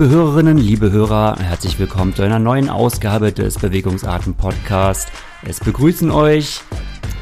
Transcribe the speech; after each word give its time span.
Liebe 0.00 0.14
Hörerinnen, 0.14 0.56
liebe 0.56 0.90
Hörer, 0.90 1.36
herzlich 1.40 1.78
willkommen 1.78 2.14
zu 2.14 2.22
einer 2.22 2.38
neuen 2.38 2.70
Ausgabe 2.70 3.32
des 3.32 3.58
Bewegungsarten 3.58 4.32
Podcast. 4.32 5.12
Es 5.46 5.60
begrüßen 5.60 6.10
euch 6.10 6.62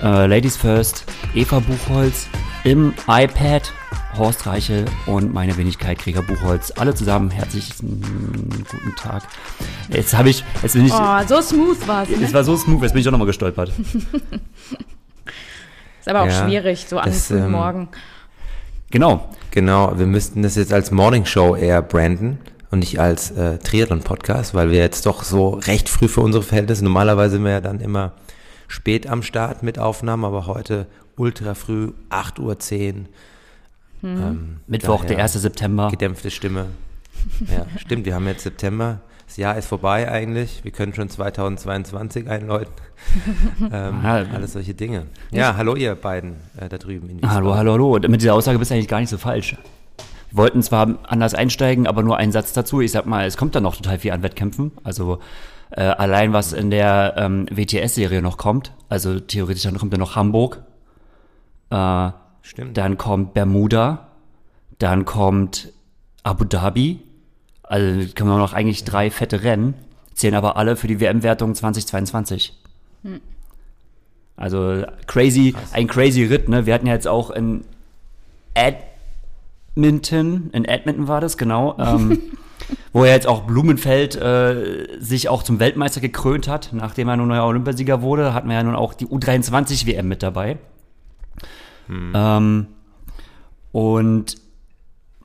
äh, 0.00 0.26
Ladies 0.26 0.56
First, 0.56 1.04
Eva 1.34 1.58
Buchholz 1.58 2.28
im 2.62 2.94
iPad, 3.08 3.72
Horst 4.16 4.46
Reichel 4.46 4.84
und 5.06 5.34
meine 5.34 5.56
Wenigkeit 5.56 5.98
Krieger 5.98 6.22
Buchholz. 6.22 6.70
Alle 6.70 6.94
zusammen 6.94 7.32
herzlichen 7.32 7.98
guten 8.70 8.94
Tag. 8.94 9.24
Jetzt 9.88 10.16
habe 10.16 10.30
ich, 10.30 10.44
jetzt 10.62 10.74
bin 10.74 10.86
ich. 10.86 10.92
Oh, 10.92 11.18
so 11.26 11.40
smooth 11.40 11.88
war 11.88 12.04
es. 12.04 12.10
Ne? 12.10 12.26
Es 12.26 12.32
war 12.32 12.44
so 12.44 12.56
smooth, 12.56 12.80
jetzt 12.82 12.92
bin 12.92 13.00
ich 13.00 13.08
auch 13.08 13.12
nochmal 13.12 13.26
gestolpert. 13.26 13.72
Ist 15.98 16.08
aber 16.08 16.20
auch 16.20 16.26
ja, 16.26 16.46
schwierig, 16.46 16.86
so 16.86 17.00
am 17.00 17.10
ähm, 17.30 17.50
Morgen. 17.50 17.88
Genau. 18.92 19.28
Genau, 19.50 19.98
wir 19.98 20.06
müssten 20.06 20.42
das 20.42 20.54
jetzt 20.54 20.72
als 20.72 20.92
Morning 20.92 21.24
Show 21.24 21.56
eher 21.56 21.82
branden 21.82 22.38
und 22.70 22.80
nicht 22.80 23.00
als 23.00 23.30
äh, 23.30 23.58
Triathlon-Podcast, 23.58 24.54
weil 24.54 24.70
wir 24.70 24.78
jetzt 24.78 25.06
doch 25.06 25.22
so 25.22 25.50
recht 25.50 25.88
früh 25.88 26.08
für 26.08 26.20
unsere 26.20 26.44
Verhältnisse, 26.44 26.84
normalerweise 26.84 27.36
sind 27.36 27.44
wir 27.44 27.52
ja 27.52 27.60
dann 27.60 27.80
immer 27.80 28.12
spät 28.66 29.06
am 29.06 29.22
Start 29.22 29.62
mit 29.62 29.78
Aufnahmen, 29.78 30.24
aber 30.24 30.46
heute 30.46 30.86
ultra 31.16 31.54
früh, 31.54 31.92
8.10 32.10 32.40
Uhr. 32.40 33.06
Mhm. 34.00 34.22
Ähm, 34.22 34.56
Mittwoch, 34.66 35.04
der 35.04 35.18
1. 35.18 35.32
September. 35.34 35.88
Gedämpfte 35.90 36.30
Stimme. 36.30 36.66
Ja, 37.50 37.66
stimmt, 37.76 38.06
wir 38.06 38.14
haben 38.14 38.28
jetzt 38.28 38.44
September. 38.44 39.00
Das 39.26 39.36
Jahr 39.36 39.58
ist 39.58 39.66
vorbei 39.66 40.08
eigentlich. 40.08 40.62
Wir 40.62 40.70
können 40.70 40.94
schon 40.94 41.08
2022 41.10 42.30
einläuten. 42.30 42.72
ähm, 43.72 44.04
alles 44.04 44.52
solche 44.52 44.72
Dinge. 44.72 45.06
Ja, 45.32 45.56
hallo 45.56 45.74
ihr 45.74 45.96
beiden 45.96 46.36
äh, 46.56 46.68
da 46.68 46.78
drüben. 46.78 47.10
In 47.10 47.28
hallo, 47.28 47.56
hallo, 47.56 47.72
hallo. 47.72 47.94
Und 47.96 48.08
mit 48.08 48.22
dieser 48.22 48.34
Aussage 48.34 48.58
bist 48.58 48.70
du 48.70 48.76
eigentlich 48.76 48.88
gar 48.88 49.00
nicht 49.00 49.10
so 49.10 49.18
falsch. 49.18 49.56
Wir 50.30 50.36
wollten 50.36 50.62
zwar 50.62 50.98
anders 51.04 51.34
einsteigen, 51.34 51.86
aber 51.86 52.02
nur 52.02 52.16
einen 52.16 52.32
Satz 52.32 52.52
dazu. 52.52 52.80
Ich 52.80 52.92
sag 52.92 53.06
mal, 53.06 53.26
es 53.26 53.36
kommt 53.36 53.54
dann 53.54 53.62
noch 53.62 53.76
total 53.76 53.98
viel 53.98 54.12
an 54.12 54.22
Wettkämpfen. 54.22 54.72
Also 54.84 55.18
äh, 55.70 55.82
allein 55.82 56.32
was 56.32 56.52
in 56.52 56.70
der 56.70 57.14
ähm, 57.16 57.46
WTS-Serie 57.50 58.22
noch 58.22 58.36
kommt. 58.36 58.72
Also 58.88 59.20
theoretisch 59.20 59.62
dann 59.62 59.78
kommt 59.78 59.92
dann 59.92 60.00
noch 60.00 60.16
Hamburg. 60.16 60.62
Äh, 61.70 62.10
Stimmt. 62.42 62.76
Dann 62.76 62.98
kommt 62.98 63.34
Bermuda. 63.34 64.08
Dann 64.78 65.04
kommt 65.04 65.72
Abu 66.22 66.44
Dhabi. 66.44 67.00
Also 67.62 68.12
können 68.14 68.30
wir 68.30 68.38
noch 68.38 68.54
eigentlich 68.54 68.84
drei 68.84 69.10
fette 69.10 69.42
Rennen, 69.42 69.74
zählen 70.14 70.34
aber 70.34 70.56
alle 70.56 70.76
für 70.76 70.88
die 70.88 71.00
WM-Wertung 71.00 71.54
2022. 71.54 72.58
Hm. 73.02 73.20
Also 74.36 74.84
crazy, 75.06 75.52
Krass. 75.52 75.74
ein 75.74 75.86
crazy 75.86 76.24
Ritt, 76.24 76.48
ne? 76.48 76.64
Wir 76.64 76.72
hatten 76.72 76.86
ja 76.86 76.94
jetzt 76.94 77.08
auch 77.08 77.30
in 77.30 77.64
Edmonton, 79.78 80.50
in 80.52 80.64
Edmonton 80.64 81.06
war 81.06 81.20
das, 81.20 81.38
genau, 81.38 81.76
ähm, 81.78 82.18
wo 82.92 83.04
er 83.04 83.14
jetzt 83.14 83.28
auch 83.28 83.42
Blumenfeld 83.42 84.16
äh, 84.16 84.98
sich 84.98 85.28
auch 85.28 85.44
zum 85.44 85.60
Weltmeister 85.60 86.00
gekrönt 86.00 86.48
hat, 86.48 86.70
nachdem 86.72 87.08
er 87.08 87.16
nun 87.16 87.28
neuer 87.28 87.44
Olympiasieger 87.44 88.02
wurde, 88.02 88.34
hatten 88.34 88.48
wir 88.48 88.56
ja 88.56 88.62
nun 88.64 88.74
auch 88.74 88.92
die 88.92 89.06
U23 89.06 89.86
WM 89.86 90.08
mit 90.08 90.22
dabei. 90.24 90.58
Hm. 91.86 92.12
Ähm, 92.14 92.66
und 93.70 94.36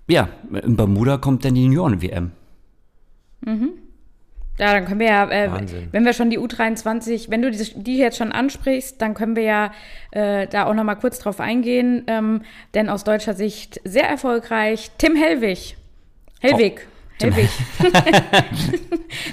ja, 0.07 0.29
in 0.51 0.75
Bermuda 0.75 1.17
kommt 1.17 1.43
dann 1.45 1.55
die 1.55 1.63
Junioren-WM. 1.63 2.31
Mhm. 3.41 3.69
Ja, 4.59 4.71
dann 4.73 4.85
können 4.85 4.99
wir 4.99 5.07
ja, 5.07 5.29
äh, 5.29 5.49
wenn 5.91 6.05
wir 6.05 6.13
schon 6.13 6.29
die 6.29 6.37
U23, 6.37 7.31
wenn 7.31 7.41
du 7.41 7.49
die, 7.49 7.73
die, 7.75 7.97
jetzt 7.97 8.17
schon 8.17 8.31
ansprichst, 8.31 9.01
dann 9.01 9.15
können 9.15 9.35
wir 9.35 9.43
ja 9.43 9.71
äh, 10.11 10.45
da 10.47 10.65
auch 10.65 10.75
noch 10.75 10.83
mal 10.83 10.95
kurz 10.95 11.17
drauf 11.17 11.39
eingehen. 11.39 12.03
Ähm, 12.05 12.43
denn 12.75 12.87
aus 12.87 13.03
deutscher 13.03 13.33
Sicht 13.33 13.81
sehr 13.83 14.07
erfolgreich 14.07 14.91
Tim 14.99 15.15
Hellwig. 15.15 15.75
Hellwig. 16.39 16.81
Oh. 16.85 16.93
Hellwig. 17.23 17.49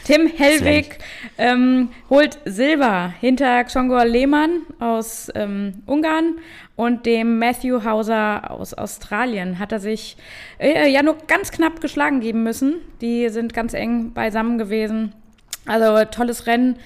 Tim 0.05 0.29
Hellwig 0.29 0.99
ähm, 1.39 1.89
holt 2.09 2.39
Silber 2.45 3.13
hinter 3.21 3.65
Xongor 3.65 4.05
Lehmann 4.05 4.63
aus 4.79 5.31
ähm, 5.35 5.83
Ungarn 5.87 6.37
und 6.81 7.05
dem 7.05 7.39
Matthew 7.39 7.85
Hauser 7.85 8.51
aus 8.51 8.73
Australien. 8.73 9.59
Hat 9.59 9.71
er 9.71 9.81
sich 9.81 10.17
äh, 10.59 10.91
ja 10.91 11.03
nur 11.03 11.19
ganz 11.27 11.51
knapp 11.51 11.83
geschlagen 11.83 12.21
geben 12.21 12.43
müssen. 12.43 12.77
Die 13.03 13.29
sind 13.29 13.53
ganz 13.53 13.75
eng 13.75 14.13
beisammen 14.15 14.57
gewesen. 14.57 15.13
Also 15.67 16.03
tolles 16.11 16.47
Rennen. 16.47 16.77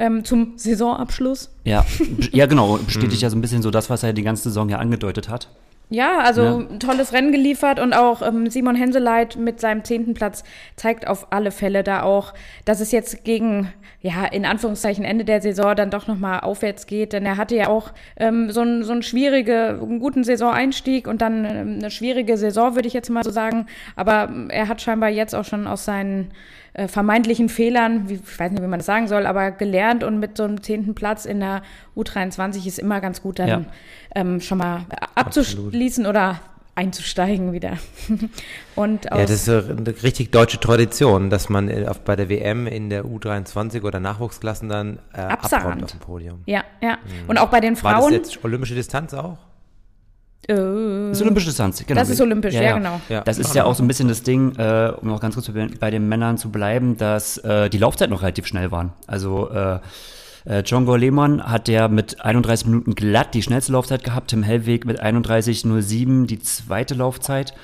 Ähm, 0.00 0.22
zum 0.22 0.52
Saisonabschluss. 0.56 1.50
Ja, 1.64 1.84
ja 2.32 2.44
genau. 2.44 2.76
Bestätigt 2.76 3.22
ja 3.22 3.30
so 3.30 3.36
ein 3.36 3.40
bisschen 3.40 3.62
so 3.62 3.70
das, 3.70 3.88
was 3.90 4.02
er 4.02 4.12
die 4.12 4.22
ganze 4.22 4.44
Saison 4.44 4.68
ja 4.68 4.78
angedeutet 4.78 5.28
hat. 5.30 5.48
Ja, 5.90 6.18
also 6.18 6.42
ja. 6.42 6.78
tolles 6.78 7.14
Rennen 7.14 7.32
geliefert 7.32 7.80
und 7.80 7.94
auch 7.94 8.20
ähm, 8.20 8.50
Simon 8.50 8.76
Henseleit 8.76 9.36
mit 9.36 9.58
seinem 9.58 9.84
zehnten 9.84 10.12
Platz 10.12 10.44
zeigt 10.76 11.06
auf 11.06 11.32
alle 11.32 11.50
Fälle 11.50 11.82
da 11.82 12.02
auch, 12.02 12.34
dass 12.66 12.80
es 12.80 12.92
jetzt 12.92 13.24
gegen, 13.24 13.72
ja, 14.02 14.26
in 14.26 14.44
Anführungszeichen 14.44 15.04
Ende 15.04 15.24
der 15.24 15.40
Saison 15.40 15.74
dann 15.74 15.90
doch 15.90 16.06
nochmal 16.06 16.40
aufwärts 16.40 16.86
geht, 16.86 17.14
denn 17.14 17.24
er 17.24 17.38
hatte 17.38 17.56
ja 17.56 17.68
auch 17.68 17.92
ähm, 18.18 18.50
so, 18.50 18.60
einen 18.60 18.84
so 18.84 18.92
einen 18.92 19.02
schwierige, 19.02 19.78
einen 19.80 19.98
guten 19.98 20.24
Saisoneinstieg 20.24 21.08
und 21.08 21.22
dann 21.22 21.46
ähm, 21.46 21.74
eine 21.78 21.90
schwierige 21.90 22.36
Saison, 22.36 22.74
würde 22.74 22.88
ich 22.88 22.94
jetzt 22.94 23.08
mal 23.08 23.24
so 23.24 23.30
sagen, 23.30 23.64
aber 23.96 24.28
er 24.50 24.68
hat 24.68 24.82
scheinbar 24.82 25.08
jetzt 25.08 25.34
auch 25.34 25.44
schon 25.46 25.66
aus 25.66 25.86
seinen 25.86 26.32
äh, 26.78 26.88
vermeintlichen 26.88 27.48
Fehlern, 27.48 28.08
wie, 28.08 28.14
ich 28.14 28.38
weiß 28.38 28.52
nicht, 28.52 28.62
wie 28.62 28.66
man 28.68 28.78
das 28.78 28.86
sagen 28.86 29.08
soll, 29.08 29.26
aber 29.26 29.50
gelernt 29.50 30.04
und 30.04 30.20
mit 30.20 30.36
so 30.36 30.44
einem 30.44 30.62
zehnten 30.62 30.94
Platz 30.94 31.24
in 31.24 31.40
der 31.40 31.62
U23 31.96 32.66
ist 32.66 32.78
immer 32.78 33.00
ganz 33.00 33.20
gut, 33.20 33.40
dann 33.40 33.48
ja. 33.48 33.64
ähm, 34.14 34.40
schon 34.40 34.58
mal 34.58 34.86
abzuschließen 35.16 36.06
Absolut. 36.06 36.08
oder 36.08 36.40
einzusteigen 36.76 37.52
wieder. 37.52 37.78
und 38.76 39.06
ja, 39.06 39.26
das 39.26 39.48
ist 39.48 39.48
eine 39.48 40.02
richtig 40.04 40.30
deutsche 40.30 40.60
Tradition, 40.60 41.28
dass 41.28 41.48
man 41.48 41.68
äh, 41.68 41.92
bei 42.04 42.14
der 42.14 42.28
WM 42.28 42.68
in 42.68 42.90
der 42.90 43.04
U23 43.04 43.82
oder 43.82 43.98
Nachwuchsklassen 43.98 44.68
dann 44.68 45.00
äh, 45.12 45.22
abräumt 45.22 45.82
auf 45.82 45.90
dem 45.90 46.00
Podium. 46.00 46.42
Ja, 46.46 46.62
ja. 46.80 46.92
Mhm. 46.92 47.28
Und 47.28 47.38
auch 47.38 47.48
bei 47.48 47.58
den 47.58 47.74
Frauen. 47.74 47.94
War 47.94 48.02
das 48.02 48.12
jetzt 48.12 48.44
olympische 48.44 48.76
Distanz 48.76 49.12
auch? 49.14 49.38
Äh, 50.46 50.54
das 50.54 51.18
ist 51.18 51.22
olympische 51.22 51.46
Distanz, 51.46 51.84
genau. 51.86 52.00
Das 52.00 52.08
ist 52.08 52.20
olympisch, 52.20 52.54
ja, 52.54 52.62
ja, 52.62 52.68
ja. 52.68 52.76
genau. 52.76 53.00
Ja. 53.08 53.20
Das 53.22 53.38
ist 53.38 53.54
ja 53.54 53.64
auch 53.64 53.74
so 53.74 53.82
ein 53.82 53.88
bisschen 53.88 54.08
das 54.08 54.22
Ding, 54.22 54.54
äh, 54.56 54.92
um 55.00 55.08
noch 55.08 55.20
ganz 55.20 55.34
kurz 55.34 55.50
bei 55.80 55.90
den 55.90 56.08
Männern 56.08 56.38
zu 56.38 56.50
bleiben, 56.50 56.96
dass 56.96 57.38
äh, 57.38 57.68
die 57.68 57.78
Laufzeiten 57.78 58.12
noch 58.12 58.22
relativ 58.22 58.46
schnell 58.46 58.70
waren. 58.70 58.92
Also 59.06 59.50
äh, 59.50 59.78
äh, 60.48 60.60
John 60.60 60.86
Lehmann 60.98 61.42
hat 61.42 61.68
ja 61.68 61.88
mit 61.88 62.24
31 62.24 62.68
Minuten 62.68 62.94
glatt 62.94 63.34
die 63.34 63.42
schnellste 63.42 63.72
Laufzeit 63.72 64.04
gehabt, 64.04 64.30
Tim 64.30 64.42
Hellweg 64.42 64.86
mit 64.86 65.02
31,07 65.02 66.26
die 66.26 66.40
zweite 66.40 66.94
Laufzeit. 66.94 67.54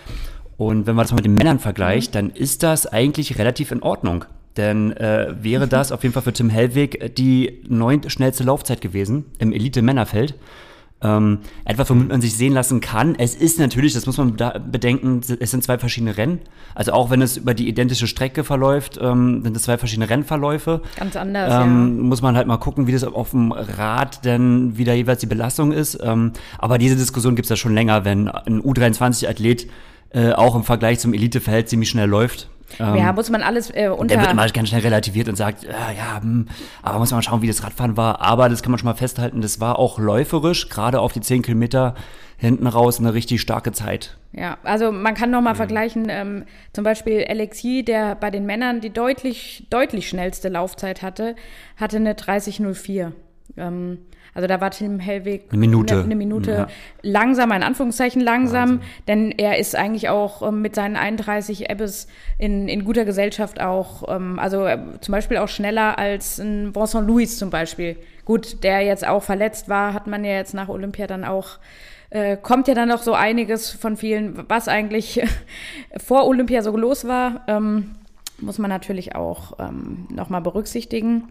Und 0.57 0.87
wenn 0.87 0.95
man 0.95 1.05
das 1.05 1.13
mal 1.13 1.17
mit 1.17 1.25
den 1.25 1.35
Männern 1.35 1.59
vergleicht, 1.59 2.11
mhm. 2.11 2.15
dann 2.15 2.31
ist 2.31 2.63
das 2.63 2.87
eigentlich 2.87 3.39
relativ 3.39 3.73
in 3.73 3.83
Ordnung. 3.83 4.27
Denn 4.57 4.93
äh, 4.93 5.35
wäre 5.41 5.67
das 5.69 5.93
auf 5.93 6.03
jeden 6.03 6.13
Fall 6.13 6.23
für 6.23 6.33
Tim 6.33 6.51
Hellweg 6.51 7.15
die 7.17 7.63
neunt 7.69 8.11
schnellste 8.13 8.45
Laufzeit 8.45 8.81
gewesen 8.81 9.25
im 9.39 9.53
Elite-Männerfeld 9.53 10.35
ähm, 11.05 11.39
etwas, 11.65 11.91
womit 11.91 12.09
man 12.09 12.21
sich 12.21 12.35
sehen 12.35 12.53
lassen 12.53 12.81
kann. 12.81 13.15
Es 13.17 13.37
ist 13.37 13.59
natürlich, 13.59 13.93
das 13.93 14.07
muss 14.07 14.17
man 14.17 14.37
bedenken, 14.71 15.21
es 15.39 15.51
sind 15.51 15.63
zwei 15.63 15.79
verschiedene 15.79 16.17
Rennen. 16.17 16.41
Also 16.75 16.93
auch 16.93 17.11
wenn 17.11 17.23
es 17.23 17.37
über 17.37 17.55
die 17.55 17.69
identische 17.69 18.07
Strecke 18.07 18.43
verläuft, 18.43 18.99
ähm, 19.01 19.43
sind 19.45 19.57
es 19.57 19.63
zwei 19.63 19.79
verschiedene 19.79 20.11
Rennverläufe. 20.11 20.81
Ganz 20.97 21.15
anders, 21.15 21.53
ähm, 21.53 21.97
ja. 21.97 22.03
Muss 22.03 22.23
man 22.23 22.37
halt 22.37 22.47
mal 22.47 22.57
gucken, 22.57 22.87
wie 22.87 22.93
das 22.93 23.05
auf 23.05 23.31
dem 23.31 23.53
Rad 23.53 24.25
denn 24.25 24.77
wieder 24.77 24.95
jeweils 24.95 25.21
die 25.21 25.27
Belastung 25.27 25.73
ist. 25.73 25.99
Ähm, 26.03 26.33
aber 26.59 26.79
diese 26.79 26.97
Diskussion 26.97 27.37
gibt 27.37 27.47
es 27.47 27.51
ja 27.51 27.57
schon 27.57 27.75
länger, 27.75 28.05
wenn 28.05 28.29
ein 28.29 28.63
U23-Athlet 28.63 29.69
äh, 30.15 30.33
auch 30.33 30.55
im 30.55 30.65
Vergleich 30.65 31.01
zum 31.01 31.13
Elitefeld 31.13 31.69
ziemlich 31.69 31.91
schnell 31.91 32.09
läuft. 32.09 32.49
Ähm, 32.79 32.97
ja, 32.97 33.13
muss 33.13 33.31
man 33.31 33.43
alles 33.43 33.71
äh, 33.71 33.89
unter... 33.89 34.15
Der 34.15 34.23
wird 34.23 34.33
immer 34.33 34.49
ganz 34.49 34.69
schnell 34.69 34.81
relativiert 34.81 35.29
und 35.29 35.37
sagt, 35.37 35.65
ja, 35.65 35.91
ja, 35.97 36.21
hm, 36.21 36.49
aber 36.83 36.99
muss 36.99 37.11
man 37.11 37.19
mal 37.19 37.23
schauen, 37.23 37.43
wie 37.43 37.47
das 37.47 37.63
Radfahren 37.63 37.97
war. 37.97 38.21
Aber 38.21 38.49
das 38.49 38.63
kann 38.63 38.73
man 38.73 38.79
schon 38.79 38.87
mal 38.87 38.95
festhalten, 38.95 39.41
das 39.41 39.61
war 39.61 39.79
auch 39.79 39.99
läuferisch, 39.99 40.69
gerade 40.69 41.01
auf 41.01 41.13
die 41.13 41.21
10 41.21 41.43
Kilometer 41.43 41.95
hinten 42.37 42.67
raus 42.67 42.99
eine 42.99 43.15
richtig 43.15 43.41
starke 43.41 43.73
Zeit. 43.73 44.17
Ja, 44.33 44.59
also 44.65 44.91
man 44.91 45.15
kann 45.15 45.31
nochmal 45.31 45.55
mhm. 45.55 45.59
vergleichen, 45.59 46.07
ähm, 46.09 46.45
zum 46.73 46.85
Beispiel 46.85 47.25
Alexi, 47.29 47.85
der 47.85 48.17
bei 48.17 48.31
den 48.31 48.47
Männern 48.47 48.81
die 48.81 48.91
deutlich, 48.91 49.67
deutlich 49.71 50.09
schnellste 50.09 50.49
Laufzeit 50.49 51.03
hatte, 51.03 51.37
hatte 51.77 51.97
eine 51.97 52.15
30,04. 52.15 53.13
Ähm, 53.57 53.99
also 54.35 54.49
da 54.49 54.61
war 54.61 54.71
Tim 54.71 54.99
Hellweg 54.99 55.45
eine 55.51 55.61
Minute, 55.61 55.95
eine, 55.95 56.05
eine 56.05 56.17
Minute 56.17 56.51
ja. 56.51 56.67
langsamer, 57.03 57.57
in 57.57 57.63
Anführungszeichen 57.63 58.21
langsam, 58.21 58.81
Wahnsinn. 58.81 58.81
denn 59.07 59.31
er 59.31 59.59
ist 59.59 59.77
eigentlich 59.77 60.09
auch 60.09 60.47
ähm, 60.47 60.61
mit 60.61 60.75
seinen 60.75 60.97
31 60.97 61.71
Ebbes 61.71 62.09
in, 62.39 62.69
in 62.69 62.85
guter 62.85 63.05
Gesellschaft 63.05 63.61
auch, 63.61 64.09
ähm, 64.09 64.39
also 64.39 64.67
äh, 64.67 64.79
zum 65.01 65.13
Beispiel 65.13 65.37
auch 65.37 65.49
schneller 65.49 65.99
als 65.99 66.39
ein 66.39 66.75
Vincent 66.75 67.07
Louis 67.07 67.39
zum 67.39 67.51
Beispiel. 67.51 67.97
Gut, 68.25 68.65
der 68.65 68.81
jetzt 68.81 69.07
auch 69.07 69.23
verletzt 69.23 69.69
war, 69.69 69.95
hat 69.95 70.07
man 70.07 70.25
ja 70.25 70.33
jetzt 70.33 70.55
nach 70.55 70.69
Olympia 70.69 71.07
dann 71.07 71.25
auch 71.25 71.59
äh, 72.11 72.37
kommt 72.37 72.69
ja 72.69 72.75
dann 72.75 72.89
noch 72.89 73.03
so 73.03 73.13
einiges 73.15 73.71
von 73.71 73.97
vielen, 73.97 74.49
was 74.49 74.69
eigentlich 74.69 75.21
vor 75.97 76.27
Olympia 76.27 76.63
so 76.63 76.77
los 76.77 77.07
war, 77.07 77.45
ähm, 77.49 77.97
muss 78.41 78.59
man 78.59 78.71
natürlich 78.71 79.15
auch 79.15 79.59
ähm, 79.59 80.07
nochmal 80.11 80.41
berücksichtigen. 80.41 81.29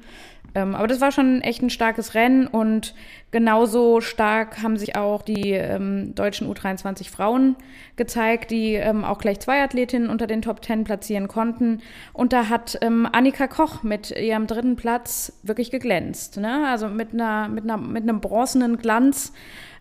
Ähm, 0.55 0.75
aber 0.75 0.87
das 0.87 1.01
war 1.01 1.11
schon 1.11 1.41
echt 1.41 1.61
ein 1.61 1.69
starkes 1.69 2.13
Rennen 2.13 2.47
und 2.47 2.93
genauso 3.31 4.01
stark 4.01 4.61
haben 4.61 4.77
sich 4.77 4.95
auch 4.95 5.23
die 5.23 5.51
ähm, 5.51 6.13
deutschen 6.13 6.47
U23 6.51 7.09
Frauen 7.09 7.55
gezeigt, 7.95 8.51
die 8.51 8.73
ähm, 8.75 9.03
auch 9.03 9.17
gleich 9.17 9.39
zwei 9.39 9.63
Athletinnen 9.63 10.09
unter 10.09 10.27
den 10.27 10.41
Top 10.41 10.61
Ten 10.61 10.83
platzieren 10.83 11.27
konnten. 11.27 11.81
Und 12.13 12.33
da 12.33 12.49
hat 12.49 12.77
ähm, 12.81 13.07
Annika 13.11 13.47
Koch 13.47 13.83
mit 13.83 14.11
ihrem 14.11 14.45
dritten 14.45 14.75
Platz 14.75 15.33
wirklich 15.41 15.71
geglänzt. 15.71 16.37
Ne? 16.37 16.67
Also 16.67 16.87
mit, 16.87 17.13
einer, 17.13 17.47
mit, 17.47 17.63
einer, 17.63 17.77
mit 17.77 18.03
einem 18.03 18.21
bronzenen 18.21 18.77
Glanz 18.77 19.33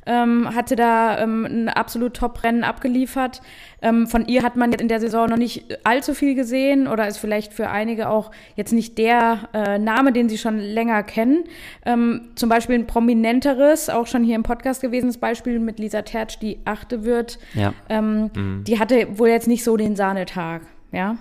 ähm, 0.06 0.54
hatte 0.54 0.76
da 0.76 1.18
ähm, 1.18 1.44
ein 1.44 1.68
absolut 1.68 2.14
Top-Rennen 2.14 2.64
abgeliefert. 2.64 3.42
Ähm, 3.80 4.06
von 4.06 4.26
ihr 4.26 4.42
hat 4.42 4.56
man 4.56 4.70
jetzt 4.70 4.80
in 4.80 4.88
der 4.88 5.00
Saison 5.00 5.28
noch 5.28 5.36
nicht 5.36 5.78
allzu 5.84 6.14
viel 6.14 6.34
gesehen 6.34 6.86
oder 6.86 7.08
ist 7.08 7.18
vielleicht 7.18 7.52
für 7.52 7.68
einige 7.68 8.08
auch 8.08 8.30
jetzt 8.54 8.72
nicht 8.72 8.98
der 8.98 9.48
äh, 9.52 9.78
Name, 9.78 10.12
den 10.12 10.28
sie 10.28 10.38
schon 10.38 10.58
länger 10.58 11.02
kennen. 11.02 11.44
Ähm, 11.84 12.28
zum 12.34 12.48
Beispiel 12.48 12.76
ein 12.76 12.86
prominenteres, 12.86 13.90
auch 13.90 14.06
schon 14.06 14.24
hier 14.24 14.36
im 14.36 14.42
Podcast 14.42 14.80
gewesenes 14.80 15.18
Beispiel 15.18 15.58
mit 15.58 15.78
Lisa 15.78 16.02
Tertsch, 16.02 16.38
die 16.40 16.58
achte 16.64 17.04
wird. 17.04 17.38
Ja. 17.54 17.72
Ähm, 17.88 18.30
Mhm. 18.34 18.64
Die 18.64 18.78
hatte 18.78 19.18
wohl 19.18 19.28
jetzt 19.28 19.48
nicht 19.48 19.64
so 19.64 19.76
den 19.76 19.96
Sahnetag, 19.96 20.62
ja. 20.92 21.16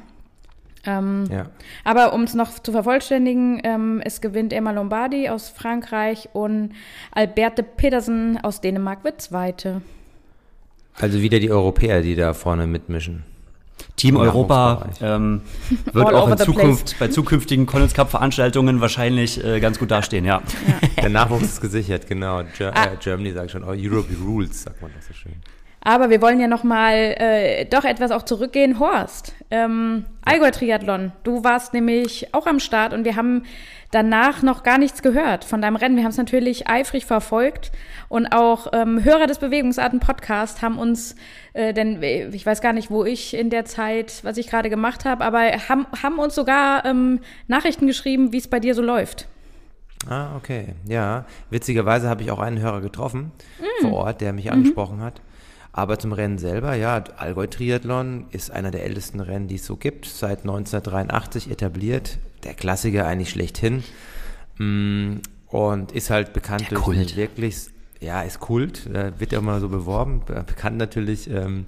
Ähm, 0.86 1.26
Ja. 1.32 1.46
aber 1.84 2.14
um 2.14 2.24
es 2.24 2.34
noch 2.34 2.58
zu 2.60 2.72
vervollständigen, 2.72 3.62
ähm, 3.64 4.02
es 4.04 4.20
gewinnt 4.22 4.52
Emma 4.54 4.72
Lombardi 4.72 5.30
aus 5.30 5.50
Frankreich 5.50 6.30
und 6.34 6.72
Alberte 7.12 7.62
Pedersen 7.64 8.40
aus 8.44 8.62
Dänemark 8.62 9.04
wird 9.04 9.22
Zweite. 9.22 9.82
Also 10.96 11.22
wieder 11.22 11.40
die 11.40 11.52
Europäer, 11.52 12.02
die 12.02 12.16
da 12.16 12.34
vorne 12.34 12.68
mitmischen. 12.68 13.24
Team 13.96 14.16
Im 14.16 14.22
Europa 14.22 14.88
ähm, 15.02 15.42
wird 15.94 16.08
All 16.08 16.16
auch 16.16 16.30
in 16.30 16.38
Zukunft 16.38 16.98
bei 17.00 17.08
zukünftigen 17.08 17.66
Collins 17.66 17.94
Cup 17.94 18.10
Veranstaltungen 18.10 18.82
wahrscheinlich 18.82 19.44
äh, 19.44 19.60
ganz 19.60 19.80
gut 19.80 19.92
dastehen, 19.92 20.26
ja. 20.26 20.42
Der 21.02 21.10
Nachwuchs 21.10 21.44
ist 21.44 21.62
gesichert, 21.62 22.08
genau. 22.08 22.42
Ger 22.58 22.76
Ah. 22.76 22.86
äh, 22.86 22.98
Germany 23.00 23.32
sagt 23.32 23.52
schon, 23.52 23.64
oh, 23.64 23.74
Europe 23.76 24.08
rules, 24.24 24.64
sagt 24.64 24.82
man 24.82 24.92
das 24.96 25.08
so 25.08 25.14
schön. 25.14 25.34
Aber 25.84 26.10
wir 26.12 26.22
wollen 26.22 26.40
ja 26.40 26.48
noch 26.48 26.64
mal 26.64 26.94
äh, 26.94 27.66
doch 27.66 27.86
etwas 27.86 28.12
auch 28.12 28.22
zurückgehen. 28.24 28.80
Horst, 28.80 29.34
ähm, 29.50 30.06
Allgäu 30.24 30.52
Triathlon, 30.52 31.12
du 31.24 31.44
warst 31.44 31.74
nämlich 31.74 32.34
auch 32.36 32.46
am 32.46 32.60
Start 32.60 32.94
und 32.94 33.04
wir 33.04 33.16
haben 33.16 33.44
danach 33.90 34.44
noch 34.44 34.62
gar 34.62 34.78
nichts 34.78 35.02
gehört 35.02 35.44
von 35.44 35.60
deinem 35.62 35.76
Rennen. 35.76 35.96
Wir 35.98 36.04
haben 36.04 36.12
es 36.12 36.18
natürlich 36.18 36.70
eifrig 36.70 37.06
verfolgt 37.08 37.72
und 38.10 38.28
auch 38.28 38.68
ähm, 38.74 39.04
Hörer 39.04 39.26
des 39.26 39.40
Bewegungsarten 39.40 40.00
Podcast 40.00 40.62
haben 40.62 40.78
uns, 40.78 41.16
äh, 41.54 41.74
denn 41.74 42.02
ich 42.04 42.46
weiß 42.46 42.62
gar 42.62 42.74
nicht, 42.74 42.92
wo 42.92 43.04
ich 43.04 43.34
in 43.34 43.50
der 43.50 43.66
Zeit, 43.66 44.20
was 44.24 44.38
ich 44.38 44.48
gerade 44.48 44.70
gemacht 44.70 45.04
habe, 45.06 45.24
aber 45.26 45.40
haben, 45.68 45.88
haben 46.04 46.20
uns 46.20 46.36
sogar 46.36 46.86
ähm, 46.86 47.20
Nachrichten 47.48 47.88
geschrieben, 47.88 48.32
wie 48.32 48.38
es 48.38 48.48
bei 48.48 48.60
dir 48.60 48.76
so 48.76 48.84
läuft. 48.84 49.28
Ah, 50.08 50.36
okay. 50.38 50.68
Ja, 50.88 51.26
witzigerweise 51.50 52.08
habe 52.08 52.22
ich 52.22 52.30
auch 52.32 52.40
einen 52.40 52.60
Hörer 52.60 52.82
getroffen 52.82 53.32
Mm. 53.60 53.88
vor 53.88 53.94
Ort, 53.94 54.22
der 54.22 54.32
mich 54.32 54.46
Mhm. 54.46 54.52
angesprochen 54.52 55.02
hat. 55.02 55.22
Aber 55.74 55.98
zum 56.00 56.12
Rennen 56.12 56.38
selber, 56.38 56.76
ja, 56.76 57.02
Allgäu 57.18 57.48
Triathlon 57.48 58.26
ist 58.32 58.52
einer 58.52 58.72
der 58.72 58.84
ältesten 58.84 59.20
Rennen, 59.22 59.48
die 59.48 59.56
es 59.56 59.66
so 59.66 59.78
gibt, 59.78 60.06
seit 60.06 60.40
1983 60.42 61.50
etabliert. 61.50 62.18
Der 62.44 62.54
Klassiker 62.54 63.08
eigentlich 63.08 63.30
schlechthin. 63.30 63.84
Mm, 64.58 65.18
Und 65.48 65.92
ist 65.92 66.10
halt 66.10 66.34
bekannt 66.34 66.68
Der 66.72 66.80
durch 66.80 67.16
wirklich, 67.16 67.68
ja, 68.00 68.22
ist 68.22 68.40
Kult, 68.40 68.88
äh, 68.88 69.14
wird 69.20 69.32
ja 69.32 69.40
immer 69.40 69.60
so 69.60 69.70
beworben. 69.70 70.22
Be- 70.26 70.44
Bekannt 70.46 70.78
natürlich 70.78 71.30
ähm, 71.30 71.66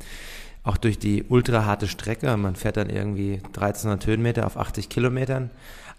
auch 0.64 0.78
durch 0.78 1.00
die 1.00 1.24
ultraharte 1.24 1.88
Strecke. 1.88 2.36
Man 2.38 2.56
fährt 2.56 2.78
dann 2.78 2.90
irgendwie 2.90 3.40
1300 3.48 4.06
Höhenmeter 4.08 4.46
auf 4.46 4.58
80 4.58 4.90
Kilometern. 4.90 5.50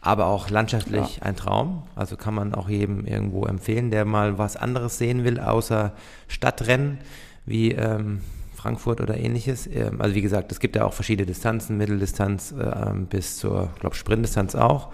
Aber 0.02 0.26
auch 0.26 0.50
landschaftlich 0.50 1.22
ein 1.22 1.36
Traum. 1.36 1.84
Also 1.94 2.16
kann 2.18 2.34
man 2.34 2.54
auch 2.54 2.68
jedem 2.68 3.06
irgendwo 3.06 3.46
empfehlen, 3.46 3.90
der 3.90 4.04
mal 4.04 4.36
was 4.36 4.56
anderes 4.56 4.98
sehen 4.98 5.24
will, 5.24 5.40
außer 5.40 5.92
Stadtrennen 6.28 6.98
wie 7.46 7.72
ähm, 7.72 8.20
Frankfurt 8.54 9.00
oder 9.00 9.16
ähnliches. 9.16 9.66
Ähm, 9.66 10.00
also 10.00 10.14
wie 10.14 10.22
gesagt, 10.22 10.50
es 10.52 10.60
gibt 10.60 10.76
ja 10.76 10.84
auch 10.84 10.94
verschiedene 10.94 11.26
Distanzen, 11.26 11.76
Mitteldistanz 11.76 12.52
äh, 12.52 12.62
ähm, 12.62 13.06
bis 13.06 13.36
zur, 13.36 13.70
glaube 13.80 13.94
Sprintdistanz 13.94 14.54
auch. 14.54 14.92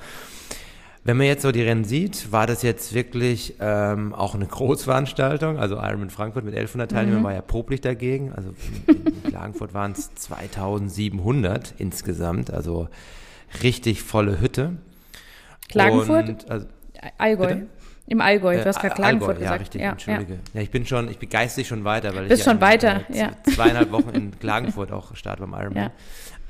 Wenn 1.02 1.16
man 1.16 1.26
jetzt 1.26 1.42
so 1.42 1.50
die 1.50 1.62
Rennen 1.62 1.84
sieht, 1.84 2.30
war 2.30 2.46
das 2.46 2.62
jetzt 2.62 2.92
wirklich 2.92 3.54
ähm, 3.58 4.12
auch 4.12 4.34
eine 4.34 4.46
Großveranstaltung. 4.46 5.58
Also 5.58 5.76
Ironman 5.76 6.10
Frankfurt 6.10 6.44
mit 6.44 6.52
1100 6.54 6.90
Teilnehmern 6.90 7.24
war 7.24 7.32
ja 7.32 7.40
popelig 7.40 7.80
dagegen. 7.80 8.32
Also 8.32 8.50
in, 8.86 9.06
in 9.06 9.22
Klagenfurt 9.30 9.72
waren 9.72 9.92
es 9.92 10.14
2700 10.14 11.74
insgesamt. 11.78 12.52
Also 12.52 12.88
richtig 13.62 14.02
volle 14.02 14.40
Hütte. 14.40 14.76
Klagenfurt? 15.68 16.28
Und, 16.28 16.50
also, 16.50 16.66
Allgäu. 17.16 17.46
Bitte? 17.46 17.66
Im 18.10 18.20
Allgäu, 18.20 18.56
du 18.56 18.66
hast 18.66 18.78
äh, 18.78 18.80
gerade 18.80 18.94
Klagenfurt 18.96 19.36
Allgäu, 19.36 19.42
gesagt. 19.42 19.56
Ja, 19.56 19.62
richtig, 19.62 19.82
ja, 19.82 19.90
entschuldige. 19.92 20.38
Ja. 20.52 20.60
ich 20.60 20.70
bin 20.72 20.84
schon, 20.84 21.08
ich 21.08 21.18
bin 21.18 21.28
geistig 21.28 21.68
schon 21.68 21.84
weiter, 21.84 22.12
weil 22.12 22.26
Bist 22.26 22.40
ich 22.40 22.46
ja 22.46 22.52
schon 22.52 22.60
weiter, 22.60 23.02
äh, 23.08 23.18
ja. 23.18 23.30
zweieinhalb 23.54 23.92
Wochen 23.92 24.08
in 24.10 24.38
Klagenfurt 24.40 24.90
auch 24.90 25.14
starte 25.14 25.46
beim 25.46 25.52
Ironman. 25.52 25.84
Ja. 25.84 25.92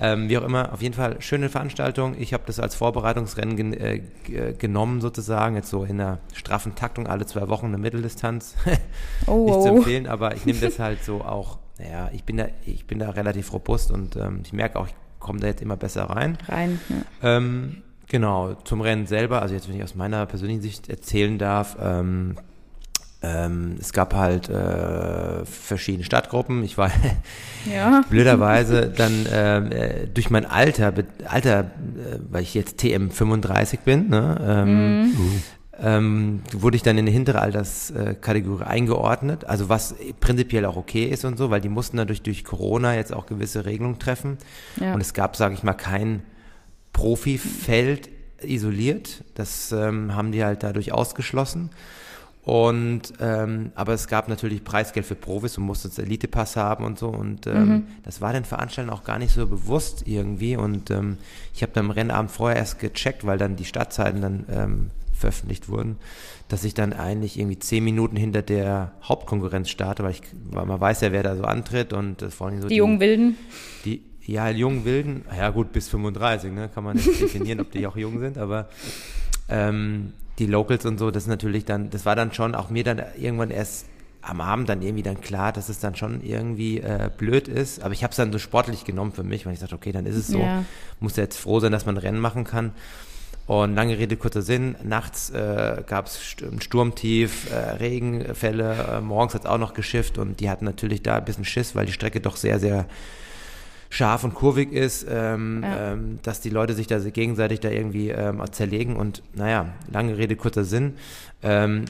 Ähm, 0.00 0.30
wie 0.30 0.38
auch 0.38 0.42
immer, 0.42 0.72
auf 0.72 0.80
jeden 0.80 0.94
Fall 0.94 1.20
schöne 1.20 1.50
Veranstaltung. 1.50 2.16
Ich 2.18 2.32
habe 2.32 2.44
das 2.46 2.60
als 2.60 2.74
Vorbereitungsrennen 2.74 3.56
gen 3.56 3.74
äh, 3.74 3.96
äh, 4.32 4.54
genommen 4.54 5.02
sozusagen, 5.02 5.54
jetzt 5.54 5.68
so 5.68 5.84
in 5.84 6.00
einer 6.00 6.20
straffen 6.32 6.74
Taktung, 6.76 7.06
alle 7.06 7.26
zwei 7.26 7.48
Wochen 7.48 7.66
eine 7.66 7.78
Mitteldistanz. 7.78 8.56
Oh, 9.26 9.44
Nicht 9.44 9.62
zu 9.62 9.72
oh. 9.72 9.76
empfehlen, 9.76 10.06
aber 10.06 10.34
ich 10.34 10.46
nehme 10.46 10.60
das 10.60 10.78
halt 10.78 11.04
so 11.04 11.20
auch, 11.20 11.58
naja, 11.78 12.08
ich 12.14 12.24
bin 12.24 12.38
da, 12.38 12.46
ich 12.64 12.86
bin 12.86 12.98
da 12.98 13.10
relativ 13.10 13.52
robust 13.52 13.90
und 13.90 14.16
ähm, 14.16 14.40
ich 14.44 14.54
merke 14.54 14.78
auch, 14.78 14.86
ich 14.86 14.94
komme 15.18 15.40
da 15.40 15.48
jetzt 15.48 15.60
immer 15.60 15.76
besser 15.76 16.04
rein. 16.04 16.38
Rein. 16.48 16.80
Ja. 16.88 17.36
Ähm, 17.36 17.82
genau, 18.10 18.54
zum 18.64 18.82
Rennen 18.82 19.06
selber, 19.06 19.40
also 19.40 19.54
jetzt, 19.54 19.68
wenn 19.68 19.76
ich 19.76 19.82
aus 19.82 19.94
meiner 19.94 20.26
persönlichen 20.26 20.60
Sicht 20.60 20.90
erzählen 20.90 21.38
darf, 21.38 21.78
ähm, 21.80 22.36
ähm, 23.22 23.76
es 23.78 23.92
gab 23.92 24.14
halt 24.14 24.48
äh, 24.48 25.44
verschiedene 25.44 26.04
Stadtgruppen. 26.04 26.64
Ich 26.64 26.78
war 26.78 26.90
ja. 27.70 28.02
blöderweise 28.10 28.88
dann 28.88 29.26
ähm, 29.30 29.72
äh, 29.72 30.06
durch 30.06 30.30
mein 30.30 30.46
Alter, 30.46 30.92
Alter, 31.26 31.60
äh, 31.60 31.64
weil 32.30 32.42
ich 32.42 32.54
jetzt 32.54 32.80
TM35 32.80 33.80
bin, 33.84 34.08
ne, 34.08 34.38
ähm, 34.42 35.42
ähm, 35.82 36.42
wurde 36.52 36.76
ich 36.76 36.82
dann 36.82 36.96
in 36.96 37.04
eine 37.04 37.10
hintere 37.10 37.40
Alterskategorie 37.40 38.64
eingeordnet, 38.64 39.44
also 39.44 39.68
was 39.68 39.94
prinzipiell 40.20 40.64
auch 40.64 40.76
okay 40.76 41.04
ist 41.04 41.24
und 41.24 41.36
so, 41.36 41.50
weil 41.50 41.60
die 41.60 41.68
mussten 41.68 41.98
dadurch 41.98 42.22
durch 42.22 42.44
Corona 42.44 42.94
jetzt 42.94 43.12
auch 43.12 43.26
gewisse 43.26 43.66
Regelungen 43.66 43.98
treffen. 43.98 44.38
Ja. 44.80 44.94
Und 44.94 45.00
es 45.00 45.12
gab, 45.14 45.36
sage 45.36 45.54
ich 45.54 45.62
mal, 45.62 45.74
kein 45.74 46.22
Profifeld 46.92 48.08
isoliert. 48.42 49.24
Das 49.34 49.72
ähm, 49.72 50.14
haben 50.14 50.32
die 50.32 50.44
halt 50.44 50.62
dadurch 50.62 50.92
ausgeschlossen. 50.92 51.70
Und 52.42 53.12
ähm, 53.20 53.70
aber 53.74 53.92
es 53.92 54.08
gab 54.08 54.28
natürlich 54.28 54.64
Preisgeld 54.64 55.04
für 55.04 55.14
Profis 55.14 55.58
und 55.58 55.64
musste 55.64 55.88
einen 55.88 56.06
Elitepass 56.08 56.56
haben 56.56 56.84
und 56.84 56.98
so. 56.98 57.08
Und 57.08 57.46
ähm, 57.46 57.86
das 58.02 58.22
war 58.22 58.32
den 58.32 58.44
Veranstaltern 58.44 58.92
auch 58.92 59.04
gar 59.04 59.18
nicht 59.18 59.32
so 59.34 59.46
bewusst 59.46 60.04
irgendwie. 60.06 60.56
Und 60.56 60.90
ähm, 60.90 61.18
ich 61.54 61.62
habe 61.62 61.72
dann 61.74 61.84
am 61.86 61.90
Rennabend 61.90 62.30
vorher 62.30 62.56
erst 62.56 62.78
gecheckt, 62.78 63.26
weil 63.26 63.36
dann 63.36 63.56
die 63.56 63.66
Startzeiten 63.66 64.22
dann 64.22 64.46
ähm, 64.50 64.90
veröffentlicht 65.12 65.68
wurden, 65.68 65.96
dass 66.48 66.64
ich 66.64 66.72
dann 66.72 66.94
eigentlich 66.94 67.38
irgendwie 67.38 67.58
zehn 67.58 67.84
Minuten 67.84 68.16
hinter 68.16 68.40
der 68.40 68.92
Hauptkonkurrenz 69.04 69.68
starte, 69.68 70.02
weil 70.02 70.12
ich 70.12 70.22
weil 70.50 70.64
man 70.64 70.80
weiß 70.80 71.02
ja, 71.02 71.12
wer 71.12 71.22
da 71.22 71.36
so 71.36 71.44
antritt 71.44 71.92
und 71.92 72.22
das 72.22 72.34
vor 72.34 72.46
allem 72.48 72.62
so 72.62 72.68
Die 72.68 72.76
jungen 72.76 73.00
Wilden. 73.00 73.36
die 73.84 74.02
ja, 74.30 74.48
jungen 74.48 74.84
Wilden, 74.84 75.24
ja 75.36 75.50
gut, 75.50 75.72
bis 75.72 75.88
35, 75.88 76.52
ne, 76.52 76.68
kann 76.74 76.84
man 76.84 76.96
nicht 76.96 77.20
definieren, 77.20 77.60
ob 77.60 77.70
die 77.70 77.86
auch 77.86 77.96
jung 77.96 78.18
sind, 78.20 78.38
aber 78.38 78.68
ähm, 79.48 80.12
die 80.38 80.46
Locals 80.46 80.86
und 80.86 80.98
so, 80.98 81.10
das 81.10 81.24
ist 81.24 81.28
natürlich 81.28 81.64
dann, 81.64 81.90
das 81.90 82.06
war 82.06 82.16
dann 82.16 82.32
schon 82.32 82.54
auch 82.54 82.70
mir 82.70 82.84
dann 82.84 83.02
irgendwann 83.18 83.50
erst 83.50 83.86
am 84.22 84.40
Abend 84.40 84.68
dann 84.68 84.82
irgendwie 84.82 85.02
dann 85.02 85.20
klar, 85.20 85.52
dass 85.52 85.68
es 85.70 85.78
dann 85.80 85.96
schon 85.96 86.22
irgendwie 86.22 86.78
äh, 86.80 87.10
blöd 87.16 87.48
ist, 87.48 87.82
aber 87.82 87.92
ich 87.94 88.02
habe 88.02 88.10
es 88.10 88.16
dann 88.16 88.32
so 88.32 88.38
sportlich 88.38 88.84
genommen 88.84 89.12
für 89.12 89.22
mich, 89.22 89.46
weil 89.46 89.54
ich 89.54 89.60
dachte, 89.60 89.74
okay, 89.74 89.92
dann 89.92 90.06
ist 90.06 90.16
es 90.16 90.28
so, 90.28 90.40
Ja. 90.42 90.64
muss 91.00 91.16
ja 91.16 91.22
jetzt 91.22 91.38
froh 91.38 91.58
sein, 91.60 91.72
dass 91.72 91.86
man 91.86 91.96
ein 91.96 91.98
Rennen 92.02 92.20
machen 92.20 92.44
kann. 92.44 92.72
Und 93.46 93.74
lange 93.74 93.98
Rede, 93.98 94.16
kurzer 94.16 94.42
Sinn, 94.42 94.76
nachts 94.84 95.30
äh, 95.30 95.82
gab 95.86 96.06
es 96.06 96.36
ein 96.42 96.60
Sturmtief, 96.60 97.50
äh, 97.50 97.56
Regenfälle, 97.56 98.98
äh, 98.98 99.00
morgens 99.00 99.34
hat 99.34 99.40
es 99.42 99.46
auch 99.50 99.58
noch 99.58 99.74
geschifft 99.74 100.18
und 100.18 100.38
die 100.38 100.48
hatten 100.50 100.64
natürlich 100.66 101.02
da 101.02 101.16
ein 101.16 101.24
bisschen 101.24 101.44
Schiss, 101.44 101.74
weil 101.74 101.86
die 101.86 101.92
Strecke 101.92 102.20
doch 102.20 102.36
sehr, 102.36 102.60
sehr 102.60 102.84
scharf 103.92 104.24
und 104.24 104.34
kurvig 104.34 104.72
ist, 104.72 105.04
ähm, 105.10 105.62
Ja. 105.62 105.92
ähm, 105.92 106.18
dass 106.22 106.40
die 106.40 106.48
Leute 106.50 106.72
sich 106.74 106.86
da 106.86 106.98
gegenseitig 107.00 107.60
da 107.60 107.68
irgendwie 107.68 108.08
ähm, 108.10 108.40
zerlegen 108.52 108.96
und 108.96 109.22
naja, 109.34 109.66
lange 109.92 110.16
Rede, 110.16 110.36
kurzer 110.36 110.64
Sinn. 110.64 110.94
Ähm, 111.42 111.84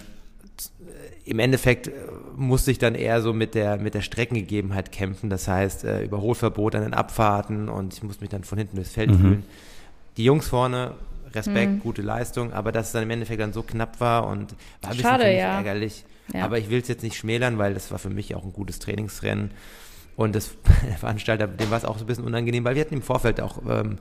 im 1.24 1.38
Endeffekt 1.38 1.88
äh, 1.88 1.92
musste 2.36 2.70
ich 2.70 2.78
dann 2.78 2.94
eher 2.94 3.20
so 3.22 3.32
mit 3.32 3.54
der, 3.54 3.76
mit 3.76 3.94
der 3.94 4.00
Streckengegebenheit 4.00 4.90
kämpfen. 4.92 5.30
Das 5.30 5.46
heißt, 5.46 5.84
äh, 5.84 6.02
Überholverbot 6.04 6.74
an 6.74 6.82
den 6.82 6.94
Abfahrten 6.94 7.68
und 7.68 7.92
ich 7.94 8.02
musste 8.02 8.22
mich 8.22 8.30
dann 8.30 8.44
von 8.44 8.58
hinten 8.58 8.76
durchs 8.76 8.92
Feld 8.92 9.14
fühlen. 9.14 9.44
Die 10.16 10.24
Jungs 10.24 10.48
vorne, 10.48 10.94
Respekt, 11.34 11.72
Mhm. 11.74 11.80
gute 11.80 12.02
Leistung, 12.02 12.52
aber 12.52 12.72
dass 12.72 12.86
es 12.88 12.92
dann 12.92 13.02
im 13.04 13.10
Endeffekt 13.10 13.40
dann 13.40 13.52
so 13.52 13.62
knapp 13.62 14.00
war 14.00 14.26
und 14.26 14.52
war 14.82 14.90
ein 14.90 14.96
bisschen 14.96 15.02
Schade, 15.02 15.24
für 15.24 15.30
mich 15.30 15.38
ja. 15.38 15.56
ärgerlich. 15.58 16.04
Ja. 16.32 16.44
Aber 16.44 16.58
ich 16.58 16.70
will 16.70 16.80
es 16.80 16.88
jetzt 16.88 17.02
nicht 17.02 17.16
schmälern, 17.16 17.58
weil 17.58 17.74
das 17.74 17.90
war 17.92 17.98
für 17.98 18.10
mich 18.10 18.34
auch 18.34 18.44
ein 18.44 18.52
gutes 18.52 18.78
Trainingsrennen. 18.80 19.50
Und 20.16 20.34
das 20.34 20.50
der 20.86 20.96
Veranstalter, 20.98 21.46
dem 21.46 21.70
war 21.70 21.78
es 21.78 21.84
auch 21.84 21.98
so 21.98 22.04
ein 22.04 22.06
bisschen 22.06 22.24
unangenehm, 22.24 22.64
weil 22.64 22.74
wir 22.74 22.82
hatten 22.82 22.94
im 22.94 23.02
Vorfeld 23.02 23.40
auch 23.40 23.58
ähm, 23.68 23.98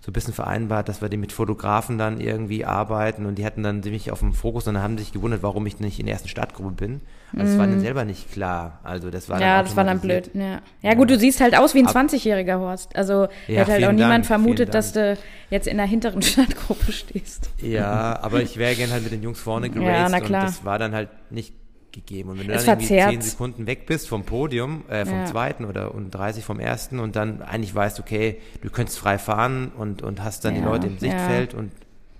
so 0.00 0.10
ein 0.10 0.12
bisschen 0.12 0.32
vereinbart, 0.32 0.88
dass 0.88 1.02
wir 1.02 1.08
die 1.08 1.16
mit 1.16 1.32
Fotografen 1.32 1.98
dann 1.98 2.20
irgendwie 2.20 2.64
arbeiten 2.64 3.26
und 3.26 3.34
die 3.36 3.44
hatten 3.44 3.64
dann 3.64 3.82
ziemlich 3.82 4.12
auf 4.12 4.20
dem 4.20 4.32
Fokus 4.32 4.66
und 4.68 4.74
dann 4.74 4.82
haben 4.82 4.96
sich 4.96 5.12
gewundert, 5.12 5.42
warum 5.42 5.66
ich 5.66 5.80
nicht 5.80 5.98
in 5.98 6.06
der 6.06 6.14
ersten 6.14 6.28
Startgruppe 6.28 6.70
bin. 6.70 7.00
Also 7.36 7.44
das 7.44 7.58
war 7.58 7.66
denen 7.66 7.80
selber 7.80 8.04
nicht 8.06 8.32
klar. 8.32 8.78
Also 8.84 9.10
das 9.10 9.28
war 9.28 9.36
Mhm. 9.36 9.42
Ja, 9.42 9.56
dann 9.56 9.66
das 9.66 9.76
war 9.76 9.84
dann 9.84 10.00
blöd. 10.00 10.30
Ja. 10.34 10.60
ja, 10.80 10.94
gut, 10.94 11.10
du 11.10 11.18
siehst 11.18 11.40
halt 11.40 11.56
aus 11.58 11.74
wie 11.74 11.80
ein 11.80 11.86
Ab- 11.88 11.96
20-jähriger 11.96 12.58
Horst. 12.60 12.94
Also 12.96 13.26
Ja, 13.48 13.60
hat 13.62 13.68
halt 13.68 13.84
auch 13.84 13.92
niemand 13.92 14.12
Dank, 14.12 14.26
vermutet, 14.26 14.72
dass 14.72 14.92
du 14.92 15.18
jetzt 15.50 15.66
in 15.66 15.76
der 15.76 15.86
hinteren 15.86 16.22
Startgruppe 16.22 16.92
stehst. 16.92 17.50
Ja, 17.60 18.18
aber 18.22 18.40
ich 18.40 18.56
wäre 18.56 18.76
gern 18.76 18.90
halt 18.92 19.02
mit 19.02 19.12
den 19.12 19.22
Jungs 19.22 19.40
vorne 19.40 19.68
geraced 19.68 19.90
Ja, 19.90 20.08
na 20.08 20.20
klar. 20.20 20.42
und 20.42 20.48
das 20.48 20.64
war 20.64 20.78
dann 20.78 20.94
halt 20.94 21.08
nicht 21.30 21.52
gegeben. 22.00 22.30
Und 22.30 22.38
wenn 22.40 22.48
du 22.48 22.54
Es 22.54 22.64
dann 22.64 22.74
irgendwie 22.80 22.86
verzerrt. 22.88 23.10
10 23.12 23.20
Sekunden 23.22 23.66
weg 23.66 23.86
bist 23.86 24.08
vom 24.08 24.24
Podium, 24.24 24.84
äh, 24.88 25.04
vom 25.04 25.18
Ja. 25.20 25.24
zweiten 25.26 25.64
oder 25.64 25.94
und 25.94 26.10
30 26.10 26.44
vom 26.44 26.60
ersten 26.60 26.98
und 27.00 27.16
dann 27.16 27.42
eigentlich 27.42 27.74
weißt, 27.74 28.00
okay, 28.00 28.38
du 28.62 28.70
könntest 28.70 28.98
frei 28.98 29.18
fahren 29.18 29.72
und, 29.76 30.02
und 30.02 30.22
hast 30.22 30.44
dann 30.44 30.54
die 30.54 30.60
Ja, 30.60 30.66
Leute 30.66 30.86
im. 30.88 30.98
Sichtfeld 30.98 31.54
und 31.54 31.72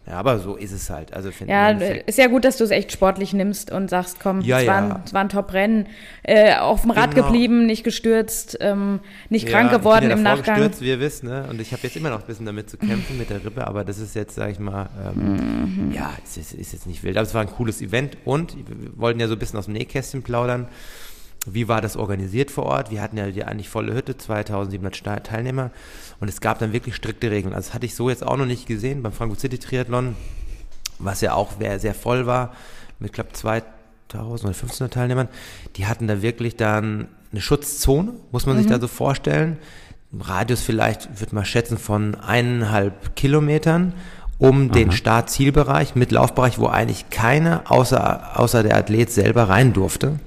ja, 0.08 0.14
aber 0.16 0.38
so 0.38 0.56
ist 0.56 0.72
es 0.72 0.88
halt. 0.88 1.12
Also 1.12 1.30
finde 1.30 1.52
Ja, 1.52 1.70
im 1.70 1.80
ist 2.06 2.16
ja 2.18 2.28
gut, 2.28 2.44
dass 2.44 2.56
du 2.56 2.64
es 2.64 2.70
echt 2.70 2.92
sportlich 2.92 3.32
nimmst 3.34 3.70
und 3.70 3.90
sagst, 3.90 4.18
komm, 4.20 4.40
Ja, 4.40 4.60
es, 4.60 4.66
war 4.66 4.74
ja. 4.88 4.94
ein, 4.94 5.02
es 5.04 5.12
war 5.12 5.20
ein 5.20 5.28
Top-Rennen, 5.28 5.86
äh, 6.22 6.56
auf 6.56 6.82
dem 6.82 6.92
Rad 6.92 7.14
Genau. 7.14 7.26
geblieben, 7.26 7.66
nicht 7.66 7.84
gestürzt, 7.84 8.56
ähm, 8.60 9.00
nicht 9.28 9.46
krank 9.48 9.70
Ja, 9.70 9.78
geworden 9.78 10.04
ich 10.04 10.08
bin 10.10 10.18
im 10.18 10.24
ja 10.24 10.30
davor 10.30 10.38
Nachgang. 10.38 10.54
Gestürzt, 10.56 10.80
wie 10.82 10.88
ihr 10.88 11.00
wisst, 11.00 11.24
ne? 11.24 11.46
Und 11.50 11.60
ich 11.60 11.72
habe 11.72 11.82
jetzt 11.82 11.96
immer 11.96 12.10
noch 12.10 12.20
ein 12.20 12.26
bisschen 12.26 12.46
damit 12.46 12.70
zu 12.70 12.76
kämpfen 12.78 13.18
mit 13.18 13.28
der 13.30 13.44
Rippe, 13.44 13.66
aber 13.66 13.84
das 13.84 13.98
ist 13.98 14.14
jetzt, 14.14 14.34
sag 14.34 14.50
ich 14.50 14.58
mal, 14.58 14.88
ähm, 15.04 15.34
Mhm. 15.88 15.92
ja, 15.92 16.12
es 16.24 16.36
ist, 16.36 16.54
ist 16.54 16.72
jetzt 16.72 16.86
nicht 16.86 17.02
wild. 17.02 17.16
Aber 17.16 17.26
es 17.26 17.34
war 17.34 17.42
ein 17.42 17.50
cooles 17.50 17.82
Event 17.82 18.16
und 18.24 18.56
wir 18.56 18.96
wollten 18.96 19.20
ja 19.20 19.26
so 19.28 19.34
ein 19.34 19.38
bisschen 19.38 19.58
aus 19.58 19.66
dem 19.66 19.74
Nähkästchen 19.74 20.22
plaudern. 20.22 20.68
Wie 21.46 21.68
war 21.68 21.80
das 21.80 21.96
organisiert 21.96 22.50
vor 22.50 22.64
Ort? 22.66 22.90
Wir 22.90 23.00
hatten 23.00 23.16
ja 23.16 23.30
die 23.30 23.44
eigentlich 23.44 23.68
volle 23.68 23.94
Hütte, 23.94 24.16
2700 24.18 24.96
Sta- 24.96 25.20
Teilnehmer 25.20 25.70
und 26.20 26.28
es 26.28 26.40
gab 26.40 26.58
dann 26.58 26.72
wirklich 26.72 26.94
strikte 26.94 27.30
Regeln. 27.30 27.54
Also 27.54 27.68
das 27.68 27.74
hatte 27.74 27.86
ich 27.86 27.94
so 27.94 28.10
jetzt 28.10 28.26
auch 28.26 28.36
noch 28.36 28.46
nicht 28.46 28.66
gesehen 28.66 29.02
beim 29.02 29.12
Frankfurt 29.12 29.40
City 29.40 29.58
Triathlon, 29.58 30.16
was 30.98 31.20
ja 31.20 31.34
auch 31.34 31.52
sehr, 31.58 31.78
sehr 31.78 31.94
voll 31.94 32.26
war, 32.26 32.52
mit 32.98 33.12
knapp 33.12 33.34
2000 33.34 33.68
oder 34.12 34.24
1500 34.24 34.92
Teilnehmern. 34.92 35.28
Die 35.76 35.86
hatten 35.86 36.08
da 36.08 36.22
wirklich 36.22 36.56
dann 36.56 37.08
eine 37.30 37.40
Schutzzone, 37.40 38.14
muss 38.32 38.46
man 38.46 38.56
sich 38.56 38.66
da 38.66 38.80
so 38.80 38.88
vorstellen. 38.88 39.58
Radius 40.18 40.62
vielleicht, 40.62 41.20
würde 41.20 41.34
man 41.34 41.44
schätzen, 41.44 41.76
von 41.76 42.14
eineinhalb 42.14 43.14
Kilometern 43.14 43.92
um 44.38 44.70
den 44.70 44.92
Start-Zielbereich 44.92 45.96
mit 45.96 46.12
Laufbereich, 46.12 46.58
wo 46.58 46.68
eigentlich 46.68 47.10
keiner 47.10 47.70
außer, 47.70 48.38
außer 48.38 48.62
der 48.62 48.76
Athlet 48.76 49.10
selber 49.10 49.48
rein 49.48 49.72
durfte. 49.72 50.20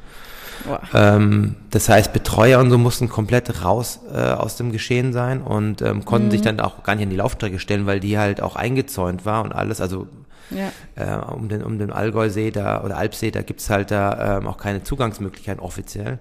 Ähm, 0.94 1.56
das 1.70 1.90
heißt, 1.90 2.14
Betreuer 2.14 2.60
und 2.60 2.70
so 2.70 2.78
mussten 2.78 3.10
komplett 3.10 3.64
raus 3.64 4.00
äh, 4.14 4.18
aus 4.18 4.56
dem 4.58 4.72
Geschehen 4.72 5.14
sein 5.14 5.42
und 5.42 5.82
ähm, 5.82 6.06
konnten 6.06 6.32
sich 6.32 6.42
dann 6.42 6.60
auch 6.60 6.84
gar 6.84 6.96
nicht 6.96 7.04
an 7.04 7.10
die 7.10 7.16
Laufstrecke 7.16 7.60
stellen, 7.60 7.86
weil 7.86 8.00
die 8.00 8.18
halt 8.18 8.42
auch 8.42 8.56
eingezäunt 8.56 9.26
war 9.26 9.44
und 9.44 9.54
alles. 9.54 9.82
Also 9.82 10.08
Ja. 10.50 10.72
äh, 10.96 11.34
um 11.34 11.48
den, 11.50 11.64
um 11.64 11.80
den 11.80 11.92
Allgäusee 11.92 12.52
da 12.52 12.84
oder 12.84 12.98
Alpsee, 12.98 13.32
da 13.32 13.42
gibt's 13.42 13.70
halt 13.70 13.92
da 13.92 14.38
ähm, 14.38 14.48
auch 14.48 14.58
keine 14.58 14.84
Zugangsmöglichkeiten 14.84 15.62
offiziell. 15.62 16.20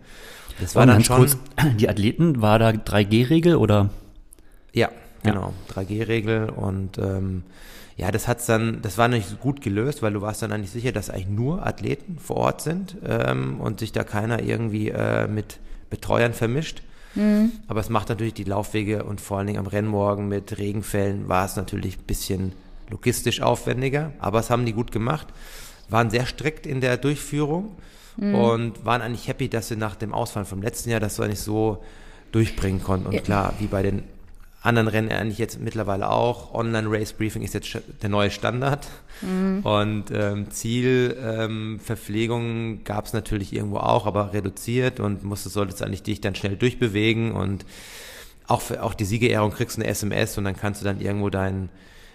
Das 0.60 0.74
war 0.74 0.82
Und 0.82 0.88
dann 0.88 0.96
ganz 0.96 1.06
schon. 1.06 1.16
kurz, 1.16 1.36
die 1.78 1.88
Athleten, 1.88 2.40
war 2.42 2.58
da 2.58 2.68
3G-Regel 2.70 3.56
oder? 3.56 3.90
Ja, 4.72 4.88
genau. 5.22 5.52
3G-Regel 5.74 6.50
und 6.50 6.98
ähm, 6.98 7.42
ja, 8.00 8.10
das 8.10 8.26
hat's 8.26 8.46
dann, 8.46 8.80
das 8.80 8.96
war 8.96 9.08
nicht 9.08 9.28
so 9.28 9.36
gut 9.36 9.60
gelöst, 9.60 10.00
weil 10.00 10.14
du 10.14 10.22
warst 10.22 10.40
dann 10.40 10.52
eigentlich 10.52 10.70
sicher, 10.70 10.90
dass 10.90 11.10
eigentlich 11.10 11.28
nur 11.28 11.66
Athleten 11.66 12.18
vor 12.18 12.36
Ort 12.36 12.62
sind 12.62 12.96
ähm, 13.04 13.60
und 13.60 13.80
sich 13.80 13.92
da 13.92 14.04
keiner 14.04 14.42
irgendwie 14.42 14.88
äh, 14.88 15.28
mit 15.28 15.58
Betreuern 15.90 16.32
vermischt. 16.32 16.82
Aber 17.68 17.80
es 17.80 17.90
macht 17.90 18.08
natürlich 18.08 18.32
die 18.32 18.44
Laufwege 18.44 19.04
und 19.04 19.20
vor 19.20 19.36
allen 19.36 19.48
Dingen 19.48 19.58
am 19.58 19.66
Rennmorgen 19.66 20.28
mit 20.28 20.56
Regenfällen 20.56 21.28
war 21.28 21.44
es 21.44 21.56
natürlich 21.56 21.98
ein 21.98 22.04
bisschen 22.06 22.52
logistisch 22.88 23.42
aufwendiger, 23.42 24.12
aber 24.18 24.38
es 24.38 24.48
haben 24.48 24.64
die 24.64 24.72
gut 24.72 24.92
gemacht, 24.92 25.26
waren 25.90 26.08
sehr 26.08 26.24
strikt 26.24 26.66
in 26.66 26.80
der 26.80 26.96
Durchführung 26.96 27.76
und 28.16 28.84
waren 28.84 29.02
eigentlich 29.02 29.28
happy, 29.28 29.50
dass 29.50 29.68
sie 29.68 29.76
nach 29.76 29.94
dem 29.94 30.14
Ausfall 30.14 30.46
vom 30.46 30.62
letzten 30.62 30.88
Jahr 30.88 31.00
das 31.00 31.16
so 31.16 31.22
eigentlich 31.22 31.40
so 31.40 31.82
durchbringen 32.32 32.82
konnten. 32.82 33.08
Und 33.08 33.24
klar, 33.24 33.52
wie 33.58 33.66
bei 33.66 33.82
den 33.82 34.04
anderen 34.62 34.88
Rennen 34.88 35.10
eigentlich 35.10 35.38
jetzt 35.38 35.58
mittlerweile 35.58 36.10
auch. 36.10 36.52
Online-Race-Briefing 36.54 37.42
ist 37.42 37.54
jetzt 37.54 37.78
der 38.02 38.10
neue 38.10 38.30
Standard. 38.30 38.86
Und 39.64 40.04
ähm, 40.12 40.50
Zielverpflegung 40.50 42.42
ähm, 42.42 42.84
gab 42.84 43.06
es 43.06 43.12
natürlich 43.12 43.54
irgendwo 43.54 43.78
auch, 43.78 44.06
aber 44.06 44.32
reduziert 44.32 45.00
und 45.00 45.24
musstest, 45.24 45.54
solltest 45.54 45.82
eigentlich 45.82 46.02
dich 46.02 46.20
dann 46.20 46.34
schnell 46.34 46.56
durchbewegen 46.56 47.32
und 47.32 47.64
auch, 48.46 48.60
für, 48.60 48.82
auch 48.82 48.94
die 48.94 49.04
Siegerehrung 49.04 49.52
kriegst 49.52 49.76
du 49.76 49.82
eine 49.82 49.90
SMS 49.90 50.36
und 50.36 50.44
dann 50.44 50.56
kannst 50.56 50.80
du 50.80 50.84
dann 50.84 51.00
irgendwo 51.00 51.30
dein, 51.30 51.68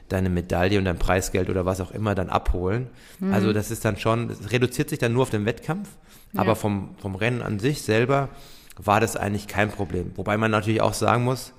deine 0.10 0.30
Medaille 0.30 0.78
und 0.78 0.86
dein 0.86 1.00
Preisgeld 1.00 1.50
oder 1.50 1.66
was 1.66 1.80
auch 1.80 1.92
immer 1.92 2.14
dann 2.14 2.30
abholen. 2.30 2.88
Also 3.32 3.54
das 3.54 3.72
ist 3.72 3.86
dann 3.86 3.98
schon, 3.98 4.30
es 4.30 4.52
reduziert 4.52 4.90
sich 4.90 5.00
dann 5.00 5.14
nur 5.14 5.24
auf 5.24 5.30
den 5.30 5.46
Wettkampf, 5.46 5.90
aber 6.36 6.56
vom, 6.56 6.96
vom 6.98 7.16
Rennen 7.16 7.42
an 7.42 7.60
sich 7.60 7.82
selber 7.82 8.30
war 8.78 9.00
das 9.00 9.16
eigentlich 9.16 9.48
kein 9.48 9.72
Problem. 9.72 10.12
Wobei 10.16 10.38
man 10.38 10.52
natürlich 10.52 10.82
auch 10.82 10.94
sagen 10.94 11.24
muss, 11.24 11.54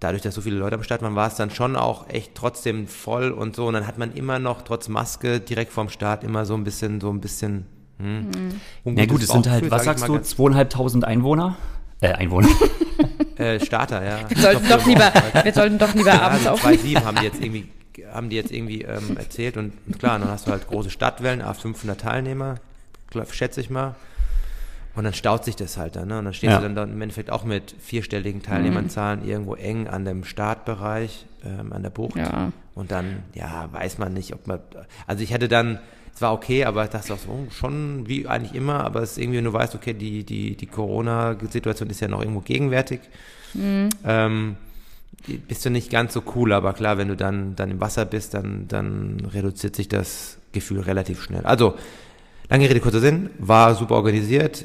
dadurch, 0.00 0.22
dass 0.22 0.34
so 0.34 0.40
viele 0.40 0.56
Leute 0.56 0.76
am 0.76 0.82
Start 0.82 1.02
waren, 1.02 1.14
war 1.16 1.28
es 1.28 1.36
dann 1.36 1.50
schon 1.50 1.76
auch 1.76 2.08
echt 2.08 2.34
trotzdem 2.34 2.86
voll 2.86 3.30
und 3.30 3.56
so. 3.56 3.66
Und 3.66 3.74
dann 3.74 3.86
hat 3.86 3.98
man 3.98 4.12
immer 4.12 4.38
noch 4.38 4.62
trotz 4.62 4.88
Maske 4.88 5.40
direkt 5.40 5.72
vorm 5.72 5.88
Start 5.88 6.24
immer 6.24 6.44
so 6.44 6.54
ein 6.54 6.64
bisschen, 6.64 7.00
so 7.00 7.10
ein 7.10 7.20
bisschen. 7.20 7.66
Hm, 7.98 8.26
Ja 8.84 9.06
gut, 9.06 9.22
es 9.22 9.28
sind 9.28 9.48
halt, 9.48 9.70
was 9.70 9.84
sagst 9.84 10.06
du, 10.06 10.18
zweieinhalbtausend 10.18 11.04
Einwohner? 11.04 11.56
Äh, 12.00 12.12
Einwohner. 12.12 12.48
Äh, 13.36 13.60
Starter, 13.60 14.02
ja. 14.02 14.20
Wir 14.30 14.36
sollten 14.38 14.66
doch 14.66 14.86
lieber, 14.86 15.12
wir 15.42 15.52
sollten 15.52 15.76
doch 15.76 15.92
lieber 15.92 16.14
abends 16.14 16.46
also 16.46 16.66
aufnehmen. 16.66 16.96
2,7 16.96 17.04
haben 17.04 17.16
die 17.18 17.24
jetzt 17.24 17.42
irgendwie, 17.42 17.68
haben 18.10 18.30
die 18.30 18.36
jetzt 18.36 18.50
irgendwie 18.50 18.80
ähm, 18.80 19.18
erzählt 19.18 19.58
und, 19.58 19.74
und 19.86 19.98
klar, 19.98 20.18
dann 20.18 20.30
hast 20.30 20.46
du 20.46 20.52
halt 20.52 20.66
große 20.66 20.88
Stadtwellen, 20.88 21.42
a 21.42 21.52
500 21.52 22.00
Teilnehmer, 22.00 22.54
glaub, 23.10 23.30
schätze 23.34 23.60
ich 23.60 23.68
mal. 23.68 23.94
Und 24.96 25.04
dann 25.04 25.12
staut 25.14 25.44
sich 25.44 25.54
das 25.56 25.76
halt 25.76 25.94
dann, 25.94 26.08
ne? 26.08 26.18
Und 26.18 26.24
dann 26.24 26.34
stehst 26.34 26.52
Ja. 26.52 26.56
du 26.58 26.62
dann, 26.64 26.74
dann 26.74 26.90
im 26.92 27.02
Endeffekt 27.02 27.30
auch 27.30 27.44
mit 27.44 27.74
vierstelligen 27.78 28.42
Teilnehmerzahlen 28.42 29.24
irgendwo 29.28 29.54
eng 29.54 29.86
an 29.88 30.04
dem 30.06 30.24
Startbereich, 30.24 31.26
ähm, 31.44 31.72
an 31.72 31.82
der 31.82 31.90
Bucht. 31.90 32.16
Ja. 32.16 32.50
Und 32.74 32.90
dann, 32.90 33.22
ja, 33.34 33.68
weiß 33.72 33.98
man 33.98 34.14
nicht, 34.14 34.32
ob 34.32 34.46
man, 34.46 34.60
also 35.06 35.22
ich 35.22 35.32
hatte 35.34 35.48
dann, 35.48 35.78
es 36.14 36.22
war 36.22 36.32
okay, 36.32 36.64
aber 36.64 36.84
ich 36.84 36.90
dachte 36.90 37.12
auch 37.12 37.18
so, 37.18 37.28
oh, 37.28 37.50
schon 37.50 38.08
wie 38.08 38.26
eigentlich 38.26 38.54
immer, 38.54 38.84
aber 38.84 39.02
es 39.02 39.12
ist 39.12 39.18
irgendwie, 39.18 39.36
wenn 39.38 39.44
du 39.44 39.52
weißt, 39.52 39.74
okay, 39.74 39.92
die, 39.92 40.24
die, 40.24 40.56
die 40.56 40.66
Corona-Situation 40.66 41.90
ist 41.90 42.00
ja 42.00 42.08
noch 42.08 42.20
irgendwo 42.20 42.40
gegenwärtig, 42.40 43.00
ähm, 43.54 44.56
die- 45.26 45.36
bist 45.38 45.64
du 45.64 45.70
nicht 45.70 45.90
ganz 45.90 46.12
so 46.14 46.22
cool, 46.34 46.52
aber 46.52 46.72
klar, 46.72 46.98
wenn 46.98 47.08
du 47.08 47.16
dann, 47.16 47.54
dann 47.56 47.70
im 47.70 47.80
Wasser 47.80 48.04
bist, 48.04 48.34
dann, 48.34 48.66
dann 48.68 49.20
reduziert 49.32 49.76
sich 49.76 49.88
das 49.88 50.38
Gefühl 50.52 50.80
relativ 50.80 51.22
schnell. 51.22 51.44
Also, 51.44 51.74
lange 52.48 52.68
Rede, 52.68 52.80
kurzer 52.80 53.00
Sinn, 53.00 53.30
war 53.38 53.74
super 53.74 53.94
organisiert, 53.96 54.64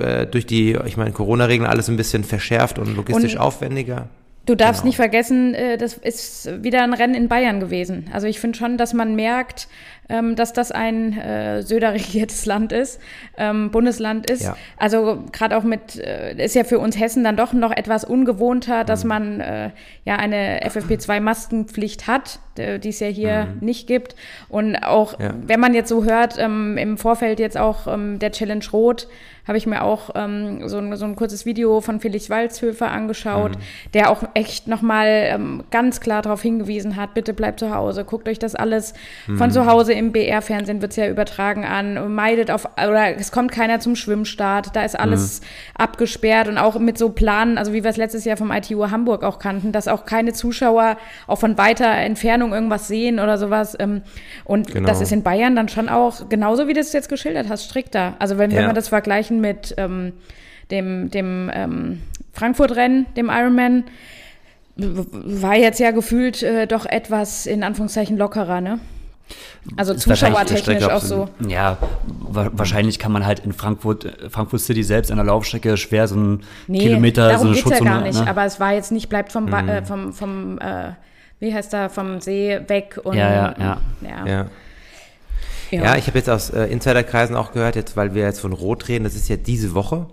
äh, 0.00 0.26
durch 0.26 0.46
die, 0.46 0.76
ich 0.86 0.96
meine, 0.96 1.12
Corona-Regeln 1.12 1.68
alles 1.68 1.88
ein 1.88 1.96
bisschen 1.96 2.24
verschärft 2.24 2.78
und 2.78 2.94
logistisch 2.96 3.34
Und- 3.34 3.40
aufwendiger. 3.40 4.08
Du 4.46 4.54
darfst 4.54 4.82
Genau. 4.82 4.88
nicht 4.88 4.96
vergessen, 4.96 5.54
äh, 5.54 5.78
das 5.78 5.94
ist 5.94 6.62
wieder 6.62 6.82
ein 6.82 6.92
Rennen 6.92 7.14
in 7.14 7.28
Bayern 7.28 7.60
gewesen. 7.60 8.08
Also 8.12 8.26
ich 8.26 8.38
finde 8.40 8.58
schon, 8.58 8.76
dass 8.76 8.92
man 8.92 9.14
merkt, 9.16 9.68
ähm, 10.08 10.36
dass 10.36 10.52
das 10.52 10.70
ein 10.72 11.18
äh, 11.18 11.62
Söder-regiertes 11.62 12.46
Land 12.52 12.72
ist, 12.72 13.00
ähm, 13.38 13.70
Bundesland 13.70 14.30
ist. 14.30 14.42
Ja. 14.42 14.56
Also 14.76 15.24
gerade 15.32 15.56
auch 15.56 15.62
mit, 15.64 15.96
äh, 15.98 16.34
ist 16.44 16.54
ja 16.54 16.64
für 16.64 16.78
uns 16.78 16.98
Hessen 16.98 17.24
dann 17.24 17.36
doch 17.36 17.52
noch 17.52 17.70
etwas 17.72 18.04
ungewohnter, 18.04 18.82
Mhm. 18.82 18.86
dass 18.86 19.04
man 19.04 19.40
äh, 19.40 19.70
ja 20.04 20.16
eine 20.16 20.60
FFP2-Maskenpflicht 21.24 22.06
hat, 22.06 22.38
äh, 22.58 22.78
die 22.78 22.90
es 22.90 23.00
ja 23.00 23.08
hier 23.08 23.48
nicht 23.60 23.86
gibt. 23.86 24.14
Und 24.48 24.76
auch, 24.76 25.18
Mhm. 25.18 25.24
Ja. 25.24 25.34
wenn 25.46 25.60
man 25.60 25.74
jetzt 25.74 25.88
so 25.88 26.04
hört, 26.04 26.36
ähm, 26.38 26.76
im 26.78 26.98
Vorfeld 26.98 27.38
jetzt 27.40 27.56
auch 27.58 27.86
ähm, 27.86 28.18
der 28.18 28.32
Challenge 28.32 28.64
Rot, 28.72 29.08
habe 29.46 29.58
ich 29.58 29.66
mir 29.66 29.82
auch 29.82 30.08
ähm, 30.14 30.66
so, 30.70 30.78
ein, 30.78 30.96
so 30.96 31.04
ein 31.04 31.16
kurzes 31.16 31.44
Video 31.44 31.82
von 31.82 32.00
Felix 32.00 32.30
Walzhöfer 32.30 32.90
angeschaut, 32.90 33.52
der 33.92 34.10
auch 34.10 34.22
echt 34.32 34.68
nochmal 34.68 35.06
ähm, 35.08 35.64
ganz 35.70 36.00
klar 36.00 36.22
darauf 36.22 36.40
hingewiesen 36.40 36.96
hat, 36.96 37.12
bitte 37.12 37.34
bleibt 37.34 37.60
zu 37.60 37.74
Hause, 37.74 38.04
guckt 38.06 38.26
euch 38.26 38.38
das 38.38 38.54
alles 38.54 38.94
von 39.36 39.50
zu 39.50 39.66
Hause 39.66 39.92
im 39.94 40.12
BR-Fernsehen 40.12 40.82
wird 40.82 40.90
es 40.92 40.96
ja 40.96 41.08
übertragen 41.08 41.64
an, 41.64 42.14
meidet 42.14 42.50
auf, 42.50 42.66
oder 42.76 43.16
es 43.16 43.32
kommt 43.32 43.50
keiner 43.52 43.80
zum 43.80 43.96
Schwimmstart, 43.96 44.74
da 44.76 44.84
ist 44.84 44.98
alles 44.98 45.40
abgesperrt 45.74 46.48
und 46.48 46.58
auch 46.58 46.78
mit 46.78 46.98
so 46.98 47.08
Planen, 47.10 47.56
also 47.56 47.72
wie 47.72 47.82
wir 47.82 47.90
es 47.90 47.96
letztes 47.96 48.24
Jahr 48.24 48.36
vom 48.36 48.50
ITU 48.52 48.90
Hamburg 48.90 49.24
auch 49.24 49.38
kannten, 49.38 49.72
dass 49.72 49.88
auch 49.88 50.04
keine 50.04 50.32
Zuschauer 50.32 50.96
auch 51.26 51.38
von 51.38 51.56
weiter 51.56 51.86
Entfernung 51.90 52.52
irgendwas 52.52 52.88
sehen 52.88 53.18
oder 53.20 53.38
sowas. 53.38 53.76
Ähm, 53.78 54.02
und 54.44 54.72
Genau. 54.72 54.88
das 54.88 55.00
ist 55.00 55.12
in 55.12 55.22
Bayern 55.22 55.56
dann 55.56 55.68
schon 55.68 55.88
auch, 55.88 56.28
genauso 56.28 56.68
wie 56.68 56.72
du 56.74 56.80
es 56.80 56.92
jetzt 56.92 57.08
geschildert 57.08 57.48
hast, 57.48 57.64
strikter. 57.64 58.14
Also 58.18 58.36
wenn, 58.38 58.50
wenn 58.50 58.62
Ja. 58.62 58.66
wir 58.68 58.74
das 58.74 58.88
vergleichen 58.88 59.40
mit 59.40 59.74
ähm, 59.78 60.12
dem, 60.70 61.10
dem 61.10 61.50
ähm, 61.54 62.00
Frankfurt-Rennen, 62.32 63.06
dem 63.16 63.28
Ironman, 63.30 63.84
war 64.76 65.54
jetzt 65.56 65.78
ja 65.78 65.92
gefühlt 65.92 66.42
äh, 66.42 66.66
doch 66.66 66.84
etwas 66.84 67.46
in 67.46 67.62
Anführungszeichen 67.62 68.16
lockerer, 68.16 68.60
ne? 68.60 68.80
Also 69.76 69.94
zuschauertechnisch 69.94 70.84
auch 70.84 71.00
so. 71.00 71.28
Ja, 71.48 71.78
wa 72.20 72.50
wahrscheinlich 72.52 72.98
kann 72.98 73.12
man 73.12 73.24
halt 73.24 73.40
in 73.40 73.52
Frankfurt, 73.52 74.04
äh, 74.04 74.28
Frankfurt 74.30 74.60
City 74.60 74.82
selbst 74.82 75.10
an 75.10 75.16
der 75.16 75.24
Laufstrecke 75.26 75.76
schwer 75.78 76.06
so 76.06 76.14
einen 76.16 76.42
Nee, 76.66 76.80
Kilometer, 76.80 77.28
darum 77.28 77.38
so 77.40 77.46
eine 77.48 77.54
geht's 77.56 77.70
ja 77.70 77.76
Schutzzone. 77.76 77.90
gar 77.90 78.02
nicht. 78.02 78.20
ne? 78.20 78.28
Aber 78.28 78.44
es 78.44 78.60
war 78.60 78.74
jetzt 78.74 78.92
nicht, 78.92 79.08
bleibt 79.08 79.32
vom, 79.32 79.46
Ba- 79.46 79.62
äh, 79.66 79.84
vom, 79.84 80.12
vom 80.12 80.58
äh, 80.58 80.90
wie 81.40 81.52
heißt 81.54 81.72
da, 81.72 81.88
vom 81.88 82.20
See 82.20 82.60
weg 82.68 83.00
und 83.02 83.16
Ja, 83.16 83.32
ja, 83.32 83.54
ja. 83.58 83.78
ja. 84.02 84.26
Ja. 84.26 84.46
Ja, 85.70 85.96
ich 85.96 86.06
habe 86.06 86.18
jetzt 86.18 86.30
aus 86.30 86.50
äh, 86.50 86.66
Insiderkreisen 86.66 87.34
auch 87.34 87.50
gehört, 87.52 87.74
jetzt, 87.74 87.96
weil 87.96 88.14
wir 88.14 88.22
jetzt 88.22 88.38
von 88.40 88.52
Rot 88.52 88.86
reden, 88.86 89.02
das 89.02 89.16
ist 89.16 89.28
ja 89.28 89.36
diese 89.36 89.74
Woche, 89.74 90.06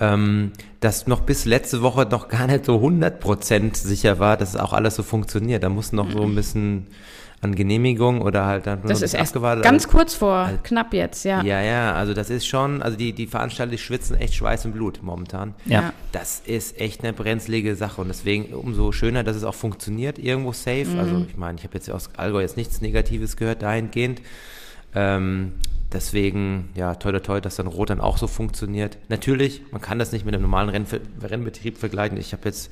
ähm, 0.00 0.52
dass 0.80 1.06
noch 1.06 1.20
bis 1.20 1.44
letzte 1.44 1.82
Woche 1.82 2.06
noch 2.10 2.28
gar 2.28 2.46
nicht 2.46 2.64
so 2.64 2.76
100% 2.78 3.76
sicher 3.76 4.18
war, 4.18 4.38
dass 4.38 4.56
auch 4.56 4.72
alles 4.72 4.94
so 4.94 5.02
funktioniert. 5.02 5.62
Da 5.62 5.68
muss 5.68 5.92
noch 5.92 6.10
so 6.10 6.22
ein 6.22 6.34
bisschen 6.34 6.86
an 7.44 7.54
Genehmigung 7.54 8.20
oder 8.22 8.46
halt 8.46 8.66
dann 8.66 8.80
nur 8.80 8.88
Das 8.88 9.02
ist 9.02 9.14
abgewartet. 9.14 9.62
ganz 9.64 9.84
Also- 9.84 9.96
kurz 9.96 10.14
vor, 10.14 10.50
knapp 10.62 10.92
jetzt, 10.94 11.24
ja. 11.24 11.42
Ja, 11.42 11.60
ja, 11.62 11.92
also 11.94 12.14
das 12.14 12.30
ist 12.30 12.46
schon, 12.46 12.82
also 12.82 12.96
die, 12.96 13.12
die 13.12 13.26
Veranstalter 13.26 13.70
die 13.72 13.78
schwitzen 13.78 14.16
echt 14.16 14.34
Schweiß 14.34 14.64
und 14.66 14.72
Blut 14.72 15.00
momentan. 15.02 15.54
Ja. 15.66 15.92
Das 16.12 16.40
ist 16.44 16.80
echt 16.80 17.02
eine 17.04 17.12
brenzlige 17.12 17.76
Sache 17.76 18.00
und 18.00 18.08
deswegen 18.08 18.54
umso 18.54 18.90
schöner, 18.92 19.22
dass 19.24 19.36
es 19.36 19.44
auch 19.44 19.54
funktioniert, 19.54 20.18
irgendwo 20.18 20.52
safe. 20.52 20.86
Mhm. 20.86 20.98
Also 20.98 21.26
ich 21.28 21.36
meine, 21.36 21.58
ich 21.58 21.64
habe 21.64 21.74
jetzt 21.74 21.90
aus 21.90 22.10
Allgäu 22.16 22.40
jetzt 22.40 22.56
nichts 22.56 22.80
Negatives 22.80 23.36
gehört 23.36 23.62
dahingehend. 23.62 24.20
Ähm, 24.94 25.52
deswegen, 25.92 26.68
ja, 26.74 26.94
toi, 26.94 27.12
toi, 27.12 27.20
toi, 27.20 27.40
dass 27.40 27.56
dann 27.56 27.66
Rot 27.66 27.90
dann 27.90 28.00
auch 28.00 28.16
so 28.18 28.26
funktioniert. 28.26 28.96
Natürlich, 29.08 29.62
man 29.72 29.80
kann 29.80 29.98
das 29.98 30.12
nicht 30.12 30.24
mit 30.24 30.34
einem 30.34 30.42
normalen 30.42 30.68
Rennver 30.68 30.98
Rennbetrieb 31.22 31.78
vergleichen. 31.78 32.16
Ich 32.18 32.32
habe 32.32 32.42
jetzt 32.46 32.70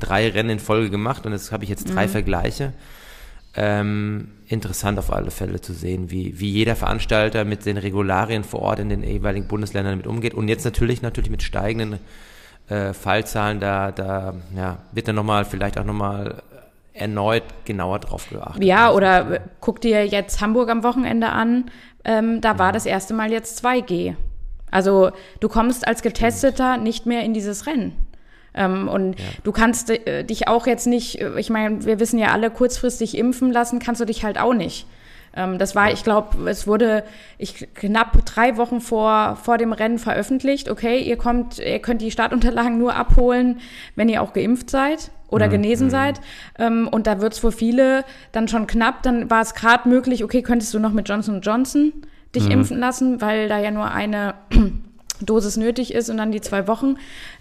drei 0.00 0.28
Rennen 0.28 0.50
in 0.50 0.58
Folge 0.58 0.90
gemacht 0.90 1.26
und 1.26 1.32
jetzt 1.32 1.52
habe 1.52 1.64
ich 1.64 1.70
jetzt 1.70 1.94
drei 1.94 2.06
Mhm. 2.06 2.10
Vergleiche. 2.10 2.72
Ähm, 3.56 4.28
interessant 4.46 4.98
auf 4.98 5.12
alle 5.12 5.30
Fälle 5.30 5.60
zu 5.60 5.72
sehen, 5.72 6.10
wie, 6.10 6.38
wie 6.38 6.50
jeder 6.50 6.76
Veranstalter 6.76 7.44
mit 7.44 7.66
den 7.66 7.76
Regularien 7.76 8.44
vor 8.44 8.62
Ort 8.62 8.78
in 8.78 8.88
den 8.88 9.02
jeweiligen 9.02 9.48
Bundesländern 9.48 9.96
mit 9.96 10.06
umgeht. 10.06 10.34
Und 10.34 10.48
jetzt 10.48 10.64
natürlich, 10.64 11.02
natürlich 11.02 11.30
mit 11.30 11.42
steigenden 11.42 11.98
äh, 12.68 12.92
Fallzahlen, 12.92 13.58
da, 13.58 13.90
da 13.90 14.34
ja, 14.56 14.78
wird 14.92 15.08
dann 15.08 15.16
nochmal, 15.16 15.44
vielleicht 15.44 15.78
auch 15.78 15.84
nochmal 15.84 16.42
erneut 16.92 17.42
genauer 17.64 17.98
drauf 17.98 18.28
geachtet. 18.30 18.62
Ja, 18.62 18.92
oder 18.92 19.32
äh, 19.32 19.40
guck 19.60 19.80
dir 19.80 20.06
jetzt 20.06 20.40
Hamburg 20.40 20.70
am 20.70 20.84
Wochenende 20.84 21.30
an. 21.30 21.70
Ähm, 22.04 22.40
da 22.40 22.58
war 22.58 22.72
das 22.72 22.86
erste 22.86 23.14
Mal 23.14 23.32
jetzt 23.32 23.64
2G. 23.64 24.14
Also 24.70 25.10
du 25.40 25.48
kommst 25.48 25.86
als 25.86 26.02
Getesteter 26.02 26.76
nicht 26.76 27.06
mehr 27.06 27.24
in 27.24 27.34
dieses 27.34 27.66
Rennen. 27.66 27.92
Ähm, 28.54 28.88
und 28.88 29.16
du 29.44 29.52
kannst 29.52 29.90
äh, 29.90 30.24
dich 30.24 30.48
auch 30.48 30.66
jetzt 30.66 30.86
nicht, 30.86 31.20
äh, 31.20 31.38
ich 31.38 31.50
meine, 31.50 31.84
wir 31.84 32.00
wissen 32.00 32.18
ja 32.18 32.28
alle, 32.28 32.50
kurzfristig 32.50 33.16
impfen 33.16 33.52
lassen 33.52 33.78
kannst 33.78 34.00
du 34.00 34.04
dich 34.04 34.24
halt 34.24 34.38
auch 34.38 34.54
nicht. 34.54 34.86
Ähm, 35.34 35.58
das 35.58 35.74
war, 35.76 35.92
ich 35.92 36.02
glaube, 36.02 36.50
es 36.50 36.66
wurde 36.66 37.04
ich, 37.38 37.68
knapp 37.74 38.24
drei 38.26 38.56
Wochen 38.56 38.80
vor, 38.80 39.36
vor 39.36 39.58
dem 39.58 39.72
Rennen 39.72 39.98
veröffentlicht. 39.98 40.68
Okay, 40.68 41.00
ihr 41.00 41.16
kommt, 41.16 41.58
ihr 41.58 41.78
könnt 41.78 42.02
die 42.02 42.10
Startunterlagen 42.10 42.78
nur 42.78 42.94
abholen, 42.94 43.60
wenn 43.94 44.08
ihr 44.08 44.22
auch 44.22 44.32
geimpft 44.32 44.70
seid 44.70 45.10
oder 45.28 45.48
genesen 45.48 45.90
seid. 45.90 46.20
Ähm, 46.58 46.88
und 46.88 47.06
da 47.06 47.20
wird 47.20 47.34
es 47.34 47.38
für 47.38 47.52
viele 47.52 48.04
dann 48.32 48.48
schon 48.48 48.66
knapp. 48.66 49.02
Dann 49.02 49.30
war 49.30 49.42
es 49.42 49.54
gerade 49.54 49.88
möglich, 49.88 50.24
okay, 50.24 50.42
könntest 50.42 50.74
du 50.74 50.80
noch 50.80 50.92
mit 50.92 51.08
Johnson 51.08 51.40
Johnson 51.40 51.92
dich 52.34 52.48
impfen 52.48 52.78
lassen, 52.78 53.20
weil 53.20 53.48
da 53.48 53.58
ja 53.58 53.70
nur 53.70 53.90
eine 53.90 54.34
Dosis 55.20 55.56
nötig 55.56 55.94
ist 55.94 56.10
und 56.10 56.16
dann 56.16 56.32
die 56.32 56.40
zwei 56.40 56.66
Wochen. 56.66 56.96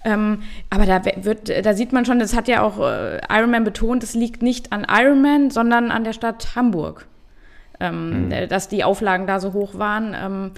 Ähm, 0.05 0.43
aber 0.69 0.85
da 0.85 1.01
wird, 1.23 1.49
da 1.65 1.73
sieht 1.73 1.93
man 1.93 2.05
schon, 2.05 2.19
das 2.19 2.35
hat 2.35 2.47
ja 2.47 2.61
auch 2.61 2.79
äh, 2.79 3.19
Ironman 3.29 3.63
betont, 3.63 4.03
es 4.03 4.13
liegt 4.13 4.41
nicht 4.41 4.71
an 4.71 4.85
Ironman, 4.89 5.51
sondern 5.51 5.91
an 5.91 6.03
der 6.03 6.13
Stadt 6.13 6.55
Hamburg, 6.55 7.07
ähm, 7.79 8.31
äh, 8.31 8.47
dass 8.47 8.67
die 8.67 8.83
Auflagen 8.83 9.27
da 9.27 9.39
so 9.39 9.53
hoch 9.53 9.77
waren. 9.77 10.15
Ähm, 10.19 10.51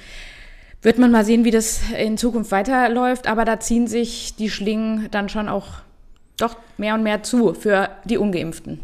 wird 0.81 0.97
man 0.97 1.11
mal 1.11 1.25
sehen, 1.25 1.45
wie 1.45 1.51
das 1.51 1.81
in 1.97 2.17
Zukunft 2.17 2.51
weiterläuft, 2.51 3.27
aber 3.27 3.45
da 3.45 3.59
ziehen 3.59 3.85
sich 3.87 4.35
die 4.35 4.49
Schlingen 4.49 5.09
dann 5.11 5.29
schon 5.29 5.47
auch 5.47 5.67
doch 6.37 6.55
mehr 6.77 6.95
und 6.95 7.03
mehr 7.03 7.21
zu 7.21 7.53
für 7.53 7.89
die 8.05 8.17
Ungeimpften. 8.17 8.79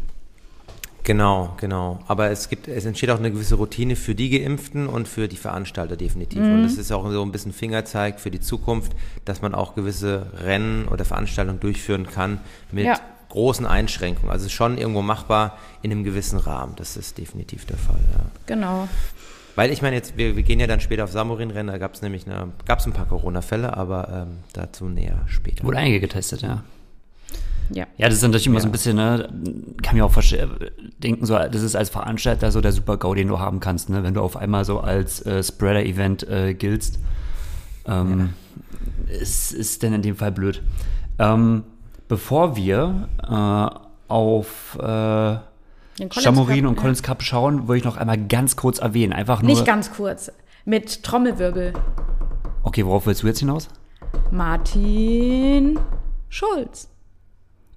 Genau, 1.08 1.54
genau. 1.56 2.00
Aber 2.06 2.28
es 2.28 2.50
gibt, 2.50 2.68
es 2.68 2.84
entsteht 2.84 3.08
auch 3.08 3.18
eine 3.18 3.30
gewisse 3.32 3.54
Routine 3.54 3.96
für 3.96 4.14
die 4.14 4.28
Geimpften 4.28 4.86
und 4.86 5.08
für 5.08 5.26
die 5.26 5.38
Veranstalter 5.38 5.96
definitiv. 5.96 6.42
Und 6.42 6.64
es 6.66 6.76
ist 6.76 6.92
auch 6.92 7.10
so 7.10 7.22
ein 7.22 7.32
bisschen 7.32 7.54
Fingerzeig 7.54 8.20
für 8.20 8.30
die 8.30 8.40
Zukunft, 8.40 8.92
dass 9.24 9.40
man 9.40 9.54
auch 9.54 9.74
gewisse 9.74 10.26
Rennen 10.44 10.86
oder 10.86 11.06
Veranstaltungen 11.06 11.60
durchführen 11.60 12.06
kann 12.06 12.40
mit 12.72 12.84
Ja. 12.84 13.00
großen 13.30 13.64
Einschränkungen. 13.64 14.30
Also 14.30 14.42
es 14.44 14.52
ist 14.52 14.56
schon 14.56 14.76
irgendwo 14.76 15.00
machbar 15.00 15.56
in 15.80 15.92
einem 15.92 16.04
gewissen 16.04 16.38
Rahmen. 16.38 16.74
Das 16.76 16.98
ist 16.98 17.16
definitiv 17.16 17.64
der 17.64 17.78
Fall, 17.78 18.00
ja. 18.12 18.26
Genau. 18.44 18.86
Weil 19.56 19.72
ich 19.72 19.80
meine 19.80 19.96
jetzt, 19.96 20.18
wir, 20.18 20.36
wir 20.36 20.42
gehen 20.42 20.60
ja 20.60 20.66
dann 20.66 20.80
später 20.80 21.04
auf 21.04 21.10
Samurin-Rennen, 21.10 21.68
da 21.68 21.78
gab 21.78 21.94
es 21.94 22.02
nämlich 22.02 22.26
eine, 22.26 22.52
gab's 22.66 22.84
ein 22.84 22.92
paar 22.92 23.06
Corona-Fälle, 23.06 23.74
aber 23.74 24.26
ähm, 24.28 24.36
dazu 24.52 24.90
näher 24.90 25.22
später. 25.26 25.64
Wurde 25.64 25.78
einige 25.78 26.00
getestet, 26.00 26.42
ja. 26.42 26.64
Ja. 27.70 27.86
Ja, 27.96 28.06
das 28.08 28.14
ist 28.16 28.22
natürlich 28.22 28.46
immer 28.46 28.60
so 28.60 28.66
ein 28.66 28.70
Ja. 28.70 28.72
bisschen, 28.72 28.96
ne, 28.96 29.28
kann 29.82 29.96
mir 29.96 30.04
auch 30.04 30.12
verste- 30.12 30.70
denken, 30.98 31.26
so, 31.26 31.34
das 31.34 31.62
ist 31.62 31.76
als 31.76 31.90
Veranstalter 31.90 32.50
so 32.50 32.60
der 32.60 32.72
Super-GAU, 32.72 33.14
den 33.14 33.28
du 33.28 33.38
haben 33.38 33.60
kannst, 33.60 33.90
ne, 33.90 34.02
wenn 34.02 34.14
du 34.14 34.20
auf 34.22 34.36
einmal 34.36 34.64
so 34.64 34.80
als 34.80 35.24
äh, 35.26 35.42
Spreader-Event 35.42 36.28
äh, 36.28 36.54
giltst. 36.54 36.98
Ähm, 37.86 38.30
Es 39.10 39.52
ist 39.52 39.82
denn 39.82 39.92
in 39.94 40.02
dem 40.02 40.16
Fall 40.16 40.32
blöd. 40.32 40.62
Ähm, 41.18 41.64
bevor 42.08 42.56
wir 42.56 43.08
äh, 43.22 44.12
auf 44.12 44.76
äh, 44.80 45.36
Chamorin 46.10 46.66
und 46.66 46.74
ja. 46.76 46.80
Collins 46.80 47.02
Cup 47.02 47.22
schauen, 47.22 47.66
würde 47.68 47.78
ich 47.78 47.84
noch 47.84 47.96
einmal 47.96 48.18
ganz 48.18 48.56
kurz 48.56 48.78
erwähnen. 48.78 49.12
Einfach 49.12 49.42
nur. 49.42 49.50
Nicht 49.50 49.64
ganz 49.66 49.92
kurz. 49.92 50.30
Mit 50.64 51.02
Trommelwirbel. 51.02 51.72
Okay, 52.62 52.84
worauf 52.86 53.06
willst 53.06 53.22
du 53.22 53.26
jetzt 53.26 53.40
hinaus? 53.40 53.68
Martin 54.30 55.78
Schulz. 56.28 56.88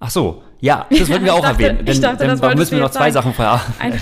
Ach 0.04 0.10
so, 0.10 0.42
ja, 0.60 0.86
das 0.90 1.08
wollten 1.08 1.24
wir 1.24 1.34
auch 1.34 1.40
dachte- 1.42 1.62
erwähnen. 1.62 1.86
ich 1.86 2.00
dachte, 2.00 2.18
dann 2.18 2.28
das 2.30 2.42
wolltest 2.42 2.58
müssen 2.58 2.72
wir 2.76 2.80
noch 2.80 2.90
zwei 2.90 3.10
sagen. 3.10 3.32
Sachen 3.32 3.34
vorher. 3.34 3.60
Ein, 3.78 4.00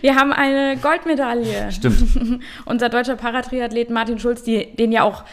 wir 0.00 0.14
haben 0.16 0.32
eine 0.32 0.76
Goldmedaille. 0.80 1.70
Stimmt. 1.72 2.40
Unser 2.64 2.88
deutscher 2.88 3.16
Paratriathlet 3.16 3.90
Martin 3.90 4.18
Schulz, 4.18 4.42
die, 4.42 4.74
den 4.74 4.92
ja 4.92 5.02
auch 5.02 5.24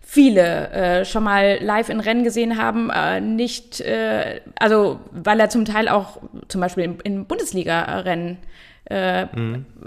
viele 0.00 0.70
äh, 0.70 1.04
schon 1.04 1.22
mal 1.24 1.58
live 1.62 1.88
in 1.88 2.00
Rennen 2.00 2.24
gesehen 2.24 2.58
haben, 2.60 2.90
äh, 2.90 3.20
nicht, 3.20 3.80
äh, 3.80 4.40
also 4.58 4.98
weil 5.12 5.38
er 5.40 5.48
zum 5.48 5.64
Teil 5.64 5.88
auch 5.88 6.18
zum 6.48 6.60
Beispiel 6.60 6.84
in, 6.84 7.00
in 7.00 7.24
Bundesliga-Rennen 7.26 8.38
äh, 8.86 9.26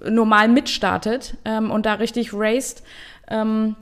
normal 0.10 0.48
mitstartet 0.48 1.36
ähm, 1.44 1.70
und 1.70 1.86
da 1.86 1.96
richtig 1.96 2.32
raced. 2.34 2.82
Ähm, 3.30 3.76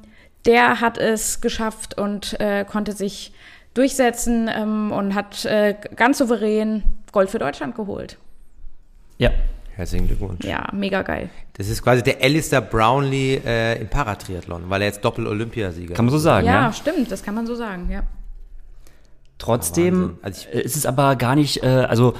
der 0.45 0.81
hat 0.81 0.97
es 0.97 1.39
geschafft 1.39 1.97
und 1.97 2.37
äh, 2.41 2.65
konnte 2.65 2.91
sich 2.91 3.31
durchsetzen 3.73 4.49
ähm, 4.53 4.91
und 4.91 5.15
hat 5.15 5.45
äh, 5.45 5.75
ganz 5.95 6.17
souverän 6.19 6.83
Gold 7.11 7.29
für 7.29 7.39
Deutschland 7.39 7.75
geholt. 7.75 8.17
Ja, 9.17 9.31
Herzlichen 9.75 10.05
Glückwunsch. 10.05 10.45
Ja, 10.45 10.67
mega 10.71 11.01
geil. 11.01 11.31
Das 11.53 11.67
ist 11.67 11.81
quasi 11.81 12.03
der 12.03 12.21
Alistair 12.21 12.61
Brownlee 12.61 13.41
äh, 13.43 13.81
im 13.81 13.87
Paratriathlon, 13.87 14.69
weil 14.69 14.81
er 14.83 14.87
jetzt 14.89 15.03
Doppel-Olympiasieger 15.03 15.95
kann 15.95 16.05
man 16.05 16.11
so 16.11 16.17
ist. 16.17 16.23
sagen, 16.23 16.45
ja. 16.45 16.53
Ja, 16.65 16.73
stimmt, 16.73 17.11
das 17.11 17.23
kann 17.23 17.33
man 17.33 17.47
so 17.47 17.55
sagen, 17.55 17.89
ja. 17.89 18.03
Trotzdem 19.39 19.93
Wahnsinn. 20.01 20.17
Also 20.21 20.47
ich- 20.53 20.65
ist 20.65 20.75
es 20.75 20.85
aber 20.85 21.15
gar 21.15 21.35
nicht, 21.35 21.63
äh, 21.63 21.67
also 21.67 22.13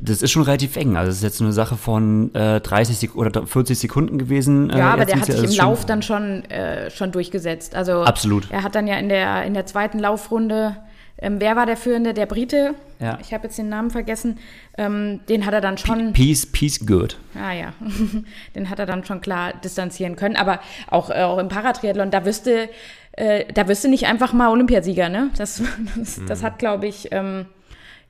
das 0.00 0.22
ist 0.22 0.30
schon 0.30 0.42
relativ 0.42 0.76
eng. 0.76 0.96
Also 0.96 1.10
es 1.10 1.18
ist 1.18 1.22
jetzt 1.22 1.40
nur 1.40 1.48
eine 1.48 1.52
Sache 1.54 1.76
von 1.76 2.34
äh, 2.34 2.60
30 2.60 2.96
Sek 2.96 3.16
oder 3.16 3.46
40 3.46 3.78
Sekunden 3.78 4.16
gewesen. 4.18 4.70
äh, 4.70 4.78
Ja, 4.78 4.92
aber 4.94 5.04
der 5.04 5.16
hat 5.16 5.26
sich 5.26 5.34
also 5.34 5.44
im 5.44 5.50
ist 5.50 5.56
schon- 5.56 5.64
Lauf 5.66 5.84
dann 5.84 6.02
schon, 6.02 6.44
äh, 6.46 6.90
schon 6.90 7.12
durchgesetzt. 7.12 7.74
Also 7.74 8.02
Absolut. 8.02 8.50
Er 8.50 8.62
hat 8.62 8.74
dann 8.74 8.86
ja 8.86 8.96
in 8.96 9.08
der, 9.10 9.44
in 9.44 9.52
der 9.54 9.66
zweiten 9.66 9.98
Laufrunde, 9.98 10.76
ähm, 11.24 11.40
wer 11.40 11.56
war 11.56 11.66
der 11.66 11.76
Führende? 11.76 12.14
Der 12.14 12.26
Brite. 12.26 12.74
Ja. 13.00 13.18
Ich 13.20 13.32
habe 13.34 13.44
jetzt 13.44 13.58
den 13.58 13.68
Namen 13.68 13.90
vergessen. 13.90 14.38
Ähm, 14.78 15.20
den 15.28 15.44
hat 15.46 15.52
er 15.54 15.60
dann 15.60 15.76
schon. 15.78 16.12
Peace, 16.12 16.46
peace, 16.46 16.86
good. 16.86 17.16
Ah 17.34 17.52
ja, 17.52 17.72
den 18.54 18.70
hat 18.70 18.78
er 18.78 18.86
dann 18.86 19.04
schon 19.04 19.20
klar 19.20 19.52
distanzieren 19.64 20.16
können. 20.16 20.36
Aber 20.36 20.60
auch, 20.90 21.10
äh, 21.10 21.22
auch 21.22 21.38
im 21.38 21.48
Paratriathlon, 21.48 22.10
da 22.10 22.24
wüsste, 22.24 22.68
äh, 23.12 23.44
da 23.52 23.66
wüsste 23.68 23.88
nicht 23.88 24.06
einfach 24.06 24.32
mal 24.32 24.50
Olympiasieger, 24.50 25.08
ne? 25.08 25.30
Das, 25.36 25.62
das, 25.96 26.20
das 26.26 26.40
Mhm. 26.42 26.44
hat, 26.46 26.58
glaube 26.58 26.86
ich, 26.86 27.08
ähm, 27.12 27.46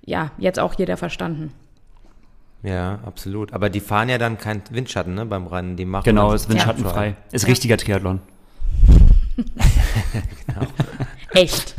ja, 0.05 0.31
jetzt 0.39 0.59
auch 0.61 0.75
jeder 0.75 0.97
verstanden. 0.97 1.53
Ja, 2.63 2.99
absolut. 3.05 3.53
Aber 3.53 3.69
die 3.71 3.81
fahren 3.81 4.09
ja 4.09 4.17
dann 4.19 4.39
kein 4.39 4.63
Windschatten 4.71 5.15
ne, 5.15 5.27
beim 5.27 5.47
Rennen. 5.47 5.77
Die 5.77 5.85
machen 5.85 6.05
Genau, 6.05 6.33
ist 6.33 6.49
windschattenfrei. 6.49 7.15
Ist 7.31 7.43
Ja. 7.43 7.49
richtiger 7.49 7.77
Triathlon. 7.77 8.21
Echt. 11.33 11.75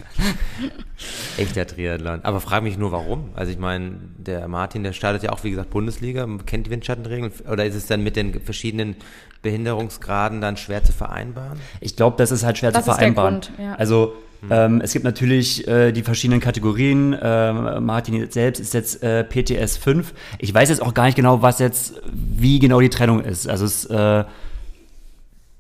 Echter 1.38 1.68
Triathlon. 1.68 2.22
Aber 2.24 2.40
frag 2.40 2.64
mich 2.64 2.78
nur, 2.78 2.92
warum. 2.92 3.30
Also 3.36 3.52
ich 3.52 3.60
meine, 3.60 3.96
der 4.18 4.48
Martin, 4.48 4.84
der 4.84 4.94
startet 4.94 5.24
ja 5.24 5.32
auch, 5.32 5.44
wie 5.44 5.52
gesagt, 5.52 5.70
Bundesliga, 5.70 6.28
kennt 6.46 6.68
die 6.68 6.72
Windschattenregeln. 6.72 7.32
Oder 7.52 7.66
ist 7.66 7.76
es 7.76 7.88
dann 7.88 8.04
mit 8.04 8.16
den 8.16 8.40
verschiedenen 8.42 8.96
Behinderungsgraden 9.42 10.42
dann 10.42 10.58
schwer 10.58 10.84
zu 10.84 10.94
vereinbaren? 10.94 11.60
Ich 11.82 11.96
glaube, 11.96 12.18
das 12.18 12.32
ist 12.32 12.44
halt 12.44 12.58
schwer 12.58 12.72
Das 12.72 12.86
zu 12.86 12.92
ist 12.92 12.98
der 12.98 13.14
vereinbaren. 13.14 13.42
Grund, 13.42 13.52
ja. 13.60 13.76
Also 13.76 14.14
ähm, 14.50 14.82
es 14.82 14.94
gibt 14.94 15.06
natürlich 15.06 15.68
äh, 15.68 15.92
die 15.92 16.04
verschiedenen 16.04 16.40
Kategorien. 16.40 17.18
Ähm, 17.22 17.86
Martin 17.86 18.30
selbst 18.30 18.60
ist 18.60 18.74
jetzt 18.74 19.02
äh, 19.04 19.24
PTS 19.24 19.78
5. 19.78 20.14
Ich 20.40 20.54
weiß 20.54 20.70
jetzt 20.70 20.82
auch 20.82 20.94
gar 20.94 21.06
nicht 21.06 21.16
genau, 21.16 21.42
was 21.42 21.60
jetzt, 21.60 22.02
wie 22.14 22.60
genau 22.60 22.80
die 22.80 22.90
Trennung 22.90 23.22
ist. 23.22 23.48
Also 23.48 23.66
es, 23.66 23.86
äh, 23.86 24.24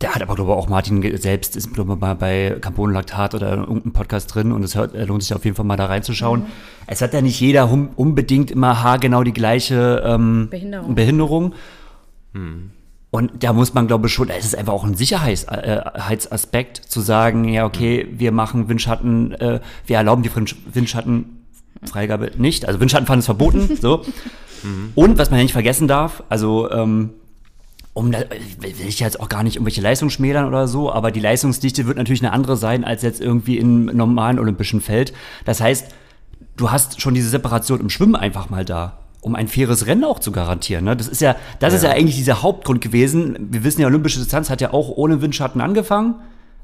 da 0.05 0.09
Der 0.09 0.15
hat 0.15 0.21
aber, 0.21 0.35
glaube 0.35 0.51
ich, 0.51 0.57
auch 0.57 0.69
Martin 0.69 1.17
selbst 1.17 1.55
ist, 1.55 1.73
glaube 1.73 1.93
ich, 1.93 1.99
mal 1.99 2.13
bei 2.15 2.57
Carbon 2.61 2.93
Lactat 2.93 3.33
oder 3.35 3.53
in 3.53 3.59
irgendeinem 3.61 3.93
Podcast 3.93 4.33
drin 4.33 4.51
und 4.51 4.63
es 4.63 4.75
hört, 4.75 4.93
äh, 4.93 5.05
lohnt 5.05 5.23
sich 5.23 5.33
auf 5.33 5.43
jeden 5.45 5.55
Fall 5.55 5.65
mal 5.65 5.77
da 5.77 5.85
reinzuschauen. 5.85 6.41
Mhm. 6.41 6.45
Es 6.87 7.01
hat 7.01 7.13
ja 7.13 7.21
nicht 7.21 7.39
jeder 7.39 7.69
hum, 7.71 7.89
unbedingt 7.95 8.51
immer 8.51 8.83
haargenau 8.83 9.23
die 9.23 9.33
gleiche 9.33 10.03
ähm, 10.05 10.47
Behinderung. 10.49 10.95
Behinderung. 10.95 11.53
Und 13.11 13.43
da 13.43 13.53
muss 13.53 13.73
man, 13.73 13.87
glaube 13.87 14.07
ich, 14.07 14.13
schon, 14.13 14.29
es 14.29 14.45
ist 14.45 14.57
einfach 14.57 14.73
auch 14.73 14.83
ein 14.83 14.95
Sicherheitsaspekt 14.95 16.77
zu 16.77 16.99
sagen, 16.99 17.45
ja, 17.47 17.65
okay, 17.65 18.07
wir 18.11 18.31
machen 18.33 18.67
Windschatten, 18.67 19.31
äh, 19.33 19.61
wir 19.85 19.97
erlauben 19.97 20.21
die 20.21 20.35
Wind- 20.35 20.55
Windschattenfreigabe 20.73 22.31
nicht. 22.37 22.67
Also 22.67 22.79
Windschattenfahren 22.81 23.19
ist 23.19 23.25
verboten, 23.25 23.77
so. 23.81 24.03
Und 24.95 25.17
was 25.17 25.29
man 25.29 25.39
ja 25.39 25.43
nicht 25.43 25.53
vergessen 25.53 25.87
darf, 25.87 26.23
also 26.27 26.69
ähm, 26.71 27.11
um 27.95 28.11
da, 28.11 28.19
will 28.59 28.73
ich 28.87 28.99
jetzt 28.99 29.21
auch 29.21 29.29
gar 29.29 29.41
nicht 29.41 29.55
irgendwelche 29.55 29.79
Leistungen 29.79 30.11
schmälern 30.11 30.45
oder 30.45 30.67
so, 30.67 30.91
aber 30.91 31.11
die 31.11 31.21
Leistungsdichte 31.21 31.87
wird 31.87 31.97
natürlich 31.97 32.21
eine 32.21 32.33
andere 32.33 32.57
sein 32.57 32.83
als 32.83 33.01
jetzt 33.03 33.21
irgendwie 33.21 33.57
im 33.57 33.85
normalen 33.85 34.37
olympischen 34.37 34.81
Feld. 34.81 35.13
Das 35.45 35.61
heißt, 35.61 35.95
du 36.57 36.71
hast 36.71 36.99
schon 37.01 37.13
diese 37.13 37.29
Separation 37.29 37.79
im 37.79 37.89
Schwimmen 37.89 38.17
einfach 38.17 38.49
mal 38.49 38.65
da, 38.65 38.99
um 39.21 39.33
ein 39.33 39.47
faires 39.47 39.87
Rennen 39.87 40.03
auch 40.03 40.19
zu 40.19 40.33
garantieren. 40.33 40.83
Ne? 40.83 40.97
Das 40.97 41.07
ist 41.07 41.21
ja, 41.21 41.37
das 41.59 41.73
ist 41.73 41.85
ja 41.85 41.91
eigentlich 41.91 42.17
dieser 42.17 42.43
Hauptgrund 42.43 42.81
gewesen. 42.81 43.37
Wir 43.39 43.63
wissen 43.63 43.79
ja, 43.79 43.87
olympische 43.87 44.19
Distanz 44.19 44.49
hat 44.49 44.59
ja 44.59 44.73
auch 44.73 44.89
ohne 44.89 45.21
Windschatten 45.21 45.61
angefangen. 45.61 46.15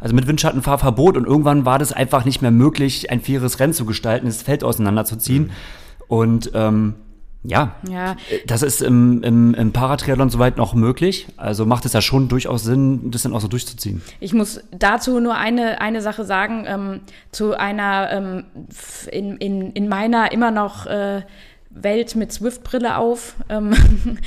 Also 0.02 0.13
mit 0.13 0.28
Windschattenfahrverbot 0.28 1.15
und 1.15 1.26
irgendwann 1.26 1.63
war 1.63 1.80
das 1.80 1.94
einfach 1.94 2.26
nicht 2.26 2.41
mehr 2.41 2.52
möglich, 2.52 3.10
ein 3.10 3.22
faires 3.22 3.60
Rennen 3.62 3.72
zu 3.72 3.86
gestalten, 3.86 4.26
das 4.26 4.41
Feld 4.41 4.65
auseinanderzuziehen. 4.65 5.52
Und 6.10 6.52
ähm, 6.56 6.96
ja, 7.43 7.75
Ja. 7.89 8.15
das 8.45 8.62
ist 8.62 8.82
im, 8.82 9.23
im, 9.23 9.54
im 9.56 9.71
Paratriathlon 9.73 10.30
soweit 10.30 10.58
noch 10.58 10.73
möglich. 10.75 11.27
Also 11.38 11.65
macht 11.65 11.86
es 11.86 11.93
ja 11.93 12.01
schon 12.01 12.27
durchaus 12.27 12.63
Sinn, 12.63 13.10
das 13.10 13.23
dann 13.23 13.34
auch 13.34 13.41
so 13.41 13.47
durchzuziehen. 13.47 14.01
Ich 14.19 14.34
muss 14.34 14.62
dazu 14.77 15.19
nur 15.19 15.36
eine, 15.36 15.82
eine 15.82 16.01
Sache 16.01 16.23
sagen, 16.23 16.65
ähm, 16.67 16.99
zu 17.32 17.58
einer 17.58 18.12
ähm, 18.12 18.43
in, 19.12 19.38
in, 19.38 19.71
in 19.71 19.88
meiner 19.89 20.32
immer 20.32 20.51
noch 20.51 20.86
äh, 20.86 21.23
Welt 21.73 22.15
mit 22.15 22.31
Swift-Brille 22.31 22.97
auf, 22.97 23.36
ähm, 23.49 23.73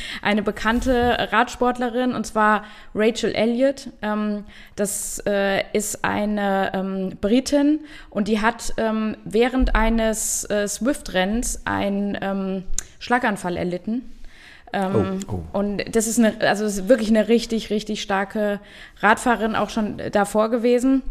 eine 0.23 0.43
bekannte 0.43 1.29
Radsportlerin, 1.31 2.15
und 2.15 2.27
zwar 2.27 2.65
Rachel 2.95 3.35
Elliott. 3.35 3.91
Ähm, 4.03 4.45
das 4.77 5.23
äh, 5.27 5.63
ist 5.73 6.05
eine 6.05 6.73
ähm, 6.75 7.17
Britin 7.21 7.81
und 8.11 8.29
die 8.29 8.41
hat 8.41 8.73
ähm, 8.77 9.17
während 9.25 9.75
eines 9.75 10.45
äh, 10.51 10.67
Swift-Rennens 10.67 11.63
einen 11.65 12.19
ähm, 12.21 12.65
Schlaganfall 12.99 13.57
erlitten. 13.57 14.11
Ähm, 14.73 15.21
Oh, 15.29 15.35
oh. 15.35 15.59
Und 15.59 15.95
das 15.95 16.07
ist 16.07 16.19
eine, 16.19 16.41
also 16.41 16.65
ist 16.65 16.89
wirklich 16.89 17.11
eine 17.11 17.29
richtig, 17.29 17.71
richtig 17.71 18.03
starke 18.03 18.59
Radfahrerin 19.01 19.55
auch 19.55 19.71
schon 19.71 20.01
davor 20.11 20.51
gewesen. 20.51 21.03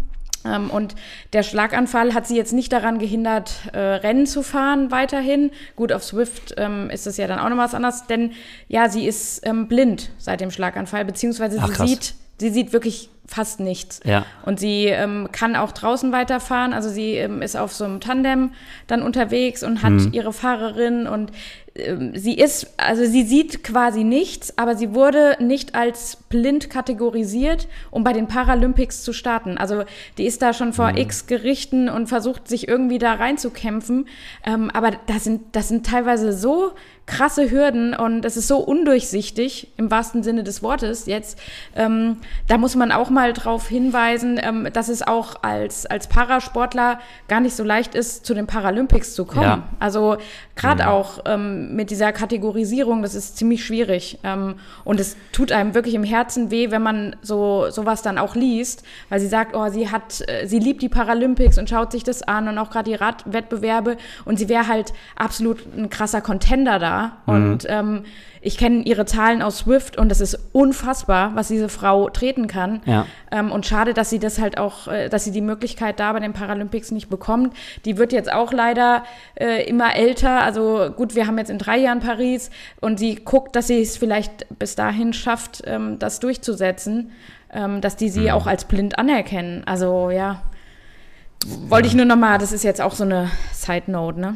Ähm, 0.46 0.70
und 0.70 0.96
der 1.34 1.44
Schlaganfall 1.44 2.14
hat 2.14 2.28
sie 2.28 2.36
jetzt 2.36 2.54
nicht 2.54 2.72
daran 2.72 3.00
gehindert, 3.00 3.54
äh, 3.74 3.80
Rennen 3.80 4.26
zu 4.26 4.44
fahren 4.44 4.92
weiterhin. 4.92 5.52
Gut, 5.76 5.92
auf 5.92 6.04
Swift 6.04 6.56
ähm, 6.58 6.90
ist 6.90 7.06
das 7.06 7.18
ja 7.18 7.28
dann 7.28 7.40
auch 7.40 7.50
noch 7.50 7.58
was 7.58 7.74
anderes, 7.74 8.06
denn 8.08 8.32
ja, 8.68 8.90
sie 8.90 9.06
ist 9.06 9.46
ähm, 9.46 9.68
blind 9.68 10.12
seit 10.18 10.42
dem 10.42 10.52
Schlaganfall, 10.52 11.06
beziehungsweise 11.06 11.58
Ach, 11.62 11.68
sie 11.68 11.74
krass. 11.74 11.90
sieht, 11.90 12.14
sie 12.40 12.50
sieht 12.50 12.74
wirklich 12.74 13.10
fast 13.26 13.60
nichts. 13.60 14.02
Ja. 14.04 14.26
Und 14.46 14.60
sie 14.60 14.86
ähm, 14.86 15.30
kann 15.32 15.56
auch 15.56 15.72
draußen 15.72 16.12
weiterfahren. 16.12 16.74
Also 16.74 16.90
sie 16.90 17.14
ähm, 17.14 17.42
ist 17.42 17.56
auf 17.56 17.74
so 17.74 17.86
einem 17.86 18.00
Tandem 18.00 18.52
dann 18.88 19.02
unterwegs 19.02 19.64
und 19.64 19.82
hat 19.82 20.14
ihre 20.14 20.34
Fahrerin 20.34 21.08
und 21.08 21.32
ähm, 21.76 22.12
sie 22.16 22.34
ist, 22.34 22.74
also 22.78 23.06
sie 23.06 23.24
sieht 23.24 23.64
quasi 23.64 24.04
nichts, 24.04 24.58
aber 24.58 24.76
sie 24.76 24.94
wurde 24.94 25.38
nicht 25.40 25.76
als 25.76 26.18
blind 26.30 26.70
kategorisiert, 26.70 27.68
um 27.92 28.04
bei 28.04 28.14
den 28.14 28.28
Paralympics 28.28 29.04
zu 29.04 29.14
starten. 29.14 29.58
Also 29.58 29.84
die 30.18 30.26
ist 30.26 30.42
da 30.42 30.54
schon 30.54 30.74
vor 30.74 30.98
x 30.98 31.26
Gerichten 31.26 31.90
und 31.90 32.08
versucht 32.08 32.48
sich 32.48 32.68
irgendwie 32.68 33.00
da 33.00 33.14
reinzukämpfen. 33.14 34.08
Ähm, 34.46 34.70
aber 34.72 34.92
das 35.08 35.24
sind, 35.24 35.42
das 35.54 35.70
sind 35.70 35.86
teilweise 35.86 36.34
so 36.34 36.74
krasse 37.06 37.52
Hürden 37.52 37.94
und 37.94 38.24
es 38.24 38.38
ist 38.38 38.48
so 38.48 38.60
undurchsichtig 38.60 39.74
im 39.76 39.92
wahrsten 39.92 40.24
Sinne 40.24 40.44
des 40.44 40.64
Wortes 40.64 41.06
jetzt. 41.06 41.38
Ähm, 41.76 42.18
da 42.48 42.58
muss 42.58 42.76
man 42.76 42.92
auch 42.92 43.10
mal 43.14 43.34
drauf 43.34 43.68
hinweisen, 43.68 44.40
ähm, 44.42 44.68
dass 44.74 44.90
es 44.90 45.02
auch 45.02 45.36
als, 45.42 45.86
als 45.86 46.08
Parasportler 46.08 47.00
gar 47.28 47.40
nicht 47.40 47.56
so 47.56 47.64
leicht 47.64 47.96
ist, 47.96 48.26
zu 48.26 48.34
den 48.34 48.48
Paralympics 48.48 49.16
zu 49.16 49.26
kommen. 49.26 49.44
Ja. 49.44 49.64
Also 49.80 50.18
gerade 50.56 50.90
auch 50.90 51.20
ähm, 51.26 51.76
mit 51.76 51.90
dieser 51.90 52.12
Kategorisierung, 52.12 53.02
das 53.02 53.16
ist 53.16 53.38
ziemlich 53.38 53.64
schwierig. 53.66 54.20
Ähm, 54.24 54.56
und 54.84 55.00
es 55.00 55.16
tut 55.32 55.52
einem 55.52 55.74
wirklich 55.74 55.96
im 55.96 56.04
Herzen 56.04 56.52
weh, 56.52 56.72
wenn 56.72 56.82
man 56.82 57.16
so 57.22 57.70
sowas 57.70 58.02
dann 58.02 58.18
auch 58.18 58.36
liest, 58.36 58.84
weil 59.10 59.20
sie 59.20 59.28
sagt, 59.28 59.56
oh, 59.56 59.70
sie 59.70 59.90
hat, 59.90 60.22
äh, 60.28 60.48
sie 60.48 60.60
liebt 60.60 60.82
die 60.82 60.90
Paralympics 60.90 61.58
und 61.58 61.70
schaut 61.70 61.92
sich 61.92 62.04
das 62.04 62.24
an 62.24 62.48
und 62.48 62.58
auch 62.58 62.70
gerade 62.70 62.90
die 62.90 62.96
Radwettbewerbe 62.96 63.98
und 64.26 64.38
sie 64.38 64.50
wäre 64.50 64.68
halt 64.68 64.94
absolut 65.16 65.66
ein 65.78 65.90
krasser 65.90 66.22
Contender 66.22 66.80
da. 66.80 67.18
Und 67.26 67.66
ähm, 67.70 68.04
ich 68.44 68.58
kenne 68.58 68.84
ihre 68.84 69.06
Zahlen 69.06 69.42
aus 69.42 69.60
Swift 69.60 69.98
und 69.98 70.12
es 70.12 70.22
ist 70.22 70.38
unfassbar, 70.52 71.32
was 71.36 71.48
diese 71.48 71.70
Frau 71.70 72.10
treten 72.10 72.48
kann. 72.48 72.82
Ja. 72.86 73.06
Ähm, 73.32 73.52
und 73.52 73.66
schade, 73.66 73.94
dass 73.94 74.10
sie 74.10 74.20
das 74.20 74.40
halt 74.40 74.58
auch, 74.58 74.88
äh, 74.88 75.10
dass 75.10 75.24
sie 75.24 75.32
die 75.32 75.42
Möglichkeit 75.42 76.00
da 76.00 76.12
bei 76.12 76.20
den 76.20 76.34
Paralympics 76.34 76.92
nicht 76.92 77.10
bekommt. 77.10 77.56
Die 77.86 77.98
wird 77.98 78.12
jetzt 78.12 78.32
auch 78.32 78.52
leider 78.52 79.04
äh, 79.36 79.64
immer 79.68 79.96
älter. 79.96 80.42
Also 80.42 80.92
gut, 80.96 81.16
wir 81.16 81.26
haben 81.26 81.38
jetzt 81.38 81.50
in 81.50 81.58
drei 81.58 81.78
Jahren 81.78 82.02
Paris 82.02 82.52
und 82.82 83.00
sie 83.00 83.16
guckt, 83.16 83.56
dass 83.56 83.68
sie 83.68 83.82
es 83.82 83.98
vielleicht 83.98 84.48
bis 84.60 84.76
dahin 84.76 85.14
schafft, 85.14 85.64
ähm, 85.66 85.98
das 86.00 86.20
durchzusetzen, 86.20 87.12
ähm, 87.52 87.80
dass 87.80 87.96
die 87.96 88.10
sie 88.10 88.32
auch 88.32 88.46
als 88.46 88.66
blind 88.66 89.00
anerkennen. 89.00 89.64
Also 89.66 90.10
ja, 90.10 90.42
wollte 91.68 91.88
ich 91.88 91.96
nur 91.96 92.06
noch 92.06 92.18
mal, 92.18 92.38
das 92.38 92.52
ist 92.52 92.64
jetzt 92.64 92.82
auch 92.82 92.94
so 92.94 93.04
eine 93.04 93.30
Side 93.52 93.90
Note, 93.92 94.20
ne? 94.20 94.36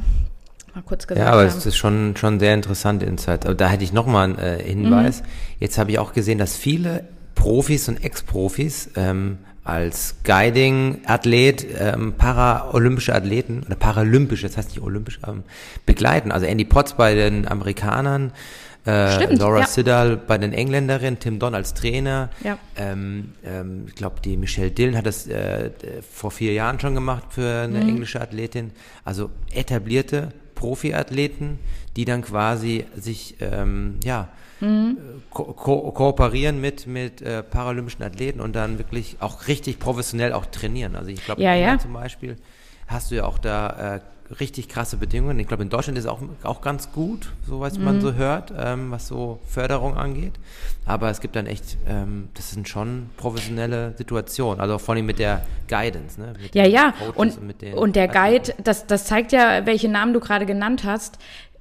Mal 0.78 0.84
kurz 0.84 1.08
gesagt 1.08 1.26
Ja, 1.26 1.32
aber 1.34 1.42
haben. 1.50 1.58
es 1.58 1.66
ist 1.66 1.76
schon, 1.76 2.16
schon 2.18 2.40
sehr 2.40 2.54
interessant 2.54 3.02
Insight. 3.02 3.46
Aber 3.48 3.56
da 3.56 3.68
hätte 3.68 3.84
ich 3.84 3.94
nochmal 3.94 4.26
einen 4.26 4.38
äh, 4.38 4.62
Hinweis. 4.64 5.24
Jetzt 5.60 5.80
habe 5.80 5.90
ich 5.90 5.98
auch 5.98 6.14
gesehen, 6.14 6.38
dass 6.38 6.56
viele 6.56 7.06
Profis 7.34 7.90
und 7.90 8.04
Ex-Profis 8.04 8.92
ähm, 8.96 9.40
als 9.64 10.18
Guiding-Athlet 10.24 11.66
ähm, 11.80 12.14
paralympische 12.18 13.14
Athleten 13.16 13.64
oder 13.66 13.76
paralympisch, 13.76 14.44
das 14.44 14.56
heißt 14.56 14.70
nicht 14.70 14.82
olympisch, 14.82 15.20
ähm, 15.28 15.44
begleiten. 15.88 16.32
Also 16.32 16.46
Andy 16.46 16.64
Potts 16.66 16.94
bei 16.94 17.16
den 17.16 17.48
Amerikanern, 17.48 18.32
äh, 18.86 19.12
Stimmt, 19.16 19.40
Laura 19.40 19.62
ja. 19.62 19.66
Siddall 19.68 20.16
bei 20.16 20.38
den 20.38 20.54
Engländerinnen, 20.54 21.20
Tim 21.20 21.40
Don 21.40 21.56
als 21.56 21.74
Trainer. 21.74 22.30
Ja. 22.44 22.58
Ähm, 22.78 23.34
ähm, 23.44 23.86
ich 23.88 23.96
glaube, 23.96 24.22
die 24.24 24.38
Michelle 24.38 24.72
Dillon 24.72 24.96
hat 24.96 25.06
das 25.08 25.28
äh, 25.28 25.72
vor 26.14 26.32
vier 26.32 26.54
Jahren 26.54 26.80
schon 26.80 26.94
gemacht 26.94 27.24
für 27.32 27.64
eine 27.64 27.80
Mhm. 27.84 27.90
englische 27.90 28.22
Athletin. 28.22 28.72
Also 29.04 29.32
etablierte 29.52 30.30
Profiathleten, 30.58 31.60
die 31.96 32.06
dann 32.06 32.22
quasi 32.22 32.86
sich 32.96 33.36
ähm, 33.40 34.00
ja 34.04 34.28
Mhm. 34.60 34.98
äh, 34.98 35.20
ko 35.30 35.44
ko 35.54 35.92
kooperieren 35.92 36.60
mit 36.60 36.88
mit 36.88 37.22
äh, 37.22 37.44
paralympischen 37.44 38.02
Athleten 38.04 38.42
und 38.42 38.56
dann 38.56 38.80
wirklich 38.80 39.18
auch 39.20 39.48
richtig 39.48 39.78
professionell 39.78 40.34
auch 40.34 40.48
trainieren. 40.48 40.96
Also 40.96 41.12
ich 41.12 41.24
glaube, 41.24 41.44
Ja, 41.44 41.54
ja. 41.54 41.78
Zum 41.78 41.94
Beispiel 41.94 42.38
hast 42.88 43.12
du 43.12 43.16
ja 43.16 43.26
auch 43.26 43.38
da 43.38 43.98
äh, 43.98 44.00
richtig 44.40 44.68
krasse 44.70 44.98
Bedingungen. 44.98 45.40
Ich 45.40 45.48
glaube, 45.48 45.64
in 45.64 45.70
Deutschland 45.70 45.98
ist 45.98 46.06
es 46.06 46.10
auch, 46.10 46.20
auch 46.44 46.62
ganz 46.62 46.92
gut, 46.92 47.32
so 47.48 47.60
was 47.60 47.78
Mhm. 47.78 47.86
man 47.86 48.02
so 48.02 48.14
hört, 48.14 48.54
ähm, 48.58 48.92
was 48.92 49.08
so 49.08 49.40
Förderung 49.46 49.96
angeht. 49.98 50.34
Aber 50.86 51.10
es 51.10 51.20
gibt 51.22 51.36
dann 51.36 51.46
echt, 51.48 51.78
ähm, 51.88 52.30
das 52.34 52.52
sind 52.52 52.68
schon 52.70 53.10
professionelle 53.18 53.94
Situationen. 53.98 54.60
Also 54.62 54.78
vor 54.78 54.96
allem 54.96 55.06
mit 55.06 55.20
der 55.20 55.46
Guidance. 55.68 56.20
Ne? 56.20 56.34
Mit 56.42 56.56
Ja, 56.56 56.66
ja. 56.66 56.94
Und, 57.16 57.38
den 57.62 57.74
und 57.74 57.96
der. 57.96 58.08
Guide, 58.08 58.54
das, 58.64 58.88
das 58.88 59.06
zeigt 59.06 59.32
ja, 59.34 59.66
welche 59.66 59.90
Namen 59.90 60.14
du 60.14 60.20
gerade 60.20 60.46
genannt 60.46 60.84
hast. 60.86 61.18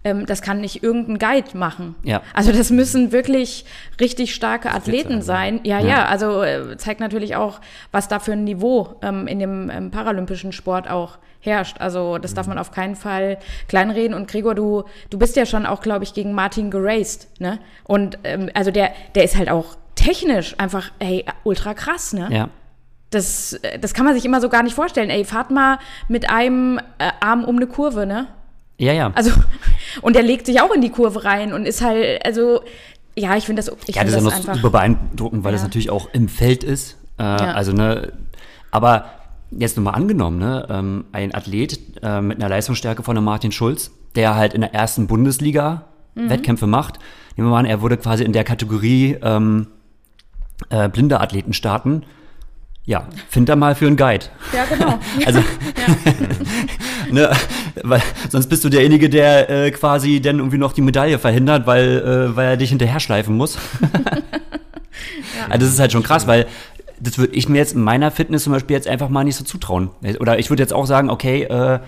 Ähm, 0.06 0.24
das 0.24 0.40
kann 0.40 0.60
nicht 0.60 0.84
irgendein 0.84 1.18
Guide 1.18 1.58
machen. 1.58 1.96
Ja. 2.04 2.22
Also 2.32 2.52
das 2.52 2.70
müssen 2.70 3.10
wirklich 3.10 3.64
richtig 4.00 4.36
starke 4.36 4.70
Athleten 4.70 5.20
sein, 5.20 5.56
sein. 5.56 5.60
Ja, 5.64 5.80
ja, 5.80 6.04
also 6.04 6.44
äh, 6.44 6.76
zeigt 6.76 7.00
natürlich 7.00 7.34
auch, 7.34 7.60
was 7.90 8.06
da 8.06 8.20
für 8.20 8.34
ein 8.34 8.44
Niveau 8.44 8.94
ähm, 9.02 9.26
in 9.26 9.40
dem 9.40 9.68
ähm, 9.68 9.90
paralympischen 9.90 10.52
Sport 10.52 10.88
auch 10.88 11.18
herrscht. 11.40 11.80
Also 11.80 12.18
das 12.18 12.34
darf 12.34 12.46
man 12.46 12.56
auf 12.56 12.70
keinen 12.70 12.94
Fall 12.94 13.38
kleinreden. 13.66 14.14
Und 14.14 14.28
Gregor, 14.28 14.54
du, 14.54 14.84
du 15.10 15.18
bist 15.18 15.34
ja 15.34 15.44
schon 15.44 15.66
auch, 15.66 15.80
glaube 15.80 16.04
ich, 16.04 16.14
gegen 16.14 16.34
Martin 16.34 16.70
geraced. 16.70 17.26
Ne? 17.40 17.58
Und 17.82 18.16
ähm, 18.22 18.48
also 18.54 18.70
der, 18.70 18.92
der 19.16 19.24
ist 19.24 19.36
halt 19.36 19.50
auch 19.50 19.76
technisch 19.96 20.54
einfach, 20.58 20.92
ey, 21.00 21.24
ultra 21.42 21.74
krass, 21.74 22.12
ne? 22.12 22.28
Ja. 22.30 22.48
Das, 23.10 23.54
äh, 23.54 23.80
das 23.80 23.92
kann 23.92 24.04
man 24.04 24.14
sich 24.14 24.24
immer 24.24 24.40
so 24.40 24.48
gar 24.48 24.62
nicht 24.62 24.74
vorstellen. 24.76 25.10
Ey, 25.10 25.24
fahrt 25.24 25.50
mal 25.50 25.80
mit 26.06 26.30
einem 26.30 26.78
äh, 26.98 27.10
Arm 27.18 27.44
um 27.44 27.56
eine 27.56 27.66
Kurve, 27.66 28.06
ne? 28.06 28.28
Ja, 28.78 28.92
ja. 28.92 29.12
Also, 29.14 29.30
und 30.02 30.16
der 30.16 30.22
legt 30.22 30.46
sich 30.46 30.60
auch 30.60 30.72
in 30.74 30.80
die 30.80 30.90
Kurve 30.90 31.24
rein 31.24 31.52
und 31.52 31.66
ist 31.66 31.82
halt, 31.82 32.24
also, 32.24 32.60
ja, 33.16 33.36
ich 33.36 33.44
finde 33.46 33.62
das, 33.62 33.68
ich 33.86 33.94
ja, 33.94 34.02
find 34.02 34.12
das 34.14 34.22
ist 34.22 34.30
ja 34.30 34.36
das 34.36 34.46
noch 34.46 34.54
super 34.56 34.70
beeindruckend, 34.70 35.44
weil 35.44 35.52
das 35.52 35.62
Ja. 35.62 35.66
natürlich 35.68 35.90
auch 35.90 36.08
im 36.12 36.28
Feld 36.28 36.62
ist. 36.64 36.96
Äh, 37.18 37.22
Also, 37.22 37.72
ne, 37.72 38.12
aber 38.70 39.06
jetzt 39.50 39.76
nochmal 39.76 39.94
angenommen, 39.94 40.38
ne, 40.38 40.66
ähm, 40.68 41.04
ein 41.12 41.34
Athlet 41.34 41.78
äh, 42.02 42.20
mit 42.20 42.38
einer 42.38 42.48
Leistungsstärke 42.50 43.02
von 43.02 43.16
einem 43.16 43.24
Martin 43.24 43.52
Schulz, 43.52 43.90
der 44.16 44.34
halt 44.34 44.52
in 44.54 44.60
der 44.60 44.74
ersten 44.74 45.06
Bundesliga 45.06 45.84
Mhm. 46.14 46.30
Wettkämpfe 46.30 46.66
macht. 46.66 46.98
Nehmen 47.36 47.48
wir 47.48 47.52
mal 47.52 47.58
an, 47.60 47.66
er 47.66 47.82
wurde 47.82 47.98
quasi 47.98 48.24
in 48.24 48.32
der 48.32 48.42
Kategorie 48.42 49.18
ähm, 49.22 49.66
äh, 50.70 50.88
blinde 50.88 51.20
Athleten 51.20 51.52
starten, 51.52 52.04
ja, 52.86 53.08
find 53.28 53.48
da 53.48 53.56
mal 53.56 53.74
für 53.74 53.86
einen 53.86 53.96
Guide. 53.96 54.26
Ja, 54.54 54.64
genau. 54.64 54.98
Also, 55.26 55.40
ne, 57.10 57.30
weil 57.82 58.02
sonst 58.30 58.46
bist 58.48 58.64
du 58.64 58.68
derjenige, 58.68 59.08
der 59.10 59.50
äh, 59.50 59.70
quasi 59.72 60.20
dann 60.20 60.38
irgendwie 60.38 60.58
noch 60.58 60.72
die 60.72 60.82
Medaille 60.82 61.18
verhindert, 61.18 61.66
weil, 61.66 61.98
äh, 61.98 62.36
weil 62.36 62.46
er 62.50 62.56
dich 62.56 62.70
hinterher 62.70 63.00
schleifen 63.00 63.36
muss. 63.36 63.58
Also 65.48 65.66
das 65.66 65.74
ist 65.74 65.78
halt 65.80 65.92
schon 65.92 66.02
krass, 66.02 66.26
weil 66.26 66.46
das 66.98 67.18
würde 67.18 67.34
ich 67.34 67.48
mir 67.48 67.58
jetzt 67.58 67.74
in 67.74 67.82
meiner 67.82 68.10
Fitness 68.10 68.44
zum 68.44 68.52
Beispiel 68.54 68.74
jetzt 68.74 68.88
einfach 68.88 69.10
mal 69.10 69.22
nicht 69.22 69.36
so 69.36 69.44
zutrauen. 69.44 69.90
Oder 70.18 70.38
ich 70.40 70.48
würde 70.50 70.62
jetzt 70.62 70.72
auch 70.72 70.86
sagen, 70.86 71.08
okay, 71.10 71.42
äh, 71.44 71.78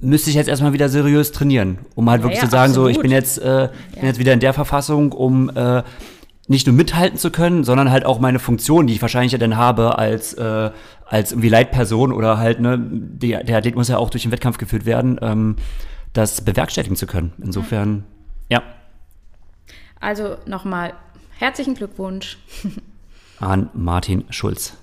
müsste 0.00 0.28
ich 0.28 0.36
jetzt 0.36 0.48
erstmal 0.48 0.72
wieder 0.74 0.88
seriös 0.88 1.32
trainieren, 1.32 1.78
um 1.94 2.10
halt 2.10 2.20
Ja, 2.20 2.24
wirklich 2.24 2.40
ja, 2.42 2.44
zu 2.46 2.50
sagen, 2.50 2.72
so 2.74 2.88
ich 2.88 2.96
absolut. 2.96 3.02
bin 3.02 3.10
jetzt, 3.12 3.38
äh, 3.38 3.68
bin 3.94 4.02
Ja. 4.02 4.08
jetzt 4.08 4.18
wieder 4.18 4.32
in 4.32 4.40
der 4.40 4.52
Verfassung, 4.52 5.12
um 5.12 5.48
äh, 5.56 5.82
nicht 6.48 6.66
nur 6.66 6.76
mithalten 6.76 7.18
zu 7.18 7.30
können, 7.30 7.64
sondern 7.64 7.90
halt 7.90 8.06
auch 8.06 8.20
meine 8.20 8.38
Funktion, 8.38 8.86
die 8.86 8.94
ich 8.94 9.02
wahrscheinlich 9.02 9.32
ja 9.32 9.38
dann 9.38 9.56
habe 9.56 9.98
als 9.98 10.34
äh, 10.34 10.70
als 11.04 11.32
irgendwie 11.32 11.48
Leitperson 11.48 12.12
oder 12.12 12.38
halt 12.38 12.60
ne, 12.60 12.78
die, 12.78 13.30
der 13.30 13.58
Athlet 13.58 13.76
muss 13.76 13.88
ja 13.88 13.98
auch 13.98 14.10
durch 14.10 14.22
den 14.22 14.32
Wettkampf 14.32 14.58
geführt 14.58 14.84
werden, 14.86 15.18
ähm, 15.22 15.56
das 16.12 16.40
bewerkstelligen 16.40 16.96
zu 16.96 17.06
können. 17.06 17.32
Insofern, 17.42 18.04
ja, 18.48 18.62
Also 20.00 20.36
nochmal 20.46 20.94
herzlichen 21.38 21.74
Glückwunsch. 21.74 22.38
an 23.40 23.70
Martin 23.74 24.24
Schulz. 24.30 24.76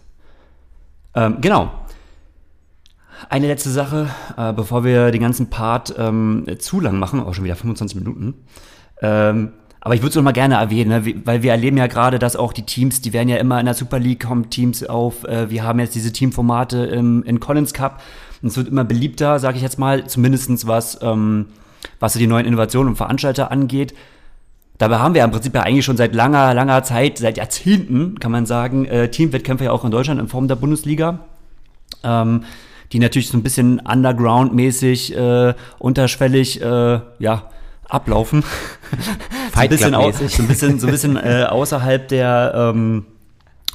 Ähm, 1.15 1.37
genau. 1.41 1.71
Eine 3.29 3.47
letzte 3.47 3.69
Sache, 3.69 4.09
äh, 4.37 4.53
bevor 4.53 4.83
wir 4.83 5.11
den 5.11 5.21
ganzen 5.21 5.49
Part 5.49 5.93
ähm, 5.97 6.45
zu 6.59 6.79
lang 6.79 6.99
machen, 6.99 7.21
auch 7.21 7.33
schon 7.33 7.45
wieder 7.45 7.55
25 7.55 7.97
Minuten. 7.97 8.45
Ähm, 9.01 9.53
aber 9.85 9.95
ich 9.95 10.01
würde 10.01 10.11
es 10.11 10.15
noch 10.15 10.23
mal 10.23 10.31
gerne 10.31 10.55
erwähnen, 10.55 10.89
ne? 10.89 11.15
weil 11.25 11.43
wir 11.43 11.51
erleben 11.51 11.75
ja 11.75 11.87
gerade, 11.87 12.17
dass 12.17 12.37
auch 12.37 12.53
die 12.53 12.61
Teams, 12.61 13.01
die 13.01 13.11
werden 13.11 13.27
ja 13.27 13.35
immer 13.35 13.59
in 13.59 13.65
der 13.65 13.75
Super 13.75 13.99
League, 13.99 14.25
kommen 14.25 14.49
Teams 14.49 14.81
auf. 14.85 15.25
Äh, 15.25 15.49
wir 15.49 15.63
haben 15.63 15.77
jetzt 15.79 15.93
diese 15.93 16.13
Teamformate 16.13 16.85
im, 16.85 17.21
in 17.23 17.41
Collins 17.41 17.73
Cup. 17.73 18.01
Und 18.41 18.47
es 18.47 18.55
wird 18.55 18.69
immer 18.69 18.85
beliebter, 18.85 19.39
sage 19.39 19.57
ich 19.57 19.61
jetzt 19.61 19.77
mal, 19.77 20.07
zumindestens 20.07 20.65
was, 20.67 20.99
ähm, 21.01 21.47
was 21.99 22.13
die 22.13 22.27
neuen 22.27 22.45
Innovationen 22.45 22.91
und 22.91 22.95
Veranstalter 22.95 23.51
angeht. 23.51 23.93
Dabei 24.77 24.99
haben 24.99 25.15
wir 25.15 25.23
im 25.25 25.31
Prinzip 25.31 25.53
ja 25.53 25.63
eigentlich 25.63 25.83
schon 25.83 25.97
seit 25.97 26.15
langer, 26.15 26.53
langer 26.53 26.83
Zeit, 26.83 27.17
seit 27.17 27.35
Jahrzehnten, 27.35 28.21
kann 28.21 28.31
man 28.31 28.45
sagen, 28.45 28.85
äh, 28.85 29.11
Teamwettkämpfe 29.11 29.65
ja 29.65 29.71
auch 29.73 29.83
in 29.83 29.91
Deutschland 29.91 30.17
in 30.17 30.29
Form 30.29 30.47
der 30.47 30.55
Bundesliga. 30.55 31.19
Ähm, 32.05 32.45
die 32.93 32.99
natürlich 32.99 33.27
so 33.27 33.37
ein 33.37 33.43
bisschen 33.43 33.81
underground-mäßig, 33.81 35.13
äh, 35.17 35.53
unterschwellig, 35.77 36.61
äh, 36.61 37.01
ja, 37.19 37.49
ablaufen. 37.93 38.43
so 39.53 39.59
ein 39.59 39.69
bisschen, 39.69 39.93
so 39.93 40.41
ein 40.43 40.47
bisschen, 40.47 40.79
so 40.79 40.87
ein 40.87 40.91
bisschen 40.91 41.17
äh, 41.17 41.45
außerhalb 41.49 42.07
der, 42.07 42.71
ähm, 42.73 43.05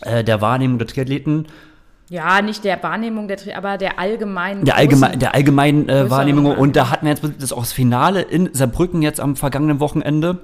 äh, 0.02 0.24
der 0.24 0.40
Wahrnehmung 0.40 0.78
der 0.78 0.86
Triathleten. 0.88 1.46
Ja, 2.10 2.40
nicht 2.40 2.64
der 2.64 2.82
Wahrnehmung, 2.82 3.28
der, 3.28 3.36
Tri- 3.36 3.54
aber 3.54 3.76
der 3.76 3.98
allgemeinen. 3.98 4.64
Der, 4.64 4.76
allgemein, 4.76 5.18
der 5.18 5.34
allgemeinen 5.34 5.88
äh, 5.88 6.08
Wahrnehmung. 6.10 6.46
Und 6.56 6.74
da 6.76 6.90
hatten 6.90 7.04
wir 7.06 7.12
jetzt 7.12 7.22
das 7.38 7.52
auch 7.52 7.60
das 7.60 7.72
Finale 7.72 8.22
in 8.22 8.48
Saarbrücken 8.54 9.02
jetzt 9.02 9.20
am 9.20 9.36
vergangenen 9.36 9.78
Wochenende. 9.78 10.38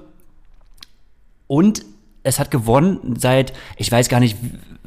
Und 1.47 1.83
es 2.23 2.39
hat 2.39 2.51
gewonnen 2.51 3.15
seit, 3.17 3.53
ich 3.77 3.91
weiß 3.91 4.09
gar 4.09 4.19
nicht, 4.19 4.37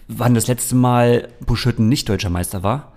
wann 0.09 0.35
das 0.35 0.47
letzte 0.47 0.75
Mal 0.77 1.29
Buschütten 1.45 1.89
nicht 1.89 2.09
deutscher 2.09 2.31
Meister 2.31 2.63
war. 2.63 2.93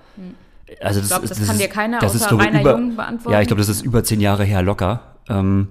Also 0.82 1.01
das, 1.01 1.10
Hm. 1.10 1.15
glaub, 1.17 1.23
ist- 1.23 1.30
das 1.32 1.47
kann 1.47 1.56
ist- 1.56 1.62
dir 1.62 1.67
keiner 1.67 1.99
das 1.99 2.15
ist, 2.15 2.21
außer 2.21 2.30
glaube 2.30 2.43
ich, 2.43 2.49
Rainer 2.49 2.62
über, 2.62 2.71
Jung 2.80 2.95
beantworten. 2.95 3.34
Ja, 3.34 3.41
ich 3.41 3.47
glaube, 3.47 3.62
das 3.62 3.69
ist 3.69 3.82
über 3.82 4.04
zehn 4.04 4.21
Jahre 4.21 4.43
her 4.43 4.62
locker. 4.62 5.11
Ähm, 5.29 5.67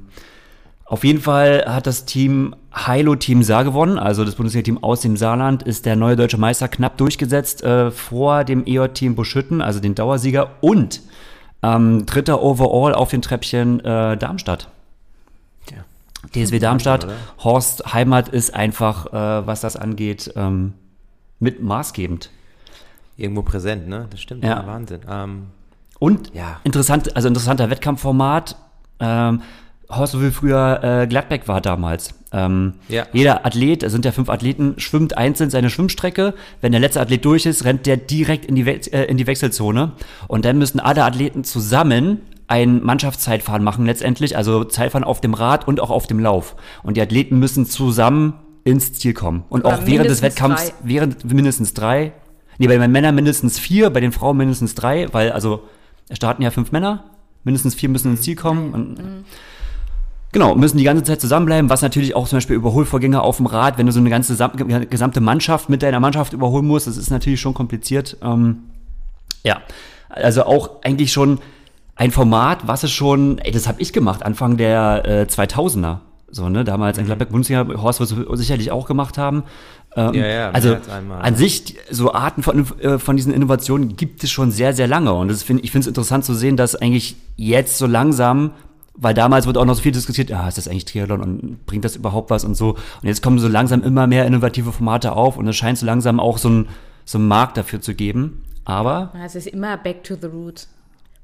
auf 0.85 1.05
jeden 1.05 1.21
Fall 1.21 1.65
hat 1.67 1.87
das 1.87 2.05
Team 2.05 2.55
Heilo 2.75 3.15
Team 3.15 3.43
Saar 3.43 3.65
gewonnen, 3.65 3.99
also 3.99 4.25
das 4.25 4.35
Bundesliga-Team 4.35 4.83
aus 4.83 5.01
dem 5.01 5.17
Saarland, 5.17 5.63
ist 5.63 5.87
der 5.87 5.95
neue 5.97 6.17
deutsche 6.17 6.39
Meister 6.39 6.69
knapp 6.69 6.97
durchgesetzt 6.97 7.63
äh, 7.63 7.91
vor 7.91 8.45
dem 8.45 8.65
EJ-Team 8.67 9.15
Buschütten, 9.15 9.61
also 9.63 9.79
den 9.81 9.95
Dauersieger 9.95 10.51
und 10.61 11.01
ähm, 11.63 12.07
dritter 12.07 12.43
Overall 12.43 12.95
auf 12.95 13.11
den 13.11 13.23
Treppchen 13.23 13.81
äh, 13.85 14.17
Darmstadt. 14.17 14.69
Tja. 15.67 15.85
DSW 16.35 16.59
Darmstadt, 16.59 17.05
oder? 17.05 17.15
Horst 17.45 17.93
Heimat 17.93 18.29
ist 18.29 18.55
einfach, 18.55 19.07
äh, 19.13 19.47
was 19.47 19.61
das 19.61 19.77
angeht, 19.77 20.33
ähm, 20.37 20.75
mit 21.39 21.63
maßgebend. 21.63 22.31
Irgendwo 23.17 23.43
präsent, 23.43 23.87
ne? 23.89 24.07
Das 24.11 24.21
stimmt. 24.21 24.43
Ja. 24.45 24.67
Wahnsinn. 24.67 25.01
Ähm, 25.09 25.47
Und 25.99 26.33
Ja. 26.35 26.61
interessant, 26.65 27.15
also 27.15 27.29
interessanter 27.29 27.69
Wettkampfformat. 27.71 28.57
Ähm, 29.01 29.43
Horst, 29.89 30.13
so 30.13 30.23
wie 30.23 30.31
früher 30.31 30.81
äh, 30.83 31.07
Gladbeck 31.07 31.49
war 31.49 31.61
damals. 31.61 32.15
Ähm, 32.33 32.75
Ja. 32.89 33.07
Jeder 33.13 33.45
Athlet, 33.45 33.83
es 33.83 33.91
sind 33.93 34.05
ja 34.05 34.13
fünf 34.13 34.29
Athleten, 34.29 34.75
schwimmt 34.79 35.17
einzeln 35.17 35.51
seine 35.51 35.69
Schwimmstrecke. 35.69 36.35
Wenn 36.61 36.73
der 36.73 36.81
letzte 36.81 37.01
Athlet 37.01 37.25
durch 37.25 37.45
ist, 37.45 37.65
rennt 37.65 37.87
der 37.87 37.97
direkt 37.97 38.45
in 38.45 38.55
die, 38.55 38.67
We 38.67 38.81
äh, 38.93 39.05
in 39.07 39.17
die 39.17 39.27
Wechselzone. 39.27 39.93
Und 40.29 40.45
dann 40.45 40.59
müssen 40.59 40.79
alle 40.79 41.05
Athleten 41.05 41.43
zusammen 41.43 42.21
ein 42.47 42.83
Mannschaftszeitfahren 42.83 43.63
machen 43.63 43.87
letztendlich, 43.87 44.37
also 44.37 44.65
Zeitfahren 44.65 45.05
auf 45.05 45.21
dem 45.21 45.35
Rad 45.35 45.69
und 45.69 45.81
auch 45.81 45.91
auf 45.91 46.07
dem 46.07 46.19
Lauf. 46.19 46.57
Und 46.83 46.97
die 46.97 47.01
Athleten 47.01 47.39
müssen 47.39 47.65
zusammen 47.65 48.35
ins 48.65 48.93
Ziel 48.93 49.15
kommen. 49.15 49.45
Und 49.49 49.65
Oder 49.65 49.79
auch 49.79 49.87
während 49.87 50.11
des 50.11 50.21
Wettkampfs, 50.23 50.69
drei. 50.69 50.75
während 50.83 51.33
mindestens 51.33 51.75
drei, 51.75 52.13
nee, 52.59 52.67
bei 52.67 52.77
den 52.77 52.91
Männern 52.91 53.15
mindestens 53.15 53.59
vier, 53.59 53.91
bei 53.91 54.01
den 54.01 54.13
Frauen 54.13 54.37
mindestens 54.37 54.75
drei, 54.75 55.07
weil 55.13 55.33
also 55.33 55.63
es 56.09 56.17
starten 56.17 56.43
ja 56.43 56.51
fünf 56.51 56.73
Männer, 56.73 57.05
mindestens 57.45 57.75
vier 57.75 57.89
müssen 57.89 58.13
ins 58.13 58.23
Ziel 58.23 58.37
kommen. 58.37 58.73
Und, 58.73 59.25
Genau, 60.33 60.55
müssen 60.55 60.79
die 60.79 60.85
ganze 60.85 61.03
Zeit 61.03 61.21
zusammenbleiben, 61.21 61.69
was 61.71 61.83
natürlich 61.83 62.15
auch 62.15 62.29
zum 62.29 62.37
Beispiel 62.37 62.55
Überholvorgänger 62.55 63.21
auf 63.21 63.39
dem 63.39 63.47
Rad, 63.47 63.79
wenn 63.79 63.87
du 63.87 63.93
so 63.93 63.99
eine 63.99 64.11
ganze 64.11 64.37
sam- 64.37 64.53
gesamte 64.89 65.21
Mannschaft 65.21 65.69
mit 65.69 65.83
deiner 65.83 65.99
Mannschaft 65.99 66.33
überholen 66.33 66.69
musst, 66.69 66.87
das 66.87 66.97
ist 66.97 67.11
natürlich 67.11 67.41
schon 67.41 67.53
kompliziert. 67.53 68.17
Ähm, 68.23 68.59
ja, 69.43 69.61
also 70.09 70.45
auch 70.45 70.83
eigentlich 70.85 71.13
schon 71.13 71.41
ein 71.97 72.13
Format, 72.13 72.69
was 72.69 72.85
es 72.85 72.93
schon, 72.93 73.39
ey, 73.39 73.51
das 73.51 73.67
habe 73.67 73.83
ich 73.83 73.93
gemacht, 73.93 74.23
Anfang 74.25 74.57
der 74.57 75.03
äh, 75.05 75.23
2000er. 75.29 75.99
So, 76.31 76.49
ne, 76.49 76.63
damals 76.63 76.97
in 76.97 77.07
Gladbeck 77.07 77.31
Bundesliga, 77.31 77.67
Horst 77.83 77.99
wird 77.99 78.13
es 78.31 78.39
sicherlich 78.39 78.71
auch 78.71 78.87
gemacht 78.87 79.19
haben. 79.19 79.43
Ähm, 79.97 80.15
Ja, 80.15 80.27
ja, 80.27 80.51
also 80.51 80.77
an 81.21 81.35
sich, 81.35 81.77
so 81.91 82.13
Arten 82.13 82.43
von, 82.43 82.67
äh, 82.81 82.99
von 82.99 83.17
diesen 83.17 83.33
Innovationen 83.33 83.97
gibt 83.97 84.23
es 84.23 84.31
schon 84.31 84.51
sehr, 84.51 84.73
sehr 84.73 84.87
lange. 84.87 85.13
Und 85.13 85.29
das 85.29 85.43
find, 85.43 85.65
ich 85.65 85.71
finde 85.71 85.85
es 85.85 85.89
interessant 85.89 86.25
zu 86.25 86.35
sehen, 86.35 86.57
dass 86.57 86.77
eigentlich 86.77 87.17
jetzt 87.37 87.79
so 87.79 87.87
langsam, 87.87 88.53
weil 88.95 89.15
damals 89.15 89.47
wird 89.47 89.59
auch 89.59 89.65
noch 89.65 89.75
so 89.75 89.83
viel 89.83 89.93
diskutiert, 89.93 90.31
ja, 90.31 90.47
ist 90.47 90.59
das 90.59 90.69
eigentlich 90.69 90.85
Triathlon 90.85 91.21
und 91.21 91.67
bringt 91.67 91.85
das 91.85 91.97
überhaupt 91.97 92.31
was 92.31 92.45
und 92.45 92.55
so. 92.55 92.71
Und 92.71 93.09
jetzt 93.09 93.23
kommen 93.23 93.39
so 93.39 93.49
langsam 93.49 93.83
immer 93.83 94.07
mehr 94.07 94.27
innovative 94.27 94.73
Formate 94.73 95.13
auf 95.13 95.37
und 95.37 95.49
es 95.49 95.57
scheint 95.57 95.79
so 95.79 95.87
langsam 95.87 96.21
auch 96.21 96.39
so 96.39 96.49
ein 96.49 96.69
so 97.05 97.19
einen 97.19 97.29
Markt 97.29 97.57
dafür 97.57 97.81
zu 97.81 97.95
geben. 97.95 98.45
Aber 98.65 99.13
Es 99.25 99.35
ist 99.35 99.49
immer 99.49 99.77
back 99.77 100.05
to 100.05 100.15
the 100.21 100.29
roots. 100.29 100.69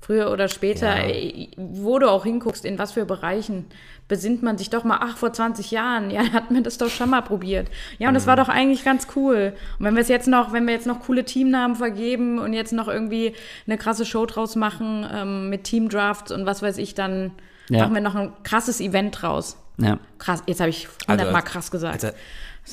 Früher 0.06 0.30
oder 0.30 0.46
später, 0.48 0.96
Ja. 1.04 1.08
äh, 1.12 1.48
wo 1.56 1.98
du 1.98 2.08
auch 2.08 2.22
hinguckst, 2.24 2.64
in 2.64 2.78
was 2.78 2.92
für 2.92 3.04
Bereichen, 3.04 3.64
besinnt 4.06 4.40
man 4.40 4.56
sich 4.56 4.70
doch 4.70 4.84
mal, 4.84 4.98
ach, 5.02 5.16
vor 5.16 5.32
20 5.32 5.72
Jahren, 5.72 6.10
ja, 6.12 6.20
hatten 6.32 6.54
wir 6.54 6.62
das 6.62 6.78
doch 6.78 6.90
schon 6.90 7.10
mal 7.10 7.22
probiert. 7.22 7.68
Ja, 7.98 8.06
und 8.06 8.14
das 8.14 8.28
war 8.28 8.36
doch 8.36 8.48
eigentlich 8.48 8.84
ganz 8.84 9.08
cool. 9.16 9.52
Und 9.80 9.84
wenn 9.84 9.94
wir 9.96 10.02
es 10.02 10.08
jetzt 10.08 10.28
noch, 10.28 10.52
wenn 10.52 10.64
wir 10.66 10.74
jetzt 10.74 10.86
noch 10.86 11.00
coole 11.00 11.24
Teamnamen 11.24 11.74
vergeben 11.74 12.38
und 12.38 12.52
jetzt 12.52 12.72
noch 12.72 12.86
irgendwie 12.86 13.34
eine 13.66 13.78
krasse 13.78 14.04
Show 14.06 14.26
draus 14.26 14.54
machen 14.54 15.04
ähm, 15.12 15.50
mit 15.50 15.64
Teamdrafts 15.64 16.30
und 16.30 16.46
was 16.46 16.62
weiß 16.62 16.78
ich, 16.78 16.94
dann 16.94 17.32
Ja. 17.68 17.80
machen 17.82 17.94
wir 17.94 18.00
noch 18.00 18.14
ein 18.14 18.32
krasses 18.44 18.80
Event 18.80 19.20
draus. 19.20 19.56
ja, 19.78 19.98
Krass, 20.18 20.42
jetzt 20.46 20.60
habe 20.60 20.70
ich 20.70 20.86
Also 20.86 21.10
hundertmal 21.10 21.42
als- 21.42 21.50
krass 21.50 21.70
gesagt. 21.72 22.04
also, 22.04 22.16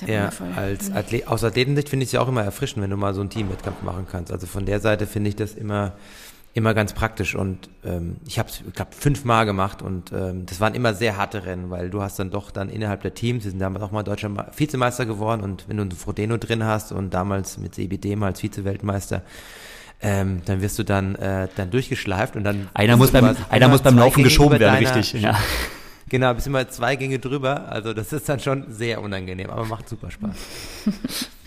ja 0.08 0.30
als 0.56 0.92
Athlet, 0.92 1.28
aus 1.28 1.44
Athletensicht 1.44 1.90
finde 1.90 2.04
ich 2.04 2.10
es 2.10 2.14
ja 2.14 2.22
auch 2.22 2.28
immer 2.28 2.44
erfrischend, 2.44 2.82
wenn 2.84 2.90
du 2.92 2.98
mal 2.98 3.14
so 3.16 3.22
einen 3.22 3.30
Teamwettkampf 3.32 3.82
machen 3.82 4.06
kannst. 4.10 4.32
Also 4.32 4.46
von 4.48 4.66
der 4.66 4.80
Seite 4.80 5.06
finde 5.08 5.30
ich 5.30 5.36
das 5.36 5.54
immer, 5.56 5.94
immer 6.54 6.74
ganz 6.74 6.94
praktisch. 6.94 7.36
Und 7.36 7.70
ähm, 7.84 8.18
ich 8.28 8.38
habe 8.40 8.50
es, 8.50 8.62
ich 8.68 8.74
glaube, 8.74 8.92
fünfmal 8.94 9.46
gemacht 9.46 9.82
und 9.82 10.12
ähm, 10.12 10.46
das 10.46 10.60
waren 10.60 10.76
immer 10.76 10.94
sehr 10.94 11.18
harte 11.18 11.46
Rennen, 11.46 11.70
weil 11.72 11.90
du 11.90 12.02
hast 12.02 12.20
dann 12.20 12.30
doch 12.30 12.52
dann 12.52 12.70
innerhalb 12.70 13.02
der 13.02 13.14
Teams, 13.16 13.44
wir 13.44 13.52
sind 13.52 13.60
damals 13.60 13.84
auch 13.84 13.92
mal 13.92 14.04
deutscher 14.04 14.30
Vizemeister 14.56 15.06
geworden 15.06 15.42
und 15.42 15.68
wenn 15.68 15.78
du 15.78 15.82
einen 15.82 15.92
Frodeno 15.92 16.38
drin 16.38 16.64
hast 16.64 16.92
und 16.92 17.14
damals 17.14 17.58
mit 17.58 17.74
CBD 17.76 18.16
mal 18.16 18.28
als 18.28 18.40
Vize-Weltmeister, 18.42 19.24
ähm, 20.02 20.42
dann 20.46 20.62
wirst 20.62 20.78
du 20.78 20.84
dann, 20.84 21.16
äh, 21.16 21.48
dann 21.56 21.72
durchgeschleift 21.72 22.36
und 22.36 22.44
dann 22.44 22.70
einer 22.74 22.98
muss 22.98 23.12
beim, 23.12 23.36
einer 23.50 23.68
muss 23.70 23.82
beim 23.82 23.98
Laufen 23.98 24.16
Gänge 24.18 24.28
geschoben 24.28 24.60
werden, 24.60 24.84
deiner- 24.84 24.96
richtig. 24.96 25.22
Ja. 25.22 25.38
Genau, 26.10 26.32
bist 26.36 26.46
immer 26.46 26.68
zwei 26.70 26.96
Gänge 26.96 27.18
drüber. 27.18 27.70
Also 27.70 27.94
das 27.94 28.14
ist 28.14 28.30
dann 28.30 28.40
schon 28.40 28.66
sehr 28.72 29.02
unangenehm, 29.02 29.50
aber 29.50 29.66
macht 29.66 29.90
super 29.90 30.12
Spaß. 30.12 30.36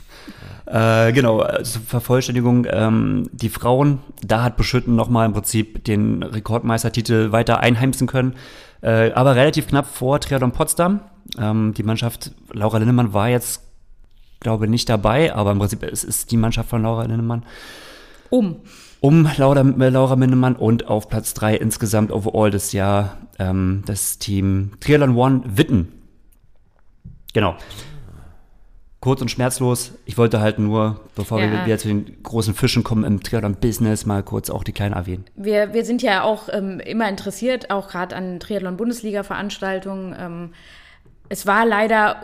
Äh, 0.66 1.12
genau, 1.12 1.46
zur 1.62 1.82
Vervollständigung, 1.82 2.66
ähm, 2.68 3.30
die 3.32 3.48
Frauen, 3.48 4.00
da 4.24 4.42
hat 4.42 4.56
Beschütten 4.56 4.96
nochmal 4.96 5.26
im 5.26 5.32
Prinzip 5.32 5.84
den 5.84 6.24
Rekordmeistertitel 6.24 7.30
weiter 7.30 7.60
einheimsen 7.60 8.08
können, 8.08 8.34
äh, 8.82 9.12
aber 9.12 9.36
relativ 9.36 9.68
knapp 9.68 9.86
vor 9.86 10.20
Triathlon 10.20 10.50
Potsdam. 10.50 11.00
Ähm, 11.38 11.72
die 11.74 11.84
Mannschaft, 11.84 12.32
Laura 12.52 12.78
Linnemann 12.78 13.12
war 13.12 13.28
jetzt, 13.28 13.62
glaube 14.40 14.66
nicht 14.66 14.88
dabei, 14.88 15.32
aber 15.34 15.52
im 15.52 15.58
Prinzip 15.60 15.84
es 15.84 16.02
ist 16.02 16.32
die 16.32 16.36
Mannschaft 16.36 16.68
von 16.68 16.82
Laura 16.82 17.04
Linnemann. 17.04 17.44
um. 18.30 18.56
Um 19.00 19.28
Laura, 19.36 19.60
Laura 19.60 20.16
Minnemann 20.16 20.56
und 20.56 20.88
auf 20.88 21.08
Platz 21.08 21.34
drei 21.34 21.54
insgesamt 21.54 22.10
overall 22.10 22.50
das 22.50 22.72
Jahr 22.72 23.18
ähm, 23.38 23.82
das 23.86 24.18
Team 24.18 24.72
Triathlon 24.80 25.16
One 25.16 25.42
Witten. 25.44 25.92
Genau. 27.34 27.54
Kurz 29.06 29.20
und 29.22 29.30
schmerzlos. 29.30 29.92
Ich 30.04 30.18
wollte 30.18 30.40
halt 30.40 30.58
nur, 30.58 30.98
bevor 31.14 31.40
Ja. 31.40 31.48
wir 31.52 31.64
wieder 31.64 31.78
zu 31.78 31.86
den 31.86 32.20
großen 32.24 32.54
Fischen 32.54 32.82
kommen 32.82 33.04
im 33.04 33.22
Triathlon-Business, 33.22 34.04
mal 34.04 34.24
kurz 34.24 34.50
auch 34.50 34.64
die 34.64 34.72
kleinen 34.72 34.94
erwähnen. 34.94 35.24
Wir, 35.36 35.72
wir 35.72 35.84
sind 35.84 36.02
ja 36.02 36.24
auch 36.24 36.48
ähm, 36.50 36.80
immer 36.80 37.08
interessiert, 37.08 37.70
auch 37.70 37.86
gerade 37.88 38.16
an 38.16 38.40
Triathlon-Bundesliga-Veranstaltungen. 38.40 40.16
Ähm, 40.18 40.50
es 41.28 41.46
war 41.46 41.64
leider 41.64 42.16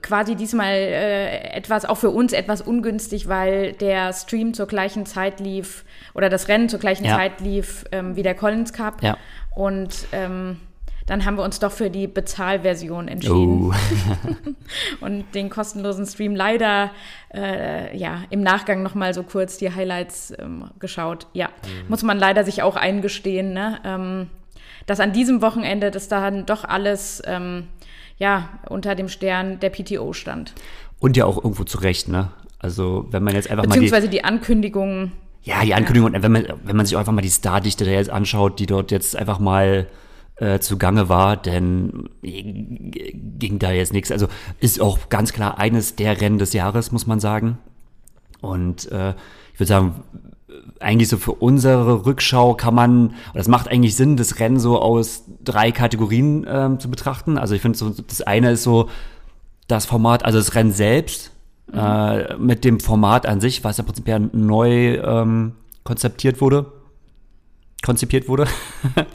quasi 0.00 0.36
diesmal 0.36 0.74
äh, 0.74 1.38
etwas, 1.56 1.84
auch 1.84 1.96
für 1.96 2.10
uns 2.10 2.32
etwas 2.32 2.60
ungünstig, 2.62 3.26
weil 3.26 3.72
der 3.72 4.12
Stream 4.12 4.54
zur 4.54 4.66
gleichen 4.68 5.06
Zeit 5.06 5.40
lief 5.40 5.84
oder 6.14 6.28
das 6.28 6.46
Rennen 6.46 6.68
zur 6.68 6.78
gleichen 6.78 7.04
Ja. 7.04 7.16
Zeit 7.16 7.40
lief 7.40 7.84
ähm, 7.90 8.14
wie 8.14 8.22
der 8.22 8.36
Collins 8.36 8.72
Cup. 8.72 9.02
Ja. 9.02 9.16
Und 9.56 10.06
ähm, 10.12 10.58
dann 11.06 11.24
haben 11.24 11.36
wir 11.36 11.44
uns 11.44 11.60
doch 11.60 11.70
für 11.72 11.88
die 11.88 12.08
Bezahlversion 12.08 13.08
entschieden 13.08 13.70
Oh. 13.70 13.72
und 15.04 15.24
den 15.34 15.50
kostenlosen 15.50 16.04
Stream 16.04 16.34
leider 16.34 16.90
äh, 17.32 17.96
ja 17.96 18.24
im 18.30 18.42
Nachgang 18.42 18.82
noch 18.82 18.94
mal 18.94 19.14
so 19.14 19.22
kurz 19.22 19.56
die 19.56 19.72
Highlights 19.72 20.34
ähm, 20.38 20.64
geschaut. 20.80 21.28
Ja, 21.32 21.48
muss 21.88 22.02
man 22.02 22.18
leider 22.18 22.44
sich 22.44 22.62
auch 22.62 22.76
eingestehen, 22.76 23.52
ne? 23.52 23.78
ähm, 23.84 24.30
dass 24.86 25.00
an 25.00 25.12
diesem 25.12 25.42
Wochenende 25.42 25.90
das 25.90 26.08
dann 26.08 26.44
doch 26.46 26.64
alles 26.64 27.22
ähm, 27.26 27.68
ja 28.18 28.48
unter 28.68 28.94
dem 28.94 29.08
Stern 29.08 29.60
der 29.60 29.70
PTO 29.70 30.12
stand, 30.12 30.54
Und 30.98 31.16
ja 31.16 31.24
auch 31.24 31.36
irgendwo 31.36 31.64
zurecht, 31.64 32.08
ne? 32.08 32.30
Also, 32.58 33.06
wenn 33.10 33.22
man 33.22 33.34
jetzt 33.34 33.50
einfach 33.50 33.64
mal 33.64 33.74
die, 33.74 33.80
beziehungsweise 33.80 34.08
die 34.08 34.24
Ankündigung. 34.24 35.12
ja, 35.42 35.62
die 35.62 35.74
Ankündigung, 35.74 36.10
wenn 36.14 36.32
man, 36.32 36.46
wenn 36.64 36.76
man 36.76 36.86
sich 36.86 36.96
einfach 36.96 37.12
mal 37.12 37.20
die 37.20 37.30
Stardichte 37.30 37.84
da 37.84 37.90
jetzt 37.90 38.10
anschaut, 38.10 38.58
die 38.58 38.66
dort 38.66 38.90
jetzt 38.90 39.14
einfach 39.14 39.38
mal 39.38 39.86
äh, 40.36 40.58
zugange 40.60 41.08
war, 41.08 41.36
dann 41.36 42.08
g- 42.22 43.12
ging 43.38 43.58
da 43.58 43.70
jetzt 43.72 43.92
nichts. 43.92 44.10
Also, 44.12 44.28
ist 44.60 44.80
auch 44.80 45.08
ganz 45.08 45.32
klar 45.32 45.58
eines 45.58 45.96
der 45.96 46.20
Rennen 46.20 46.38
des 46.38 46.52
Jahres, 46.52 46.92
muss 46.92 47.06
man 47.06 47.20
sagen. 47.20 47.58
Und 48.40 48.90
äh, 48.92 49.14
ich 49.54 49.60
würde 49.60 49.68
sagen, 49.68 49.94
eigentlich 50.80 51.08
so 51.08 51.16
für 51.16 51.32
unsere 51.32 52.04
Rückschau 52.06 52.54
kann 52.54 52.74
man, 52.74 53.08
oder 53.32 53.40
es 53.40 53.48
macht 53.48 53.68
eigentlich 53.68 53.96
Sinn, 53.96 54.16
das 54.16 54.38
Rennen 54.38 54.58
so 54.60 54.78
aus 54.80 55.24
drei 55.42 55.72
Kategorien 55.72 56.46
ähm, 56.48 56.78
zu 56.80 56.90
betrachten. 56.90 57.38
Also 57.38 57.54
ich 57.54 57.62
finde 57.62 57.78
so, 57.78 57.90
das 57.90 58.20
eine 58.22 58.52
ist 58.52 58.62
so 58.62 58.88
das 59.68 59.86
Format, 59.86 60.24
also 60.24 60.38
das 60.38 60.54
Rennen 60.54 60.72
selbst, 60.72 61.32
äh, 61.72 62.36
mit 62.36 62.64
dem 62.64 62.78
Format 62.78 63.26
an 63.26 63.40
sich, 63.40 63.64
was 63.64 63.78
ja 63.78 63.84
prinzipiell 63.84 64.20
neu 64.32 64.96
ähm, 64.96 65.52
konzeptiert 65.82 66.40
wurde, 66.40 66.72
konzipiert 67.84 68.28
wurde. 68.28 68.46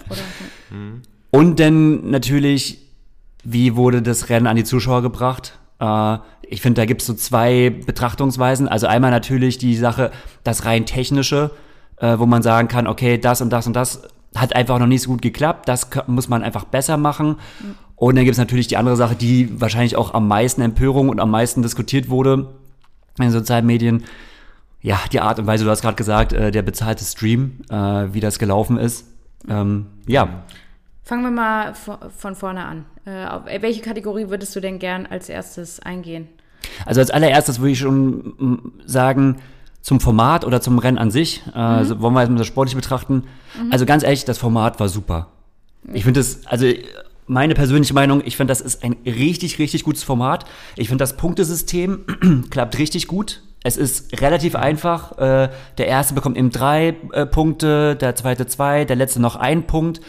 Oder, 0.10 0.22
Und 1.32 1.60
dann 1.60 2.12
natürlich, 2.12 2.80
wie 3.44 3.76
wurde 3.76 4.02
das 4.02 4.30
Rennen 4.30 4.48
an 4.48 4.58
die 4.58 4.64
Zuschauer 4.64 5.02
gebracht? 5.02 5.58
Äh, 5.80 6.18
ich 6.44 6.62
finde, 6.62 6.82
da 6.82 6.86
gibt 6.86 7.02
es 7.02 7.08
so 7.08 7.14
zwei 7.14 7.70
Betrachtungsweisen. 7.70 8.68
Also 8.68 8.88
einmal 8.88 9.12
natürlich 9.12 9.58
die 9.58 9.76
Sache, 9.76 10.12
das 10.44 10.66
rein 10.66 10.86
technische, 10.86 11.52
äh, 11.98 12.20
wo 12.20 12.26
man 12.26 12.44
sagen 12.44 12.68
kann, 12.68 12.88
okay, 12.88 13.18
das 13.18 13.42
und 13.42 13.50
das 13.52 13.68
und 13.68 13.74
das 13.74 14.02
hat 14.36 14.56
einfach 14.56 14.80
noch 14.80 14.88
nicht 14.88 15.02
so 15.02 15.10
gut 15.10 15.22
geklappt, 15.22 15.68
das 15.68 15.90
muss 16.08 16.30
man 16.30 16.44
einfach 16.44 16.64
besser 16.64 16.98
machen. 16.98 17.38
Und 17.96 18.16
dann 18.16 18.26
gibt 18.26 18.34
es 18.34 18.40
natürlich 18.40 18.68
die 18.68 18.78
andere 18.78 18.96
Sache, 18.96 19.16
die 19.16 19.60
wahrscheinlich 19.60 19.96
auch 19.96 20.14
am 20.14 20.28
meisten 20.28 20.62
Empörung 20.62 21.10
und 21.10 21.20
am 21.20 21.32
meisten 21.32 21.62
diskutiert 21.62 22.10
wurde 22.10 22.50
in 23.18 23.24
den 23.24 23.32
sozialen 23.32 23.66
Medien. 23.66 24.04
Ja, 24.82 25.00
die 25.12 25.20
Art 25.20 25.38
und 25.38 25.48
Weise, 25.48 25.66
du 25.66 25.70
hast 25.70 25.82
gerade 25.82 25.96
gesagt, 25.96 26.34
äh, 26.34 26.52
der 26.52 26.64
bezahlte 26.64 27.06
Stream, 27.06 27.60
äh, 27.70 27.76
wie 28.14 28.20
das 28.20 28.40
gelaufen 28.40 28.78
ist. 28.78 29.06
Ähm, 29.48 29.88
ja, 30.08 30.44
fangen 31.04 31.24
wir 31.24 31.32
mal 31.32 31.74
von, 31.74 32.36
vorne 32.36 32.66
an. 32.66 32.86
Äh, 33.06 33.26
auf 33.26 33.46
welche 33.46 33.82
Kategorie 33.82 34.30
würdest 34.30 34.56
du 34.56 34.60
denn 34.60 34.80
gern 34.80 35.06
als 35.06 35.30
erstes 35.30 35.80
eingehen? 35.80 36.28
Also 36.86 37.02
als 37.02 37.12
allererstes 37.12 37.60
würde 37.60 37.72
ich 37.72 37.80
schon 37.80 38.34
mm, 38.38 38.74
sagen, 38.86 39.38
zum 39.82 40.00
Format 40.00 40.46
oder 40.46 40.62
zum 40.62 40.78
Rennen 40.78 41.00
an 41.00 41.10
sich, 41.10 41.42
äh, 41.56 41.58
also 41.58 42.02
wollen 42.02 42.14
wir 42.14 42.22
jetzt 42.22 42.30
mal 42.30 42.38
das 42.38 42.48
sportlich 42.48 42.76
betrachten. 42.76 43.24
Also 43.72 43.86
ganz 43.86 44.04
ehrlich, 44.04 44.26
das 44.26 44.38
Format 44.38 44.80
war 44.80 44.90
super. 44.90 45.30
Ich 45.92 46.04
finde 46.04 46.20
es, 46.20 46.46
also 46.46 46.68
meine 47.26 47.56
persönliche 47.56 47.94
Meinung, 47.94 48.22
ich 48.24 48.38
finde, 48.38 48.52
das 48.52 48.62
ist 48.62 48.84
ein 48.84 48.96
richtig, 49.06 49.58
richtig 49.58 49.84
gutes 49.84 50.04
Format. 50.04 50.46
Ich 50.76 50.90
finde, 50.90 51.02
das 51.02 51.18
Punktesystem 51.18 52.46
klappt 52.52 52.78
richtig 52.78 53.08
gut. 53.08 53.42
Es 53.64 53.78
ist 53.78 54.22
relativ 54.22 54.56
einfach. 54.56 55.18
Äh, 55.18 55.50
der 55.78 55.88
erste 55.88 56.14
bekommt 56.14 56.38
eben 56.38 56.50
drei 56.50 56.96
äh, 57.14 57.26
Punkte, 57.26 57.96
der 57.96 58.16
zweite 58.16 58.48
zwei, 58.48 58.86
der 58.86 58.96
letzte 58.96 59.22
noch 59.22 59.36
einen 59.36 59.64
Punkt. 59.64 60.02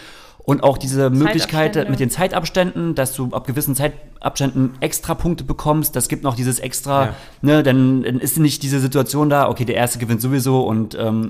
Und 0.44 0.64
auch 0.64 0.76
diese 0.76 1.08
Möglichkeit 1.10 1.88
mit 1.88 2.00
den 2.00 2.10
Zeitabständen, 2.10 2.96
dass 2.96 3.14
du 3.14 3.30
ab 3.32 3.46
gewissen 3.46 3.76
Zeitabständen 3.76 4.72
extra 4.80 5.14
Punkte 5.14 5.44
bekommst, 5.44 5.94
das 5.94 6.08
gibt 6.08 6.24
noch 6.24 6.34
dieses 6.34 6.58
extra, 6.58 7.04
Ja. 7.06 7.14
ne, 7.42 7.62
dann, 7.62 8.02
dann 8.02 8.18
ist 8.18 8.38
nicht 8.38 8.62
diese 8.64 8.80
Situation 8.80 9.30
da, 9.30 9.48
okay, 9.48 9.64
der 9.64 9.76
erste 9.76 9.98
gewinnt 10.00 10.20
sowieso 10.20 10.62
und 10.62 10.96
ähm, 10.98 11.28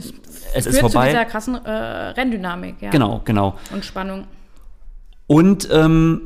es 0.54 0.64
ist 0.66 0.78
Führt 0.78 0.92
zu 0.92 0.98
dieser 0.98 1.10
vorbei. 1.10 1.24
krassen 1.26 1.54
äh, 1.62 1.70
Renndynamik, 1.70 2.76
ja. 2.80 2.90
Genau, 2.90 3.20
genau. 3.24 3.54
Und 3.70 3.84
Spannung. 3.84 4.24
Und 5.26 5.68
ähm, 5.70 6.22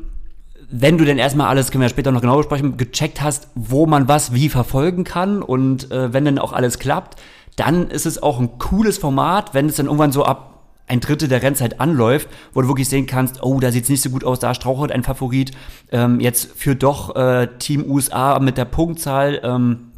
wenn 0.71 0.97
du 0.99 1.05
denn 1.05 1.19
erstmal 1.19 1.49
alles, 1.49 1.71
können 1.71 1.83
wir 1.83 1.87
ja 1.87 1.91
später 1.91 2.13
noch 2.13 2.21
genau 2.21 2.37
besprechen, 2.37 2.77
gecheckt 2.77 3.21
hast, 3.21 3.49
wo 3.57 3.87
man 3.87 4.07
was 4.09 4.33
wie 4.33 4.49
verfolgen 4.49 5.03
kann 5.05 5.43
und 5.43 5.91
äh, 5.91 6.13
wenn 6.13 6.25
dann 6.25 6.39
auch 6.39 6.53
alles 6.53 6.79
klappt, 6.79 7.19
dann 7.57 7.89
ist 7.89 8.07
es 8.07 8.23
auch 8.23 8.39
ein 8.39 8.59
cooles 8.59 8.99
Format, 8.99 9.55
wenn 9.55 9.67
es 9.67 9.77
dann 9.77 9.87
irgendwann 9.87 10.13
so 10.13 10.25
ab 10.25 10.56
ein 10.87 11.01
Drittel 11.01 11.29
der 11.29 11.43
Rennzeit 11.43 11.81
anläuft, 11.81 12.29
wo 12.53 12.63
du 12.63 12.69
wirklich 12.69 12.89
sehen 12.89 13.07
kannst, 13.07 13.43
oh, 13.43 13.59
da 13.59 13.73
sieht's 13.73 13.89
nicht 13.89 14.03
so 14.03 14.11
gut 14.11 14.25
aus, 14.25 14.39
da 14.39 14.55
strauchelt 14.55 14.93
ein 14.93 15.03
Favorit. 15.03 15.51
Ähm, 15.91 16.21
jetzt 16.21 16.53
führt 16.57 16.83
doch 16.83 17.17
äh, 17.17 17.49
Team 17.59 17.91
USA 17.91 18.39
mit 18.39 18.57
der 18.57 18.67
Punktzahl. 18.67 19.41
Ähm, 19.43 19.89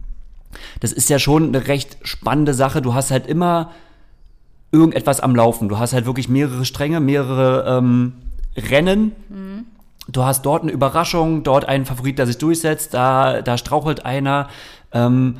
das 0.80 0.92
ist 0.92 1.10
ja 1.10 1.18
schon 1.18 1.48
eine 1.48 1.66
recht 1.68 1.98
spannende 2.02 2.54
Sache. 2.54 2.80
Du 2.80 2.94
hast 2.94 3.10
halt 3.10 3.26
immer 3.26 3.70
irgendetwas 4.72 5.20
am 5.20 5.36
Laufen. 5.36 5.68
Du 5.68 5.78
hast 5.78 5.92
halt 5.92 6.06
wirklich 6.06 6.28
mehrere 6.28 6.64
Stränge, 6.64 7.00
mehrere 7.00 7.78
ähm, 7.78 8.14
Rennen. 8.56 9.12
Du 10.08 10.24
hast 10.24 10.42
dort 10.42 10.62
eine 10.62 10.72
Überraschung, 10.72 11.42
dort 11.42 11.66
einen 11.66 11.84
Favorit, 11.84 12.18
der 12.18 12.26
sich 12.26 12.38
durchsetzt, 12.38 12.94
da, 12.94 13.42
da 13.42 13.58
strauchelt 13.58 14.06
einer. 14.06 14.48
Ähm, 14.92 15.36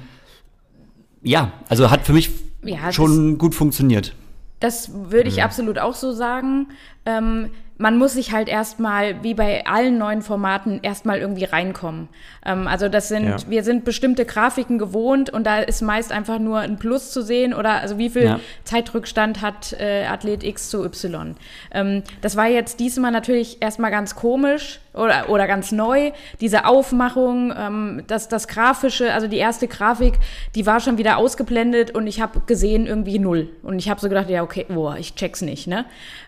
ja, 1.22 1.52
also 1.68 1.90
hat 1.90 2.06
für 2.06 2.12
mich 2.12 2.30
Ja, 2.62 2.92
schon 2.92 3.38
gut 3.38 3.54
funktioniert. 3.54 4.14
Das 4.60 4.90
würde 5.10 5.28
ich 5.28 5.42
absolut 5.42 5.78
auch 5.78 5.94
so 5.94 6.12
sagen. 6.12 6.68
Ähm, 7.06 7.50
man 7.80 7.96
muss 7.96 8.14
sich 8.14 8.32
halt 8.32 8.48
erstmal, 8.48 9.22
wie 9.22 9.34
bei 9.34 9.64
allen 9.64 9.98
neuen 9.98 10.20
Formaten, 10.22 10.80
erstmal 10.82 11.20
irgendwie 11.20 11.44
reinkommen. 11.44 12.08
Ähm, 12.44 12.66
also 12.66 12.88
das 12.88 13.06
sind, 13.06 13.24
Ja. 13.24 13.36
wir 13.46 13.62
sind 13.62 13.84
bestimmte 13.84 14.24
Grafiken 14.24 14.78
gewohnt 14.78 15.30
und 15.30 15.46
da 15.46 15.60
ist 15.60 15.80
meist 15.80 16.10
einfach 16.10 16.40
nur 16.40 16.58
ein 16.58 16.78
Plus 16.78 17.12
zu 17.12 17.22
sehen 17.22 17.54
oder 17.54 17.74
also 17.80 17.96
wie 17.96 18.10
viel 18.10 18.24
Ja. 18.24 18.40
Zeitrückstand 18.64 19.42
hat 19.42 19.74
äh, 19.78 20.06
Athlet 20.06 20.42
X 20.42 20.70
zu 20.70 20.84
Y. 20.84 21.36
Ähm, 21.72 22.02
das 22.20 22.36
war 22.36 22.48
jetzt 22.48 22.80
diesmal 22.80 23.12
natürlich 23.12 23.62
erstmal 23.62 23.92
ganz 23.92 24.16
komisch 24.16 24.80
oder, 24.98 25.28
oder 25.28 25.46
ganz 25.46 25.72
neu. 25.72 26.12
Diese 26.40 26.66
Aufmachung, 26.66 27.52
ähm, 27.56 28.02
das, 28.06 28.28
das 28.28 28.48
Grafische, 28.48 29.12
also 29.12 29.28
die 29.28 29.36
erste 29.36 29.68
Grafik, 29.68 30.14
die 30.54 30.66
war 30.66 30.80
schon 30.80 30.98
wieder 30.98 31.16
ausgeblendet 31.16 31.92
und 31.92 32.06
ich 32.06 32.20
habe 32.20 32.40
gesehen 32.46 32.86
irgendwie 32.86 33.18
null. 33.18 33.48
Und 33.62 33.78
ich 33.78 33.88
habe 33.88 34.00
so 34.00 34.08
gedacht, 34.08 34.28
ja, 34.28 34.42
okay, 34.42 34.66
boah, 34.68 34.96
ich 34.96 35.14
check's 35.14 35.40
nicht. 35.40 35.66
Ne? 35.66 35.84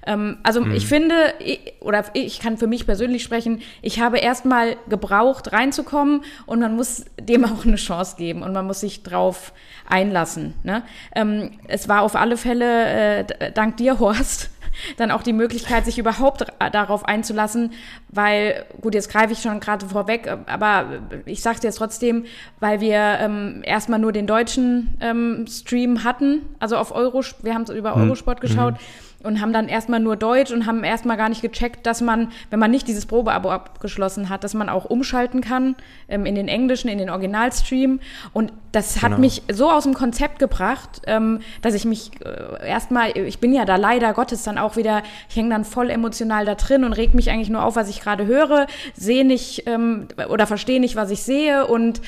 Ähm, 0.07 0.39
also 0.43 0.65
ich 0.67 0.87
finde, 0.87 1.15
ich, 1.41 1.61
oder 1.81 2.05
ich 2.15 2.41
kann 2.41 2.57
für 2.57 2.67
mich 2.67 2.87
persönlich 2.87 3.23
sprechen, 3.23 3.61
ich 3.83 4.01
habe 4.01 4.19
erstmal 4.19 4.77
gebraucht, 4.89 5.53
reinzukommen 5.53 6.23
und 6.47 6.61
man 6.61 6.77
muss 6.77 7.05
dem 7.21 7.45
auch 7.51 7.65
eine 7.65 7.77
Chance 7.77 8.17
geben 8.17 8.43
und 8.43 8.53
man 8.53 8.67
muss 8.67 8.81
sich 8.81 9.03
drauf 9.03 9.53
einlassen. 9.89 10.55
Ne? 10.63 10.83
Ähm, 11.15 11.51
es 11.67 11.89
war 11.89 12.03
auf 12.03 12.15
alle 12.15 12.37
Fälle, 12.37 13.25
äh, 13.27 13.53
dank 13.53 13.77
dir, 13.77 13.99
Horst, 13.99 14.51
dann 14.97 15.11
auch 15.11 15.23
die 15.23 15.33
Möglichkeit, 15.33 15.85
sich 15.85 15.99
überhaupt 15.99 16.43
ra- 16.43 16.71
darauf 16.71 17.05
einzulassen, 17.05 17.73
weil, 18.09 18.65
gut, 18.81 18.95
jetzt 18.95 19.11
greife 19.11 19.33
ich 19.33 19.41
schon 19.43 19.61
gerade 19.61 19.87
vorweg, 19.87 20.29
aber 20.47 20.87
ich 21.27 21.43
sage 21.43 21.59
jetzt 21.63 21.77
trotzdem, 21.77 22.25
weil 22.61 22.81
wir 22.81 23.19
ähm, 23.21 23.63
erstmal 23.65 23.99
nur 23.99 24.13
den 24.13 24.27
deutschen 24.27 24.97
ähm, 25.01 25.47
Stream 25.49 26.05
hatten, 26.05 26.43
also 26.59 26.77
auf 26.77 26.95
Euro, 26.95 27.23
wir 27.43 27.55
haben 27.55 27.63
es 27.63 27.71
über 27.71 27.95
Eurosport 27.97 28.41
geschaut 28.41 28.75
und 29.23 29.41
haben 29.41 29.53
dann 29.53 29.69
erstmal 29.69 30.01
nur 30.01 30.17
Deutsch 30.17 30.51
und 30.51 30.67
haben 30.67 30.83
erstmal 30.85 31.17
gar 31.17 31.29
nicht 31.29 31.43
gecheckt, 31.43 31.87
dass 31.87 32.01
man, 32.01 32.29
wenn 32.51 32.59
man 32.59 32.71
nicht 32.71 32.89
dieses 32.89 33.07
Probeabo 33.07 33.51
abgeschlossen 33.51 34.29
hat, 34.29 34.45
dass 34.45 34.55
man 34.55 34.69
auch 34.69 34.85
umschalten 34.87 35.41
kann 35.41 35.77
ähm, 36.09 36.27
in 36.27 36.35
den 36.35 36.49
englischen, 36.49 36.89
in 36.89 36.99
den 36.99 37.11
Originalstream. 37.11 38.01
Und 38.33 38.53
das 38.73 38.97
hat 39.03 39.11
Genau. 39.11 39.21
mich 39.21 39.43
so 39.51 39.71
aus 39.71 39.85
dem 39.85 39.95
Konzept 39.95 40.39
gebracht, 40.39 41.03
ähm, 41.07 41.41
dass 41.63 41.75
ich 41.75 41.85
mich 41.85 42.13
äh, 42.25 42.67
erstmal, 42.69 43.17
ich 43.17 43.39
bin 43.41 43.53
ja 43.53 43.65
da 43.65 43.77
leider 43.77 44.13
Gottes 44.15 44.43
dann 44.43 44.59
auch 44.59 44.77
wieder, 44.77 45.03
ich 45.29 45.37
hänge 45.37 45.51
dann 45.51 45.65
voll 45.65 45.91
emotional 45.91 46.45
da 46.45 46.55
drin 46.55 46.85
und 46.85 46.93
reg 46.93 47.15
mich 47.15 47.31
eigentlich 47.31 47.51
nur 47.51 47.65
auf, 47.65 47.77
was 47.77 47.89
ich 47.89 48.01
gerade 48.01 48.27
höre, 48.27 48.67
sehe 48.95 49.27
nicht 49.27 49.65
ähm, 49.67 50.09
oder 50.29 50.47
verstehe 50.47 50.81
nicht, 50.81 50.97
was 50.97 51.11
ich 51.11 51.23
sehe 51.23 51.67
und 51.67 52.01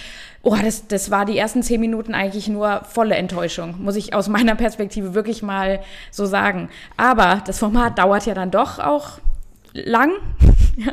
Oh, 0.45 0.57
das, 0.61 0.89
das 0.89 1.11
war 1.11 1.25
die 1.25 1.39
ersten 1.39 1.63
zehn 1.63 1.81
Minuten 1.81 2.15
eigentlich 2.15 2.49
nur 2.49 2.83
volle 2.85 3.15
Enttäuschung, 3.15 3.77
muss 3.81 3.95
ich 3.95 4.13
aus 4.13 4.29
meiner 4.29 4.57
Perspektive 4.57 5.15
wirklich 5.15 5.43
mal 5.43 5.81
so 6.11 6.27
sagen. 6.27 6.69
Aber 6.97 7.43
das 7.47 7.61
Format 7.61 7.99
dauert 7.99 8.27
ja 8.27 8.35
dann 8.35 8.51
doch 8.51 8.79
auch 8.79 9.19
lang. 9.73 10.13
Ja. 10.77 10.93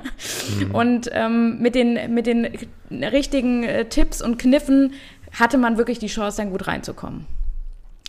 Und 0.73 1.09
ähm, 1.13 1.59
mit, 1.59 1.73
den, 1.73 2.13
mit 2.13 2.27
den 2.27 2.47
richtigen 2.91 3.63
äh, 3.63 3.85
Tipps 3.85 4.21
und 4.21 4.37
Kniffen 4.37 4.93
hatte 5.31 5.57
man 5.57 5.77
wirklich 5.77 5.99
die 5.99 6.07
Chance, 6.07 6.37
dann 6.37 6.51
gut 6.51 6.67
reinzukommen. 6.67 7.25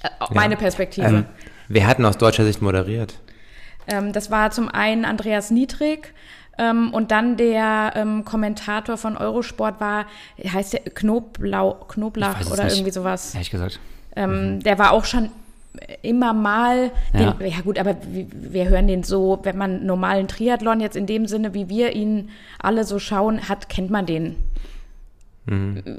Äh, 0.02 0.08
meine 0.30 0.56
Perspektive. 0.56 1.06
Ähm, 1.06 1.24
wer 1.68 1.86
hat 1.86 1.98
denn 1.98 2.06
aus 2.06 2.18
deutscher 2.18 2.44
Sicht 2.44 2.60
moderiert? 2.60 3.18
Ähm, 3.86 4.12
das 4.12 4.30
war 4.30 4.50
zum 4.50 4.68
einen 4.68 5.04
Andreas 5.04 5.50
Niedrig 5.50 6.12
ähm, 6.60 6.92
und 6.92 7.10
dann 7.10 7.36
der 7.38 7.92
ähm, 7.96 8.24
Kommentator 8.24 8.98
von 8.98 9.16
Eurosport 9.16 9.80
war, 9.80 10.04
heißt 10.46 10.74
der 10.74 10.80
Knoblau, 10.80 11.72
Knoblach 11.88 12.50
oder 12.50 12.64
nicht, 12.64 12.76
irgendwie 12.76 12.92
sowas. 12.92 13.34
Ehrlich 13.34 13.50
gesagt. 13.50 13.80
Ähm, 14.14 14.56
mhm. 14.56 14.60
Der 14.62 14.78
war 14.78 14.92
auch 14.92 15.04
schon 15.04 15.30
immer 16.02 16.34
mal, 16.34 16.90
Ja. 17.14 17.32
den, 17.32 17.48
ja 17.48 17.60
gut, 17.62 17.78
aber 17.78 17.96
wir, 18.02 18.68
hören 18.68 18.88
den 18.88 19.04
so, 19.04 19.38
wenn 19.44 19.56
man 19.56 19.86
normalen 19.86 20.28
Triathlon 20.28 20.80
jetzt 20.80 20.96
in 20.96 21.06
dem 21.06 21.26
Sinne, 21.26 21.54
wie 21.54 21.68
wir 21.68 21.92
ihn 21.94 22.28
alle 22.58 22.84
so 22.84 22.98
schauen, 22.98 23.48
hat, 23.48 23.68
kennt 23.68 23.90
man 23.90 24.06
den 24.06 24.36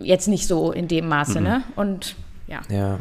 jetzt 0.02 0.30
nicht 0.30 0.48
so 0.48 0.72
in 0.72 0.88
dem 0.88 1.10
Maße, 1.10 1.42
ne? 1.42 1.64
Und 1.76 2.16
ja. 2.48 2.62
Ja. 2.70 3.00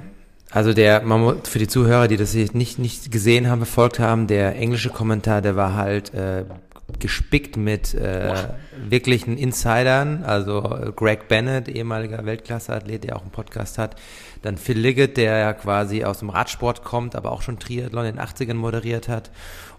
Also 0.51 0.73
der, 0.73 1.03
für 1.45 1.61
die 1.61 1.69
Zuhörer, 1.69 2.09
die 2.09 2.17
das 2.17 2.35
nicht, 2.35 2.79
nicht 2.79 3.13
gesehen 3.13 3.49
haben, 3.49 3.59
verfolgt 3.59 4.01
haben, 4.01 4.27
der 4.27 4.57
englische 4.57 4.91
Kommentar, 4.91 5.43
der 5.43 5.55
war 5.55 5.75
halt 5.75 6.13
äh, 6.13 6.45
gespickt 6.99 7.57
mit 7.57 7.95
äh, 7.95 8.49
wirklichen 8.89 9.37
Insidern, 9.37 10.25
also 10.25 10.63
äh, 10.63 10.93
Greg 10.93 11.29
Bennett, 11.29 11.69
ehemaliger 11.69 12.25
Weltklasse-Athlet, 12.25 13.05
der 13.05 13.17
auch 13.17 13.23
einen 13.23 13.31
Podcast 13.31 13.79
hat, 13.79 13.97
dann 14.43 14.57
Phil 14.57 14.79
Liggett, 14.79 15.17
der 15.17 15.39
ja 15.39 15.53
quasi 15.53 16.05
aus 16.05 16.21
dem 16.21 16.31
Radsport 16.31 16.83
kommt, 16.83 17.15
aber 17.15 17.33
auch 17.33 17.43
schon 17.43 17.59
Triathlon 17.59 18.07
in 18.07 18.17
den 18.17 18.25
80ern 18.25 18.55
moderiert 18.55 19.09
hat 19.09 19.31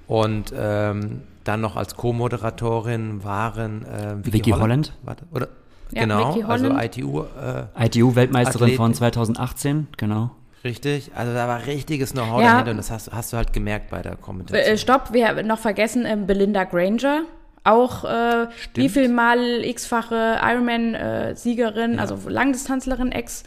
und 0.07 0.53
ähm, 0.55 1.21
dann 1.43 1.61
noch 1.61 1.75
als 1.75 1.95
Co-Moderatorin 1.95 3.23
waren 3.23 3.85
äh, 3.85 4.15
Vicky 4.21 4.51
Holland. 4.51 4.93
Warte, 5.03 5.25
oder, 5.31 5.47
Ja, 5.91 6.01
genau, 6.01 6.29
Vicky 6.35 6.43
also 6.43 6.65
Holland. 6.65 6.97
ITU 6.97 7.21
äh, 7.21 7.85
ITU-Weltmeisterin 7.85 8.63
Athletin. 8.63 8.77
von 8.77 8.93
2018, 8.93 9.87
genau. 9.97 10.31
Richtig, 10.63 11.11
also 11.15 11.33
da 11.33 11.47
war 11.47 11.65
richtiges 11.65 12.11
Know-how 12.11 12.41
Ja. 12.41 12.51
dahinter 12.51 12.71
und 12.71 12.77
das 12.77 12.91
hast, 12.91 13.11
hast 13.11 13.33
du 13.33 13.37
halt 13.37 13.51
gemerkt 13.51 13.89
bei 13.89 14.01
der 14.01 14.15
Kommentation. 14.15 14.73
Äh, 14.73 14.77
stopp, 14.77 15.11
wir 15.11 15.27
haben 15.27 15.47
noch 15.47 15.59
vergessen, 15.59 16.05
ähm, 16.05 16.27
Belinda 16.27 16.65
Granger. 16.65 17.23
Auch 17.63 18.05
äh, 18.05 18.47
wie 18.73 18.89
viel 18.89 19.07
Mal 19.09 19.63
x-fache 19.63 20.39
Ironman-Siegerin, 20.43 21.99
also 21.99 22.17
Langdistanzlerin, 22.27 23.11
Ex. 23.11 23.43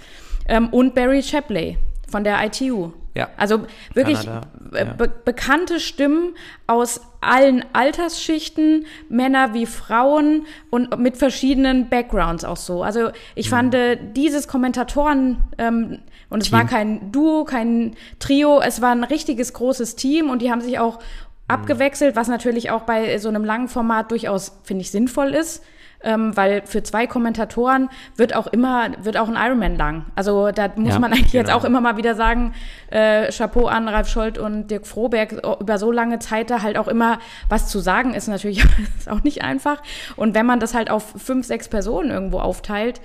Ähm, 0.46 0.68
und 0.68 0.94
Barry 0.94 1.22
Shapley 1.22 1.78
von 2.14 2.22
der 2.22 2.46
ITU. 2.46 2.92
Ja. 3.16 3.28
Also 3.36 3.66
wirklich 3.92 4.20
Kanada, 4.20 4.46
ja. 4.72 4.84
be 4.84 5.10
bekannte 5.24 5.80
Stimmen 5.80 6.36
aus 6.68 7.00
allen 7.20 7.64
Altersschichten, 7.72 8.86
Männer 9.08 9.52
wie 9.52 9.66
Frauen 9.66 10.46
und 10.70 10.96
mit 10.96 11.16
verschiedenen 11.16 11.88
Backgrounds 11.88 12.44
auch 12.44 12.56
so. 12.56 12.84
Also 12.84 13.10
ich 13.34 13.50
fand 13.50 13.74
äh, 13.74 13.98
dieses 14.12 14.46
Kommentatoren, 14.46 15.38
ähm, 15.58 15.98
und 16.30 16.44
es 16.44 16.52
war 16.52 16.66
kein 16.66 17.10
Duo, 17.10 17.42
kein 17.44 17.96
Trio, 18.20 18.60
es 18.60 18.80
war 18.80 18.92
ein 18.92 19.02
richtiges 19.02 19.52
großes 19.54 19.96
Team 19.96 20.30
und 20.30 20.40
die 20.40 20.52
haben 20.52 20.60
sich 20.60 20.78
auch 20.78 21.00
abgewechselt, 21.48 22.14
was 22.14 22.28
natürlich 22.28 22.70
auch 22.70 22.82
bei 22.82 23.18
so 23.18 23.28
einem 23.28 23.44
langen 23.44 23.66
Format 23.66 24.12
durchaus, 24.12 24.60
finde 24.62 24.82
ich, 24.82 24.92
sinnvoll 24.92 25.34
ist. 25.34 25.64
Ähm, 26.06 26.36
weil 26.36 26.62
für 26.66 26.82
zwei 26.82 27.06
Kommentatoren 27.06 27.88
wird 28.16 28.36
auch 28.36 28.46
immer, 28.46 28.90
wird 29.02 29.16
auch 29.16 29.26
ein 29.28 29.36
Ironman 29.36 29.76
lang. 29.76 30.04
Also 30.14 30.50
da 30.50 30.68
muss 30.76 30.92
Ja, 30.92 30.98
man 30.98 31.12
eigentlich 31.14 31.32
jetzt 31.32 31.46
genau. 31.46 31.58
auch 31.58 31.64
immer 31.64 31.80
mal 31.80 31.96
wieder 31.96 32.14
sagen, 32.14 32.52
äh, 32.90 33.32
Chapeau 33.32 33.66
an 33.66 33.88
Ralf 33.88 34.08
Scholz 34.08 34.38
und 34.38 34.70
Dirk 34.70 34.86
Froberg, 34.86 35.40
o- 35.46 35.56
über 35.60 35.78
so 35.78 35.90
lange 35.90 36.18
Zeit 36.18 36.50
da 36.50 36.60
halt 36.62 36.76
auch 36.76 36.88
immer 36.88 37.18
was 37.48 37.68
zu 37.68 37.78
sagen, 37.78 38.12
ist 38.12 38.28
natürlich 38.28 38.62
ist 38.98 39.08
auch 39.10 39.22
nicht 39.22 39.42
einfach. 39.42 39.82
Und 40.16 40.34
wenn 40.34 40.44
man 40.44 40.60
das 40.60 40.74
halt 40.74 40.90
auf 40.90 41.04
fünf, 41.16 41.46
sechs 41.46 41.68
Personen 41.68 42.10
irgendwo 42.10 42.38
aufteilt, 42.40 43.00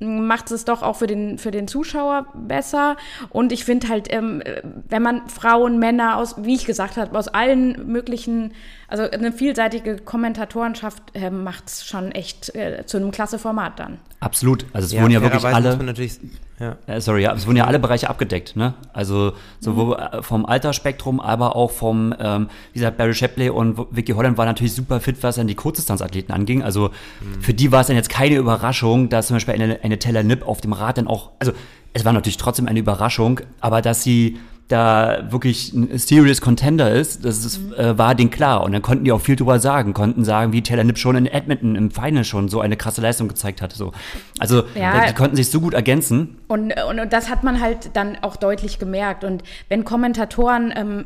macht 0.00 0.50
es 0.50 0.64
doch 0.64 0.82
auch 0.82 0.96
für 0.96 1.06
den, 1.06 1.38
für 1.38 1.50
den 1.50 1.68
Zuschauer 1.68 2.26
besser. 2.34 2.96
Und 3.30 3.52
ich 3.52 3.64
finde 3.64 3.88
halt, 3.88 4.12
ähm, 4.12 4.40
äh, 4.42 4.62
wenn 4.88 5.02
man 5.02 5.28
Frauen, 5.28 5.78
Männer 5.78 6.16
aus, 6.16 6.36
wie 6.38 6.54
ich 6.54 6.66
gesagt 6.66 6.96
habe, 6.96 7.16
aus 7.16 7.28
allen 7.28 7.90
möglichen, 7.90 8.52
also 8.88 9.04
eine 9.04 9.32
vielseitige 9.32 9.96
Kommentatorenschaft 9.98 11.02
äh, 11.14 11.30
macht 11.30 11.68
es 11.68 11.86
schon 11.86 12.12
echt 12.12 12.54
äh, 12.54 12.84
zu 12.86 12.96
einem 12.96 13.10
klasse 13.10 13.38
Format 13.38 13.78
dann. 13.78 13.98
Absolut. 14.20 14.66
Also 14.72 14.94
es 14.94 15.00
wurden 15.00 15.12
ja 15.12 15.22
wirklich 15.22 15.42
muss 15.42 15.52
alle. 15.52 15.76
man 15.76 15.86
natürlich, 15.86 16.18
ja. 16.60 16.76
Äh, 16.86 17.00
sorry, 17.00 17.22
ja, 17.22 17.32
es 17.34 17.46
wurden 17.46 17.56
ja 17.56 17.64
alle 17.64 17.78
Bereiche 17.78 18.08
abgedeckt, 18.08 18.54
ne? 18.54 18.74
Also 18.92 19.32
sowohl 19.58 19.96
äh, 19.96 20.22
vom 20.22 20.46
Altersspektrum, 20.46 21.18
aber 21.20 21.56
auch 21.56 21.70
vom, 21.70 22.14
ähm, 22.18 22.48
wie 22.72 22.78
gesagt, 22.78 22.96
Barry 22.96 23.14
Shapley 23.14 23.50
und 23.50 23.78
Vicky 23.90 24.12
Holland 24.12 24.38
war 24.38 24.46
natürlich 24.46 24.72
super 24.72 25.00
fit, 25.00 25.22
was 25.22 25.36
dann 25.36 25.48
die 25.48 25.56
Kurzdistanzathleten 25.56 26.32
anging. 26.32 26.62
Also 26.62 26.90
für 27.40 27.54
die 27.54 27.72
war 27.72 27.80
es 27.80 27.88
dann 27.88 27.96
jetzt 27.96 28.08
keine 28.08 28.36
Überraschung, 28.36 29.08
dass 29.08 29.28
zum 29.28 29.36
Beispiel 29.36 29.54
eine, 29.54 29.80
eine 29.82 29.98
Teller 29.98 30.22
Nip 30.22 30.46
auf 30.46 30.60
dem 30.60 30.72
Rad 30.72 30.98
dann 30.98 31.08
auch, 31.08 31.30
also 31.40 31.52
es 31.92 32.04
war 32.04 32.12
natürlich 32.12 32.36
trotzdem 32.36 32.68
eine 32.68 32.78
Überraschung, 32.78 33.40
aber 33.60 33.82
dass 33.82 34.02
sie 34.02 34.38
da 34.68 35.30
wirklich 35.30 35.72
ein 35.74 35.98
serious 35.98 36.40
Contender 36.40 36.90
ist, 36.90 37.24
das 37.24 37.44
ist, 37.44 37.60
äh, 37.76 37.98
war 37.98 38.14
denen 38.14 38.30
klar. 38.30 38.62
Und 38.64 38.72
dann 38.72 38.80
konnten 38.80 39.04
die 39.04 39.12
auch 39.12 39.20
viel 39.20 39.36
drüber 39.36 39.58
sagen, 39.60 39.92
konnten 39.92 40.24
sagen, 40.24 40.52
wie 40.52 40.62
Taylor 40.62 40.84
Nipp 40.84 40.96
schon 40.98 41.16
in 41.16 41.26
Edmonton 41.26 41.76
im 41.76 41.90
Final 41.90 42.24
schon 42.24 42.48
so 42.48 42.60
eine 42.60 42.76
krasse 42.76 43.02
Leistung 43.02 43.28
gezeigt 43.28 43.60
hatte. 43.60 43.76
So. 43.76 43.92
Also 44.38 44.64
Ja. 44.74 45.06
die 45.06 45.12
konnten 45.14 45.36
sich 45.36 45.50
so 45.50 45.60
gut 45.60 45.74
ergänzen. 45.74 46.38
Und, 46.48 46.72
und, 46.88 46.98
und 46.98 47.12
das 47.12 47.28
hat 47.28 47.44
man 47.44 47.60
halt 47.60 47.90
dann 47.94 48.16
auch 48.22 48.36
deutlich 48.36 48.78
gemerkt. 48.78 49.22
Und 49.22 49.42
wenn 49.68 49.84
Kommentatoren 49.84 50.72
ähm, 50.74 51.04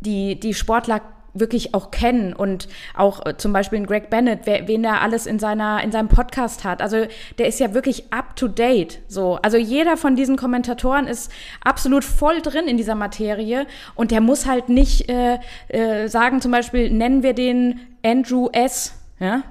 die, 0.00 0.38
die 0.38 0.52
Sportler 0.52 1.00
wirklich 1.34 1.74
auch 1.74 1.90
kennen 1.90 2.32
und 2.32 2.68
auch 2.94 3.24
äh, 3.26 3.36
zum 3.36 3.52
Beispiel 3.52 3.84
Greg 3.86 4.10
Bennett, 4.10 4.40
wer, 4.44 4.68
wen 4.68 4.84
er 4.84 5.00
alles 5.00 5.26
in 5.26 5.38
seiner 5.38 5.82
in 5.82 5.92
seinem 5.92 6.08
Podcast 6.08 6.64
hat. 6.64 6.82
Also 6.82 7.06
der 7.38 7.46
ist 7.46 7.60
ja 7.60 7.74
wirklich 7.74 8.12
up 8.12 8.36
to 8.36 8.48
date. 8.48 9.00
So, 9.08 9.38
also 9.42 9.56
jeder 9.56 9.96
von 9.96 10.16
diesen 10.16 10.36
Kommentatoren 10.36 11.06
ist 11.06 11.32
absolut 11.62 12.04
voll 12.04 12.40
drin 12.42 12.66
in 12.66 12.76
dieser 12.76 12.94
Materie 12.94 13.66
und 13.94 14.10
der 14.10 14.20
muss 14.20 14.46
halt 14.46 14.68
nicht 14.68 15.08
äh, 15.08 15.38
äh, 15.68 16.08
sagen, 16.08 16.40
zum 16.40 16.52
Beispiel 16.52 16.90
nennen 16.90 17.22
wir 17.22 17.34
den 17.34 17.80
Andrew 18.04 18.48
S. 18.52 18.94
Ja? 19.18 19.42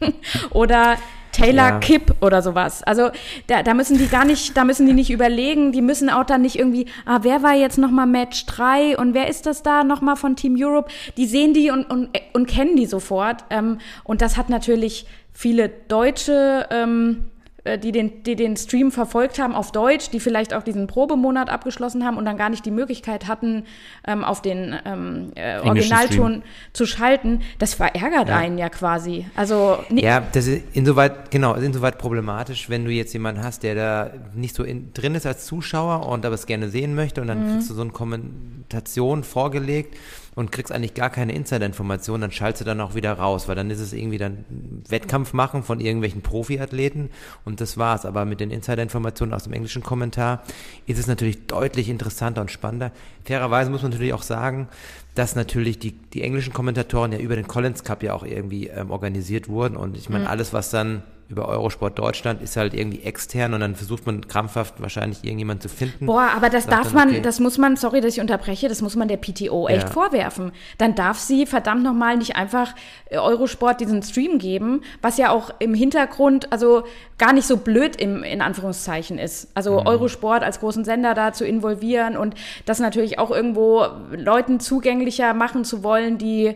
oder 0.50 0.96
Taylor 1.36 1.68
Ja. 1.68 1.78
Kipp 1.78 2.14
oder 2.20 2.40
sowas. 2.42 2.82
Also 2.82 3.10
da, 3.46 3.62
da 3.62 3.74
müssen 3.74 3.98
die 3.98 4.08
gar 4.08 4.24
nicht, 4.24 4.56
da 4.56 4.64
müssen 4.64 4.86
die 4.86 4.92
nicht 4.92 5.10
überlegen, 5.10 5.72
die 5.72 5.82
müssen 5.82 6.08
auch 6.08 6.24
dann 6.24 6.42
nicht 6.42 6.58
irgendwie, 6.58 6.86
ah, 7.04 7.18
wer 7.22 7.42
war 7.42 7.54
jetzt 7.54 7.78
nochmal 7.78 8.06
Match 8.06 8.46
3 8.46 8.96
und 8.96 9.14
wer 9.14 9.28
ist 9.28 9.46
das 9.46 9.62
da 9.62 9.84
nochmal 9.84 10.16
von 10.16 10.36
Team 10.36 10.56
Europe? 10.58 10.90
Die 11.16 11.26
sehen 11.26 11.52
die 11.52 11.70
und, 11.70 11.84
und, 11.90 12.08
und 12.32 12.46
kennen 12.46 12.76
die 12.76 12.86
sofort. 12.86 13.44
Ähm, 13.50 13.78
und 14.04 14.22
das 14.22 14.36
hat 14.36 14.48
natürlich 14.48 15.06
viele 15.32 15.68
Deutsche, 15.68 16.66
ähm, 16.70 17.26
äh, 17.26 17.35
die 17.78 17.92
den, 17.92 18.22
die 18.22 18.36
den 18.36 18.56
Stream 18.56 18.90
verfolgt 18.90 19.38
haben 19.38 19.54
auf 19.54 19.72
Deutsch, 19.72 20.10
die 20.10 20.20
vielleicht 20.20 20.54
auch 20.54 20.62
diesen 20.62 20.86
Probemonat 20.86 21.50
abgeschlossen 21.50 22.04
haben 22.04 22.16
und 22.16 22.24
dann 22.24 22.36
gar 22.36 22.48
nicht 22.48 22.64
die 22.64 22.70
Möglichkeit 22.70 23.26
hatten, 23.26 23.64
ähm, 24.06 24.24
auf 24.24 24.42
den 24.42 24.74
ähm, 24.84 25.32
äh, 25.34 25.58
Originalton 25.58 26.42
zu 26.72 26.86
schalten, 26.86 27.40
das 27.58 27.74
verärgert 27.74 28.30
einen 28.30 28.58
ja 28.58 28.68
quasi. 28.68 29.26
Also 29.34 29.78
Ja, 29.90 30.22
das 30.32 30.46
ist 30.46 30.62
insoweit, 30.72 31.30
genau, 31.30 31.54
ist 31.54 31.64
insoweit 31.64 31.98
problematisch, 31.98 32.70
wenn 32.70 32.84
du 32.84 32.90
jetzt 32.90 33.12
jemanden 33.12 33.42
hast, 33.42 33.62
der 33.62 33.74
da 33.74 34.10
nicht 34.34 34.54
so 34.54 34.62
in, 34.62 34.92
drin 34.94 35.14
ist 35.14 35.26
als 35.26 35.46
Zuschauer 35.46 36.06
und 36.06 36.24
aber 36.24 36.34
es 36.34 36.46
gerne 36.46 36.68
sehen 36.68 36.94
möchte 36.94 37.20
und 37.20 37.26
dann 37.26 37.52
kriegst 37.52 37.70
du 37.70 37.74
so 37.74 37.82
eine 37.82 37.90
Kommentation 37.90 39.24
vorgelegt 39.24 39.96
und 40.36 40.52
kriegst 40.52 40.70
eigentlich 40.70 40.92
gar 40.92 41.08
keine 41.08 41.34
Insider-Information, 41.34 42.20
dann 42.20 42.30
schaltest 42.30 42.60
du 42.60 42.64
dann 42.66 42.80
auch 42.82 42.94
wieder 42.94 43.14
raus, 43.14 43.48
weil 43.48 43.56
dann 43.56 43.70
ist 43.70 43.80
es 43.80 43.94
irgendwie 43.94 44.18
dann 44.18 44.44
Wettkampf 44.86 45.32
machen 45.32 45.62
von 45.62 45.80
irgendwelchen 45.80 46.20
Profiathleten 46.20 47.08
und 47.46 47.62
das 47.62 47.78
war's. 47.78 48.04
Aber 48.04 48.26
mit 48.26 48.38
den 48.38 48.50
Insider-Informationen 48.50 49.32
aus 49.32 49.44
dem 49.44 49.54
englischen 49.54 49.82
Kommentar 49.82 50.42
ist 50.86 50.98
es 50.98 51.06
natürlich 51.06 51.46
deutlich 51.46 51.88
interessanter 51.88 52.42
und 52.42 52.50
spannender. 52.50 52.92
Fairerweise 53.24 53.70
muss 53.70 53.82
man 53.82 53.92
natürlich 53.92 54.12
auch 54.12 54.22
sagen, 54.22 54.68
dass 55.14 55.34
natürlich 55.34 55.78
die, 55.78 55.92
die 55.92 56.20
englischen 56.20 56.52
Kommentatoren 56.52 57.12
ja 57.12 57.18
über 57.18 57.34
den 57.34 57.48
Collins 57.48 57.82
Cup 57.82 58.02
ja 58.02 58.12
auch 58.12 58.22
irgendwie 58.22 58.66
ähm, 58.66 58.90
organisiert 58.90 59.48
wurden 59.48 59.74
und 59.74 59.96
ich 59.96 60.10
meine, 60.10 60.28
alles, 60.28 60.52
was 60.52 60.68
dann 60.68 61.02
über 61.28 61.48
Eurosport 61.48 61.98
Deutschland 61.98 62.40
ist 62.40 62.56
halt 62.56 62.72
irgendwie 62.72 63.02
extern 63.02 63.52
und 63.54 63.60
dann 63.60 63.74
versucht 63.74 64.06
man 64.06 64.28
krampfhaft 64.28 64.80
wahrscheinlich 64.80 65.24
irgendjemand 65.24 65.60
zu 65.62 65.68
finden. 65.68 66.06
Boah, 66.06 66.30
aber 66.36 66.50
das 66.50 66.66
darf 66.66 66.84
dann, 66.84 66.94
man, 66.94 67.08
okay. 67.10 67.20
das 67.20 67.40
muss 67.40 67.58
man, 67.58 67.76
sorry, 67.76 68.00
dass 68.00 68.14
ich 68.14 68.20
unterbreche, 68.20 68.68
das 68.68 68.80
muss 68.80 68.94
man 68.94 69.08
der 69.08 69.16
PTO 69.16 69.66
echt 69.68 69.84
Ja. 69.88 69.90
vorwerfen. 69.90 70.52
Dann 70.78 70.94
darf 70.94 71.18
sie 71.18 71.46
verdammt 71.46 71.82
nochmal 71.82 72.16
nicht 72.16 72.36
einfach 72.36 72.74
äh, 73.10 73.18
Eurosport 73.18 73.80
diesen 73.80 74.02
Stream 74.02 74.38
geben, 74.38 74.82
was 75.02 75.18
ja 75.18 75.30
auch 75.30 75.50
im 75.58 75.74
Hintergrund, 75.74 76.52
also 76.52 76.84
gar 77.18 77.32
nicht 77.32 77.46
so 77.46 77.56
blöd 77.56 77.96
im, 77.96 78.22
in 78.22 78.40
Anführungszeichen 78.40 79.18
ist. 79.18 79.48
Also 79.54 79.80
Mhm. 79.80 79.86
Eurosport 79.86 80.44
als 80.44 80.60
großen 80.60 80.84
Sender 80.84 81.14
da 81.14 81.32
zu 81.32 81.44
involvieren 81.44 82.16
und 82.16 82.34
das 82.66 82.78
natürlich 82.78 83.18
auch 83.18 83.30
irgendwo 83.32 83.84
Leuten 84.12 84.60
zugänglicher 84.60 85.34
machen 85.34 85.64
zu 85.64 85.82
wollen, 85.82 86.18
die 86.18 86.54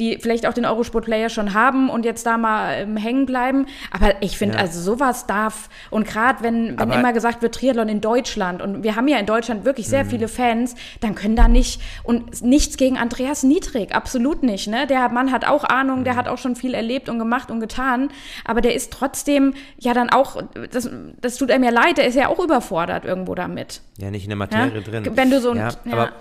die 0.00 0.18
vielleicht 0.20 0.46
auch 0.46 0.52
den 0.52 0.64
Eurosport-Player 0.64 1.28
schon 1.28 1.54
haben 1.54 1.88
und 1.88 2.04
jetzt 2.04 2.26
da 2.26 2.36
mal 2.36 2.74
ähm, 2.74 2.96
hängen 2.96 3.26
bleiben. 3.26 3.66
Aber 3.92 4.22
ich 4.22 4.36
finde, 4.36 4.56
Ja. 4.56 4.62
also 4.62 4.80
sowas 4.80 5.26
darf, 5.26 5.68
und 5.90 6.04
gerade 6.06 6.42
wenn, 6.42 6.70
wenn 6.70 6.78
Aber- 6.80 6.94
immer 6.98 7.12
gesagt 7.12 7.42
wird, 7.42 7.54
Triathlon 7.54 7.88
in 7.88 8.00
Deutschland, 8.00 8.60
und 8.60 8.82
wir 8.82 8.96
haben 8.96 9.06
ja 9.06 9.18
in 9.18 9.26
Deutschland 9.26 9.64
wirklich 9.64 9.86
Mhm. 9.86 9.90
sehr 9.90 10.04
viele 10.06 10.26
Fans, 10.28 10.74
dann 11.00 11.14
können 11.14 11.36
da 11.36 11.46
nicht, 11.46 11.80
und 12.02 12.42
nichts 12.42 12.76
gegen 12.76 12.98
Andreas 12.98 13.44
Niedrig, 13.44 13.94
absolut 13.94 14.42
nicht, 14.42 14.66
ne? 14.66 14.86
Der 14.88 15.08
Mann 15.10 15.30
hat 15.30 15.46
auch 15.46 15.62
Ahnung, 15.64 16.00
Mhm. 16.00 16.04
der 16.04 16.16
hat 16.16 16.26
auch 16.28 16.38
schon 16.38 16.56
viel 16.56 16.74
erlebt 16.74 17.08
und 17.08 17.18
gemacht 17.20 17.50
und 17.52 17.60
getan, 17.60 18.08
aber 18.44 18.60
der 18.60 18.74
ist 18.74 18.92
trotzdem 18.92 19.54
ja 19.78 19.94
dann 19.94 20.10
auch, 20.10 20.42
das, 20.72 20.90
das 21.20 21.36
tut 21.36 21.50
einem 21.52 21.62
ja 21.64 21.70
leid, 21.70 21.98
der 21.98 22.06
ist 22.06 22.16
ja 22.16 22.28
auch 22.28 22.40
überfordert 22.40 23.04
irgendwo 23.04 23.34
damit. 23.36 23.80
Ja, 23.98 24.10
nicht 24.10 24.24
in 24.24 24.30
der 24.30 24.38
Ja? 24.38 24.58
Materie 24.64 24.82
drin. 24.82 25.08
Wenn 25.14 25.30
du 25.30 25.40
so 25.40 25.50
ein, 25.52 25.56
ja, 25.58 25.68
ja. 25.68 25.92
aber 25.92 26.04
ja, 26.06 26.12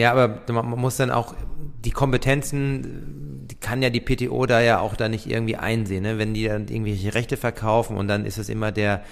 aber 0.00 0.40
man 0.52 0.78
muss 0.80 0.96
dann 0.96 1.10
auch 1.10 1.34
die 1.84 1.90
Kompetenzen, 1.90 3.46
die 3.50 3.56
kann 3.56 3.82
ja 3.82 3.90
die 3.90 4.00
PTO 4.00 4.46
da 4.46 4.60
ja 4.60 4.80
auch 4.80 4.94
da 4.96 5.08
nicht 5.08 5.26
irgendwie 5.28 5.56
einsehen, 5.56 6.02
ne? 6.02 6.18
wenn 6.18 6.34
die 6.34 6.46
dann 6.46 6.68
irgendwelche 6.68 7.14
Rechte 7.14 7.36
verkaufen 7.36 7.96
und 7.96 8.08
dann 8.08 8.24
ist 8.24 8.38
es 8.38 8.48
immer 8.48 8.72
der 8.72 9.02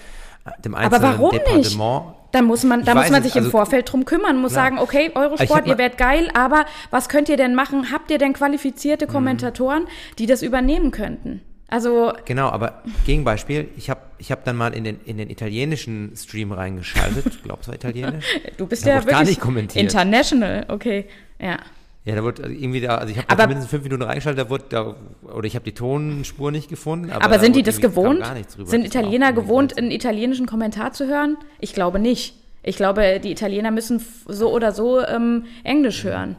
dem 0.64 0.74
Aber 0.74 0.84
einzelnen 0.84 1.12
warum 1.18 1.30
nicht? 1.32 1.46
Departement. 1.46 2.14
Da 2.32 2.42
muss 2.42 2.64
man, 2.64 2.84
da 2.84 2.92
Ich 2.92 2.96
muss 2.98 3.10
man 3.10 3.22
nicht, 3.22 3.32
sich 3.32 3.36
im 3.36 3.44
also- 3.44 3.50
Vorfeld 3.50 3.92
drum 3.92 4.04
kümmern, 4.04 4.40
muss 4.40 4.52
Klar. 4.52 4.64
sagen, 4.66 4.78
okay, 4.78 5.10
Eurosport, 5.14 5.66
ihr 5.66 5.76
werdet 5.78 5.98
geil, 5.98 6.30
aber 6.32 6.64
was 6.90 7.08
könnt 7.08 7.28
ihr 7.28 7.36
denn 7.36 7.54
machen? 7.54 7.92
Habt 7.92 8.10
ihr 8.10 8.18
denn 8.18 8.32
qualifizierte 8.32 9.06
Mhm. 9.06 9.10
Kommentatoren, 9.10 9.86
die 10.18 10.26
das 10.26 10.42
übernehmen 10.42 10.92
könnten? 10.92 11.42
Also, 11.70 12.12
Genau, 12.24 12.48
aber 12.48 12.82
Gegenbeispiel, 13.06 13.68
ich 13.76 13.88
habe 13.88 14.00
ich 14.18 14.32
hab 14.32 14.44
dann 14.44 14.56
mal 14.56 14.74
in 14.74 14.84
den, 14.84 15.00
in 15.04 15.18
den 15.18 15.30
italienischen 15.30 16.12
Stream 16.16 16.50
reingeschaltet. 16.52 17.42
Glaubst 17.44 17.68
du 17.68 17.72
Italienisch? 17.72 18.24
du 18.56 18.66
bist 18.66 18.84
Da 18.84 18.90
ja 18.90 18.96
wurde 18.96 19.06
gar 19.06 19.20
wirklich 19.20 19.36
nicht 19.36 19.40
kommentiert. 19.40 19.82
international, 19.82 20.66
okay, 20.68 21.06
ja. 21.40 21.58
Ja, 22.04 22.16
da 22.16 22.24
wurde 22.24 22.42
irgendwie 22.42 22.80
da, 22.80 22.96
also 22.96 23.12
ich 23.12 23.18
habe 23.18 23.42
zumindest 23.42 23.68
fünf 23.68 23.84
Minuten 23.84 24.02
reingeschaltet, 24.02 24.46
da 24.46 24.50
wurde 24.50 24.64
da, 24.70 24.96
oder 25.32 25.46
ich 25.46 25.54
habe 25.54 25.64
die 25.64 25.74
Tonspur 25.74 26.50
nicht 26.50 26.68
gefunden. 26.68 27.10
Aber, 27.10 27.24
Aber, 27.24 27.38
sind 27.38 27.54
die 27.54 27.62
das 27.62 27.80
gewohnt? 27.80 28.24
Sind 28.64 28.84
Italiener 28.86 29.32
gewohnt, 29.32 29.76
einen 29.76 29.90
italienischen 29.90 30.46
Kommentar 30.46 30.92
zu 30.92 31.06
hören? 31.06 31.36
Ich 31.60 31.74
glaube 31.74 31.98
nicht. 31.98 32.34
Ich 32.62 32.76
glaube, 32.76 33.20
die 33.22 33.30
Italiener 33.30 33.70
müssen 33.70 34.04
so 34.26 34.50
oder 34.50 34.72
so 34.72 35.00
ähm, 35.00 35.44
Englisch 35.62 36.04
hören. 36.04 36.36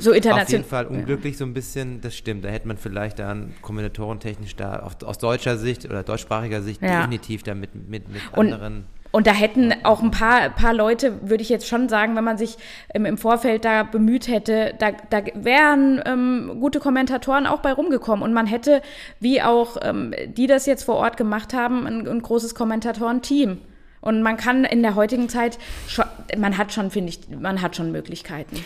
So 0.00 0.10
Auf 0.10 0.16
international. 0.16 0.50
jeden 0.50 0.64
Fall 0.64 0.86
unglücklich 0.86 1.36
so 1.36 1.44
ein 1.44 1.54
bisschen, 1.54 2.00
das 2.00 2.16
stimmt. 2.16 2.44
Da 2.44 2.48
hätte 2.48 2.66
man 2.68 2.76
vielleicht 2.76 3.18
dann 3.18 3.54
kommentatorentechnisch 3.62 4.56
da 4.56 4.80
auf, 4.80 5.02
aus 5.02 5.18
deutscher 5.18 5.56
Sicht 5.58 5.84
oder 5.84 6.02
deutschsprachiger 6.02 6.62
Sicht 6.62 6.82
Ja. 6.82 7.00
definitiv 7.00 7.42
da 7.42 7.54
mit, 7.54 7.74
mit, 7.74 8.08
mit 8.08 8.20
Und- 8.36 8.52
anderen. 8.52 8.84
Und 9.12 9.28
da 9.28 9.30
hätten 9.32 9.72
auch 9.84 10.02
ein 10.02 10.10
paar, 10.10 10.50
paar 10.50 10.74
Leute, 10.74 11.20
würde 11.28 11.40
ich 11.40 11.48
jetzt 11.48 11.68
schon 11.68 11.88
sagen, 11.88 12.16
wenn 12.16 12.24
man 12.24 12.36
sich 12.36 12.56
ähm, 12.92 13.04
im 13.06 13.16
Vorfeld 13.16 13.64
da 13.64 13.84
bemüht 13.84 14.26
hätte, 14.26 14.74
da, 14.80 14.90
da 14.90 15.22
wären 15.36 16.02
ähm, 16.04 16.56
gute 16.58 16.80
Kommentatoren 16.80 17.46
auch 17.46 17.60
bei 17.60 17.72
rumgekommen. 17.72 18.24
Und 18.24 18.32
man 18.32 18.48
hätte, 18.48 18.82
wie 19.20 19.40
auch 19.40 19.76
ähm, 19.82 20.12
die 20.26 20.48
das 20.48 20.66
jetzt 20.66 20.82
vor 20.82 20.96
Ort 20.96 21.16
gemacht 21.16 21.54
haben, 21.54 21.86
ein, 21.86 22.08
ein 22.08 22.22
großes 22.22 22.56
Kommentatorenteam. 22.56 23.58
Und 24.00 24.20
man 24.22 24.36
kann 24.36 24.64
in 24.64 24.82
der 24.82 24.96
heutigen 24.96 25.28
Zeit 25.28 25.58
schon, 25.86 26.06
man 26.36 26.58
hat 26.58 26.72
schon, 26.72 26.90
finde 26.90 27.10
ich, 27.10 27.20
man 27.40 27.62
hat 27.62 27.76
schon 27.76 27.92
Möglichkeiten. 27.92 28.56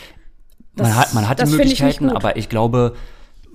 Man 0.83 0.97
hat, 0.97 1.15
man 1.15 1.29
hat 1.29 1.39
die 1.39 1.43
das 1.43 1.51
ich 1.53 1.57
Möglichkeiten, 1.59 2.09
gut. 2.09 2.17
aber 2.17 2.37
ich 2.37 2.49
glaube, 2.49 2.95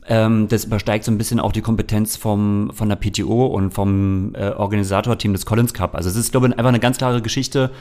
ähm, 0.07 0.47
das 0.49 0.65
übersteigt 0.65 1.05
so 1.05 1.11
ein 1.11 1.17
bisschen 1.17 1.39
auch 1.39 1.51
die 1.51 1.61
Kompetenz 1.61 2.17
vom, 2.17 2.71
von 2.73 2.89
der 2.89 2.95
PTO 2.97 3.45
und 3.47 3.73
vom 3.73 4.33
äh, 4.35 4.49
Organisatorteam 4.49 5.33
des 5.33 5.45
Collins 5.45 5.73
Cup. 5.73 5.95
Also 5.95 6.09
es 6.09 6.15
ist, 6.15 6.31
glaube 6.31 6.47
ich, 6.47 6.53
einfach 6.57 6.69
eine 6.69 6.79
ganz 6.79 6.97
klare 6.97 7.21
Geschichte, 7.21 7.71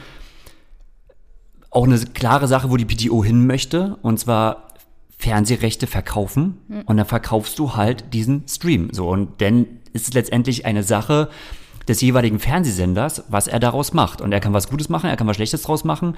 auch 1.69 1.85
eine 1.85 1.97
klare 1.99 2.47
Sache, 2.47 2.69
wo 2.69 2.77
die 2.77 2.85
PTO 2.85 3.23
hin 3.23 3.45
möchte, 3.47 3.97
und 4.01 4.19
zwar 4.19 4.67
Fernsehrechte 5.17 5.87
verkaufen 5.87 6.57
Hm. 6.69 6.81
und 6.85 6.97
dann 6.97 7.05
verkaufst 7.05 7.57
du 7.59 7.75
halt 7.75 8.13
diesen 8.13 8.47
Stream. 8.47 8.89
So, 8.91 9.09
und 9.09 9.41
dann 9.41 9.65
ist 9.93 10.07
es 10.07 10.13
letztendlich 10.13 10.65
eine 10.65 10.83
Sache 10.83 11.29
des 11.87 12.01
jeweiligen 12.01 12.39
Fernsehsenders, 12.39 13.23
was 13.29 13.47
er 13.47 13.59
daraus 13.59 13.93
macht. 13.93 14.21
Und 14.21 14.31
er 14.31 14.39
kann 14.39 14.53
was 14.53 14.69
Gutes 14.69 14.89
machen, 14.89 15.09
er 15.09 15.17
kann 15.17 15.27
was 15.27 15.35
Schlechtes 15.35 15.63
draus 15.63 15.83
machen. 15.83 16.15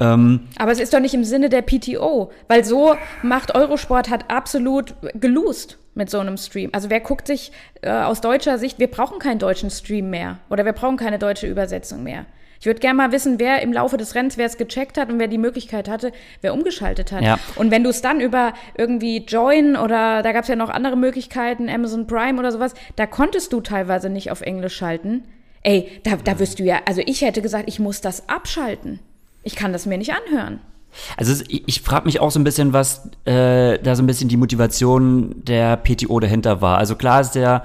Ähm, 0.00 0.40
Aber 0.56 0.72
es 0.72 0.80
ist 0.80 0.94
doch 0.94 1.00
nicht 1.00 1.14
im 1.14 1.24
Sinne 1.24 1.48
der 1.48 1.62
PTO, 1.62 2.30
weil 2.48 2.64
so 2.64 2.94
macht 3.22 3.54
Eurosport 3.54 4.10
hat 4.10 4.30
absolut 4.30 4.94
gelost 5.14 5.78
mit 5.94 6.10
so 6.10 6.18
einem 6.18 6.36
Stream. 6.36 6.70
Also 6.72 6.90
wer 6.90 7.00
guckt 7.00 7.26
sich 7.26 7.52
äh, 7.82 7.90
aus 7.90 8.20
deutscher 8.20 8.58
Sicht, 8.58 8.78
wir 8.78 8.88
brauchen 8.88 9.18
keinen 9.18 9.38
deutschen 9.38 9.70
Stream 9.70 10.10
mehr 10.10 10.38
oder 10.50 10.64
wir 10.64 10.72
brauchen 10.72 10.96
keine 10.96 11.18
deutsche 11.18 11.46
Übersetzung 11.46 12.02
mehr. 12.02 12.26
Ich 12.62 12.66
würde 12.66 12.78
gerne 12.78 12.96
mal 12.96 13.10
wissen, 13.10 13.40
wer 13.40 13.60
im 13.60 13.72
Laufe 13.72 13.96
des 13.96 14.14
Rennens, 14.14 14.38
wer 14.38 14.46
es 14.46 14.56
gecheckt 14.56 14.96
hat 14.96 15.10
und 15.10 15.18
wer 15.18 15.26
die 15.26 15.36
Möglichkeit 15.36 15.88
hatte, 15.88 16.12
wer 16.42 16.54
umgeschaltet 16.54 17.10
hat. 17.10 17.22
Ja. 17.22 17.40
Und 17.56 17.72
wenn 17.72 17.82
du 17.82 17.90
es 17.90 18.02
dann 18.02 18.20
über 18.20 18.52
irgendwie 18.78 19.24
Join 19.24 19.74
oder 19.74 20.22
da 20.22 20.30
gab 20.30 20.42
es 20.44 20.48
ja 20.48 20.54
noch 20.54 20.70
andere 20.70 20.96
Möglichkeiten, 20.96 21.68
Amazon 21.68 22.06
Prime 22.06 22.38
oder 22.38 22.52
sowas, 22.52 22.74
da 22.94 23.06
konntest 23.06 23.52
du 23.52 23.62
teilweise 23.62 24.10
nicht 24.10 24.30
auf 24.30 24.42
Englisch 24.42 24.76
schalten. 24.76 25.24
Ey, 25.64 26.00
da, 26.04 26.14
da 26.14 26.38
wirst 26.38 26.60
du 26.60 26.62
ja, 26.62 26.82
also 26.86 27.02
ich 27.04 27.22
hätte 27.22 27.42
gesagt, 27.42 27.64
ich 27.66 27.80
muss 27.80 28.00
das 28.00 28.28
abschalten. 28.28 29.00
Ich 29.42 29.56
kann 29.56 29.72
das 29.72 29.86
mir 29.86 29.98
nicht 29.98 30.12
anhören. 30.12 30.60
Also 31.16 31.42
ich, 31.48 31.62
ich 31.66 31.80
frage 31.82 32.06
mich 32.06 32.20
auch 32.20 32.30
so 32.30 32.38
ein 32.38 32.44
bisschen, 32.44 32.72
was 32.72 33.08
äh, 33.24 33.78
da 33.78 33.96
so 33.96 34.02
ein 34.02 34.06
bisschen 34.06 34.28
die 34.28 34.36
Motivation 34.36 35.34
der 35.44 35.76
PTO 35.76 36.20
dahinter 36.20 36.60
war. 36.60 36.78
Also 36.78 36.96
klar 36.96 37.20
ist 37.20 37.32
der, 37.32 37.64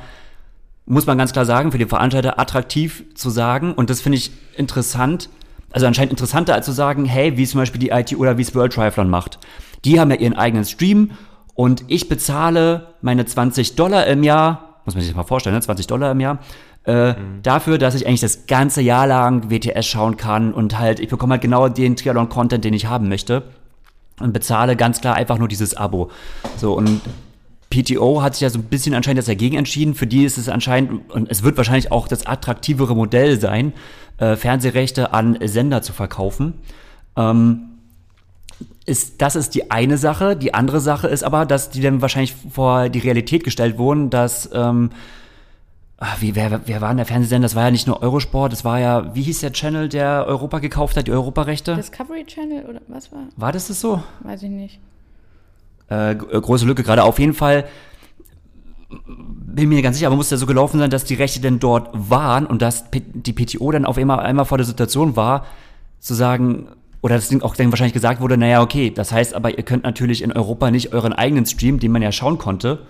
muss 0.86 1.06
man 1.06 1.18
ganz 1.18 1.34
klar 1.34 1.46
sagen, 1.46 1.72
für 1.72 1.78
die 1.78 1.86
Veranstalter 1.86 2.40
attraktiv 2.40 3.04
zu 3.16 3.30
sagen 3.30 3.74
und 3.74 3.90
das 3.90 4.02
finde 4.02 4.18
ich 4.18 4.32
interessant. 4.56 5.30
Also 5.72 5.86
anscheinend 5.86 6.12
interessanter 6.12 6.54
als 6.54 6.66
zu 6.66 6.72
sagen, 6.72 7.06
hey, 7.06 7.38
wie 7.38 7.46
zum 7.46 7.60
Beispiel 7.60 7.80
die 7.80 7.90
IT 7.90 8.16
oder 8.16 8.38
wie 8.38 8.42
es 8.42 8.56
World 8.56 8.74
Triathlon 8.74 9.10
macht. 9.10 9.38
Die 9.86 10.00
haben 10.00 10.10
ja 10.10 10.18
ihren 10.18 10.34
eigenen 10.34 10.66
Stream 10.66 11.12
und 11.54 11.84
ich 11.88 12.08
bezahle 12.08 12.94
meine 13.02 13.26
20 13.26 13.76
Dollar 13.76 14.08
im 14.08 14.24
Jahr, 14.24 14.82
muss 14.86 14.96
man 14.96 15.02
sich 15.02 15.12
das 15.12 15.18
mal 15.18 15.24
vorstellen, 15.24 15.56
ne? 15.56 15.62
20 15.62 15.88
Dollar 15.88 16.12
im 16.12 16.20
Jahr, 16.20 16.40
äh, 16.88 17.16
dafür, 17.44 17.78
dass 17.78 17.96
ich 17.96 18.08
eigentlich 18.08 18.22
das 18.22 18.48
ganze 18.48 18.82
Jahr 18.82 19.08
lang 19.08 19.52
WTS 19.52 19.86
schauen 19.86 20.16
kann 20.16 20.54
und 20.54 20.80
halt, 20.80 21.02
ich 21.02 21.10
bekomme 21.10 21.34
halt 21.34 21.42
genau 21.42 21.68
den 21.68 21.98
Triathlon-Content, 21.98 22.64
den 22.64 22.74
ich 22.74 22.86
haben 22.86 23.10
möchte 23.10 23.44
und 24.22 24.32
bezahle 24.32 24.78
ganz 24.78 25.02
klar 25.02 25.16
einfach 25.16 25.38
nur 25.38 25.50
dieses 25.50 25.76
Abo. 25.76 26.10
So, 26.56 26.74
und 26.74 27.02
PTO 27.70 28.22
hat 28.22 28.36
sich 28.36 28.42
ja 28.42 28.50
so 28.50 28.60
ein 28.60 28.64
bisschen 28.64 28.94
anscheinend 28.94 29.18
jetzt 29.18 29.28
dagegen 29.28 29.58
entschieden. 29.58 29.96
Für 29.96 30.08
die 30.08 30.24
ist 30.24 30.38
es 30.38 30.48
anscheinend, 30.48 31.12
und 31.12 31.30
es 31.30 31.44
wird 31.44 31.58
wahrscheinlich 31.58 31.92
auch 31.92 32.08
das 32.08 32.26
attraktivere 32.26 32.96
Modell 32.96 33.38
sein, 33.38 33.74
äh, 34.18 34.38
Fernsehrechte 34.38 35.14
an 35.14 35.38
Sender 35.44 35.82
zu 35.82 35.92
verkaufen. 35.92 36.54
Ähm, 37.18 37.64
ist, 38.86 39.22
das 39.22 39.36
ist 39.36 39.56
die 39.56 39.72
eine 39.72 39.98
Sache. 39.98 40.38
Die 40.38 40.54
andere 40.54 40.80
Sache 40.80 41.10
ist 41.10 41.24
aber, 41.24 41.46
dass 41.46 41.70
die 41.70 41.82
dann 41.82 42.02
wahrscheinlich 42.02 42.34
vor 42.50 42.88
die 42.88 43.00
Realität 43.00 43.44
gestellt 43.44 43.78
wurden, 43.78 44.10
dass, 44.10 44.50
ähm, 44.54 44.92
ah, 45.98 46.16
wie, 46.20 46.36
wer, 46.36 46.62
wer 46.66 46.82
war 46.82 46.90
denn 46.90 46.98
der 46.98 47.06
Fernsehsender? 47.06 47.46
Das 47.46 47.56
war 47.56 47.64
ja 47.66 47.72
nicht 47.72 47.88
nur 47.88 48.02
Eurosport, 48.02 48.52
das 48.52 48.64
war 48.64 48.80
ja, 48.80 49.16
wie 49.16 49.24
hieß 49.24 49.42
der 49.42 49.52
Channel, 49.52 49.90
der 49.90 50.26
Europa 50.28 50.60
gekauft 50.60 50.98
hat, 50.98 51.08
die 51.08 51.12
Europarechte? 51.12 51.76
Discovery 51.76 52.26
Channel 52.26 52.66
oder 52.66 52.82
was 52.88 53.12
war? 53.12 53.24
War 53.36 53.52
das 53.52 53.68
das 53.68 53.82
so? 53.82 54.02
Weiß 54.22 54.44
ich 54.44 54.50
nicht. 54.50 54.80
äh, 55.90 56.12
äh, 56.12 56.16
große 56.16 56.66
Lücke 56.66 56.84
gerade. 56.84 57.04
Auf 57.04 57.20
jeden 57.20 57.34
Fall 57.34 57.66
bin 58.90 59.70
mir 59.70 59.82
ganz 59.82 59.98
sicher, 59.98 60.08
aber 60.08 60.16
muss 60.16 60.30
ja 60.30 60.38
so 60.38 60.46
gelaufen 60.46 60.80
sein, 60.80 60.90
dass 60.90 61.04
die 61.04 61.16
Rechte 61.16 61.42
denn 61.42 61.60
dort 61.60 61.90
waren 61.94 62.46
und 62.46 62.62
dass 62.62 62.86
die 62.92 63.34
PTO 63.34 63.72
dann 63.72 63.86
auf 63.86 63.98
einmal, 63.98 64.20
einmal 64.20 64.46
vor 64.46 64.58
der 64.58 64.66
Situation 64.66 65.16
war, 65.16 65.46
zu 66.00 66.14
sagen, 66.14 66.68
oder 67.02 67.16
das 67.16 67.28
Ding 67.28 67.42
auch 67.42 67.56
dann 67.56 67.72
wahrscheinlich 67.72 67.94
gesagt 67.94 68.22
wurde, 68.22 68.38
naja, 68.38 68.62
okay, 68.62 68.92
das 68.92 69.12
heißt 69.12 69.34
aber, 69.34 69.58
ihr 69.58 69.64
könnt 69.64 69.84
natürlich 69.84 70.22
in 70.22 70.32
Europa 70.32 70.72
nicht 70.72 70.94
euren 70.94 71.14
eigenen 71.14 71.46
Stream, 71.46 71.80
den 71.80 71.92
man 71.92 72.02
ja 72.02 72.12
schauen 72.12 72.38
konnte, 72.38 72.86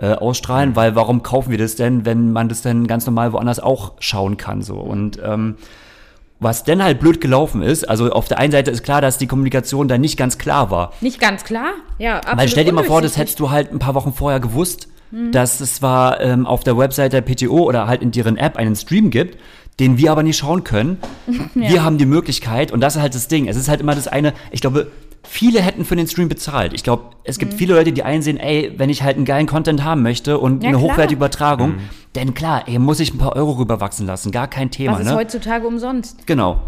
äh, 0.00 0.12
ausstrahlen, 0.12 0.76
weil 0.76 0.94
warum 0.96 1.22
kaufen 1.22 1.50
wir 1.50 1.58
das 1.58 1.76
denn, 1.76 2.04
wenn 2.04 2.32
man 2.32 2.48
das 2.48 2.62
dann 2.62 2.86
ganz 2.86 3.06
normal 3.06 3.32
woanders 3.32 3.60
auch 3.60 3.92
schauen 3.98 4.36
kann, 4.36 4.62
so. 4.62 4.76
Und, 4.76 5.18
ähm, 5.24 5.56
was 6.42 6.64
denn 6.64 6.82
halt 6.82 7.00
blöd 7.00 7.20
gelaufen 7.20 7.60
ist, 7.60 7.86
also 7.86 8.10
auf 8.12 8.26
der 8.26 8.38
einen 8.38 8.50
Seite 8.50 8.70
ist 8.70 8.82
klar, 8.82 9.02
dass 9.02 9.18
die 9.18 9.26
Kommunikation 9.26 9.88
da 9.88 9.98
nicht 9.98 10.16
ganz 10.16 10.38
klar 10.38 10.70
war. 10.70 10.94
Nicht 11.02 11.20
ganz 11.20 11.44
klar? 11.44 11.72
Ja, 11.98 12.16
absolut. 12.16 12.38
Weil 12.38 12.48
stell 12.48 12.64
dir 12.64 12.72
mal 12.72 12.84
vor, 12.84 13.02
das 13.02 13.18
hättest 13.18 13.40
du 13.40 13.50
halt 13.50 13.70
ein 13.72 13.78
paar 13.78 13.94
Wochen 13.94 14.12
vorher 14.14 14.40
gewusst, 14.40 14.88
Mhm. 15.12 15.32
dass 15.32 15.60
es 15.60 15.74
zwar 15.74 16.20
ähm, 16.20 16.46
auf 16.46 16.62
der 16.62 16.78
Website 16.78 17.12
der 17.12 17.20
PTO 17.20 17.64
oder 17.64 17.88
halt 17.88 18.00
in 18.00 18.12
deren 18.12 18.36
App 18.36 18.56
einen 18.56 18.76
Stream 18.76 19.10
gibt, 19.10 19.38
den 19.80 19.98
wir 19.98 20.12
aber 20.12 20.22
nicht 20.22 20.36
schauen 20.38 20.62
können. 20.62 20.98
Wir 21.54 21.82
haben 21.82 21.98
die 21.98 22.06
Möglichkeit 22.06 22.70
und 22.70 22.80
das 22.80 22.94
ist 22.94 23.02
halt 23.02 23.14
das 23.16 23.26
Ding. 23.26 23.48
Es 23.48 23.56
ist 23.56 23.68
halt 23.68 23.80
immer 23.80 23.96
das 23.96 24.06
eine, 24.06 24.34
ich 24.52 24.60
glaube, 24.60 24.86
viele 25.32 25.60
hätten 25.62 25.84
für 25.84 25.94
den 25.94 26.08
Stream 26.08 26.28
bezahlt. 26.28 26.72
Ich 26.74 26.82
glaube, 26.82 27.04
es 27.22 27.36
Mhm. 27.36 27.40
gibt 27.40 27.54
viele 27.54 27.74
Leute, 27.74 27.92
die 27.92 28.02
einsehen, 28.02 28.36
ey, 28.36 28.72
wenn 28.76 28.90
ich 28.90 29.02
halt 29.04 29.16
einen 29.16 29.24
geilen 29.24 29.46
Content 29.46 29.84
haben 29.84 30.02
möchte 30.02 30.38
und 30.38 30.62
Ja, 30.64 30.70
eine 30.70 30.78
klar. 30.78 30.90
hochwertige 30.90 31.16
Übertragung, 31.18 31.74
denn 32.16 32.34
klar, 32.34 32.64
ey, 32.66 32.78
muss 32.80 32.98
ich 32.98 33.14
ein 33.14 33.18
paar 33.18 33.36
Euro 33.36 33.52
rüberwachsen 33.52 34.06
lassen, 34.06 34.32
gar 34.32 34.48
kein 34.48 34.72
Thema. 34.72 34.94
Was 34.94 35.00
ist 35.02 35.06
ne? 35.06 35.14
heutzutage 35.14 35.66
umsonst? 35.66 36.26
Genau. 36.26 36.60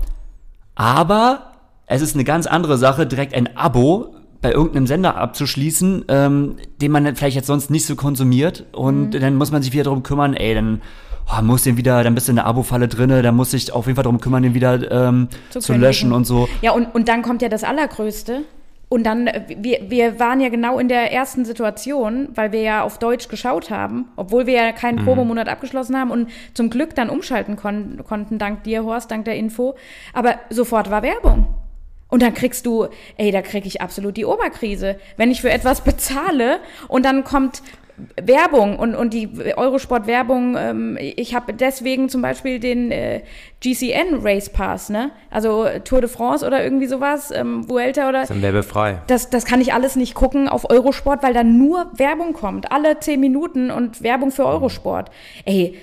Aber 0.75 1.53
es 1.87 2.03
ist 2.03 2.15
eine 2.15 2.25
ganz 2.25 2.47
andere 2.47 2.79
Sache, 2.79 3.07
direkt 3.07 3.35
ein 3.35 3.57
Abo 3.57 4.15
bei 4.41 4.53
irgendeinem 4.53 4.87
Sender 4.87 5.17
abzuschließen, 5.17 6.05
ähm, 6.09 6.57
den 6.81 6.91
man 6.93 7.15
vielleicht 7.17 7.37
jetzt 7.37 7.47
sonst 7.47 7.71
nicht 7.71 7.87
so 7.87 7.95
konsumiert. 7.97 8.65
Und 8.73 9.11
dann 9.13 9.35
muss 9.37 9.51
man 9.53 9.63
sich 9.63 9.73
wieder 9.73 9.85
darum 9.85 10.03
kümmern, 10.03 10.35
ey, 10.35 10.55
dann 10.55 10.83
oh, 11.39 11.43
muss 11.43 11.63
den 11.65 11.77
wieder, 11.77 12.03
dann 12.05 12.15
bist 12.15 12.29
du 12.29 12.33
in 12.33 12.37
der 12.37 12.47
Abo-Falle 12.47 12.89
drinne, 12.89 13.23
dann 13.23 13.35
muss 13.35 13.53
ich 13.53 13.73
auf 13.73 13.87
jeden 13.87 13.97
Fall 13.97 14.05
darum 14.05 14.21
kümmern, 14.21 14.43
den 14.43 14.55
wieder 14.55 14.91
ähm, 14.91 15.29
Zu 15.51 15.61
zu, 15.61 15.73
löschen 15.75 16.13
und 16.13 16.25
so. 16.27 16.49
Ja, 16.61 16.73
und, 16.73 16.95
und 16.95 17.09
dann 17.09 17.23
kommt 17.23 17.43
ja 17.43 17.49
das 17.49 17.65
Allergrößte. 17.65 18.43
und 18.89 19.05
dann, 19.05 19.27
äh, 19.27 19.43
wir, 19.57 19.79
wir 19.89 20.21
waren 20.21 20.41
ja 20.41 20.51
genau 20.51 20.79
in 20.79 20.89
der 20.89 21.13
ersten 21.13 21.47
Situation, 21.47 22.29
weil 22.35 22.53
wir 22.53 22.61
ja 22.61 22.83
auf 22.83 22.99
Deutsch 22.99 23.29
geschaut 23.29 23.71
haben, 23.71 24.09
obwohl 24.17 24.47
wir 24.47 24.55
ja 24.55 24.73
keinen 24.73 25.03
Probemonat 25.05 25.49
abgeschlossen 25.49 25.97
haben 25.97 26.11
und 26.11 26.29
zum 26.53 26.69
Glück 26.69 26.95
dann 26.95 27.09
umschalten 27.09 27.57
kon 27.57 28.03
konnten, 28.07 28.39
dank 28.39 28.65
dir, 28.65 28.85
Horst, 28.85 29.11
dank 29.11 29.25
der 29.25 29.37
Info. 29.37 29.77
Aber 30.13 30.35
sofort 30.51 30.91
war 30.91 31.03
Werbung. 31.03 31.47
Und 32.09 32.21
dann 32.21 32.35
kriegst 32.35 32.67
du, 32.67 32.89
ey, 33.17 33.31
da 33.31 33.41
krieg 33.41 33.65
ich 33.65 33.81
absolut 33.81 34.19
die 34.19 34.27
Oberkrise. 34.27 34.97
Wenn 35.17 35.31
ich 35.31 35.41
für 35.41 35.51
etwas 35.51 35.81
bezahle 35.81 36.59
und 36.89 37.07
dann 37.07 37.25
kommt 37.25 37.63
Werbung 38.21 38.79
und, 38.79 38.95
und 38.95 39.13
die 39.13 39.29
Eurosport-Werbung, 39.57 40.57
ähm, 40.59 40.99
ich 41.01 41.35
habe 41.35 41.53
deswegen 41.53 42.09
zum 42.09 42.23
Beispiel 42.23 42.59
den 42.59 42.91
äh, 42.91 43.23
GCN 43.61 44.21
Race 44.23 44.51
Pass, 44.51 44.89
ne? 44.89 45.11
Also 45.31 45.67
Tour 45.85 46.01
de 46.01 46.09
France 46.11 46.47
oder 46.47 46.65
irgendwie 46.65 46.87
sowas, 46.87 47.31
ähm, 47.31 47.69
Vuelta 47.69 48.09
oder. 48.09 48.25
Dann 48.27 48.43
werbefrei. 48.43 49.03
Das, 49.07 49.31
das 49.31 49.45
kann 49.45 49.61
ich 49.61 49.73
alles 49.73 49.97
nicht 49.97 50.15
gucken 50.15 50.49
auf 50.49 50.69
Eurosport, 50.71 51.23
weil 51.23 51.35
da 51.35 51.45
nur 51.45 51.91
Werbung 51.95 52.33
kommt. 52.33 52.73
Alle 52.73 52.99
zehn 53.01 53.21
Minuten 53.21 53.71
und 53.71 54.03
Werbung 54.03 54.31
für 54.31 54.47
Eurosport. 54.47 55.11
Ey, 55.45 55.77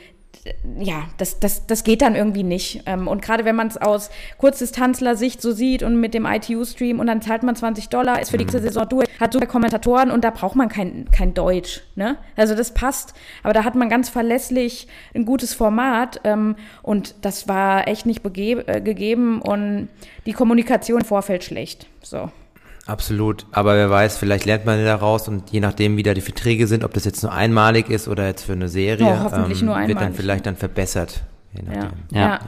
ja, 0.79 1.07
das, 1.17 1.39
das, 1.39 1.67
das 1.67 1.83
geht 1.83 2.01
dann 2.01 2.15
irgendwie 2.15 2.43
nicht. 2.43 2.83
Ähm, 2.85 3.07
und 3.07 3.21
gerade 3.21 3.45
wenn 3.45 3.55
man 3.55 3.67
es 3.67 3.77
aus 3.77 4.09
Kurzdistanzler-Sicht 4.37 5.41
so 5.41 5.51
sieht 5.51 5.83
und 5.83 5.99
mit 5.99 6.13
dem 6.13 6.25
ITU-Stream 6.25 6.99
und 6.99 7.07
dann 7.07 7.21
zahlt 7.21 7.43
man 7.43 7.55
20 7.55 7.89
Dollar, 7.89 8.21
ist 8.21 8.31
für 8.31 8.37
die 8.37 8.45
nächste 8.45 8.61
Saison 8.61 8.87
durch, 8.87 9.07
hat 9.19 9.33
super 9.33 9.47
Kommentatoren 9.47 10.11
und 10.11 10.23
da 10.23 10.29
braucht 10.31 10.55
man 10.55 10.69
kein, 10.69 11.05
kein 11.11 11.33
Deutsch. 11.33 11.81
Ne? 11.95 12.17
Also 12.35 12.55
das 12.55 12.73
passt. 12.73 13.13
Aber 13.43 13.53
da 13.53 13.63
hat 13.63 13.75
man 13.75 13.89
ganz 13.89 14.09
verlässlich 14.09 14.87
ein 15.13 15.25
gutes 15.25 15.53
Format 15.53 16.21
ähm, 16.23 16.55
und 16.81 17.15
das 17.21 17.47
war 17.47 17.87
echt 17.87 18.05
nicht 18.05 18.25
äh, 18.25 18.81
gegeben 18.81 19.41
und 19.41 19.89
die 20.25 20.33
Kommunikation 20.33 21.01
im 21.01 21.05
Vorfeld 21.05 21.43
schlecht. 21.43 21.87
So. 22.01 22.31
Absolut, 22.89 23.45
aber 23.51 23.75
wer 23.75 23.91
weiß, 23.91 24.17
vielleicht 24.17 24.45
lernt 24.45 24.65
man 24.65 24.83
daraus 24.83 25.27
und 25.27 25.51
je 25.51 25.59
nachdem, 25.59 25.95
wie 25.95 26.01
da 26.01 26.15
die 26.15 26.21
Verträge 26.21 26.65
sind, 26.65 26.83
ob 26.83 26.91
das 26.93 27.05
jetzt 27.05 27.21
nur 27.21 27.31
einmalig 27.31 27.87
ist 27.87 28.07
oder 28.07 28.25
jetzt 28.25 28.43
für 28.43 28.53
eine 28.53 28.67
Serie, 28.67 29.05
ja, 29.05 29.23
hoffentlich 29.23 29.59
ähm, 29.59 29.67
nur 29.67 29.75
einmalig. 29.75 29.95
wird 29.95 30.07
dann 30.07 30.13
vielleicht 30.15 30.45
dann 30.47 30.55
verbessert. 30.55 31.21
Ja. 31.53 31.83
Ja. 31.83 31.91
ja. 32.11 32.39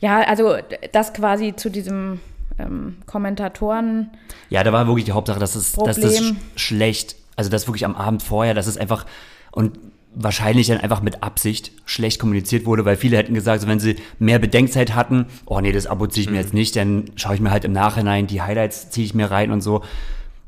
ja, 0.00 0.20
also 0.26 0.56
das 0.92 1.12
quasi 1.12 1.54
zu 1.54 1.68
diesem 1.70 2.18
ähm, 2.58 2.96
Kommentatoren. 3.04 4.08
Ja, 4.48 4.64
da 4.64 4.72
war 4.72 4.86
wirklich 4.86 5.04
die 5.04 5.12
Hauptsache, 5.12 5.38
dass 5.38 5.54
es, 5.54 5.72
dass 5.72 6.00
das 6.00 6.32
schlecht, 6.56 7.16
also 7.36 7.50
das 7.50 7.66
wirklich 7.68 7.84
am 7.84 7.94
Abend 7.94 8.22
vorher, 8.22 8.54
dass 8.54 8.66
es 8.66 8.78
einfach 8.78 9.04
und 9.52 9.78
wahrscheinlich 10.14 10.66
dann 10.66 10.78
einfach 10.78 11.02
mit 11.02 11.22
Absicht 11.22 11.72
schlecht 11.84 12.18
kommuniziert 12.18 12.66
wurde, 12.66 12.84
weil 12.84 12.96
viele 12.96 13.16
hätten 13.16 13.34
gesagt, 13.34 13.62
so 13.62 13.68
wenn 13.68 13.80
sie 13.80 13.96
mehr 14.18 14.38
Bedenkzeit 14.38 14.94
hatten, 14.94 15.26
oh 15.46 15.60
nee, 15.60 15.72
das 15.72 15.86
Abo 15.86 16.06
ziehe 16.06 16.22
ich 16.22 16.30
mir 16.30 16.36
mhm. 16.36 16.42
jetzt 16.42 16.54
nicht, 16.54 16.76
dann 16.76 17.10
schaue 17.16 17.34
ich 17.34 17.40
mir 17.40 17.50
halt 17.50 17.64
im 17.64 17.72
Nachhinein 17.72 18.26
die 18.26 18.42
Highlights 18.42 18.90
ziehe 18.90 19.04
ich 19.04 19.14
mir 19.14 19.30
rein 19.30 19.50
und 19.50 19.60
so. 19.60 19.82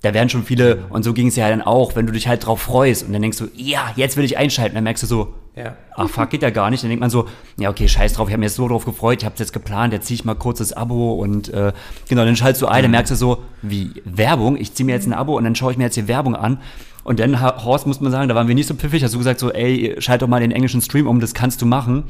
Da 0.02 0.14
werden 0.14 0.28
schon 0.28 0.42
viele, 0.42 0.86
und 0.90 1.04
so 1.04 1.12
ging 1.12 1.28
es 1.28 1.36
ja 1.36 1.48
dann 1.48 1.62
auch, 1.62 1.94
wenn 1.94 2.06
du 2.06 2.12
dich 2.12 2.26
halt 2.26 2.44
drauf 2.44 2.62
freust 2.62 3.06
und 3.06 3.12
dann 3.12 3.22
denkst 3.22 3.38
du, 3.38 3.46
ja, 3.54 3.92
jetzt 3.94 4.16
will 4.16 4.24
ich 4.24 4.36
einschalten, 4.36 4.74
dann 4.74 4.82
merkst 4.82 5.04
du 5.04 5.06
so, 5.06 5.34
ja. 5.54 5.76
ach 5.94 6.08
fuck, 6.08 6.30
geht 6.30 6.42
ja 6.42 6.50
gar 6.50 6.70
nicht. 6.70 6.82
Dann 6.82 6.90
denkt 6.90 7.00
man 7.00 7.10
so, 7.10 7.28
ja, 7.56 7.70
okay, 7.70 7.86
scheiß 7.86 8.14
drauf, 8.14 8.26
ich 8.26 8.32
habe 8.32 8.40
mir 8.40 8.46
jetzt 8.46 8.56
so 8.56 8.66
drauf 8.66 8.84
gefreut, 8.84 9.18
ich 9.20 9.24
habe 9.24 9.36
jetzt 9.38 9.52
geplant, 9.52 9.92
jetzt 9.92 10.06
ziehe 10.06 10.16
ich 10.16 10.24
mal 10.24 10.34
kurz 10.34 10.58
das 10.58 10.72
Abo 10.72 11.14
und 11.14 11.50
äh, 11.50 11.72
genau, 12.08 12.24
dann 12.24 12.34
schaltest 12.34 12.62
du 12.62 12.66
ein, 12.66 12.82
dann 12.82 12.90
mhm. 12.90 12.96
merkst 12.96 13.12
du 13.12 13.16
so, 13.16 13.44
wie 13.62 13.92
Werbung, 14.04 14.56
ich 14.56 14.74
ziehe 14.74 14.86
mir 14.86 14.92
jetzt 14.92 15.06
ein 15.06 15.12
Abo 15.12 15.36
und 15.36 15.44
dann 15.44 15.54
schaue 15.54 15.70
ich 15.70 15.78
mir 15.78 15.84
jetzt 15.84 15.96
die 15.96 16.08
Werbung 16.08 16.34
an 16.34 16.58
und 17.04 17.18
dann, 17.18 17.40
Horst, 17.40 17.86
muss 17.86 18.00
man 18.00 18.12
sagen, 18.12 18.28
da 18.28 18.34
waren 18.34 18.48
wir 18.48 18.54
nicht 18.54 18.68
so 18.68 18.74
pfiffig, 18.74 19.02
hast 19.02 19.14
du 19.14 19.18
gesagt 19.18 19.40
so, 19.40 19.50
ey, 19.50 19.96
schalt 19.98 20.22
doch 20.22 20.28
mal 20.28 20.40
den 20.40 20.52
englischen 20.52 20.80
Stream 20.80 21.06
um, 21.06 21.20
das 21.20 21.34
kannst 21.34 21.60
du 21.60 21.66
machen. 21.66 22.04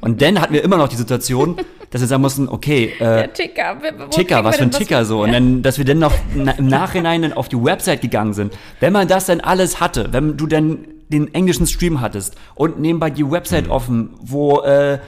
Und 0.00 0.22
dann 0.22 0.40
hatten 0.40 0.54
wir 0.54 0.62
immer 0.62 0.76
noch 0.76 0.88
die 0.88 0.96
Situation, 0.96 1.56
dass 1.90 2.00
wir 2.00 2.08
sagen 2.08 2.22
mussten, 2.22 2.48
okay, 2.48 2.92
äh, 2.98 3.28
Ticker, 3.28 3.76
Ticker, 4.10 4.44
was 4.44 4.56
für 4.56 4.62
ein 4.62 4.70
Ticker 4.70 5.04
so. 5.04 5.22
Und 5.22 5.32
dann, 5.32 5.62
dass 5.62 5.78
wir 5.78 5.84
dann 5.84 5.98
noch 5.98 6.14
im 6.34 6.68
Nachhinein 6.68 7.22
dann 7.22 7.32
auf 7.32 7.48
die 7.48 7.62
Website 7.62 8.00
gegangen 8.00 8.34
sind. 8.34 8.56
Wenn 8.80 8.92
man 8.92 9.08
das 9.08 9.26
dann 9.26 9.40
alles 9.40 9.80
hatte, 9.80 10.12
wenn 10.12 10.36
du 10.36 10.46
dann 10.46 10.86
den 11.08 11.32
englischen 11.34 11.66
Stream 11.66 12.00
hattest 12.00 12.36
und 12.54 12.78
nebenbei 12.80 13.10
die 13.10 13.28
Website 13.28 13.66
mhm. 13.66 13.70
offen, 13.70 14.10
wo 14.20 14.60
äh, 14.60 14.98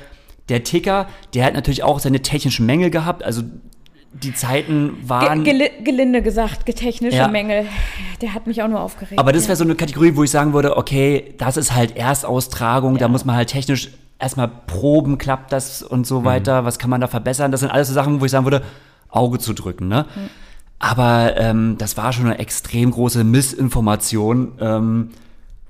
der 0.49 0.65
Ticker, 0.65 1.09
der 1.35 1.45
hat 1.45 1.55
natürlich 1.55 1.83
auch 1.83 2.01
seine 2.01 2.21
technischen 2.21 2.67
Mängel 2.67 2.91
gehabt, 2.91 3.23
also 3.23 3.43
die 4.13 4.35
Zeiten 4.35 4.97
waren. 5.09 5.45
Ge 5.45 5.71
gelinde 5.85 6.23
gesagt, 6.23 6.67
technische 6.67 7.17
ja. 7.17 7.29
Mängel. 7.29 7.67
Der 8.21 8.35
hat 8.35 8.47
mich 8.47 8.63
auch 8.63 8.69
nur 8.69 8.81
aufgeregt. 8.81 9.19
Aber 9.19 9.33
das 9.33 9.47
wäre 9.47 9.57
so 9.57 9.65
eine 9.65 9.77
Kategorie, 9.77 10.17
wo 10.17 10.25
ich 10.25 10.31
sagen 10.31 10.53
würde, 10.53 10.77
okay, 10.77 11.35
das 11.39 11.57
ist 11.57 11.75
halt 11.75 11.97
Erstaustragung, 11.97 12.95
ja. 12.95 13.01
da 13.01 13.09
muss 13.09 13.25
man 13.25 13.37
halt 13.37 13.51
technisch 13.51 13.91
erstmal 14.19 14.49
proben, 14.49 15.19
klappt 15.19 15.53
das 15.53 15.83
und 15.83 16.07
so 16.07 16.21
mhm. 16.21 16.25
weiter, 16.25 16.65
was 16.65 16.79
kann 16.79 16.91
man 16.91 17.01
da 17.01 17.07
verbessern? 17.07 17.53
Das 17.53 17.61
sind 17.61 17.71
alles 17.71 17.89
so 17.89 17.95
Sachen, 17.95 18.21
wo 18.21 18.25
ich 18.25 18.31
sagen 18.31 18.45
würde, 18.45 18.63
Auge 19.09 19.39
zu 19.39 19.53
drücken, 19.55 19.89
ne? 19.89 20.07
Mhm. 20.15 20.31
Aber 20.79 21.37
ähm, 21.37 21.77
das 21.79 21.97
war 21.99 22.13
schon 22.13 22.25
eine 22.27 22.39
extrem 22.39 22.91
große 22.91 23.23
Missinformation, 23.23 24.53
ähm, 24.61 25.11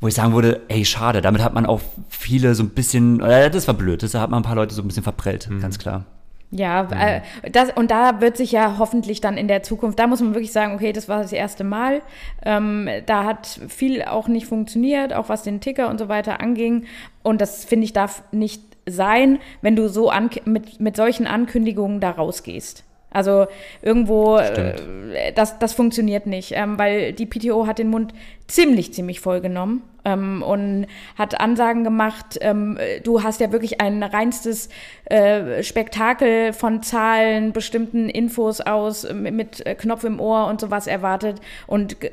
wo 0.01 0.07
ich 0.07 0.14
sagen 0.14 0.34
würde, 0.34 0.61
ey, 0.68 0.84
schade, 0.84 1.20
damit 1.20 1.43
hat 1.43 1.53
man 1.53 1.66
auch 1.66 1.80
viele 2.09 2.55
so 2.55 2.62
ein 2.62 2.70
bisschen, 2.70 3.20
äh, 3.20 3.51
das 3.51 3.66
war 3.66 3.74
blöd, 3.74 4.03
das 4.03 4.14
hat 4.14 4.30
man 4.30 4.41
ein 4.41 4.45
paar 4.45 4.55
Leute 4.55 4.72
so 4.74 4.82
ein 4.82 4.86
bisschen 4.86 5.03
verprellt, 5.03 5.51
mhm. 5.51 5.61
ganz 5.61 5.78
klar. 5.78 6.05
Ja, 6.53 6.84
mhm. 6.84 6.92
äh, 6.92 7.51
das, 7.51 7.70
und 7.74 7.90
da 7.90 8.20
wird 8.20 8.36
sich 8.36 8.53
ja 8.53 8.76
hoffentlich 8.78 9.20
dann 9.20 9.36
in 9.36 9.46
der 9.46 9.62
Zukunft, 9.62 9.98
da 9.98 10.07
muss 10.07 10.20
man 10.20 10.34
wirklich 10.34 10.53
sagen, 10.53 10.74
okay, 10.74 10.92
das 10.92 11.09
war 11.09 11.22
das 11.22 11.32
erste 11.32 11.62
Mal. 11.62 12.03
Ähm, 12.44 12.88
da 13.07 13.24
hat 13.24 13.61
viel 13.68 14.03
auch 14.03 14.26
nicht 14.26 14.46
funktioniert, 14.46 15.12
auch 15.12 15.28
was 15.28 15.42
den 15.42 15.61
Ticker 15.61 15.88
und 15.88 15.98
so 15.98 16.09
weiter 16.09 16.40
anging. 16.40 16.86
Und 17.22 17.40
das 17.40 17.64
finde 17.64 17.84
ich 17.84 17.92
darf 17.92 18.24
nicht 18.32 18.62
sein, 18.86 19.38
wenn 19.62 19.76
du 19.76 19.88
so 19.88 20.11
an, 20.11 20.30
mit, 20.44 20.80
mit 20.80 20.96
solchen 20.96 21.26
Ankündigungen 21.26 22.01
da 22.01 22.11
rausgehst. 22.11 22.84
Also 23.12 23.46
irgendwo, 23.82 24.36
äh, 24.36 25.32
das, 25.34 25.59
das 25.59 25.72
funktioniert 25.72 26.26
nicht, 26.26 26.53
ähm, 26.55 26.78
weil 26.78 27.12
die 27.12 27.26
PTO 27.26 27.66
hat 27.66 27.78
den 27.78 27.90
Mund 27.90 28.12
ziemlich, 28.46 28.94
ziemlich 28.94 29.20
voll 29.20 29.40
genommen 29.40 29.82
ähm, 30.05 30.42
und 30.42 30.86
hat 31.16 31.40
Ansagen 31.40 31.84
gemacht. 31.84 32.38
Ähm, 32.40 32.78
du 33.05 33.22
hast 33.22 33.40
ja 33.40 33.53
wirklich 33.53 33.80
ein 33.80 34.03
reinstes 34.03 34.68
äh, 35.07 35.62
Spektakel 35.62 36.53
von 36.53 36.82
Zahlen, 36.82 37.53
bestimmten 37.53 38.09
Infos 38.09 38.61
aus, 38.61 39.11
mit, 39.12 39.34
mit 39.34 39.64
Knopf 39.78 40.05
im 40.05 40.20
Ohr 40.20 40.46
und 40.46 40.61
sowas 40.61 40.86
erwartet 40.86 41.40
und 41.66 42.03
äh, 42.05 42.11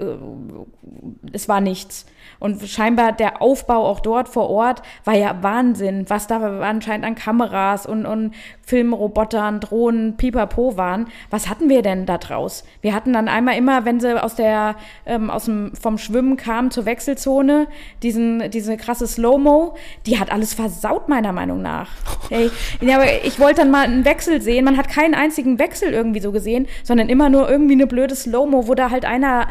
es 1.34 1.48
war 1.48 1.62
nichts. 1.62 2.06
Und 2.40 2.62
scheinbar 2.68 3.14
der 3.14 3.42
Aufbau 3.42 3.86
auch 3.86 4.00
dort 4.00 4.30
vor 4.30 4.50
Ort 4.50 4.82
war 5.06 5.16
ja 5.16 5.42
Wahnsinn, 5.42 6.06
was 6.08 6.28
da 6.28 6.38
anscheinend 6.62 7.06
an 7.06 7.16
Kameras 7.16 7.86
und, 7.86 8.06
und 8.06 8.34
Filmrobotern, 8.62 9.60
Drohnen, 9.60 10.18
Pipapo 10.18 10.78
waren. 10.78 11.08
Was 11.30 11.50
hatten 11.50 11.70
wir 11.70 11.82
denn 11.82 12.06
da 12.06 12.18
draus? 12.18 12.64
Wir 12.82 12.94
hatten 12.94 13.14
dann 13.14 13.28
einmal 13.28 13.58
immer, 13.58 13.86
wenn 13.86 14.00
sie 14.00 14.22
aus 14.22 14.36
der, 14.36 14.76
ähm, 15.06 15.30
aus 15.30 15.46
dem, 15.46 15.74
vom 15.76 15.98
Schwimmen 15.98 16.38
kamen 16.38 16.70
zur 16.70 16.86
Wechselzone, 16.86 17.68
diesen, 18.04 18.50
diese 18.52 18.78
krasse 18.78 19.08
Slow-Mo, 19.08 19.76
die 20.06 20.20
hat 20.20 20.32
alles 20.32 20.54
versaut, 20.54 21.10
meiner 21.10 21.32
Meinung 21.32 21.62
nach. 21.62 21.90
Ey, 22.30 22.50
ja, 22.82 22.96
aber 22.96 23.26
ich 23.26 23.40
wollte 23.40 23.62
dann 23.62 23.72
mal 23.72 23.86
einen 23.86 24.06
Wechsel 24.06 24.42
sehen. 24.42 24.66
Man 24.66 24.78
hat 24.78 24.90
keinen 24.90 25.16
einzigen 25.16 25.60
Wechsel 25.60 25.94
irgendwie 25.94 26.20
so 26.20 26.32
gesehen, 26.32 26.68
sondern 26.84 27.10
immer 27.10 27.30
nur 27.30 27.50
irgendwie 27.50 27.74
eine 27.74 27.88
blöde 27.88 28.16
Slow-Mo, 28.16 28.68
wo 28.68 28.76
da 28.76 28.90
halt 28.90 29.06
einer 29.06 29.48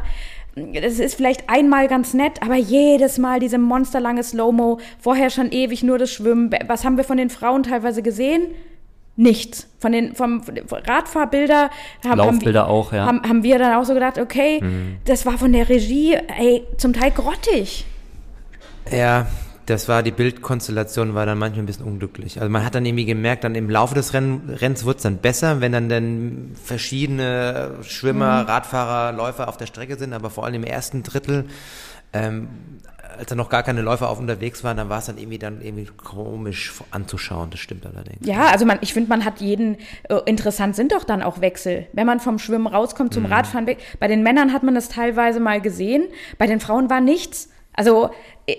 das 0.57 0.99
ist 0.99 1.16
vielleicht 1.16 1.51
einmal 1.51 1.87
ganz 1.87 2.14
nett, 2.14 2.43
aber 2.43 2.55
jedes 2.57 3.18
Mal 3.18 3.41
diese 3.41 3.59
monsterlange 3.59 4.22
Slow-Mo, 4.22 4.81
vorher 4.99 5.29
schon 5.29 5.53
ewig 5.53 5.83
nur 5.83 5.99
das 5.99 6.11
Schwimmen. 6.11 6.51
Was 6.66 6.83
haben 6.83 6.97
wir 6.97 7.05
von 7.05 7.18
den 7.18 7.29
Frauen 7.29 7.62
teilweise 7.62 8.03
gesehen? 8.03 8.55
Nichts. 9.16 9.68
Von 9.81 9.93
den 9.93 10.14
vom 10.14 10.43
Radfahrbilder 10.70 11.70
haben, 12.07 12.18
Laufbilder 12.18 12.62
haben, 12.62 12.70
auch, 12.70 12.93
ja. 12.93 13.07
haben, 13.07 13.22
haben 13.22 13.43
wir 13.43 13.59
dann 13.59 13.74
auch 13.74 13.85
so 13.85 13.95
gedacht, 13.95 14.18
okay, 14.18 14.61
mhm. 14.62 14.97
das 15.05 15.27
war 15.27 15.37
von 15.37 15.53
der 15.53 15.68
Regie, 15.68 16.14
ey, 16.39 16.64
zum 16.79 16.95
Teil 16.95 17.11
grottig. 17.11 17.85
Ja, 18.91 19.26
das 19.66 19.89
war, 19.89 20.05
die 20.05 20.12
Bildkonstellation 20.12 21.14
war 21.14 21.26
dann 21.26 21.39
manchmal 21.39 21.64
ein 21.64 21.66
bisschen 21.66 21.87
unglücklich. 21.87 22.41
Also 22.41 22.51
man 22.51 22.64
hat 22.64 22.76
dann 22.76 22.87
irgendwie 22.87 23.05
gemerkt, 23.05 23.43
dann 23.43 23.57
im 23.57 23.68
Laufe 23.68 23.97
des 23.97 24.14
Renn, 24.14 24.43
Rennens 24.49 24.84
wird 24.84 24.99
es 24.99 25.03
dann 25.03 25.18
besser, 25.18 25.61
wenn 25.61 25.72
dann, 25.72 25.89
dann 25.89 26.53
verschiedene 26.62 27.78
Schwimmer, 27.82 28.43
mhm. 28.43 28.49
Radfahrer, 28.49 29.12
Läufer 29.12 29.49
auf 29.49 29.57
der 29.57 29.66
Strecke 29.66 29.99
sind, 29.99 30.12
aber 30.12 30.30
vor 30.30 30.45
allem 30.45 30.55
im 30.55 30.64
ersten 30.64 31.03
Drittel, 31.03 31.47
ähm, 32.12 32.49
als 33.18 33.28
da 33.28 33.34
noch 33.34 33.49
gar 33.49 33.62
keine 33.62 33.80
Läufer 33.82 34.09
auf 34.09 34.20
unterwegs 34.20 34.62
waren, 34.62 34.76
dann 34.76 34.89
war 34.89 34.99
es 34.99 35.07
dann 35.07 35.18
irgendwie 35.18 35.39
dann 35.39 35.61
irgendwie 35.62 35.87
komisch 35.87 36.72
anzuschauen. 36.91 37.51
Das 37.51 37.59
stimmt 37.59 37.87
allerdings. 37.87 38.24
Ja, 38.26 38.47
also 38.47 38.66
man, 38.66 38.78
ich 38.82 38.93
finde, 38.93 39.09
man 39.09 39.24
hat 39.24 39.41
jeden, 39.41 39.78
äh, 40.05 40.16
interessant 40.26 40.76
sind 40.76 40.93
doch 40.93 41.03
dann 41.03 41.22
auch 41.22 41.41
Wechsel. 41.41 41.87
Wenn 41.93 42.07
man 42.07 42.20
vom 42.20 42.39
Schwimmen 42.39 42.66
rauskommt 42.66 43.14
zum 43.14 43.24
mhm. 43.24 43.32
Radfahren 43.32 43.66
weg. 43.66 43.78
Bei 43.99 44.07
den 44.07 44.22
Männern 44.22 44.53
hat 44.53 44.62
man 44.62 44.74
das 44.74 44.89
teilweise 44.89 45.41
mal 45.41 45.61
gesehen, 45.61 46.05
bei 46.39 46.47
den 46.47 46.61
Frauen 46.61 46.89
war 46.89 47.01
nichts. 47.01 47.49
Also 47.77 48.11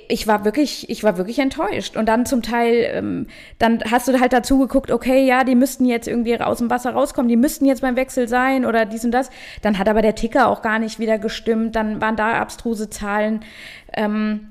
ich 0.10 0.28
war 0.28 0.44
wirklich, 0.46 0.90
ich 0.90 1.04
war 1.04 1.18
wirklich 1.18 1.40
enttäuscht. 1.40 1.96
Und 1.96 2.08
dann 2.08 2.26
zum 2.26 2.42
Teil, 2.42 2.90
ähm, 2.92 3.28
dann 3.58 3.82
hast 3.90 4.08
du 4.08 4.20
halt 4.20 4.34
dazu 4.34 4.60
geguckt, 4.60 4.92
okay, 4.92 5.26
ja, 5.26 5.44
die 5.44 5.56
müssten 5.56 5.86
jetzt 5.86 6.08
irgendwie 6.08 6.40
aus 6.40 6.58
dem 6.60 6.70
Wasser 6.70 6.92
rauskommen, 6.92 7.30
die 7.30 7.38
müssten 7.38 7.66
jetzt 7.66 7.82
beim 7.82 7.96
Wechsel 7.96 8.28
sein 8.28 8.66
oder 8.66 8.86
dies 8.86 9.06
und 9.06 9.12
das. 9.12 9.30
Dann 9.62 9.78
hat 9.78 9.88
aber 9.88 10.02
der 10.02 10.16
Ticker 10.16 10.48
auch 10.50 10.62
gar 10.62 10.80
nicht 10.80 11.00
wieder 11.00 11.18
gestimmt, 11.20 11.76
dann 11.76 12.02
waren 12.02 12.16
da 12.16 12.34
abstruse 12.34 12.90
Zahlen. 12.90 13.42
Ähm, 13.94 14.50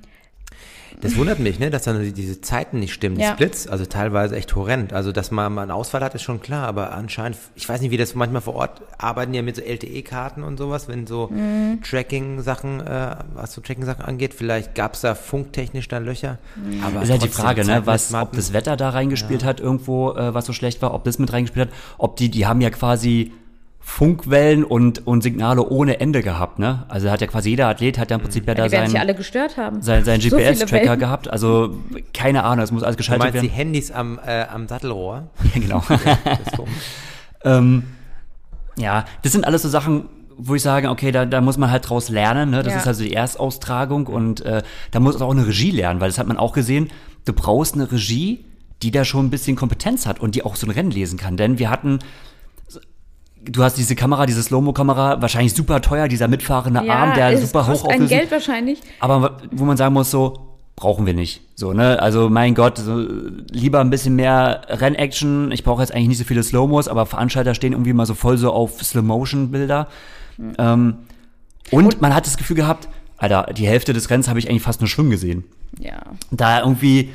Das 1.02 1.16
wundert 1.16 1.38
mich, 1.38 1.58
ne, 1.58 1.70
dass 1.70 1.82
dann 1.82 2.00
die- 2.02 2.12
diese 2.12 2.40
Zeiten 2.40 2.78
nicht 2.80 2.92
stimmen, 2.94 3.16
die 3.16 3.22
Ja. 3.22 3.32
Splits, 3.32 3.66
also 3.68 3.84
teilweise 3.84 4.34
echt 4.36 4.54
horrend. 4.56 4.92
Also, 4.92 5.12
dass 5.12 5.30
man 5.30 5.52
mal 5.52 5.62
einen 5.62 5.70
Ausfall 5.70 6.02
hat, 6.02 6.14
ist 6.14 6.22
schon 6.22 6.40
klar, 6.40 6.66
aber 6.66 6.92
anscheinend, 6.92 7.36
ich 7.54 7.68
weiß 7.68 7.80
nicht, 7.82 7.90
wie 7.90 7.96
das 7.96 8.14
manchmal 8.14 8.40
vor 8.42 8.54
Ort 8.54 8.80
arbeiten 8.98 9.34
ja 9.34 9.42
mit 9.42 9.56
so 9.56 9.62
LTE-Karten 9.62 10.42
und 10.42 10.56
sowas, 10.58 10.88
wenn 10.88 11.06
so 11.06 11.28
Mhm. 11.28 11.80
Tracking-Sachen, 11.82 12.80
äh, 12.80 13.16
was 13.34 13.52
so 13.52 13.60
Tracking-Sachen 13.60 14.04
angeht, 14.04 14.34
vielleicht 14.34 14.74
gab 14.74 14.94
es 14.94 15.02
da 15.02 15.14
funktechnisch 15.14 15.88
da 15.88 15.98
Löcher. 15.98 16.38
Mhm. 16.56 16.82
Aber 16.84 17.02
ist 17.02 17.10
halt 17.10 17.22
die 17.22 17.28
Frage, 17.28 17.64
ne, 17.64 17.82
was, 17.86 18.12
ob 18.14 18.32
das 18.32 18.52
Wetter 18.52 18.76
da 18.76 18.90
reingespielt 18.90 19.44
hat 19.44 19.60
irgendwo, 19.60 20.12
äh, 20.12 20.32
was 20.34 20.46
so 20.46 20.52
schlecht 20.52 20.80
war, 20.82 20.94
ob 20.94 21.04
das 21.04 21.18
mit 21.18 21.32
reingespielt 21.32 21.68
hat, 21.68 21.74
ob 21.98 22.16
die, 22.16 22.30
die 22.30 22.46
haben 22.46 22.60
ja 22.60 22.70
quasi 22.70 23.32
Funkwellen 23.88 24.64
und, 24.64 25.06
und 25.06 25.22
Signale 25.22 25.62
ohne 25.64 26.00
Ende 26.00 26.20
gehabt, 26.20 26.58
ne? 26.58 26.84
Also 26.88 27.08
hat 27.08 27.20
ja 27.20 27.28
quasi 27.28 27.50
jeder 27.50 27.68
Athlet 27.68 27.98
hat 28.00 28.10
ja 28.10 28.16
im 28.16 28.22
Prinzip 28.22 28.44
ja 28.46 28.54
da 28.54 28.64
Die 28.66 28.72
werden 28.72 28.86
sich 28.86 28.92
sein, 28.94 29.00
alle 29.00 29.14
gestört 29.14 29.56
haben. 29.56 29.80
sein, 29.80 30.04
sein 30.04 30.20
So 30.20 30.36
GPS-Tracker 30.36 30.96
gehabt. 30.96 31.30
Also 31.30 31.76
keine 32.12 32.42
Ahnung, 32.42 32.64
es 32.64 32.72
muss 32.72 32.82
alles 32.82 32.96
Du 32.96 32.98
geschaltet 32.98 33.22
meinst 33.32 33.36
die 33.44 33.46
werden. 33.46 33.56
Handys 33.56 33.92
am, 33.92 34.18
äh, 34.26 34.42
am 34.52 34.66
Sattelrohr? 34.66 35.28
Ja, 35.54 35.60
genau. 35.60 35.84
Das 36.24 36.40
ist 36.40 36.56
komisch. 36.56 36.72
ähm, 37.44 37.84
ja, 38.76 39.04
das 39.22 39.30
sind 39.32 39.44
alles 39.46 39.62
so 39.62 39.68
Sachen, 39.68 40.06
wo 40.36 40.56
ich 40.56 40.62
sage, 40.62 40.90
okay, 40.90 41.12
da, 41.12 41.24
da 41.24 41.40
muss 41.40 41.56
man 41.56 41.70
halt 41.70 41.88
draus 41.88 42.08
lernen. 42.08 42.50
Ne? 42.50 42.64
Das 42.64 42.72
Ja. 42.72 42.80
ist 42.80 42.88
also 42.88 43.04
die 43.04 43.12
Erstaustragung 43.12 44.08
und 44.08 44.40
äh, 44.40 44.62
da 44.90 44.98
muss 44.98 45.20
auch 45.22 45.30
eine 45.30 45.46
Regie 45.46 45.70
lernen, 45.70 46.00
weil 46.00 46.08
das 46.10 46.18
hat 46.18 46.26
man 46.26 46.36
auch 46.38 46.52
gesehen. 46.52 46.88
Du 47.24 47.32
brauchst 47.32 47.74
eine 47.74 47.90
Regie, 47.90 48.44
die 48.82 48.90
da 48.90 49.04
schon 49.04 49.26
ein 49.26 49.30
bisschen 49.30 49.54
Kompetenz 49.56 50.06
hat 50.06 50.18
und 50.20 50.34
die 50.34 50.44
auch 50.44 50.56
so 50.56 50.66
ein 50.66 50.70
Rennen 50.70 50.90
lesen 50.90 51.18
kann. 51.20 51.36
Denn 51.36 51.58
wir 51.60 51.70
hatten, 51.70 52.00
du 53.50 53.62
hast 53.62 53.76
diese 53.76 53.94
Kamera, 53.94 54.26
diese 54.26 54.42
Slow-Mo-Kamera, 54.42 55.22
wahrscheinlich 55.22 55.54
super 55.54 55.80
teuer, 55.80 56.08
dieser 56.08 56.28
mitfahrende 56.28 56.80
Arm, 56.90 57.14
der 57.14 57.30
es 57.30 57.42
super 57.42 57.64
kostet 57.64 57.86
hoch 57.86 57.92
ein 57.92 58.06
Geld 58.08 58.30
wahrscheinlich. 58.30 58.80
aber 59.00 59.38
wo 59.52 59.64
man 59.64 59.76
sagen 59.76 59.94
muss, 59.94 60.10
so, 60.10 60.56
brauchen 60.76 61.06
wir 61.06 61.14
nicht. 61.14 61.40
So, 61.54 61.72
ne? 61.72 62.00
Also 62.00 62.28
mein 62.28 62.54
Gott, 62.54 62.78
so, 62.78 63.02
lieber 63.50 63.80
ein 63.80 63.90
bisschen 63.90 64.14
mehr 64.14 64.62
Rennaction. 64.68 65.50
Ich 65.50 65.64
brauche 65.64 65.80
jetzt 65.80 65.92
eigentlich 65.92 66.08
nicht 66.08 66.18
so 66.18 66.24
viele 66.24 66.42
Slow-Mos, 66.42 66.86
aber 66.88 67.06
Veranstalter 67.06 67.54
stehen 67.54 67.72
irgendwie 67.72 67.94
mal 67.94 68.06
so 68.06 68.14
voll 68.14 68.36
so 68.36 68.52
auf 68.52 68.82
Slow-Motion-Bilder. 68.82 69.88
Ähm, 70.58 70.96
und, 71.70 72.00
man 72.02 72.14
hat 72.14 72.26
das 72.26 72.36
Gefühl 72.36 72.56
gehabt, 72.56 72.88
Alter, 73.16 73.52
die 73.56 73.66
Hälfte 73.66 73.94
des 73.94 74.10
Rennens 74.10 74.28
habe 74.28 74.38
ich 74.38 74.50
eigentlich 74.50 74.62
fast 74.62 74.80
nur 74.82 74.88
schwimmen 74.88 75.10
gesehen. 75.10 75.44
Ja. 75.78 76.02
Da 76.30 76.60
irgendwie, 76.60 77.10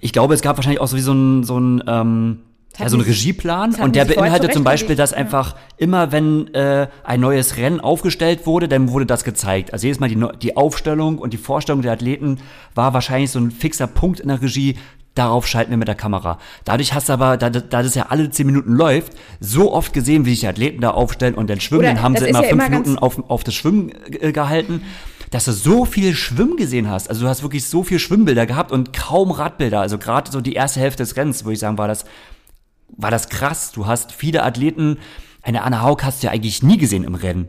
ich 0.00 0.12
glaube, 0.12 0.34
es 0.34 0.42
gab 0.42 0.56
wahrscheinlich 0.56 0.80
auch 0.80 0.88
so 0.88 0.96
wie 0.96 1.00
so 1.00 1.12
ein, 1.12 1.44
so 1.44 1.58
ein, 1.58 1.84
ähm, 1.86 2.38
ja, 2.78 2.88
so 2.88 2.96
hatten- 2.98 3.08
Regieplan 3.08 3.74
und 3.74 3.96
der 3.96 4.04
beinhaltet 4.06 4.52
zum 4.52 4.64
Beispiel, 4.64 4.96
dass 4.96 5.12
einfach 5.12 5.56
immer, 5.76 6.12
wenn 6.12 6.54
äh, 6.54 6.88
ein 7.04 7.20
neues 7.20 7.56
Rennen 7.56 7.80
aufgestellt 7.80 8.46
wurde, 8.46 8.68
dann 8.68 8.90
wurde 8.90 9.06
das 9.06 9.24
gezeigt. 9.24 9.72
Also 9.72 9.86
jedes 9.86 10.00
Mal 10.00 10.08
die, 10.08 10.24
die 10.40 10.56
Aufstellung 10.56 11.18
und 11.18 11.32
die 11.32 11.38
Vorstellung 11.38 11.82
der 11.82 11.92
Athleten 11.92 12.38
war 12.74 12.94
wahrscheinlich 12.94 13.30
so 13.30 13.38
ein 13.38 13.50
fixer 13.50 13.86
Punkt 13.86 14.20
in 14.20 14.28
der 14.28 14.40
Regie. 14.40 14.76
Darauf 15.16 15.46
schalten 15.48 15.70
wir 15.70 15.76
mit 15.76 15.88
der 15.88 15.96
Kamera. 15.96 16.38
Dadurch 16.64 16.94
hast 16.94 17.08
du 17.08 17.12
aber, 17.12 17.36
da, 17.36 17.50
da 17.50 17.82
das 17.82 17.96
ja 17.96 18.06
alle 18.10 18.30
zehn 18.30 18.46
Minuten 18.46 18.72
läuft, 18.72 19.12
so 19.40 19.72
oft 19.72 19.92
gesehen, 19.92 20.24
wie 20.24 20.30
sich 20.30 20.40
die 20.40 20.46
Athleten 20.46 20.80
da 20.80 20.92
aufstellen 20.92 21.34
und 21.34 21.50
dann 21.50 21.60
schwimmen. 21.60 21.80
Oder 21.80 21.94
dann 21.94 22.02
haben 22.02 22.16
sie 22.16 22.28
immer 22.28 22.42
ja 22.42 22.48
fünf 22.48 22.64
immer 22.64 22.70
Minuten 22.70 22.96
auf, 22.96 23.20
auf 23.28 23.42
das 23.42 23.54
Schwimmen 23.54 23.90
äh, 24.20 24.30
gehalten, 24.30 24.82
dass 25.32 25.46
du 25.46 25.52
so 25.52 25.84
viel 25.84 26.14
Schwimmen 26.14 26.56
gesehen 26.56 26.88
hast. 26.88 27.10
Also 27.10 27.22
du 27.22 27.28
hast 27.28 27.42
wirklich 27.42 27.64
so 27.66 27.82
viel 27.82 27.98
Schwimmbilder 27.98 28.46
gehabt 28.46 28.70
und 28.70 28.92
kaum 28.92 29.32
Radbilder. 29.32 29.80
Also 29.80 29.98
gerade 29.98 30.30
so 30.30 30.40
die 30.40 30.52
erste 30.54 30.78
Hälfte 30.78 31.02
des 31.02 31.16
Rennens, 31.16 31.44
würde 31.44 31.54
ich 31.54 31.58
sagen, 31.60 31.76
war 31.76 31.88
das 31.88 32.04
war 32.96 33.10
das 33.10 33.28
krass. 33.28 33.72
Du 33.72 33.86
hast 33.86 34.12
viele 34.12 34.42
Athleten, 34.42 34.98
eine 35.42 35.62
Anna 35.62 35.82
Haug 35.82 35.98
hast 36.02 36.22
du 36.22 36.26
ja 36.26 36.32
eigentlich 36.32 36.62
nie 36.62 36.76
gesehen 36.76 37.04
im 37.04 37.14
Rennen. 37.14 37.48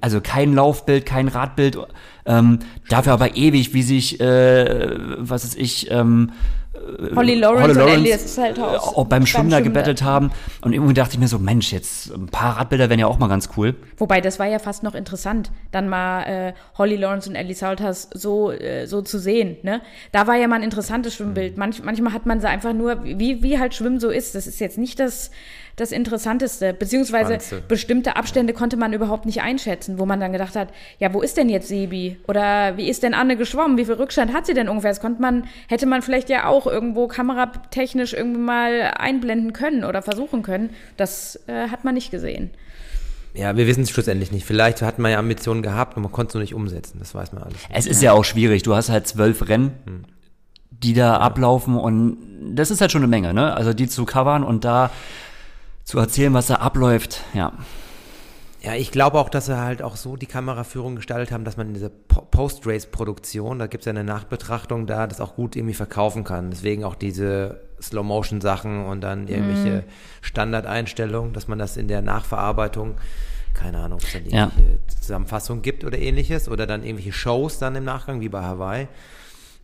Also 0.00 0.20
kein 0.20 0.54
Laufbild, 0.54 1.06
kein 1.06 1.28
Radbild. 1.28 1.78
Ähm, 2.26 2.58
dafür 2.88 3.12
aber 3.12 3.36
ewig, 3.36 3.72
wie 3.72 3.82
sich, 3.82 4.20
äh, 4.20 4.96
was 5.18 5.44
ist 5.44 5.56
ich, 5.56 5.90
ähm, 5.90 6.32
Holly 7.14 7.34
Lawrence, 7.34 7.82
und 7.82 7.88
Elias 7.88 8.34
Salthaus. 8.34 8.74
äh, 8.74 8.78
auch 8.78 9.06
beim 9.06 9.26
Schwimmen 9.26 9.50
da 9.50 9.60
gebettelt 9.60 10.02
haben. 10.02 10.30
Und 10.62 10.72
irgendwie 10.72 10.94
dachte 10.94 11.14
ich 11.14 11.18
mir 11.18 11.28
so, 11.28 11.38
Mensch, 11.38 11.72
jetzt 11.72 12.12
ein 12.14 12.26
paar 12.26 12.58
Radbilder 12.58 12.88
wären 12.88 13.00
ja 13.00 13.06
auch 13.06 13.18
mal 13.18 13.28
ganz 13.28 13.50
cool. 13.56 13.74
Wobei, 13.96 14.20
das 14.20 14.38
war 14.38 14.46
ja 14.46 14.58
fast 14.58 14.82
noch 14.82 14.94
interessant, 14.94 15.50
dann 15.72 15.88
mal 15.88 16.22
äh, 16.22 16.52
Holly 16.78 16.96
Lawrence 16.96 17.28
und 17.28 17.36
Ellie 17.36 17.54
Salters 17.54 18.08
so, 18.14 18.50
äh, 18.50 18.86
so 18.86 19.02
zu 19.02 19.18
sehen. 19.18 19.56
Ne? 19.62 19.80
Da 20.12 20.26
war 20.26 20.36
ja 20.36 20.48
mal 20.48 20.56
ein 20.56 20.62
interessantes 20.62 21.14
Schwimmbild. 21.14 21.56
Manch, 21.56 21.82
manchmal 21.82 22.12
hat 22.12 22.26
man 22.26 22.40
sie 22.40 22.48
einfach 22.48 22.72
nur, 22.72 23.04
wie, 23.04 23.42
wie 23.42 23.58
halt 23.58 23.74
Schwimmen 23.74 24.00
so 24.00 24.10
ist. 24.10 24.34
Das 24.34 24.46
ist 24.46 24.60
jetzt 24.60 24.78
nicht 24.78 24.98
das, 25.00 25.30
das 25.76 25.92
Interessanteste. 25.92 26.74
Beziehungsweise 26.74 27.34
Spannendste. 27.34 27.62
bestimmte 27.66 28.16
Abstände 28.16 28.52
konnte 28.52 28.76
man 28.76 28.92
überhaupt 28.92 29.26
nicht 29.26 29.42
einschätzen, 29.42 29.98
wo 29.98 30.06
man 30.06 30.20
dann 30.20 30.32
gedacht 30.32 30.56
hat, 30.56 30.68
ja, 30.98 31.12
wo 31.12 31.22
ist 31.22 31.36
denn 31.36 31.48
jetzt 31.48 31.68
Sebi? 31.68 32.18
Oder 32.28 32.76
wie 32.76 32.88
ist 32.88 33.02
denn 33.02 33.14
Anne 33.14 33.36
geschwommen? 33.36 33.76
Wie 33.76 33.84
viel 33.84 33.94
Rückstand 33.94 34.32
hat 34.32 34.46
sie 34.46 34.54
denn 34.54 34.68
ungefähr? 34.68 34.90
Das 34.90 35.00
konnte 35.00 35.22
man, 35.22 35.44
hätte 35.68 35.86
man 35.86 36.02
vielleicht 36.02 36.28
ja 36.28 36.46
auch 36.46 36.66
irgendwo 36.66 37.06
kameratechnisch 37.08 38.12
irgendwie 38.12 38.40
mal 38.40 38.92
einblenden 38.96 39.52
können 39.52 39.84
oder 39.84 40.02
versuchen 40.02 40.42
können. 40.42 40.70
Das 40.96 41.40
äh, 41.46 41.68
hat 41.68 41.84
man 41.84 41.94
nicht 41.94 42.10
gesehen. 42.10 42.50
Ja, 43.32 43.56
wir 43.56 43.66
wissen 43.66 43.84
es 43.84 43.90
schlussendlich 43.90 44.32
nicht. 44.32 44.44
Vielleicht 44.44 44.82
hat 44.82 44.98
man 44.98 45.12
ja 45.12 45.18
Ambitionen 45.18 45.62
gehabt 45.62 45.96
und 45.96 46.02
man 46.02 46.12
konnte 46.12 46.30
es 46.30 46.34
nur 46.34 46.40
nicht 46.40 46.54
umsetzen. 46.54 46.98
Das 46.98 47.14
weiß 47.14 47.32
man 47.32 47.42
alles. 47.44 47.54
nicht. 47.54 47.68
Es 47.72 47.86
ist 47.86 48.02
ja 48.02 48.12
auch 48.12 48.24
schwierig. 48.24 48.62
Du 48.64 48.74
hast 48.74 48.88
halt 48.88 49.06
zwölf 49.06 49.48
Rennen, 49.48 49.72
die 50.70 50.94
da 50.94 51.18
ablaufen 51.18 51.76
und 51.76 52.18
das 52.54 52.70
ist 52.70 52.80
halt 52.80 52.90
schon 52.90 53.02
eine 53.02 53.08
Menge, 53.08 53.32
ne? 53.32 53.54
Also 53.54 53.72
die 53.72 53.86
zu 53.86 54.04
covern 54.04 54.42
und 54.42 54.64
da 54.64 54.90
zu 55.90 55.98
erzählen, 55.98 56.32
was 56.32 56.46
da 56.46 56.56
abläuft, 56.56 57.22
ja. 57.34 57.52
Ja, 58.62 58.74
ich 58.74 58.90
glaube 58.92 59.18
auch, 59.18 59.28
dass 59.30 59.46
sie 59.46 59.58
halt 59.58 59.80
auch 59.82 59.96
so 59.96 60.16
die 60.16 60.26
Kameraführung 60.26 60.94
gestaltet 60.94 61.32
haben, 61.32 61.44
dass 61.44 61.56
man 61.56 61.68
in 61.68 61.74
dieser 61.74 61.88
Po- 61.88 62.26
Post-Race-Produktion, 62.30 63.58
da 63.58 63.66
gibt 63.66 63.82
es 63.82 63.86
ja 63.86 63.90
eine 63.90 64.04
Nachbetrachtung 64.04 64.86
da, 64.86 65.06
das 65.06 65.20
auch 65.20 65.34
gut 65.34 65.56
irgendwie 65.56 65.74
verkaufen 65.74 66.24
kann. 66.24 66.50
Deswegen 66.50 66.84
auch 66.84 66.94
diese 66.94 67.60
Slow-Motion-Sachen 67.80 68.84
und 68.84 69.00
dann 69.00 69.28
irgendwelche 69.28 69.84
Standardeinstellungen, 70.20 71.32
dass 71.32 71.48
man 71.48 71.58
das 71.58 71.76
in 71.78 71.88
der 71.88 72.02
Nachverarbeitung, 72.02 72.96
keine 73.54 73.78
Ahnung, 73.78 73.98
ob 74.00 74.04
es 74.06 74.12
dann 74.12 74.26
Ja. 74.26 74.44
irgendwelche 74.54 74.78
Zusammenfassungen 75.00 75.62
gibt 75.62 75.82
oder 75.84 75.98
ähnliches 75.98 76.48
oder 76.48 76.66
dann 76.66 76.84
irgendwelche 76.84 77.12
Shows 77.12 77.58
dann 77.58 77.74
im 77.76 77.84
Nachgang, 77.84 78.20
wie 78.20 78.28
bei 78.28 78.42
Hawaii. 78.42 78.88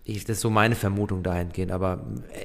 Ich, 0.08 0.24
das 0.24 0.36
ist 0.36 0.42
so 0.42 0.50
meine 0.50 0.76
Vermutung 0.76 1.24
dahingehend. 1.24 1.72
Aber 1.72 1.98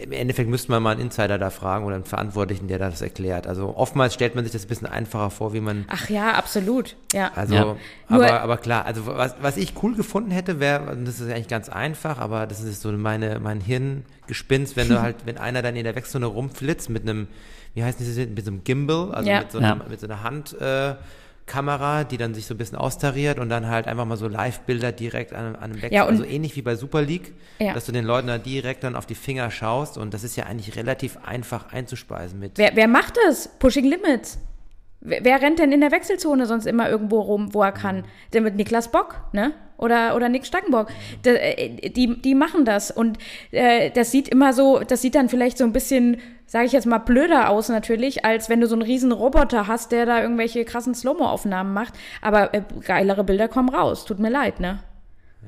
im 0.04 0.12
Endeffekt 0.12 0.50
müsste 0.50 0.72
man 0.72 0.82
mal 0.82 0.94
einen 0.94 1.02
Insider 1.02 1.38
da 1.38 1.52
fragen 1.52 1.86
oder 1.86 1.94
einen 1.94 2.06
Verantwortlichen, 2.06 2.68
der 2.68 2.80
das 2.80 3.02
erklärt. 3.04 3.46
Also 3.46 3.76
oftmals 3.78 4.16
stellt 4.16 4.34
man 4.34 4.44
sich 4.44 4.52
das 4.52 4.66
ein 4.66 4.68
bisschen 4.68 4.88
einfacher 4.88 5.30
vor, 5.30 5.54
wie 5.54 5.60
man 5.62 5.86
Ach 5.88 6.10
ja, 6.10 6.32
absolut. 6.34 6.96
Ja. 7.14 7.32
also, 7.36 7.54
Ja. 7.54 7.76
Aber, 8.08 8.42
aber 8.42 8.58
klar, 8.58 8.86
also 8.88 9.06
was, 9.06 9.36
was 9.42 9.58
ich 9.58 9.74
cool 9.84 9.94
gefunden 9.96 10.32
hätte, 10.32 10.60
wäre, 10.60 10.92
und 10.92 11.06
das 11.08 11.20
ist 11.20 11.30
eigentlich 11.32 11.48
ganz 11.50 11.70
einfach, 11.70 12.18
aber 12.18 12.48
das 12.48 12.62
ist 12.62 12.82
so 12.82 12.92
meine, 12.94 13.40
mein 13.40 13.62
Hirngespinst, 13.62 14.76
wenn 14.76 14.90
du 14.90 15.00
halt, 15.04 15.18
wenn 15.26 15.38
einer 15.38 15.62
dann 15.62 15.76
in 15.76 15.84
der 15.84 15.94
Wechselzone 15.96 16.26
rumflitzt 16.26 16.90
mit 16.90 17.04
einem, 17.04 17.28
wie 17.76 17.84
heißt 17.84 18.00
das, 18.02 18.08
mit 18.16 18.44
so 18.44 18.52
einem 18.52 18.64
Gimbal, 18.64 19.14
also 19.14 19.30
Ja. 19.30 19.40
mit, 19.42 19.52
so 19.52 19.60
einem, 19.60 19.80
Ja. 19.82 19.86
mit 19.88 20.00
so 20.00 20.08
einer 20.08 20.24
Hand, 20.24 20.60
äh, 20.60 20.96
Kamera, 21.52 22.04
die 22.06 22.18
dann 22.18 22.34
sich 22.34 22.46
so 22.46 22.54
ein 22.54 22.58
bisschen 22.58 22.78
austariert 22.78 23.38
und 23.40 23.50
dann 23.50 23.68
halt 23.68 23.88
einfach 23.88 24.06
mal 24.06 24.16
so 24.18 24.28
Live-Bilder 24.30 24.92
direkt 24.94 25.34
an, 25.34 25.56
an 25.56 25.64
einem 25.64 25.76
Wechsel, 25.82 25.94
Ja, 25.94 26.04
und- 26.04 26.12
also 26.12 26.24
ähnlich 26.24 26.56
wie 26.56 26.62
bei 26.62 26.76
Super 26.76 27.02
League, 27.02 27.34
Ja. 27.60 27.74
dass 27.74 27.86
du 27.86 27.92
den 27.92 28.06
Leuten 28.06 28.28
da 28.28 28.38
direkt 28.38 28.84
dann 28.86 28.96
auf 28.96 29.06
die 29.06 29.16
Finger 29.16 29.52
schaust 29.52 29.98
und 29.98 30.14
das 30.14 30.24
ist 30.24 30.36
ja 30.38 30.46
eigentlich 30.46 30.76
relativ 30.78 31.18
einfach 31.26 31.72
einzuspeisen 31.74 32.40
mit. 32.40 32.58
Wer, 32.58 32.72
wer 32.76 32.88
macht 32.88 33.16
das? 33.28 33.50
Pushing 33.60 33.86
Limits. 33.86 34.40
Wer, 35.02 35.24
wer 35.26 35.42
rennt 35.42 35.60
denn 35.60 35.72
in 35.72 35.82
der 35.82 35.92
Wechselzone 35.92 36.46
sonst 36.46 36.66
immer 36.68 36.90
irgendwo 36.90 37.20
rum, 37.20 37.54
wo 37.54 37.62
er 37.64 37.72
kann? 37.74 38.06
Der 38.34 38.42
mit 38.42 38.56
Niklas 38.56 38.90
Bock, 38.92 39.20
ne? 39.34 39.52
Oder, 39.82 40.16
oder 40.16 40.30
Nick 40.30 40.46
Stangenbock. 40.46 40.88
Da, 41.24 41.32
äh, 41.32 41.90
die, 41.90 42.22
die 42.22 42.36
machen 42.36 42.64
das. 42.64 42.92
Und 42.92 43.18
äh, 43.52 43.92
das 43.92 44.12
sieht 44.12 44.30
immer 44.30 44.54
so, 44.54 44.80
das 44.80 45.02
sieht 45.02 45.16
dann 45.16 45.28
vielleicht 45.28 45.58
so 45.58 45.64
ein 45.64 45.74
bisschen, 45.74 46.22
sage 46.46 46.66
ich 46.66 46.72
jetzt 46.72 46.86
mal, 46.86 47.00
blöder 47.00 47.50
aus 47.50 47.68
natürlich, 47.68 48.24
als 48.24 48.48
wenn 48.48 48.62
du 48.62 48.68
so 48.68 48.76
einen 48.76 48.84
riesen 48.84 49.12
Roboter 49.12 49.68
hast, 49.68 49.92
der 49.92 50.06
da 50.06 50.22
irgendwelche 50.22 50.64
krassen 50.64 50.96
Slow-Mo-Aufnahmen 50.96 51.74
macht. 51.74 51.96
Aber 52.22 52.54
äh, 52.54 52.62
geilere 52.86 53.24
Bilder 53.24 53.48
kommen 53.48 53.70
raus. 53.70 54.06
Tut 54.06 54.20
mir 54.20 54.30
leid, 54.30 54.60
ne? 54.60 54.80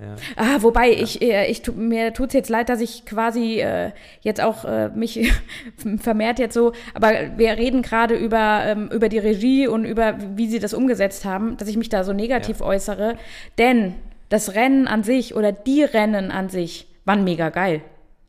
Ja. 0.01 0.15
Ah, 0.35 0.57
wobei 0.61 0.91
ich, 0.91 1.21
äh, 1.21 1.45
ich 1.51 1.61
tu, 1.61 1.71
mir 1.71 2.13
tut's 2.13 2.33
jetzt 2.33 2.49
leid, 2.49 2.67
dass 2.69 2.81
ich 2.81 3.05
quasi 3.05 3.59
äh, 3.59 3.91
jetzt 4.21 4.41
auch 4.41 4.65
äh, 4.65 4.89
mich 4.89 5.31
vermehrt 5.99 6.39
jetzt 6.39 6.55
so, 6.55 6.73
aber 6.95 7.11
wir 7.37 7.51
reden 7.51 7.83
gerade 7.83 8.15
über 8.15 8.63
ähm, 8.65 8.89
über 8.91 9.07
die 9.07 9.19
Regie 9.19 9.67
und 9.67 9.85
über 9.85 10.17
wie 10.35 10.47
sie 10.47 10.57
das 10.57 10.73
umgesetzt 10.73 11.25
haben, 11.25 11.57
dass 11.57 11.67
ich 11.67 11.77
mich 11.77 11.89
da 11.89 12.03
so 12.03 12.11
negativ 12.11 12.61
äußere, 12.61 13.17
denn 13.59 13.93
das 14.33 14.55
Rennen 14.55 14.87
an 14.87 15.03
sich 15.03 15.35
oder 15.35 15.51
die 15.51 15.83
Rennen 15.83 16.31
an 16.31 16.49
sich 16.49 16.87
waren 17.05 17.23
mega 17.23 17.49
geil. 17.49 17.81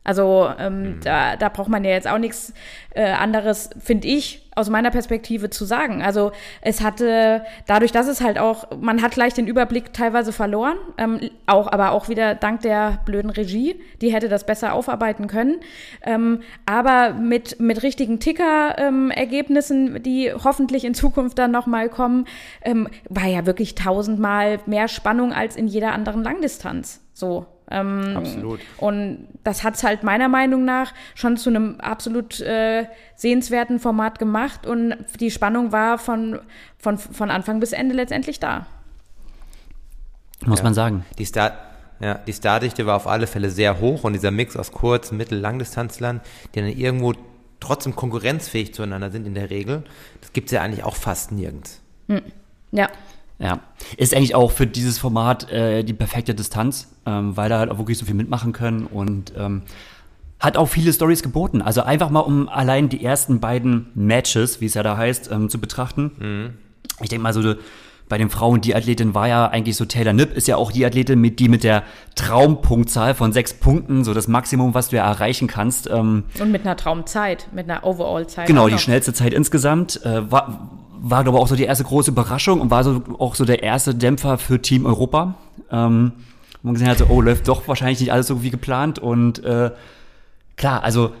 Also 0.05 0.49
ähm, 0.59 0.99
da, 1.03 1.35
da 1.35 1.49
braucht 1.49 1.67
man 1.67 1.83
ja 1.83 1.91
jetzt 1.91 2.07
auch 2.07 2.19
nichts 2.19 2.53
äh, 2.91 3.11
anderes, 3.11 3.71
finde 3.79 4.07
ich, 4.07 4.47
aus 4.55 4.69
meiner 4.69 4.91
Perspektive 4.91 5.49
zu 5.49 5.65
sagen. 5.65 6.01
Also 6.01 6.31
es 6.61 6.81
hatte, 6.81 7.43
dadurch, 7.65 7.91
dass 7.91 8.07
es 8.07 8.21
halt 8.21 8.37
auch, 8.37 8.67
man 8.79 9.01
hat 9.01 9.13
gleich 9.13 9.33
den 9.33 9.47
Überblick 9.47 9.93
teilweise 9.93 10.31
verloren, 10.31 10.77
ähm, 10.97 11.19
auch, 11.47 11.71
aber 11.71 11.91
auch 11.91 12.07
wieder 12.07 12.35
dank 12.35 12.61
der 12.61 12.99
blöden 13.05 13.31
Regie, 13.31 13.81
die 13.99 14.13
hätte 14.13 14.29
das 14.29 14.45
besser 14.45 14.73
aufarbeiten 14.73 15.25
können. 15.27 15.55
Ähm, 16.03 16.41
aber 16.67 17.13
mit, 17.13 17.59
mit 17.59 17.81
richtigen 17.81 18.19
Ticker-Ergebnissen, 18.19 20.03
die 20.03 20.31
hoffentlich 20.31 20.85
in 20.85 20.93
Zukunft 20.93 21.39
dann 21.39 21.51
nochmal 21.51 21.89
kommen, 21.89 22.25
ähm, 22.61 22.87
war 23.09 23.27
ja 23.27 23.47
wirklich 23.47 23.73
tausendmal 23.73 24.59
mehr 24.67 24.87
Spannung 24.87 25.33
als 25.33 25.55
in 25.55 25.67
jeder 25.67 25.93
anderen 25.93 26.23
Langdistanz. 26.23 27.01
So. 27.11 27.47
Ähm, 27.71 28.15
Absolut. 28.15 28.59
Und 28.77 29.27
das 29.43 29.63
hat 29.63 29.75
es 29.75 29.83
halt 29.83 30.03
meiner 30.03 30.27
Meinung 30.29 30.65
nach 30.65 30.93
schon 31.15 31.35
zu 31.37 31.49
einem 31.49 31.79
absolut 31.79 32.39
äh, 32.41 32.85
sehenswerten 33.15 33.79
Format 33.79 34.19
gemacht 34.19 34.67
und 34.67 34.95
die 35.19 35.31
Spannung 35.31 35.71
war 35.71 35.97
von, 35.97 36.39
von, 36.77 36.97
von 36.97 37.31
Anfang 37.31 37.59
bis 37.59 37.71
Ende 37.71 37.95
letztendlich 37.95 38.39
da. 38.39 38.67
Muss 40.45 40.59
Ja. 40.59 40.63
man 40.65 40.73
sagen. 40.73 41.05
Die, 41.17 41.25
Star 41.25 41.53
ja, 41.99 42.15
die 42.15 42.33
Stardichte 42.33 42.85
war 42.85 42.95
auf 42.97 43.07
alle 43.07 43.25
Fälle 43.25 43.49
sehr 43.49 43.79
hoch 43.79 44.03
und 44.03 44.13
dieser 44.13 44.31
Mix 44.31 44.55
aus 44.57 44.71
Kurz-, 44.71 45.11
Mittel-, 45.11 45.39
Langdistanzlern, 45.39 46.21
die 46.53 46.59
dann 46.59 46.69
irgendwo 46.69 47.13
trotzdem 47.59 47.95
konkurrenzfähig 47.95 48.73
zueinander 48.73 49.09
sind 49.09 49.25
in 49.25 49.33
der 49.33 49.49
Regel, 49.49 49.83
das 50.21 50.33
gibt 50.33 50.47
es 50.47 50.51
ja 50.51 50.61
eigentlich 50.61 50.83
auch 50.83 50.95
fast 50.95 51.31
nirgends. 51.31 51.81
Ja. 52.71 52.89
Ja, 53.37 53.59
ist 53.97 54.15
eigentlich 54.15 54.33
auch 54.33 54.51
für 54.51 54.65
dieses 54.65 54.97
Format 54.97 55.51
äh, 55.51 55.83
die 55.83 55.93
perfekte 55.93 56.33
Distanz, 56.33 56.87
ähm, 57.05 57.35
weil 57.35 57.49
da 57.49 57.59
halt 57.59 57.69
auch 57.69 57.77
wirklich 57.77 57.97
so 57.97 58.05
viel 58.05 58.15
mitmachen 58.15 58.53
können 58.53 58.85
und 58.85 59.33
ähm, 59.37 59.63
hat 60.39 60.55
auch 60.55 60.67
viele 60.67 60.93
Stories 60.93 61.21
geboten. 61.21 61.61
Also 61.61 61.81
einfach 61.81 62.09
mal 62.09 62.21
um 62.21 62.47
allein 62.47 62.87
die 62.87 63.03
ersten 63.03 63.41
beiden 63.41 63.87
Matches, 63.93 64.61
wie 64.61 64.67
es 64.67 64.73
ja 64.73 64.83
da 64.83 64.95
heißt, 64.95 65.31
ähm, 65.31 65.49
zu 65.49 65.59
betrachten. 65.59 66.53
Ich 67.01 67.09
denke 67.09 67.23
mal 67.23 67.33
so, 67.33 67.41
de- 67.41 67.57
bei 68.07 68.17
den 68.19 68.29
Frauen, 68.29 68.61
die 68.61 68.75
Athletin 68.75 69.15
war 69.15 69.27
ja 69.27 69.47
eigentlich 69.47 69.75
so 69.75 69.83
Taylor 69.85 70.13
Nipp, 70.13 70.33
ist 70.37 70.47
ja 70.47 70.57
auch 70.57 70.71
die 70.71 70.85
Athletin, 70.85 71.19
mit, 71.19 71.39
die 71.39 71.49
mit 71.49 71.63
der 71.63 71.81
Traumpunktzahl 72.29 73.15
von 73.15 73.33
sechs 73.33 73.53
Punkten, 73.53 74.03
so 74.03 74.13
das 74.13 74.27
Maximum, 74.27 74.73
was 74.73 74.89
du 74.89 74.95
ja 74.97 75.05
erreichen 75.05 75.47
kannst, 75.47 75.89
ähm, 75.89 76.23
Und 76.39 76.51
mit 76.51 76.61
einer 76.65 76.75
Traumzeit, 76.75 77.47
mit 77.53 77.69
einer 77.69 77.83
Overall-Zeit. 77.83 78.47
Genau, 78.47 78.67
die 78.67 78.77
schnellste 78.77 79.13
Zeit 79.13 79.33
insgesamt. 79.33 80.03
Äh, 80.05 80.31
war, 80.31 80.69
war, 81.07 81.23
glaube 81.23 81.37
ich, 81.37 81.43
auch 81.43 81.47
so 81.47 81.55
die 81.55 81.63
erste 81.63 81.83
große 81.83 82.09
Überraschung 82.09 82.61
und 82.61 82.71
war 82.71 82.83
so 82.83 83.01
auch 83.19 83.35
so 83.35 83.45
der 83.45 83.61
erste 83.61 83.93
Dämpfer 83.93 84.39
für 84.39 84.61
Team 84.61 84.85
Europa. 84.85 85.35
Ähm, 85.71 86.13
wo 86.61 86.69
man 86.69 86.73
gesehen 86.73 86.89
hat, 86.89 86.97
so, 86.97 87.05
oh, 87.09 87.21
läuft 87.21 87.47
doch 87.47 87.67
wahrscheinlich 87.67 87.99
nicht 87.99 88.11
alles 88.11 88.25
so 88.25 88.41
wie 88.41 88.49
geplant. 88.49 88.97
Und 88.97 89.43
äh, 89.43 89.69
klar, 90.55 90.83
also 90.83 91.11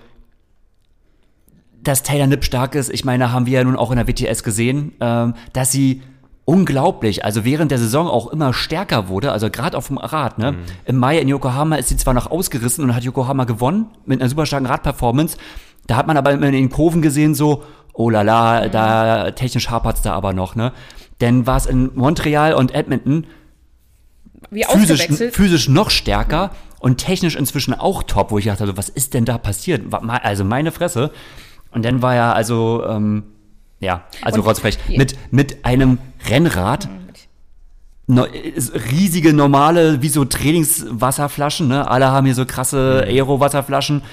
dass 1.83 2.01
Taylor 2.01 2.25
Nipp 2.25 2.43
stark 2.43 2.73
ist, 2.73 2.89
ich 2.89 3.05
meine, 3.05 3.31
haben 3.31 3.45
wir 3.45 3.59
ja 3.59 3.63
nun 3.63 3.75
auch 3.75 3.91
in 3.91 3.97
der 3.97 4.07
WTS 4.07 4.43
gesehen, 4.43 4.93
ähm, 4.99 5.35
dass 5.53 5.71
sie 5.71 6.01
unglaublich, 6.45 7.23
also 7.23 7.45
während 7.45 7.69
der 7.69 7.77
Saison 7.77 8.07
auch 8.07 8.31
immer 8.31 8.53
stärker 8.53 9.07
wurde, 9.07 9.31
also 9.31 9.51
gerade 9.51 9.77
auf 9.77 9.87
dem 9.87 9.99
Rad, 9.99 10.39
ne? 10.39 10.55
Im 10.85 10.97
Mai 10.97 11.19
in 11.19 11.27
Yokohama 11.27 11.75
ist 11.75 11.89
sie 11.89 11.97
zwar 11.97 12.15
noch 12.15 12.31
ausgerissen 12.31 12.83
und 12.83 12.95
hat 12.95 13.03
Yokohama 13.03 13.43
gewonnen 13.43 13.85
mit 14.07 14.19
einer 14.19 14.29
super 14.29 14.47
starken 14.47 14.65
Radperformance, 14.65 15.37
da 15.85 15.95
hat 15.95 16.07
man 16.07 16.17
aber 16.17 16.31
immer 16.31 16.47
in 16.47 16.53
den 16.53 16.69
Kurven 16.71 17.03
gesehen 17.03 17.35
so, 17.35 17.63
oh 17.95 18.09
la 18.09 18.21
la, 18.21 18.67
da 18.67 19.31
technisch 19.31 19.69
hapert's 19.69 20.01
da 20.01 20.13
aber 20.13 20.33
noch, 20.33 20.55
ne? 20.55 20.71
Denn 21.21 21.47
war 21.47 21.57
es 21.57 21.65
in 21.65 21.91
Montreal 21.95 22.53
und 22.53 22.75
Edmonton 22.75 23.25
Wie 24.51 24.65
physisch, 24.65 25.07
physisch 25.31 25.69
noch 25.69 25.89
stärker 25.89 26.51
und 26.79 26.97
technisch 26.97 27.35
inzwischen 27.35 27.73
auch 27.73 28.03
top, 28.03 28.31
wo 28.31 28.37
ich 28.37 28.45
dachte, 28.45 28.63
also, 28.63 28.77
was 28.77 28.89
ist 28.89 29.13
denn 29.13 29.25
da 29.25 29.37
passiert? 29.37 29.81
Also 30.07 30.43
meine 30.43 30.71
Fresse. 30.71 31.11
Und 31.71 31.83
dann 31.85 32.01
war 32.01 32.15
ja 32.15 32.33
also, 32.33 32.85
ähm, 32.87 33.23
ja, 33.79 34.03
also 34.21 34.39
Und- 34.41 34.47
Rotzfrech, 34.47 34.77
mit, 34.89 35.15
mit 35.31 35.65
einem 35.65 35.97
Rennrad, 36.29 36.89
no, 38.07 38.25
ist 38.25 38.73
riesige, 38.91 39.33
normale, 39.33 40.01
wie 40.01 40.09
so 40.09 40.25
Trainingswasserflaschen, 40.25 41.67
ne? 41.67 41.89
Alle 41.89 42.07
haben 42.11 42.25
hier 42.25 42.35
so 42.35 42.45
krasse 42.45 43.03
Aero-Wasserflaschen. 43.07 44.03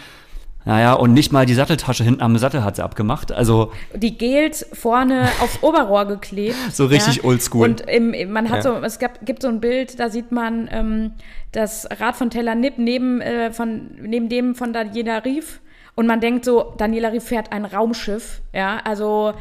Naja, 0.65 0.93
und 0.95 1.13
nicht 1.13 1.33
mal 1.33 1.45
die 1.47 1.55
Satteltasche 1.55 2.05
hinten 2.05 2.23
am 2.23 2.39
Sattel 2.39 2.63
hat 2.63 2.77
sie 2.77 2.85
abgemacht. 2.85 3.33
Also, 3.33 3.73
die 3.95 4.17
Gels 4.17 4.67
vorne 4.73 5.29
aufs 5.41 5.63
Oberrohr 5.63 6.05
geklebt. 6.07 6.57
So 6.73 6.87
richtig 6.87 7.25
oldschool. 7.25 7.69
Und 7.69 7.81
im, 7.83 8.33
man 8.33 8.49
hat 8.49 8.59
Ja. 8.59 8.63
so, 8.63 8.75
es 8.85 8.99
gab, 8.99 9.25
gibt 9.27 9.43
so 9.43 9.49
ein 9.49 9.61
Bild, 9.61 9.99
da 9.99 10.09
sieht 10.09 10.31
man 10.33 10.69
ähm, 10.71 11.13
das 11.53 11.87
Rad 12.01 12.17
von 12.17 12.31
Taylor 12.31 12.55
Nipp 12.55 12.79
neben, 12.79 13.21
äh, 13.21 13.51
von, 13.51 13.91
neben 14.01 14.29
dem 14.29 14.55
von 14.55 14.73
Daniela 14.73 15.19
Rief. 15.25 15.61
Und 15.95 16.07
man 16.07 16.21
denkt 16.21 16.45
so, 16.47 16.73
Daniela 16.79 17.09
Rief 17.09 17.25
fährt 17.25 17.53
ein 17.53 17.65
Raumschiff. 17.67 18.41
Ja, 18.55 18.81
also 18.85 19.35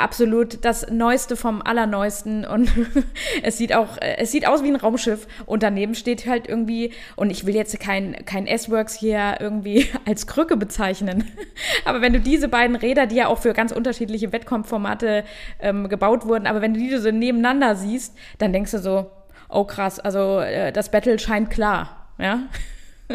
absolut 0.00 0.64
das 0.64 0.90
Neueste 0.90 1.36
vom 1.36 1.62
Allerneuesten. 1.62 2.44
Und 2.44 2.70
es 3.42 3.58
sieht 3.58 3.74
auch, 3.74 3.96
es 4.00 4.32
sieht 4.32 4.46
aus 4.46 4.62
wie 4.62 4.68
ein 4.68 4.76
Raumschiff. 4.76 5.26
Und 5.46 5.62
daneben 5.62 5.94
steht 5.94 6.26
halt 6.26 6.48
irgendwie, 6.48 6.92
und 7.16 7.30
ich 7.30 7.46
will 7.46 7.54
jetzt 7.54 7.78
kein, 7.80 8.24
kein 8.24 8.46
S-Works 8.46 8.94
hier 8.94 9.36
irgendwie 9.40 9.88
als 10.06 10.26
Krücke 10.26 10.56
bezeichnen. 10.56 11.30
Aber 11.84 12.00
wenn 12.00 12.12
du 12.12 12.20
diese 12.20 12.48
beiden 12.48 12.76
Räder, 12.76 13.06
die 13.06 13.16
ja 13.16 13.28
auch 13.28 13.38
für 13.38 13.52
ganz 13.52 13.72
unterschiedliche 13.72 14.32
Wettkampfformate 14.32 15.24
ähm, 15.60 15.88
gebaut 15.88 16.26
wurden, 16.26 16.46
aber 16.46 16.62
wenn 16.62 16.74
du 16.74 16.80
die 16.80 16.96
so 16.96 17.10
nebeneinander 17.10 17.76
siehst, 17.76 18.16
dann 18.38 18.52
denkst 18.52 18.70
du 18.72 18.78
so, 18.78 19.10
oh 19.48 19.64
krass, 19.64 20.00
also 20.00 20.40
äh, 20.40 20.72
das 20.72 20.90
Battle 20.90 21.18
scheint 21.18 21.50
klar. 21.50 22.08
Ja. 22.18 22.44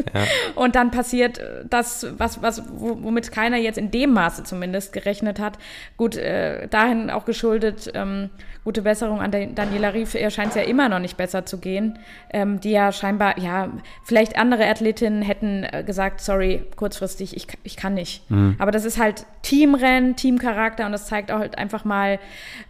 Und 0.55 0.75
dann 0.75 0.91
passiert 0.91 1.37
äh, 1.37 1.63
das, 1.69 2.07
was, 2.17 2.41
was, 2.41 2.63
wo- 2.71 2.97
womit 3.03 3.31
keiner 3.31 3.57
jetzt 3.57 3.77
in 3.77 3.91
dem 3.91 4.13
Maße 4.13 4.43
zumindest 4.43 4.93
gerechnet 4.93 5.39
hat. 5.39 5.57
Gut, 5.97 6.15
äh, 6.15 6.67
dahin 6.67 7.09
auch 7.09 7.25
geschuldet, 7.25 7.91
ähm, 7.93 8.29
gute 8.63 8.81
Besserung 8.81 9.21
an 9.21 9.31
Dan- 9.31 9.55
Daniela 9.55 9.93
Rief. 9.93 10.15
Ihr 10.15 10.29
scheint 10.29 10.49
es 10.49 10.55
ja 10.55 10.63
immer 10.63 10.89
noch 10.89 10.99
nicht 10.99 11.17
besser 11.17 11.45
zu 11.45 11.59
gehen. 11.59 11.97
Ähm, 12.31 12.59
die 12.59 12.71
ja 12.71 12.91
scheinbar, 12.91 13.39
ja, 13.39 13.69
vielleicht 14.03 14.37
andere 14.37 14.67
Athletinnen 14.67 15.21
hätten 15.21 15.63
äh, 15.63 15.83
gesagt, 15.85 16.21
sorry, 16.21 16.63
kurzfristig, 16.75 17.35
ich, 17.35 17.47
ich 17.63 17.75
kann 17.77 17.93
nicht. 17.93 18.23
Aber 18.59 18.71
das 18.71 18.85
ist 18.85 18.99
halt 18.99 19.25
Teamrennen, 19.41 20.15
Teamcharakter 20.15 20.85
und 20.85 20.91
das 20.91 21.07
zeigt 21.07 21.31
auch 21.31 21.39
halt 21.39 21.57
einfach 21.57 21.85
mal, 21.85 22.19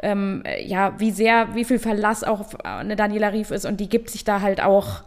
ähm, 0.01 0.43
äh, 0.45 0.63
ja, 0.65 0.93
wie 0.99 1.11
sehr, 1.11 1.55
wie 1.55 1.65
viel 1.65 1.79
Verlass 1.79 2.23
auch 2.23 2.39
auf 2.39 2.65
eine 2.65 2.95
Daniela 2.95 3.29
Rief 3.29 3.51
ist 3.51 3.65
und 3.65 3.79
die 3.79 3.89
gibt 3.89 4.09
sich 4.09 4.23
da 4.23 4.41
halt 4.41 4.61
auch 4.61 5.01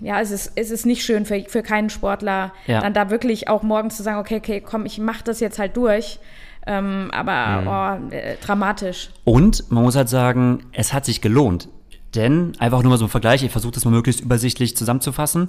ja, 0.00 0.20
es 0.20 0.30
ist, 0.30 0.52
es 0.56 0.70
ist 0.70 0.86
nicht 0.86 1.04
schön 1.04 1.24
für, 1.26 1.40
für 1.48 1.62
keinen 1.62 1.90
Sportler, 1.90 2.52
Ja. 2.66 2.80
dann 2.80 2.94
da 2.94 3.10
wirklich 3.10 3.48
auch 3.48 3.62
morgens 3.62 3.96
zu 3.96 4.02
sagen, 4.02 4.18
okay, 4.18 4.36
okay, 4.38 4.60
komm, 4.64 4.86
ich 4.86 4.98
mach 4.98 5.22
das 5.22 5.40
jetzt 5.40 5.58
halt 5.58 5.76
durch. 5.76 6.18
Ähm, 6.66 7.10
aber 7.12 8.00
oh, 8.10 8.14
äh, 8.14 8.36
dramatisch. 8.44 9.08
Und 9.24 9.70
man 9.70 9.84
muss 9.84 9.96
halt 9.96 10.08
sagen, 10.10 10.64
es 10.72 10.92
hat 10.92 11.04
sich 11.06 11.20
gelohnt. 11.22 11.68
Denn, 12.14 12.52
einfach 12.58 12.82
nur 12.82 12.90
mal 12.90 12.98
so 12.98 13.06
ein 13.06 13.10
Vergleich, 13.10 13.42
ich 13.42 13.50
versuche 13.50 13.72
das 13.72 13.84
mal 13.84 13.90
möglichst 13.90 14.20
übersichtlich 14.20 14.76
zusammenzufassen. 14.76 15.48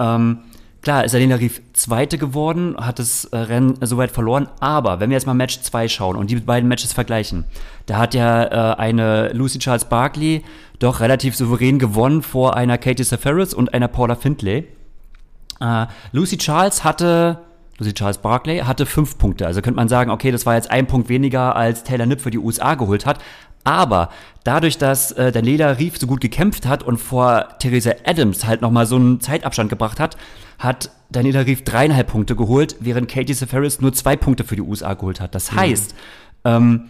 Ähm, 0.00 0.38
klar, 0.82 1.04
ist 1.04 1.14
Alena 1.14 1.36
Rief 1.36 1.60
Zweite 1.72 2.16
geworden, 2.18 2.76
hat 2.78 2.98
das 2.98 3.26
äh, 3.26 3.36
Rennen 3.36 3.76
soweit 3.80 4.10
verloren, 4.10 4.48
aber 4.60 4.98
wenn 5.00 5.10
wir 5.10 5.16
jetzt 5.16 5.26
mal 5.26 5.34
Match 5.34 5.60
2 5.60 5.88
schauen 5.88 6.16
und 6.16 6.30
die 6.30 6.36
beiden 6.36 6.68
Matches 6.68 6.92
vergleichen, 6.92 7.44
da 7.86 7.98
hat 7.98 8.14
ja 8.14 8.72
äh, 8.72 8.76
eine 8.76 9.32
Lucy 9.32 9.58
Charles 9.58 9.84
Barkley 9.84 10.42
doch 10.78 11.00
relativ 11.00 11.36
souverän 11.36 11.78
gewonnen 11.78 12.22
vor 12.22 12.56
einer 12.56 12.78
Katie 12.78 13.04
Safaris 13.04 13.54
und 13.54 13.72
einer 13.74 13.88
Paula 13.88 14.14
Findlay. 14.14 14.64
Äh, 15.60 15.86
Lucy 16.12 16.38
Charles 16.38 16.84
hatte, 16.84 17.38
Lucy 17.78 17.94
Charles 17.94 18.18
Barkley 18.18 18.58
hatte 18.58 18.86
fünf 18.86 19.18
Punkte. 19.18 19.46
Also 19.46 19.62
könnte 19.62 19.76
man 19.76 19.88
sagen, 19.88 20.10
okay, 20.10 20.30
das 20.30 20.46
war 20.46 20.54
jetzt 20.54 20.70
ein 20.70 20.86
Punkt 20.86 21.08
weniger, 21.08 21.56
als 21.56 21.84
Taylor 21.84 22.06
Nipp 22.06 22.20
für 22.20 22.30
die 22.30 22.38
USA 22.38 22.74
geholt 22.74 23.06
hat. 23.06 23.18
Aber 23.64 24.10
dadurch, 24.44 24.78
dass 24.78 25.10
äh, 25.12 25.32
Daniela 25.32 25.78
Rief 25.78 25.98
so 25.98 26.06
gut 26.06 26.20
gekämpft 26.20 26.66
hat 26.66 26.84
und 26.84 26.98
vor 26.98 27.48
Theresa 27.58 27.92
Adams 28.04 28.46
halt 28.46 28.62
nochmal 28.62 28.86
so 28.86 28.94
einen 28.96 29.20
Zeitabstand 29.20 29.70
gebracht 29.70 29.98
hat, 29.98 30.16
hat 30.58 30.90
Daniela 31.10 31.40
Rief 31.40 31.64
dreieinhalb 31.64 32.06
Punkte 32.08 32.36
geholt, 32.36 32.76
während 32.80 33.08
Katie 33.08 33.34
Safaris 33.34 33.80
nur 33.80 33.92
zwei 33.92 34.16
Punkte 34.16 34.44
für 34.44 34.54
die 34.56 34.62
USA 34.62 34.94
geholt 34.94 35.20
hat. 35.20 35.34
Das 35.34 35.52
heißt, 35.52 35.96
ähm, 36.44 36.88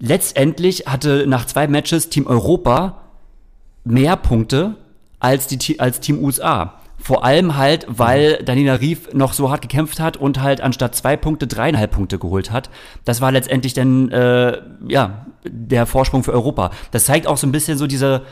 letztendlich 0.00 0.84
hatte 0.86 1.26
nach 1.28 1.46
zwei 1.46 1.68
Matches 1.68 2.08
Team 2.08 2.26
Europa 2.26 3.02
mehr 3.84 4.16
Punkte 4.16 4.76
als, 5.20 5.46
die, 5.46 5.78
als 5.78 6.00
Team 6.00 6.22
USA. 6.24 6.74
Vor 6.98 7.24
allem 7.24 7.56
halt, 7.56 7.86
weil 7.88 8.42
Danina 8.44 8.74
Rief 8.74 9.12
noch 9.14 9.32
so 9.32 9.50
hart 9.50 9.62
gekämpft 9.62 10.00
hat 10.00 10.18
und 10.18 10.42
halt 10.42 10.60
anstatt 10.60 10.94
zwei 10.94 11.16
Punkte 11.16 11.46
dreieinhalb 11.46 11.92
Punkte 11.92 12.18
geholt 12.18 12.50
hat. 12.50 12.68
Das 13.04 13.22
war 13.22 13.32
letztendlich 13.32 13.72
dann, 13.72 14.10
äh, 14.10 14.60
ja, 14.86 15.26
der 15.44 15.86
Vorsprung 15.86 16.22
für 16.24 16.32
Europa. 16.32 16.72
Das 16.90 17.06
zeigt 17.06 17.26
auch 17.26 17.38
so 17.38 17.46
ein 17.46 17.52
bisschen 17.52 17.78
so 17.78 17.86
diese, 17.86 18.22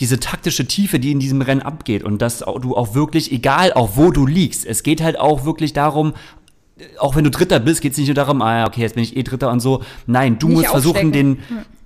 diese 0.00 0.18
taktische 0.20 0.66
Tiefe, 0.66 1.00
die 1.00 1.12
in 1.12 1.20
diesem 1.20 1.42
Rennen 1.42 1.60
abgeht 1.60 2.02
und 2.02 2.22
dass 2.22 2.38
du 2.38 2.76
auch 2.76 2.94
wirklich, 2.94 3.30
egal 3.30 3.74
auch 3.74 3.90
wo 3.96 4.10
du 4.10 4.26
liegst, 4.26 4.64
es 4.64 4.82
geht 4.82 5.02
halt 5.02 5.18
auch 5.18 5.44
wirklich 5.44 5.74
darum, 5.74 6.14
auch 6.98 7.16
wenn 7.16 7.24
du 7.24 7.30
Dritter 7.30 7.60
bist, 7.60 7.80
geht 7.80 7.92
es 7.92 7.98
nicht 7.98 8.08
nur 8.08 8.14
darum, 8.14 8.42
ah 8.42 8.66
okay, 8.66 8.80
jetzt 8.80 8.94
bin 8.94 9.04
ich 9.04 9.16
eh 9.16 9.22
Dritter 9.22 9.50
und 9.50 9.60
so. 9.60 9.82
Nein, 10.06 10.38
du 10.38 10.48
Nicht 10.48 10.56
musst 10.56 10.68
versuchen, 10.68 11.12
den, 11.12 11.38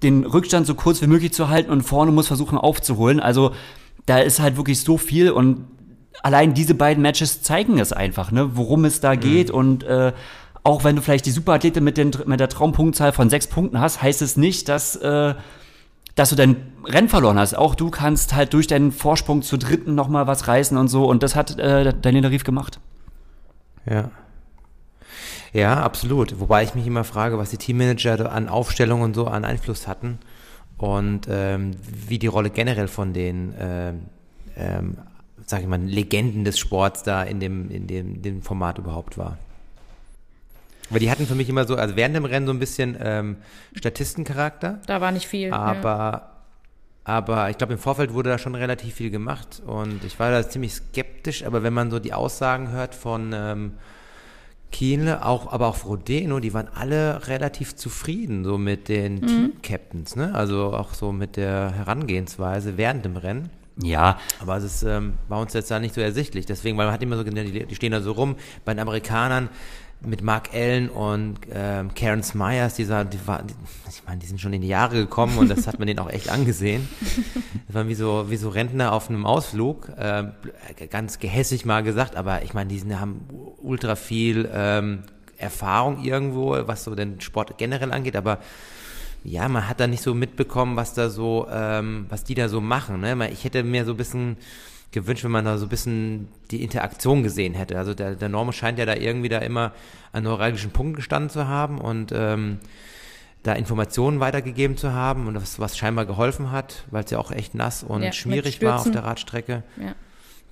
den 0.03 0.25
Rückstand 0.25 0.67
so 0.67 0.75
kurz 0.75 1.03
wie 1.03 1.07
möglich 1.07 1.33
zu 1.33 1.49
halten 1.49 1.71
und 1.71 1.83
vorne 1.83 2.13
musst 2.13 2.29
versuchen 2.29 2.59
aufzuholen. 2.59 3.21
Also 3.21 3.53
da 4.07 4.19
ist 4.19 4.41
halt 4.41 4.57
wirklich 4.57 4.81
so 4.81 4.99
viel 4.99 5.31
und 5.31 5.65
allein 6.23 6.55
diese 6.55 6.75
beiden 6.75 7.03
Matches 7.03 7.43
zeigen 7.43 7.79
es 7.79 7.93
einfach, 7.93 8.31
ne, 8.31 8.57
worum 8.57 8.85
es 8.85 9.01
da 9.01 9.17
geht 9.17 9.51
und 9.51 9.85
äh, 9.85 10.13
auch 10.67 10.83
wenn 10.83 10.97
du 10.97 11.03
vielleicht 11.03 11.27
die 11.27 11.31
Superathletin 11.31 11.85
mit, 11.85 11.97
den, 11.97 12.11
mit 12.27 12.41
der 12.41 12.49
Traumpunktzahl 12.49 13.13
von 13.13 13.31
sechs 13.31 13.47
Punkten 13.47 13.81
hast, 13.81 14.03
heißt 14.03 14.21
es 14.21 14.37
nicht, 14.37 14.69
dass, 14.69 14.97
äh, 14.97 15.35
dass 16.17 16.31
du 16.31 16.37
dein 16.37 16.57
Rennen 16.85 17.09
verloren 17.09 17.39
hast. 17.39 17.57
Auch 17.57 17.77
du 17.77 17.91
kannst 17.91 18.35
halt 18.35 18.53
durch 18.53 18.67
deinen 18.67 18.91
Vorsprung 18.91 19.43
zu 19.43 19.59
Dritten 19.59 19.95
nochmal 19.95 20.27
was 20.27 20.49
reißen 20.49 20.77
und 20.77 20.89
so. 20.89 21.07
Und 21.07 21.23
das 21.23 21.37
hat 21.37 21.57
äh, 21.61 21.95
Daniela 22.03 22.31
Rief 22.31 22.43
gemacht. 22.43 22.81
Ja. 23.89 24.11
Ja, 25.57 25.83
absolut. 25.83 26.39
Wobei 26.39 26.65
ich 26.65 26.75
mich 26.75 26.87
immer 26.87 27.05
frage, 27.05 27.39
was 27.39 27.51
die 27.51 27.57
Teammanager 27.57 28.31
an 28.31 28.49
Aufstellung 28.49 29.01
und 29.01 29.15
so 29.15 29.27
an 29.27 29.45
Einfluss 29.45 29.89
hatten 29.89 30.19
und 30.77 31.27
ähm, 31.31 31.71
wie 32.09 32.19
die 32.19 32.27
Rolle 32.27 32.51
generell 32.51 32.89
von 32.89 33.13
den 33.13 33.55
ähm, 33.59 34.03
ähm, 34.57 34.99
sag 35.47 35.61
ich 35.61 35.67
mal, 35.67 35.81
Legenden 35.81 36.45
des 36.45 36.59
Sports 36.59 37.03
da 37.03 37.23
in 37.23 37.41
dem, 37.41 37.71
in 37.71 37.87
dem, 37.87 38.21
dem 38.21 38.43
Format 38.43 38.79
überhaupt 38.79 39.17
war. 39.17 39.39
Weil 40.91 41.01
die 41.01 41.11
hatten 41.11 41.27
für 41.27 41.35
mich 41.35 41.49
immer 41.49 41.67
so, 41.67 41.77
also 41.77 41.97
während 41.97 42.15
dem 42.15 42.25
Rennen 42.25 42.47
so 42.47 42.53
ein 42.53 42.59
bisschen 42.59 42.97
ähm, 43.01 43.37
Statistencharakter. 43.75 44.81
Da 44.87 45.01
war 45.01 45.11
nicht 45.11 45.27
viel. 45.27 45.53
Aber, 45.53 45.89
ja. 45.89 46.31
aber 47.05 47.51
ich 47.51 47.59
glaube, 47.59 47.73
im 47.73 47.79
Vorfeld 47.79 48.13
wurde 48.13 48.31
da 48.31 48.39
schon 48.39 48.55
relativ 48.55 48.95
viel 48.95 49.11
gemacht 49.11 49.63
und 49.67 50.05
ich 50.05 50.19
war 50.19 50.31
da 50.31 50.49
ziemlich 50.49 50.75
skeptisch, 50.75 51.45
aber 51.45 51.63
wenn 51.63 51.73
man 51.73 51.91
so 51.91 51.99
die 51.99 52.13
Aussagen 52.13 52.71
hört 52.71 52.95
von 52.95 53.33
ähm, 53.35 53.73
Kienle, 54.73 55.25
auch, 55.25 55.53
aber 55.53 55.69
auch 55.69 55.77
Frodeno, 55.77 56.41
die 56.41 56.53
waren 56.53 56.69
alle 56.75 57.29
relativ 57.29 57.77
zufrieden 57.77 58.45
so 58.45 58.59
mit 58.59 58.89
den 58.89 59.15
mhm. 59.17 59.27
Team-Captains, 59.27 60.17
ne? 60.17 60.35
Also 60.35 60.75
auch 60.75 60.93
so 60.95 61.13
mit 61.13 61.37
der 61.37 61.73
Herangehensweise 61.73 62.77
während 62.77 63.05
dem 63.05 63.17
Rennen. 63.17 63.51
Ja. 63.83 64.19
Aber 64.41 64.57
es 64.57 64.65
ist 64.65 64.83
ähm, 64.83 65.15
bei 65.29 65.41
uns 65.41 65.53
jetzt 65.53 65.71
da 65.71 65.79
nicht 65.79 65.95
so 65.95 66.01
ersichtlich. 66.01 66.47
Deswegen, 66.47 66.79
weil 66.79 66.87
man 66.87 66.95
hat 66.95 67.03
immer 67.03 67.17
so, 67.17 67.25
die, 67.25 67.67
die 67.67 67.75
stehen 67.75 67.93
da 67.93 68.01
so 68.01 68.13
rum. 68.13 68.37
Bei 68.65 68.73
den 68.73 68.81
Amerikanern 68.81 69.51
mit 70.01 70.23
Mark 70.23 70.51
Allen 70.53 70.89
und 70.89 71.39
ähm, 71.53 71.95
Karen 71.95 72.23
Smyers, 72.23 72.75
dieser, 72.75 73.05
die 73.05 73.19
war, 73.27 73.43
die, 73.43 73.55
ich 73.89 74.03
meine, 74.07 74.19
die 74.19 74.27
sind 74.27 74.41
schon 74.41 74.53
in 74.53 74.61
die 74.61 74.69
Jahre 74.69 74.97
gekommen 74.97 75.39
und 75.39 75.49
das 75.49 75.67
hat 75.67 75.79
man 75.79 75.89
denen 75.89 75.99
auch 76.01 76.11
echt 76.11 76.29
angesehen. 76.29 76.89
Das 77.67 77.75
waren 77.75 77.89
wie 77.89 77.95
so, 77.95 78.31
wie 78.31 78.37
so 78.37 78.49
Rentner 78.49 78.93
auf 78.93 79.09
einem 79.09 79.27
Ausflug, 79.27 79.89
äh, 79.97 80.25
ganz 80.91 81.19
gehässig 81.19 81.65
mal 81.65 81.83
gesagt, 81.83 82.15
aber 82.15 82.43
ich 82.43 82.55
meine, 82.55 82.69
die 82.69 82.79
sind, 82.79 82.99
haben 83.01 83.27
ultra 83.63 83.97
viel 83.97 84.49
ähm, 84.53 85.03
Erfahrung 85.39 86.05
irgendwo, 86.05 86.57
was 86.67 86.85
so 86.85 86.95
den 86.95 87.21
Sport 87.21 87.59
generell 87.59 87.93
angeht, 87.93 88.17
aber 88.17 88.39
ja, 89.25 89.49
man 89.49 89.69
hat 89.69 89.81
da 89.81 89.87
nicht 89.87 90.03
so 90.03 90.15
mitbekommen, 90.15 90.77
was 90.77 90.95
da 90.95 91.11
so, 91.11 91.49
ähm, 91.51 92.07
was 92.09 92.23
die 92.23 92.35
da 92.35 92.49
so 92.49 92.61
machen. 92.61 93.01
Ne? 93.01 93.31
Ich 93.31 93.45
hätte 93.45 93.65
mir 93.65 93.85
so 93.85 93.93
ein 93.93 93.97
bisschen 93.97 94.37
gewünscht, 94.93 95.25
wenn 95.25 95.31
man 95.31 95.45
da 95.45 95.59
so 95.59 95.67
ein 95.67 95.69
bisschen 95.69 96.29
die 96.51 96.63
Interaktion 96.63 97.23
gesehen 97.23 97.55
hätte. 97.55 97.79
Also 97.79 97.95
der, 97.95 98.15
der 98.15 98.29
Norme 98.29 98.53
scheint 98.53 98.79
ja 98.79 98.87
da 98.87 98.95
irgendwie 98.95 99.29
da 99.29 99.39
immer 99.39 99.73
an 100.13 100.25
neuralgischen 100.25 100.71
Punkten 100.71 100.97
gestanden 100.97 101.31
zu 101.31 101.49
haben 101.49 101.79
und 101.79 102.13
ähm, 102.15 102.59
da 103.43 103.53
Informationen 103.53 104.21
weitergegeben 104.21 104.77
zu 104.77 104.93
haben 104.93 105.27
und 105.27 105.37
was, 105.37 105.61
was 105.61 105.77
scheinbar 105.79 106.07
geholfen 106.07 106.51
hat, 106.51 106.85
weil 106.91 107.05
es 107.05 107.11
ja 107.11 107.19
auch 107.19 107.31
echt 107.31 107.55
nass 107.55 107.83
und 107.83 108.03
ja, 108.03 108.13
schmierig 108.13 108.61
war 108.63 108.81
auf 108.81 108.91
der 108.91 109.05
Radstrecke. 109.05 109.63
Ja. 109.77 109.95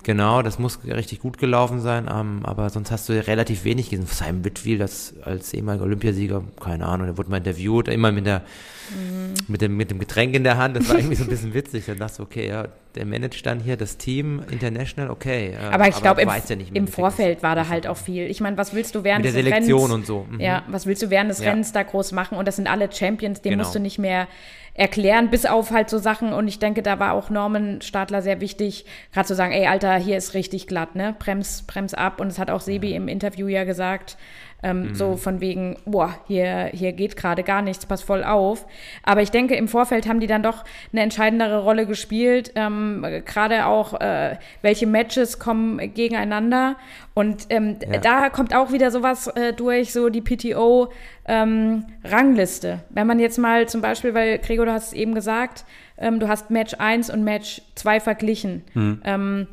Genau, 0.05 0.43
das 0.43 0.59
muss 0.59 0.79
richtig 0.85 1.19
gut 1.19 1.39
gelaufen 1.39 1.81
sein, 1.81 2.07
ähm, 2.07 2.41
aber 2.43 2.69
sonst 2.69 2.91
hast 2.91 3.09
du 3.09 3.13
ja 3.13 3.21
relativ 3.21 3.63
wenig 3.63 3.89
gesehen. 3.89 4.05
Simon 4.05 4.45
Whitfield, 4.45 4.79
das 4.79 5.15
als 5.23 5.51
ehemaliger 5.51 5.83
Olympiasieger, 5.83 6.43
keine 6.61 6.85
Ahnung, 6.85 7.07
der 7.07 7.17
wurde 7.17 7.31
mal 7.31 7.37
interviewt, 7.37 7.87
immer 7.87 8.11
mit 8.11 8.27
der 8.27 8.43
mhm. 8.91 9.33
mit 9.47 9.61
dem 9.61 9.75
mit 9.75 9.89
dem 9.89 9.97
Getränk 9.97 10.35
in 10.35 10.43
der 10.43 10.57
Hand. 10.57 10.75
Das 10.75 10.87
war 10.89 10.97
irgendwie 10.97 11.15
so 11.15 11.23
ein 11.23 11.29
bisschen 11.31 11.55
witzig. 11.55 11.87
Dann 11.87 11.97
dachte 11.97 12.13
ich, 12.17 12.19
okay, 12.19 12.47
ja, 12.47 12.67
der 12.93 13.07
managt 13.07 13.43
dann 13.47 13.59
hier 13.59 13.77
das 13.77 13.97
Team 13.97 14.43
International, 14.51 15.09
okay. 15.09 15.53
Äh, 15.59 15.73
aber 15.73 15.87
ich 15.87 15.99
glaube, 15.99 16.21
im, 16.21 16.29
ja 16.29 16.55
im 16.73 16.87
Vorfeld 16.87 17.41
war 17.41 17.55
da 17.55 17.67
halt 17.67 17.87
auch 17.87 17.97
viel. 17.97 18.29
Ich 18.29 18.41
meine, 18.41 18.57
was 18.57 18.75
willst 18.75 18.93
du 18.93 19.03
während 19.03 19.25
mit 19.25 19.33
der 19.33 19.43
Selektion 19.43 19.89
Rennens, 19.89 19.93
und 19.93 20.05
so. 20.05 20.27
Mhm. 20.29 20.39
Ja, 20.39 20.61
was 20.67 20.85
willst 20.85 21.01
du 21.01 21.09
während 21.09 21.31
des 21.31 21.39
ja. 21.39 21.49
Rennens 21.49 21.71
da 21.71 21.81
groß 21.81 22.11
machen? 22.11 22.37
Und 22.37 22.47
das 22.47 22.57
sind 22.57 22.67
alle 22.67 22.91
Champions, 22.91 23.41
den 23.41 23.53
genau. 23.53 23.63
musst 23.63 23.73
du 23.73 23.79
nicht 23.79 23.97
mehr 23.97 24.27
erklären, 24.75 25.29
bis 25.29 25.45
auf 25.45 25.71
halt 25.71 25.89
so 25.89 25.97
Sachen. 25.97 26.33
Und 26.33 26.47
ich 26.47 26.59
denke, 26.59 26.83
da 26.83 26.99
war 26.99 27.13
auch 27.13 27.29
Norman 27.29 27.81
Stadler 27.81 28.21
sehr 28.21 28.41
wichtig, 28.41 28.85
gerade 29.13 29.27
zu 29.27 29.33
sagen, 29.33 29.53
ey, 29.53 29.67
Alter, 29.67 29.95
hier 29.95 30.17
ist 30.17 30.33
richtig 30.33 30.67
glatt, 30.67 30.95
ne? 30.95 31.15
Brems, 31.17 31.63
brems 31.63 31.93
ab. 31.93 32.19
Und 32.19 32.27
es 32.27 32.37
hat 32.37 32.51
auch 32.51 32.61
Sebi 32.61 32.93
im 32.93 33.07
Interview 33.07 33.47
ja 33.47 33.63
gesagt, 33.63 34.17
ähm, 34.65 34.87
mhm. 34.87 34.95
So 34.95 35.15
von 35.15 35.39
wegen, 35.41 35.77
boah, 35.85 36.15
hier, 36.27 36.71
hier 36.73 36.91
geht 36.91 37.15
gerade 37.15 37.43
gar 37.43 37.61
nichts, 37.61 37.85
pass 37.85 38.01
voll 38.01 38.23
auf. 38.23 38.65
Aber 39.03 39.21
ich 39.21 39.29
denke, 39.29 39.55
im 39.55 39.67
Vorfeld 39.67 40.07
haben 40.07 40.19
die 40.19 40.25
dann 40.25 40.41
doch 40.41 40.63
eine 40.91 41.03
entscheidendere 41.03 41.61
Rolle 41.61 41.85
gespielt. 41.85 42.51
Ähm, 42.55 43.05
gerade 43.25 43.67
auch, 43.67 44.01
äh, 44.01 44.37
welche 44.63 44.87
Matches 44.87 45.37
kommen 45.37 45.93
gegeneinander. 45.93 46.77
Und 47.13 47.45
ähm, 47.49 47.77
ja. 47.79 47.99
da 47.99 48.31
kommt 48.31 48.55
auch 48.55 48.71
wieder 48.71 48.89
sowas 48.89 49.27
äh, 49.27 49.53
durch, 49.53 49.93
so 49.93 50.09
die 50.09 50.21
PTO-Rangliste. 50.21 52.67
Ähm, 52.67 52.79
Wenn 52.89 53.05
man 53.05 53.19
jetzt 53.19 53.37
mal 53.37 53.69
zum 53.69 53.81
Beispiel, 53.81 54.15
weil 54.15 54.39
Gregor, 54.39 54.65
du 54.65 54.73
hast 54.73 54.87
es 54.87 54.93
eben 54.93 55.13
gesagt, 55.13 55.63
ähm, 55.99 56.19
du 56.19 56.27
hast 56.27 56.49
Match 56.49 56.73
1 56.79 57.11
und 57.11 57.23
Match 57.23 57.61
2 57.75 57.99
verglichen. 57.99 58.63
Mhm. 58.73 59.47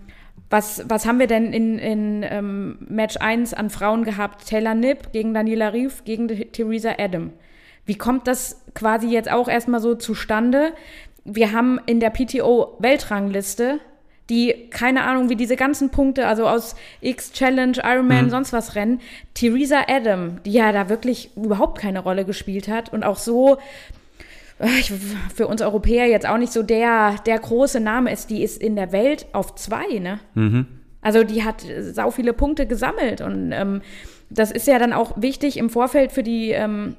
Was, 0.53 0.84
was 0.86 1.07
haben 1.07 1.18
wir 1.18 1.28
denn 1.28 1.55
in, 1.55 1.78
in 1.78 2.26
ähm, 2.28 2.76
Match 2.86 3.16
1 3.16 3.55
an 3.55 3.70
Frauen 3.70 4.05
gehabt? 4.05 4.46
Taylor 4.46 4.74
Nipp 4.74 5.11
gegen 5.12 5.32
Daniela 5.32 5.72
Rief 5.72 6.05
gegen 6.05 6.28
Theresa 6.28 6.96
Adam. 6.98 7.32
Wie 7.86 7.96
kommt 7.96 8.26
das 8.26 8.62
quasi 8.74 9.09
jetzt 9.09 9.32
auch 9.32 9.48
erstmal 9.48 9.80
so 9.80 9.94
zustande? 9.94 10.74
Wir 11.24 11.53
haben 11.53 11.80
in 11.86 12.00
der 12.00 12.11
PTO-Weltrangliste 12.11 13.80
die, 14.28 14.68
keine 14.68 15.05
Ahnung, 15.05 15.30
wie 15.30 15.36
diese 15.36 15.57
ganzen 15.57 15.88
Punkte, 15.88 16.26
also 16.26 16.46
aus 16.46 16.76
X-Challenge, 17.00 17.78
Ironman, 17.82 18.26
mhm. 18.26 18.30
sonst 18.30 18.53
was 18.53 18.74
Rennen, 18.74 19.00
Theresa 19.32 19.86
Adam, 19.88 20.42
die 20.44 20.53
ja 20.53 20.70
da 20.72 20.90
wirklich 20.90 21.34
überhaupt 21.34 21.78
keine 21.78 22.00
Rolle 22.00 22.26
gespielt 22.26 22.68
hat 22.68 22.92
und 22.92 23.05
auch 23.05 23.16
so 23.16 23.57
ich, 24.78 24.92
für 25.34 25.46
uns 25.46 25.62
Europäer 25.62 26.06
jetzt 26.06 26.28
auch 26.28 26.38
nicht 26.38 26.52
so 26.52 26.62
der, 26.62 27.16
der 27.26 27.38
große 27.38 27.80
Name 27.80 28.12
ist, 28.12 28.30
die 28.30 28.42
ist 28.42 28.62
in 28.62 28.76
der 28.76 28.92
Welt 28.92 29.26
auf 29.32 29.54
zwei, 29.54 29.98
ne? 29.98 30.20
Mhm. 30.34 30.66
Also 31.00 31.24
die 31.24 31.42
hat 31.42 31.64
sau 31.80 32.12
viele 32.12 32.32
Punkte 32.32 32.66
gesammelt 32.66 33.20
und 33.20 33.50
ähm, 33.52 33.82
das 34.30 34.52
ist 34.52 34.68
ja 34.68 34.78
dann 34.78 34.92
auch 34.92 35.20
wichtig 35.20 35.56
im 35.56 35.68
Vorfeld 35.68 36.12
für 36.12 36.22
die, 36.22 36.50
ähm, 36.50 36.94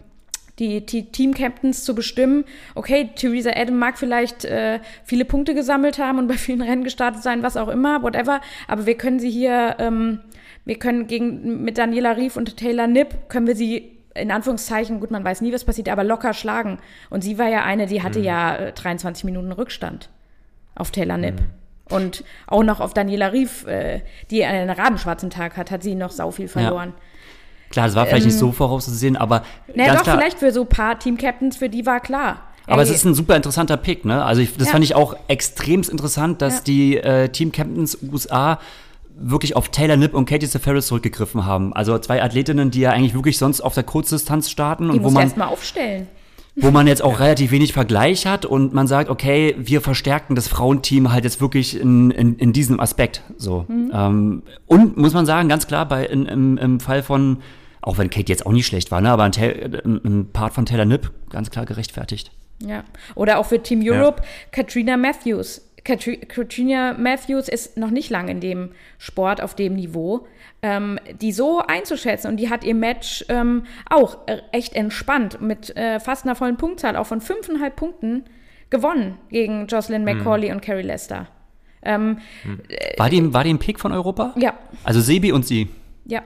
die, 0.60 0.86
die 0.86 1.06
Team-Captains 1.06 1.86
zu 1.86 1.96
bestimmen, 1.96 2.44
okay, 2.76 3.10
Theresa 3.16 3.52
Adam 3.56 3.78
mag 3.78 3.98
vielleicht 3.98 4.44
äh, 4.44 4.80
viele 5.06 5.24
Punkte 5.24 5.56
gesammelt 5.56 6.00
haben 6.00 6.20
und 6.20 6.28
bei 6.28 6.36
vielen 6.36 6.62
Rennen 6.62 6.84
gestartet 6.84 7.24
sein, 7.24 7.44
was 7.44 7.56
auch 7.56 7.70
immer, 7.70 8.04
whatever, 8.04 8.42
aber 8.68 8.86
wir 8.86 8.96
können 8.96 9.20
sie 9.20 9.32
hier, 9.32 9.78
ähm, 9.80 10.20
wir 10.66 10.76
können 10.76 11.08
gegen, 11.08 11.64
mit 11.64 11.78
Daniela 11.78 12.12
Rief 12.12 12.36
und 12.36 12.58
Taylor 12.58 12.88
Nipp, 12.88 13.30
können 13.30 13.48
wir 13.48 13.56
sie 13.56 14.03
in 14.16 14.32
Anführungszeichen, 14.32 15.00
gut, 15.00 15.12
man 15.12 15.24
weiß 15.24 15.42
nie, 15.42 15.54
was 15.54 15.64
passiert, 15.64 15.90
aber 15.90 16.04
locker 16.04 16.34
schlagen. 16.34 16.80
Und 17.10 17.24
sie 17.24 17.38
war 17.38 17.48
ja 17.48 17.64
eine, 17.64 17.88
die 17.88 18.04
hatte 18.04 18.20
mhm. 18.20 18.26
ja 18.26 18.56
äh, 18.56 18.74
23 18.74 19.24
Minuten 19.24 19.52
Rückstand 19.52 20.10
auf 20.76 20.92
Taylor 20.92 21.18
Nipp. 21.18 21.42
Mhm. 21.42 21.96
Und 21.96 22.24
auch 22.48 22.64
noch 22.64 22.80
auf 22.80 22.94
Daniela 22.94 23.32
Rief, 23.32 23.68
äh, 23.68 24.02
die 24.32 24.44
einen 24.46 24.70
rabenschwarzen 24.70 25.30
Tag 25.30 25.58
hat, 25.58 25.70
hat 25.70 25.84
sie 25.84 25.96
noch 25.96 26.12
sau 26.12 26.32
viel 26.32 26.48
verloren. 26.48 26.94
Ja. 26.96 27.04
Klar, 27.72 27.88
das 27.88 27.96
war 27.96 28.06
vielleicht 28.06 28.24
ähm, 28.24 28.30
nicht 28.30 28.40
so 28.40 28.52
vorauszusehen, 28.52 29.18
aber. 29.18 29.44
Naja, 29.74 29.96
doch, 29.96 30.04
klar, 30.04 30.18
vielleicht 30.18 30.40
für 30.40 30.52
so 30.52 30.62
ein 30.62 30.70
paar 30.70 31.00
Team-Captains, 31.00 31.58
für 31.58 31.70
die 31.70 31.86
war 31.86 32.00
klar. 32.00 32.42
Aber 32.68 32.82
Ey. 32.82 32.88
es 32.88 32.96
ist 32.96 33.06
ein 33.06 33.14
super 33.14 33.36
interessanter 33.36 33.78
Pick, 33.78 34.06
ne? 34.06 34.24
Also 34.24 34.42
ich, 34.42 34.56
das 34.56 34.68
ja. 34.68 34.74
fand 34.74 34.84
ich 34.84 34.96
auch 34.96 35.16
extremst 35.28 35.90
interessant, 35.90 36.42
dass 36.42 36.58
ja. 36.58 36.62
die 36.66 36.98
äh, 36.98 37.30
Team-Captains 37.30 37.98
USA 38.12 38.60
wirklich 39.16 39.56
auf 39.56 39.70
Taylor 39.70 39.98
Nipp 39.98 40.14
und 40.14 40.26
Katie 40.26 40.46
Seferis 40.46 40.88
zurückgegriffen 40.88 41.46
haben. 41.46 41.74
Also 41.74 41.98
zwei 42.00 42.22
Athletinnen, 42.22 42.72
die 42.72 42.82
ja 42.82 42.92
eigentlich 42.92 43.14
wirklich 43.14 43.38
sonst 43.38 43.62
auf 43.62 43.74
der 43.74 43.84
Kurzdistanz 43.84 44.50
starten. 44.50 44.92
Die 44.92 44.98
und 44.98 45.04
wo 45.04 45.10
man 45.10 45.24
erstmal 45.24 45.48
aufstellen. 45.48 46.08
Wo 46.56 46.70
man 46.70 46.86
jetzt 46.86 47.02
auch 47.02 47.20
relativ 47.20 47.50
wenig 47.50 47.74
Vergleich 47.74 48.28
hat 48.28 48.46
und 48.46 48.74
man 48.74 48.86
sagt, 48.86 49.10
okay, 49.10 49.56
wir 49.58 49.82
verstärken 49.82 50.36
das 50.36 50.48
Frauenteam 50.48 51.12
halt 51.12 51.24
jetzt 51.24 51.42
wirklich 51.42 51.80
in, 51.80 52.12
in, 52.12 52.36
in 52.38 52.54
diesem 52.54 52.80
Aspekt. 52.80 53.24
So. 53.38 53.66
Mhm. 53.68 53.92
Ähm, 53.92 54.44
und 54.68 54.96
muss 54.96 55.14
man 55.14 55.26
sagen, 55.26 55.50
ganz 55.50 55.66
klar, 55.66 55.88
bei, 55.88 56.06
in, 56.06 56.28
im, 56.28 56.58
im 56.60 56.80
Fall 56.80 57.02
von, 57.02 57.38
auch 57.82 57.98
wenn 57.98 58.12
Kate 58.12 58.32
jetzt 58.32 58.46
auch 58.46 58.52
nicht 58.52 58.68
schlecht 58.68 58.92
war, 58.92 59.02
ne, 59.02 59.10
aber 59.10 59.24
ein, 59.24 59.32
ein 59.34 60.30
Part 60.32 60.54
von 60.54 60.68
Taylor 60.68 60.86
Nipp 60.86 61.12
ganz 61.32 61.50
klar 61.50 61.66
gerechtfertigt. 61.66 62.32
Ja. 62.60 62.84
Oder 63.16 63.40
auch 63.40 63.48
für 63.48 63.62
Team 63.62 63.82
Europe, 63.84 64.22
ja. 64.22 64.28
Katrina 64.52 64.96
Matthews 64.96 65.62
Katrina 65.84 66.94
Matthews 66.94 67.50
ist 67.50 67.78
noch 67.78 67.90
nicht 67.90 68.10
lange 68.10 68.32
in 68.32 68.40
dem 68.40 68.72
Sport 68.98 69.42
auf 69.42 69.54
dem 69.54 69.76
Niveau, 69.76 70.28
ähm, 70.62 70.98
die 71.22 71.34
so 71.34 71.60
einzuschätzen 71.60 72.30
und 72.30 72.38
die 72.38 72.50
hat 72.50 72.64
ihr 72.64 72.76
Match 72.76 73.26
ähm, 73.28 73.64
auch 73.90 74.20
echt 74.52 74.74
entspannt 74.74 75.42
mit 75.42 75.76
äh, 75.76 76.00
fast 76.00 76.24
einer 76.26 76.36
vollen 76.36 76.58
Punktzahl, 76.58 76.96
auch 76.96 77.08
von 77.08 77.20
fünfeinhalb 77.20 77.76
Punkten 77.76 78.24
gewonnen 78.70 79.18
gegen 79.30 79.68
Jocelyn 79.68 80.08
hm. 80.08 80.18
McCauley 80.18 80.50
mhm. 80.50 80.56
und 80.56 80.62
Carrie 80.62 80.84
Lester. 80.84 81.28
Ähm, 81.86 82.20
hm. 82.44 82.62
war, 82.98 83.10
die, 83.10 83.34
war 83.34 83.44
die 83.44 83.54
ein 83.54 83.60
Pick 83.60 83.80
von 83.80 83.92
Europa? 83.92 84.34
Ja. 84.38 84.54
Also 84.86 85.02
Sebi 85.02 85.34
und 85.34 85.46
sie? 85.46 85.68
Ja. 86.06 86.22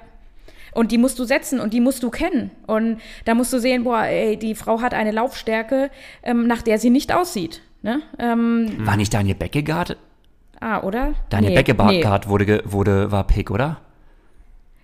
Und 0.74 0.92
die 0.92 1.00
musst 1.00 1.18
du 1.18 1.24
setzen 1.24 1.60
und 1.60 1.74
die 1.74 1.82
musst 1.82 2.04
du 2.04 2.12
kennen. 2.12 2.52
Und 2.68 3.00
da 3.26 3.34
musst 3.34 3.52
du 3.52 3.60
sehen, 3.60 3.84
boah, 3.84 4.04
ey, 4.04 4.38
die 4.38 4.54
Frau 4.54 4.82
hat 4.82 4.94
eine 4.94 5.10
Laufstärke, 5.10 5.90
ähm, 6.22 6.46
nach 6.46 6.62
der 6.62 6.78
sie 6.78 6.92
nicht 6.92 7.12
aussieht. 7.12 7.64
Ne? 7.88 8.02
Ähm, 8.20 8.86
war 8.86 8.98
nicht 8.98 9.14
Daniel 9.14 9.36
Beckegaard? 9.36 9.96
Ah, 10.60 10.82
oder? 10.82 11.14
Daniel 11.30 11.52
nee, 11.52 11.56
Beckegaard 11.56 12.26
nee. 12.26 12.30
wurde, 12.30 12.62
wurde, 12.66 13.14
war 13.14 13.26
Pick, 13.26 13.50
oder? 13.50 13.80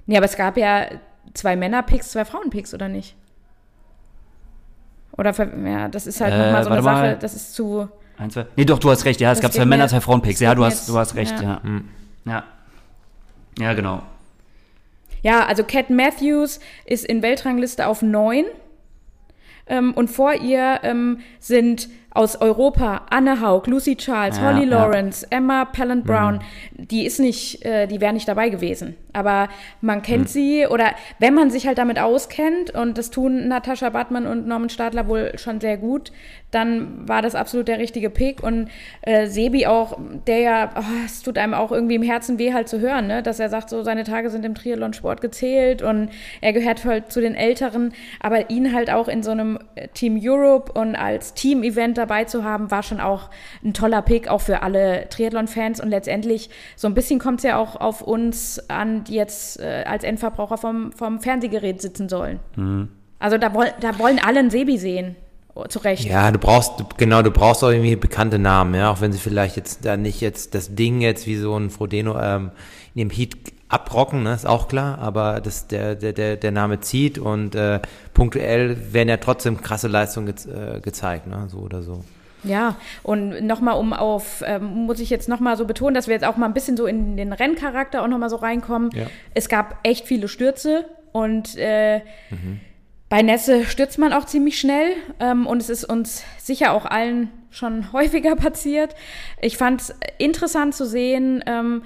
Nee, 0.06 0.16
aber 0.16 0.26
es 0.26 0.38
gab 0.38 0.56
ja 0.56 0.86
zwei 1.34 1.58
Männer-Picks, 1.58 2.14
zwei 2.14 2.24
Frauen-Picks, 2.24 2.74
oder 2.74 2.88
nicht? 2.88 3.18
Oder, 5.18 5.34
ja, 5.68 5.90
das 5.90 6.08
ist 6.08 6.22
halt 6.22 6.34
äh, 6.34 6.38
nochmal 6.38 6.64
so 6.64 6.70
eine 6.70 6.82
Sache, 6.82 7.02
mal. 7.02 7.18
das 7.18 7.34
ist 7.34 7.54
zu... 7.54 7.90
Ein, 8.18 8.32
zwei. 8.32 8.46
Nee, 8.56 8.64
doch, 8.64 8.80
du 8.80 8.90
hast 8.90 9.04
recht, 9.04 9.20
ja, 9.20 9.34
es 9.34 9.42
gab 9.42 9.52
zwei 9.52 9.66
Männer, 9.66 9.90
zwei 9.90 10.00
Frauen-Picks. 10.00 10.40
Ja, 10.40 10.56
du 10.56 10.64
hast, 10.64 10.88
du 10.88 10.98
hast 10.98 11.16
recht, 11.16 11.42
ja. 11.42 11.44
Ja. 11.44 11.64
Hm. 11.64 11.90
ja. 12.24 12.44
ja. 13.60 13.74
genau. 13.74 14.02
Ja, 15.24 15.46
also 15.46 15.66
Cat 15.66 15.90
Matthews 15.90 16.62
ist 16.86 17.04
in 17.04 17.22
Weltrangliste 17.22 17.86
auf 17.86 18.02
neun 18.02 18.46
ähm, 19.68 19.94
und 19.94 20.10
vor 20.10 20.34
ihr 20.34 20.80
ähm, 20.84 21.20
sind 21.40 21.90
aus 22.14 22.36
Europa, 22.40 23.02
Anne 23.10 23.42
Haug, 23.42 23.68
Lucy 23.68 23.96
Charles, 23.96 24.38
Ja, 24.38 24.44
Holly 24.44 24.64
ja. 24.68 24.78
Lawrence, 24.78 25.26
Emma 25.30 25.66
Pallant 25.66 26.06
Brown, 26.06 26.42
die 26.74 27.06
ist 27.06 27.20
nicht, 27.20 27.64
äh, 27.66 27.88
die 27.88 28.02
wäre 28.02 28.14
nicht 28.14 28.28
dabei 28.28 28.50
gewesen. 28.50 28.96
Aber 29.14 29.50
man 29.82 30.02
kennt 30.02 30.30
sie 30.30 30.68
oder 30.68 30.92
wenn 31.20 31.34
man 31.34 31.50
sich 31.50 31.68
halt 31.68 31.78
damit 31.78 32.00
auskennt 32.00 32.72
und 32.72 32.98
das 32.98 33.10
tun 33.10 33.48
Natascha 33.48 33.90
Bartmann 33.90 34.28
und 34.28 34.48
Norman 34.48 34.70
Stadler 34.70 35.08
wohl 35.08 35.38
schon 35.38 35.62
sehr 35.62 35.78
gut, 35.78 36.12
dann 36.52 37.08
war 37.08 37.22
das 37.22 37.36
absolut 37.36 37.68
der 37.68 37.80
richtige 37.80 38.10
Pick. 38.10 38.44
Und 38.44 38.70
äh, 39.02 39.28
Sebi 39.28 39.66
auch, 39.66 39.98
der 40.28 40.40
ja, 40.40 40.70
oh, 40.76 41.06
es 41.06 41.22
tut 41.22 41.38
einem 41.38 41.54
auch 41.54 41.72
irgendwie 41.72 41.96
im 41.96 42.04
Herzen 42.04 42.38
weh 42.38 42.54
halt 42.54 42.68
zu 42.68 42.80
hören, 42.80 43.08
ne? 43.08 43.24
dass 43.24 43.40
er 43.40 43.50
sagt, 43.50 43.70
so 43.70 43.84
seine 43.84 44.04
Tage 44.04 44.30
sind 44.30 44.46
im 44.46 44.56
Triathlon-Sport 44.56 45.22
gezählt 45.22 45.82
und 45.82 46.10
er 46.42 46.54
gehört 46.54 46.86
halt 46.86 47.12
zu 47.12 47.22
den 47.22 47.36
Älteren, 47.36 47.94
aber 48.20 48.50
ihn 48.50 48.74
halt 48.74 48.90
auch 48.90 49.08
in 49.08 49.24
so 49.24 49.32
einem 49.32 49.60
äh, 49.76 49.88
Team 49.90 50.20
Europe 50.22 50.72
und 50.74 50.96
als 50.96 51.34
Team-Event 51.34 51.98
dabei 51.98 52.26
zu 52.26 52.44
haben, 52.44 52.72
war 52.72 52.84
schon 52.84 53.00
auch 53.00 53.30
ein 53.64 53.74
toller 53.74 54.02
Pick, 54.02 54.28
auch 54.28 54.42
für 54.42 54.62
alle 54.62 55.08
Triathlon-Fans. 55.10 55.80
Und 55.80 55.90
letztendlich 55.90 56.50
so 56.76 56.88
ein 56.88 56.94
bisschen 56.94 57.20
kommt 57.20 57.40
es 57.40 57.44
ja 57.44 57.58
auch 57.58 57.80
auf 57.80 58.02
uns 58.02 58.70
an, 58.70 59.03
die 59.04 59.16
jetzt 59.16 59.60
äh, 59.60 59.84
als 59.86 60.04
Endverbraucher 60.04 60.58
vom, 60.58 60.92
vom 60.92 61.20
Fernsehgerät 61.20 61.82
sitzen 61.82 62.10
sollen. 62.10 62.40
Also 63.20 63.38
da, 63.38 63.54
woll, 63.54 63.68
da 63.80 63.98
wollen 64.00 64.20
alle 64.20 64.40
einen 64.40 64.50
Sebi 64.50 64.78
sehen, 64.78 65.16
oh, 65.56 65.66
zu 65.66 65.80
Recht. 65.80 66.06
Ja, 66.06 66.32
du 66.32 66.40
brauchst, 66.40 66.80
du- 66.80 66.86
genau, 66.98 67.22
du 67.22 67.32
brauchst 67.32 67.64
auch 67.64 67.70
irgendwie 67.70 67.96
bekannte 67.96 68.40
Namen, 68.40 68.76
ja, 68.76 68.92
auch 68.92 69.02
wenn 69.02 69.12
sie 69.14 69.20
vielleicht 69.20 69.56
jetzt 69.56 69.86
da 69.86 69.96
nicht 69.98 70.20
jetzt 70.22 70.56
das 70.56 70.76
Ding 70.76 71.02
jetzt 71.02 71.26
wie 71.28 71.38
so 71.38 71.56
ein 71.58 71.70
Frodeno 71.70 72.20
ähm, 72.20 72.52
in 72.96 73.08
dem 73.08 73.10
Heat 73.10 73.36
abrocken, 73.70 74.22
ne, 74.24 74.34
ist 74.36 74.46
auch 74.46 74.68
klar, 74.68 75.00
aber 75.00 75.42
das, 75.42 75.68
der, 75.68 75.96
der, 75.96 76.14
der, 76.14 76.36
der 76.38 76.52
Name 76.52 76.80
zieht 76.82 77.18
und 77.18 77.56
äh, 77.56 77.80
punktuell 78.14 78.94
werden 78.94 79.10
ja 79.10 79.18
trotzdem 79.18 79.62
krasse 79.62 79.88
Leistungen 79.88 80.28
ge 80.36 80.76
äh, 80.76 80.80
gezeigt, 80.80 81.26
ne, 81.28 81.48
so 81.50 81.58
oder 81.60 81.82
so. 81.82 82.04
Ja, 82.44 82.76
und 83.04 83.46
nochmal 83.46 83.78
um 83.78 83.94
auf, 83.94 84.44
ähm, 84.46 84.86
muss 84.86 85.00
ich 85.00 85.10
jetzt 85.10 85.30
nochmal 85.30 85.58
so 85.58 85.66
betonen, 85.66 85.94
dass 85.94 86.08
wir 86.08 86.14
jetzt 86.14 86.26
auch 86.26 86.38
mal 86.38 86.46
ein 86.46 86.54
bisschen 86.54 86.78
so 86.78 86.86
in 86.86 87.16
den 87.18 87.34
Renncharakter 87.34 88.04
auch 88.04 88.08
nochmal 88.08 88.30
so 88.30 88.36
reinkommen. 88.36 88.90
Ja. 88.94 89.08
Es 89.34 89.50
gab 89.50 89.80
echt 89.84 90.06
viele 90.06 90.28
Stürze 90.28 90.86
und 91.12 91.56
äh, 91.58 92.02
bei 93.10 93.22
Nässe 93.22 93.66
stürzt 93.66 94.00
man 94.00 94.12
auch 94.12 94.26
ziemlich 94.26 94.60
schnell 94.60 94.94
ähm, 95.20 95.46
und 95.46 95.62
es 95.62 95.70
ist 95.70 95.86
uns 95.86 96.24
sicher 96.38 96.74
auch 96.74 96.86
allen 96.86 97.30
schon 97.52 97.94
häufiger 97.94 98.36
passiert. 98.36 98.96
Ich 99.42 99.58
fand 99.58 99.82
es 99.82 99.96
interessant 100.18 100.76
zu 100.76 100.86
sehen, 100.86 101.44
ähm, 101.46 101.84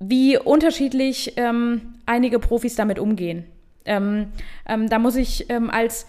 wie 0.00 0.38
unterschiedlich 0.38 1.32
ähm, 1.36 1.94
einige 2.06 2.38
Profis 2.38 2.76
damit 2.76 2.98
umgehen. 2.98 3.46
Ähm, 3.84 4.26
ähm, 4.68 4.88
da 4.88 4.98
muss 4.98 5.16
ich 5.16 5.50
als 5.50 6.06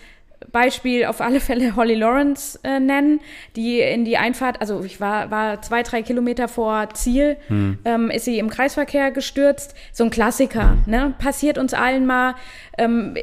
Beispiel 0.51 1.05
auf 1.05 1.21
alle 1.21 1.39
Fälle 1.39 1.75
Holly 1.75 1.95
Lawrence 1.95 2.59
äh, 2.63 2.79
nennen, 2.79 3.19
die 3.55 3.81
in 3.81 4.05
die 4.05 4.17
Einfahrt, 4.17 4.61
also 4.61 4.83
ich 4.83 5.01
war, 5.01 5.29
war 5.31 5.61
zwei, 5.61 5.83
drei 5.83 6.01
Kilometer 6.01 6.47
vor 6.47 6.89
Ziel, 6.93 7.37
ähm, 7.85 8.09
ist 8.09 8.25
sie 8.25 8.39
im 8.39 8.49
Kreisverkehr 8.49 9.11
gestürzt. 9.11 9.75
So 9.91 10.05
ein 10.05 10.09
Klassiker, 10.09 10.77
ne? 10.85 11.13
Passiert 11.19 11.57
uns 11.57 11.73
allen 11.73 12.05
mal. 12.05 12.35
Ähm, 12.77 13.15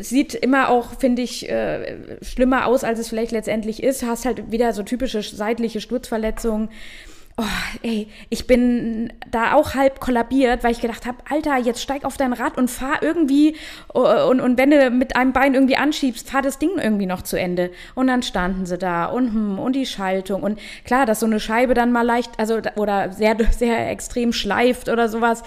sieht 0.00 0.34
immer 0.34 0.70
auch, 0.70 0.98
finde 0.98 1.22
ich, 1.22 1.48
äh, 1.50 2.18
schlimmer 2.22 2.66
aus, 2.66 2.84
als 2.84 2.98
es 2.98 3.08
vielleicht 3.08 3.32
letztendlich 3.32 3.82
ist. 3.82 4.02
Hast 4.02 4.24
halt 4.24 4.50
wieder 4.50 4.72
so 4.72 4.82
typische 4.82 5.22
seitliche 5.22 5.80
Sturzverletzungen. 5.80 6.70
Oh, 7.36 7.42
ey, 7.82 8.06
ich 8.30 8.46
bin 8.46 9.12
da 9.28 9.54
auch 9.54 9.74
halb 9.74 9.98
kollabiert, 9.98 10.62
weil 10.62 10.70
ich 10.70 10.80
gedacht 10.80 11.04
habe, 11.04 11.18
Alter, 11.28 11.56
jetzt 11.56 11.82
steig 11.82 12.04
auf 12.04 12.16
dein 12.16 12.32
Rad 12.32 12.56
und 12.56 12.70
fahr 12.70 13.02
irgendwie 13.02 13.56
und, 13.88 14.40
und 14.40 14.56
wenn 14.56 14.70
du 14.70 14.88
mit 14.90 15.16
einem 15.16 15.32
Bein 15.32 15.54
irgendwie 15.54 15.76
anschiebst, 15.76 16.30
fahr 16.30 16.42
das 16.42 16.60
Ding 16.60 16.78
irgendwie 16.80 17.06
noch 17.06 17.22
zu 17.22 17.36
Ende. 17.36 17.72
Und 17.96 18.06
dann 18.06 18.22
standen 18.22 18.66
sie 18.66 18.78
da 18.78 19.06
und 19.06 19.32
hm, 19.32 19.58
und 19.58 19.74
die 19.74 19.84
Schaltung 19.84 20.44
und 20.44 20.60
klar, 20.84 21.06
dass 21.06 21.18
so 21.18 21.26
eine 21.26 21.40
Scheibe 21.40 21.74
dann 21.74 21.90
mal 21.90 22.02
leicht, 22.02 22.38
also 22.38 22.60
oder 22.76 23.10
sehr 23.10 23.36
sehr 23.50 23.90
extrem 23.90 24.32
schleift 24.32 24.88
oder 24.88 25.08
sowas. 25.08 25.42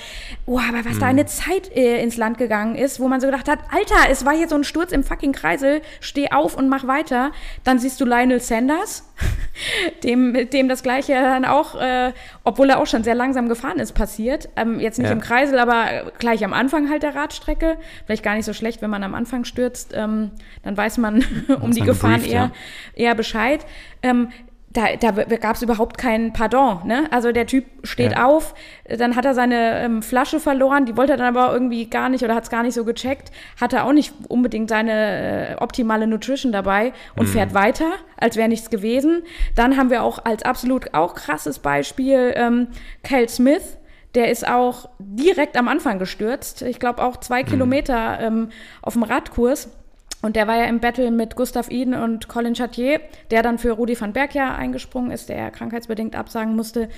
Oh, 0.46 0.60
aber 0.60 0.84
was 0.84 1.00
da 1.00 1.06
eine 1.06 1.26
Zeit 1.26 1.74
äh, 1.74 2.04
ins 2.04 2.18
Land 2.18 2.38
gegangen 2.38 2.76
ist, 2.76 3.00
wo 3.00 3.08
man 3.08 3.22
so 3.22 3.28
gedacht 3.28 3.48
hat, 3.48 3.60
Alter, 3.72 4.12
es 4.12 4.26
war 4.26 4.36
hier 4.36 4.50
so 4.50 4.56
ein 4.56 4.66
Sturz 4.66 4.92
im 4.92 5.06
fucking 5.06 5.32
Kreisel, 5.32 5.82
steh 6.02 6.32
auf 6.32 6.58
und 6.58 6.68
mach 6.68 6.86
weiter. 6.86 7.32
Dann 7.64 7.80
siehst 7.80 8.02
du 8.02 8.06
Lionel 8.06 8.42
Sanders, 8.42 9.10
dem, 10.04 10.50
dem 10.50 10.68
das 10.68 10.84
Gleiche 10.84 11.14
dann 11.14 11.46
auch, 11.46 11.77
äh, 11.80 12.14
obwohl 12.44 12.70
er 12.70 12.80
auch 12.80 12.88
schon 12.88 13.04
sehr 13.04 13.16
langsam 13.16 13.50
gefahren 13.50 13.80
ist, 13.80 13.94
passiert. 13.94 14.50
Ähm, 14.56 14.80
jetzt 14.80 14.98
nicht 14.98 15.08
Ja. 15.08 15.14
im 15.14 15.22
Kreisel, 15.22 15.60
aber 15.60 16.12
gleich 16.20 16.44
am 16.44 16.54
Anfang 16.54 16.90
halt 16.90 17.04
der 17.04 17.16
Radstrecke. 17.16 17.78
Vielleicht 18.06 18.24
gar 18.24 18.36
nicht 18.36 18.46
so 18.46 18.54
schlecht, 18.54 18.82
wenn 18.82 18.90
man 18.90 19.04
am 19.04 19.16
Anfang 19.16 19.44
stürzt. 19.46 19.94
Ähm, 19.96 20.32
dann 20.64 20.76
weiß 20.78 20.98
man 20.98 21.24
um 21.62 21.72
die 21.72 21.82
Gefahren 21.82 22.16
gebrieft, 22.16 22.34
eher, 22.34 22.52
ja. 22.96 23.06
eher 23.06 23.16
Bescheid. 23.16 23.66
Ähm, 24.04 24.30
da, 24.78 25.12
da 25.12 25.38
gab 25.38 25.56
es 25.56 25.62
überhaupt 25.62 25.98
kein 25.98 26.34
Pardon. 26.34 26.82
Ne? 26.86 27.06
Also 27.12 27.32
der 27.32 27.48
Typ 27.48 27.66
steht 27.84 28.12
Ja. 28.12 28.26
auf, 28.26 28.54
dann 28.88 29.16
hat 29.16 29.26
er 29.26 29.34
seine 29.34 29.80
ähm, 29.80 30.02
Flasche 30.04 30.40
verloren, 30.40 30.86
die 30.86 30.96
wollte 30.96 31.14
er 31.14 31.18
dann 31.18 31.36
aber 31.36 31.52
irgendwie 31.52 31.90
gar 31.90 32.10
nicht 32.10 32.24
oder 32.24 32.36
hat 32.36 32.44
es 32.44 32.50
gar 32.50 32.64
nicht 32.64 32.76
so 32.76 32.86
gecheckt, 32.86 33.32
hatte 33.60 33.84
auch 33.84 33.92
nicht 33.94 34.14
unbedingt 34.28 34.70
seine 34.70 35.52
äh, 35.52 35.56
optimale 35.56 36.06
Nutrition 36.08 36.52
dabei 36.52 36.94
und 37.16 37.28
fährt 37.28 37.54
weiter, 37.54 37.92
als 38.18 38.36
wäre 38.38 38.48
nichts 38.50 38.70
gewesen. 38.70 39.24
Dann 39.56 39.78
haben 39.78 39.90
wir 39.90 40.04
auch 40.04 40.24
als 40.26 40.44
absolut 40.44 40.94
auch 40.94 41.16
krasses 41.16 41.60
Beispiel 41.60 42.34
ähm, 42.36 42.68
Cal 43.04 43.28
Smith. 43.30 43.78
Der 44.16 44.32
ist 44.32 44.48
auch 44.48 44.90
direkt 45.00 45.58
am 45.58 45.68
Anfang 45.68 46.00
gestürzt. 46.00 46.62
Ich 46.62 46.80
glaube 46.80 47.04
auch 47.04 47.18
zwei 47.18 47.44
Kilometer 47.44 48.20
ähm, 48.20 48.50
auf 48.82 48.94
dem 48.94 49.04
Radkurs. 49.04 49.70
Und 50.28 50.36
der 50.36 50.46
war 50.46 50.58
ja 50.58 50.66
im 50.66 50.82
Battle 50.82 51.10
mit 51.10 51.38
Gustav 51.38 51.72
Iden 51.72 51.94
und 51.94 52.28
Colin 52.28 52.54
Chatier, 52.54 53.00
der 53.32 53.44
dann 53.44 53.58
für 53.58 53.72
Rudi 53.72 53.98
van 53.98 54.12
Berg 54.12 54.36
ja 54.36 54.54
eingesprungen 54.54 55.10
ist, 55.10 55.30
der 55.30 55.52
krankheitsbedingt 55.52 56.18
absagen 56.18 56.54
musste. 56.54 56.90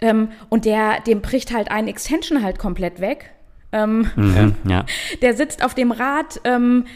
Ähm, 0.00 0.30
und 0.48 0.64
der, 0.64 0.98
dem 0.98 1.20
bricht 1.20 1.54
halt 1.54 1.70
ein 1.70 1.86
Extension 1.86 2.42
halt 2.42 2.58
komplett 2.58 3.00
weg. 3.00 3.30
Ähm, 3.70 4.10
Mhm, 4.16 4.56
ja. 4.68 4.84
der 5.22 5.34
sitzt 5.34 5.64
auf 5.64 5.76
dem 5.76 5.92
Rad. 5.92 6.40
Ähm, 6.42 6.86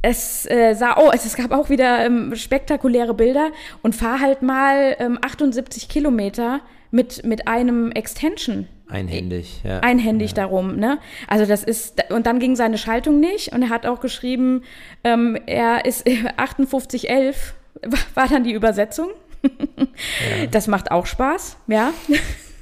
es 0.00 0.46
äh, 0.50 0.72
sah, 0.72 0.96
oh, 0.96 1.10
es, 1.12 1.26
es 1.26 1.36
gab 1.36 1.52
auch 1.52 1.68
wieder 1.68 2.06
ähm, 2.06 2.34
spektakuläre 2.34 3.12
Bilder 3.12 3.50
und 3.82 3.94
fahr 3.94 4.20
halt 4.20 4.40
mal 4.40 4.96
ähm, 4.98 5.18
78 5.20 5.90
Kilometer 5.90 6.60
mit, 6.90 7.22
mit 7.26 7.48
einem 7.48 7.92
Extension 7.92 8.66
Einhändig, 8.86 9.62
ja. 9.64 9.80
einhändig 9.80 10.34
darum, 10.34 10.76
ne? 10.76 10.98
Also 11.26 11.46
das 11.46 11.64
ist 11.64 12.02
und 12.10 12.26
dann 12.26 12.38
ging 12.38 12.54
seine 12.54 12.76
Schaltung 12.76 13.18
nicht 13.18 13.52
und 13.52 13.62
er 13.62 13.70
hat 13.70 13.86
auch 13.86 14.00
geschrieben, 14.00 14.62
ähm, 15.04 15.38
er 15.46 15.86
ist 15.86 16.06
5811 16.36 17.54
war 18.14 18.28
dann 18.28 18.44
die 18.44 18.52
Übersetzung. 18.52 19.10
Das 20.50 20.68
macht 20.68 20.90
auch 20.90 21.06
Spaß, 21.06 21.58
ja. 21.66 21.92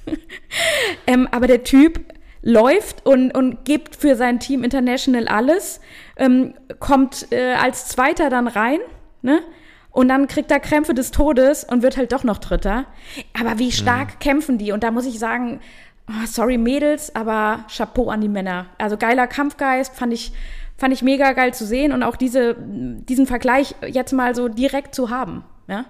ähm, 1.06 1.28
aber 1.30 1.46
der 1.46 1.62
Typ 1.62 2.00
läuft 2.42 3.06
und, 3.06 3.30
und 3.36 3.64
gibt 3.64 3.94
für 3.94 4.16
sein 4.16 4.40
Team 4.40 4.64
International 4.64 5.28
alles, 5.28 5.80
ähm, 6.16 6.54
kommt 6.80 7.28
äh, 7.30 7.54
als 7.54 7.86
Zweiter 7.86 8.30
dann 8.30 8.48
rein, 8.48 8.80
ne? 9.22 9.40
Und 9.92 10.08
dann 10.08 10.26
kriegt 10.26 10.50
er 10.50 10.58
Krämpfe 10.58 10.94
des 10.94 11.10
Todes 11.10 11.64
und 11.64 11.82
wird 11.82 11.98
halt 11.98 12.12
doch 12.12 12.24
noch 12.24 12.38
Dritter. 12.38 12.86
Aber 13.38 13.58
wie 13.58 13.70
stark 13.70 14.20
kämpfen 14.20 14.56
die? 14.56 14.72
Und 14.72 14.82
da 14.82 14.90
muss 14.90 15.04
ich 15.04 15.18
sagen, 15.18 15.60
oh, 16.08 16.26
sorry 16.26 16.58
Mädels, 16.58 17.14
aber 17.14 17.64
Chapeau 17.74 18.10
an 18.10 18.20
die 18.20 18.28
Männer. 18.28 18.66
Also 18.78 18.96
geiler 18.96 19.26
Kampfgeist, 19.26 19.94
fand 19.94 20.12
ich, 20.12 20.32
fand 20.76 20.92
ich 20.92 21.02
mega 21.02 21.32
geil 21.32 21.54
zu 21.54 21.66
sehen 21.66 21.92
und 21.92 22.02
auch 22.02 22.16
diese, 22.16 22.56
diesen 22.58 23.26
Vergleich 23.26 23.74
jetzt 23.86 24.12
mal 24.12 24.34
so 24.34 24.48
direkt 24.48 24.94
zu 24.94 25.10
haben. 25.10 25.44
Ja? 25.68 25.86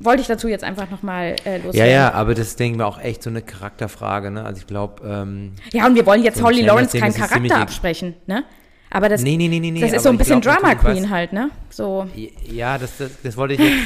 Wollte 0.00 0.20
ich 0.20 0.26
dazu 0.26 0.48
jetzt 0.48 0.64
einfach 0.64 0.90
nochmal 0.90 1.36
äh, 1.44 1.58
loswerden. 1.58 1.78
Ja, 1.78 1.86
ja, 1.86 2.12
aber 2.12 2.34
das 2.34 2.56
denken 2.56 2.78
wir 2.78 2.88
auch 2.88 3.00
echt 3.00 3.22
so 3.22 3.30
eine 3.30 3.40
Charakterfrage, 3.40 4.32
ne? 4.32 4.44
Also 4.44 4.58
ich 4.58 4.66
glaube, 4.66 5.06
ähm, 5.06 5.52
Ja, 5.72 5.86
und 5.86 5.94
wir 5.94 6.04
wollen 6.06 6.24
jetzt 6.24 6.42
Holly 6.42 6.62
Lawrence 6.62 6.98
keinen 6.98 7.14
Charakter 7.14 7.60
absprechen, 7.60 8.16
ne? 8.26 8.42
Aber 8.90 9.08
das, 9.08 9.22
Nee, 9.22 9.36
nee, 9.36 9.48
nee, 9.48 9.80
das 9.80 9.92
ist 9.92 10.02
so 10.02 10.08
ein 10.08 10.18
bisschen 10.18 10.40
glaub 10.40 10.58
Drama 10.58 10.74
Queen 10.74 11.08
halt, 11.08 11.32
ne? 11.32 11.50
So. 11.70 12.06
Ja, 12.46 12.78
das, 12.78 12.96
das, 12.96 13.10
das 13.22 13.36
wollte 13.36 13.54
ich 13.54 13.60
jetzt 13.60 13.76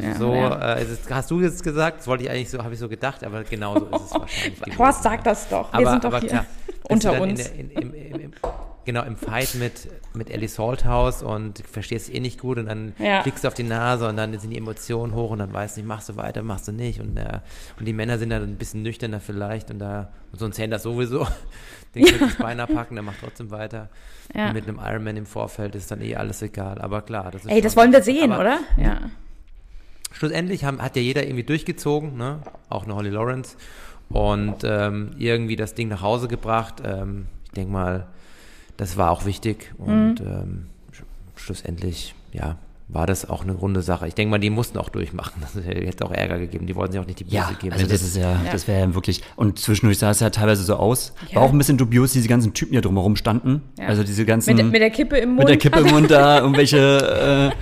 Ja, 0.00 0.14
so, 0.14 0.34
ja. 0.34 0.74
Äh, 0.76 0.86
das 0.86 1.10
hast 1.10 1.30
du 1.30 1.40
jetzt 1.40 1.62
gesagt, 1.62 2.00
das 2.00 2.06
wollte 2.06 2.24
ich 2.24 2.30
eigentlich 2.30 2.50
so, 2.50 2.62
habe 2.62 2.74
ich 2.74 2.80
so 2.80 2.88
gedacht, 2.88 3.22
aber 3.24 3.44
genau 3.44 3.78
so 3.78 3.86
ist 3.86 4.04
es 4.06 4.12
wahrscheinlich. 4.12 4.78
Horst, 4.78 5.04
ja. 5.04 5.10
sag 5.10 5.24
das 5.24 5.48
doch. 5.48 5.72
Wir 5.72 5.78
aber, 5.80 5.90
sind 5.90 6.04
doch 6.04 6.08
aber 6.08 6.20
hier 6.20 6.28
klar, 6.30 6.46
unter 6.88 7.12
du 7.16 7.22
uns. 7.22 7.48
In 7.50 7.70
in, 7.70 7.92
im, 7.94 8.32
genau, 8.84 9.02
im 9.04 9.16
Fight 9.16 9.54
mit, 9.56 9.88
mit 10.14 10.30
Ellie 10.30 10.48
Salthouse 10.48 11.22
und 11.22 11.58
verstehst 11.70 12.12
eh 12.14 12.20
nicht 12.20 12.40
gut 12.40 12.58
und 12.58 12.66
dann 12.66 12.94
Ja. 12.98 13.22
fliegst 13.22 13.44
du 13.44 13.48
auf 13.48 13.54
die 13.54 13.62
Nase 13.62 14.08
und 14.08 14.16
dann 14.16 14.38
sind 14.38 14.50
die 14.50 14.56
Emotionen 14.58 15.14
hoch 15.14 15.30
und 15.30 15.38
dann 15.40 15.52
weißt 15.52 15.76
du 15.76 15.80
nicht, 15.80 15.88
machst 15.88 16.08
du 16.08 16.16
weiter, 16.16 16.42
machst 16.42 16.68
du 16.68 16.72
nicht 16.72 17.00
und, 17.00 17.16
äh, 17.18 17.40
und 17.78 17.86
die 17.86 17.92
Männer 17.92 18.18
sind 18.18 18.30
dann 18.30 18.42
ein 18.42 18.56
bisschen 18.56 18.82
nüchterner 18.82 19.20
vielleicht 19.20 19.70
und 19.70 19.78
da 19.78 20.08
und 20.32 20.38
so 20.38 20.46
ein 20.46 20.52
Sanders 20.52 20.82
sowieso, 20.84 21.26
den 21.94 22.04
könnte 22.04 22.26
das 22.26 22.36
Bein 22.36 22.60
abpacken, 22.60 22.96
der 22.96 23.02
macht 23.02 23.16
trotzdem 23.20 23.50
weiter. 23.50 23.88
Ja. 24.34 24.48
Und 24.48 24.54
mit 24.54 24.66
einem 24.68 24.78
Ironman 24.82 25.16
im 25.16 25.26
Vorfeld 25.26 25.74
ist 25.74 25.90
dann 25.90 26.00
eh 26.02 26.16
alles 26.16 26.40
egal, 26.42 26.78
aber 26.80 27.02
klar. 27.02 27.30
Das 27.30 27.44
ist 27.44 27.50
Ey, 27.50 27.60
das 27.60 27.72
schon- 27.74 27.82
wollen 27.82 27.92
wir 27.92 28.02
sehen, 28.02 28.32
aber 28.32 28.40
oder? 28.42 28.58
Ja. 28.76 29.00
Schlussendlich 30.18 30.64
haben, 30.64 30.82
hat 30.82 30.96
ja 30.96 31.02
jeder 31.02 31.22
irgendwie 31.22 31.44
durchgezogen, 31.44 32.16
ne? 32.16 32.40
auch 32.68 32.84
eine 32.84 32.96
Holly 32.96 33.10
Lawrence 33.10 33.56
und 34.08 34.64
ähm, 34.64 35.10
irgendwie 35.16 35.54
das 35.54 35.74
Ding 35.74 35.86
nach 35.88 36.02
Hause 36.02 36.26
gebracht. 36.26 36.82
Ähm, 36.84 37.26
ich 37.46 37.52
denke 37.52 37.72
mal, 37.72 38.08
das 38.76 38.96
war 38.96 39.12
auch 39.12 39.24
wichtig 39.26 39.72
und 39.78 40.20
Mhm. 40.20 40.26
ähm, 40.26 40.66
sch 40.92 41.02
schlussendlich, 41.36 42.16
ja, 42.32 42.56
war 42.90 43.06
das 43.06 43.28
auch 43.28 43.42
eine 43.42 43.52
runde 43.52 43.82
Sache. 43.82 44.08
Ich 44.08 44.14
denke 44.14 44.30
mal, 44.30 44.38
die 44.38 44.48
mussten 44.48 44.78
auch 44.78 44.88
durchmachen. 44.88 45.42
Das 45.42 45.54
hätte 45.62 46.04
auch 46.06 46.10
Ärger 46.10 46.38
gegeben. 46.38 46.66
Die 46.66 46.74
wollten 46.74 46.92
sich 46.92 47.00
auch 47.00 47.06
nicht 47.06 47.20
die 47.20 47.24
Buße 47.24 47.36
Ja, 47.36 47.50
geben. 47.58 47.74
also 47.74 47.86
das 47.86 48.00
ist 48.00 48.16
ja, 48.16 48.40
das 48.50 48.66
wäre 48.66 48.80
ja 48.80 48.94
wirklich. 48.94 49.22
Und 49.36 49.58
zwischendurch 49.58 49.98
sah 49.98 50.10
es 50.10 50.20
ja 50.20 50.30
teilweise 50.30 50.62
so 50.62 50.76
aus. 50.76 51.12
War 51.34 51.42
auch 51.42 51.52
ein 51.52 51.58
bisschen 51.58 51.76
dubios, 51.76 52.12
diese 52.12 52.28
ganzen 52.28 52.54
Typen, 52.54 52.74
da 52.74 52.80
drumherum 52.80 53.16
standen. 53.16 53.62
Ja. 53.78 53.88
Also 53.88 54.04
diese 54.04 54.24
ganzen. 54.24 54.56
Mit, 54.56 54.72
mit 54.72 54.80
der 54.80 54.90
Kippe 54.90 55.18
im 55.18 55.30
Mund. 55.30 55.40
mit 55.40 55.48
der 55.48 55.58
Kippe 55.58 55.80
im 55.80 55.88
Mund 55.88 56.10
da, 56.10 56.38
irgendwelche 56.40 57.52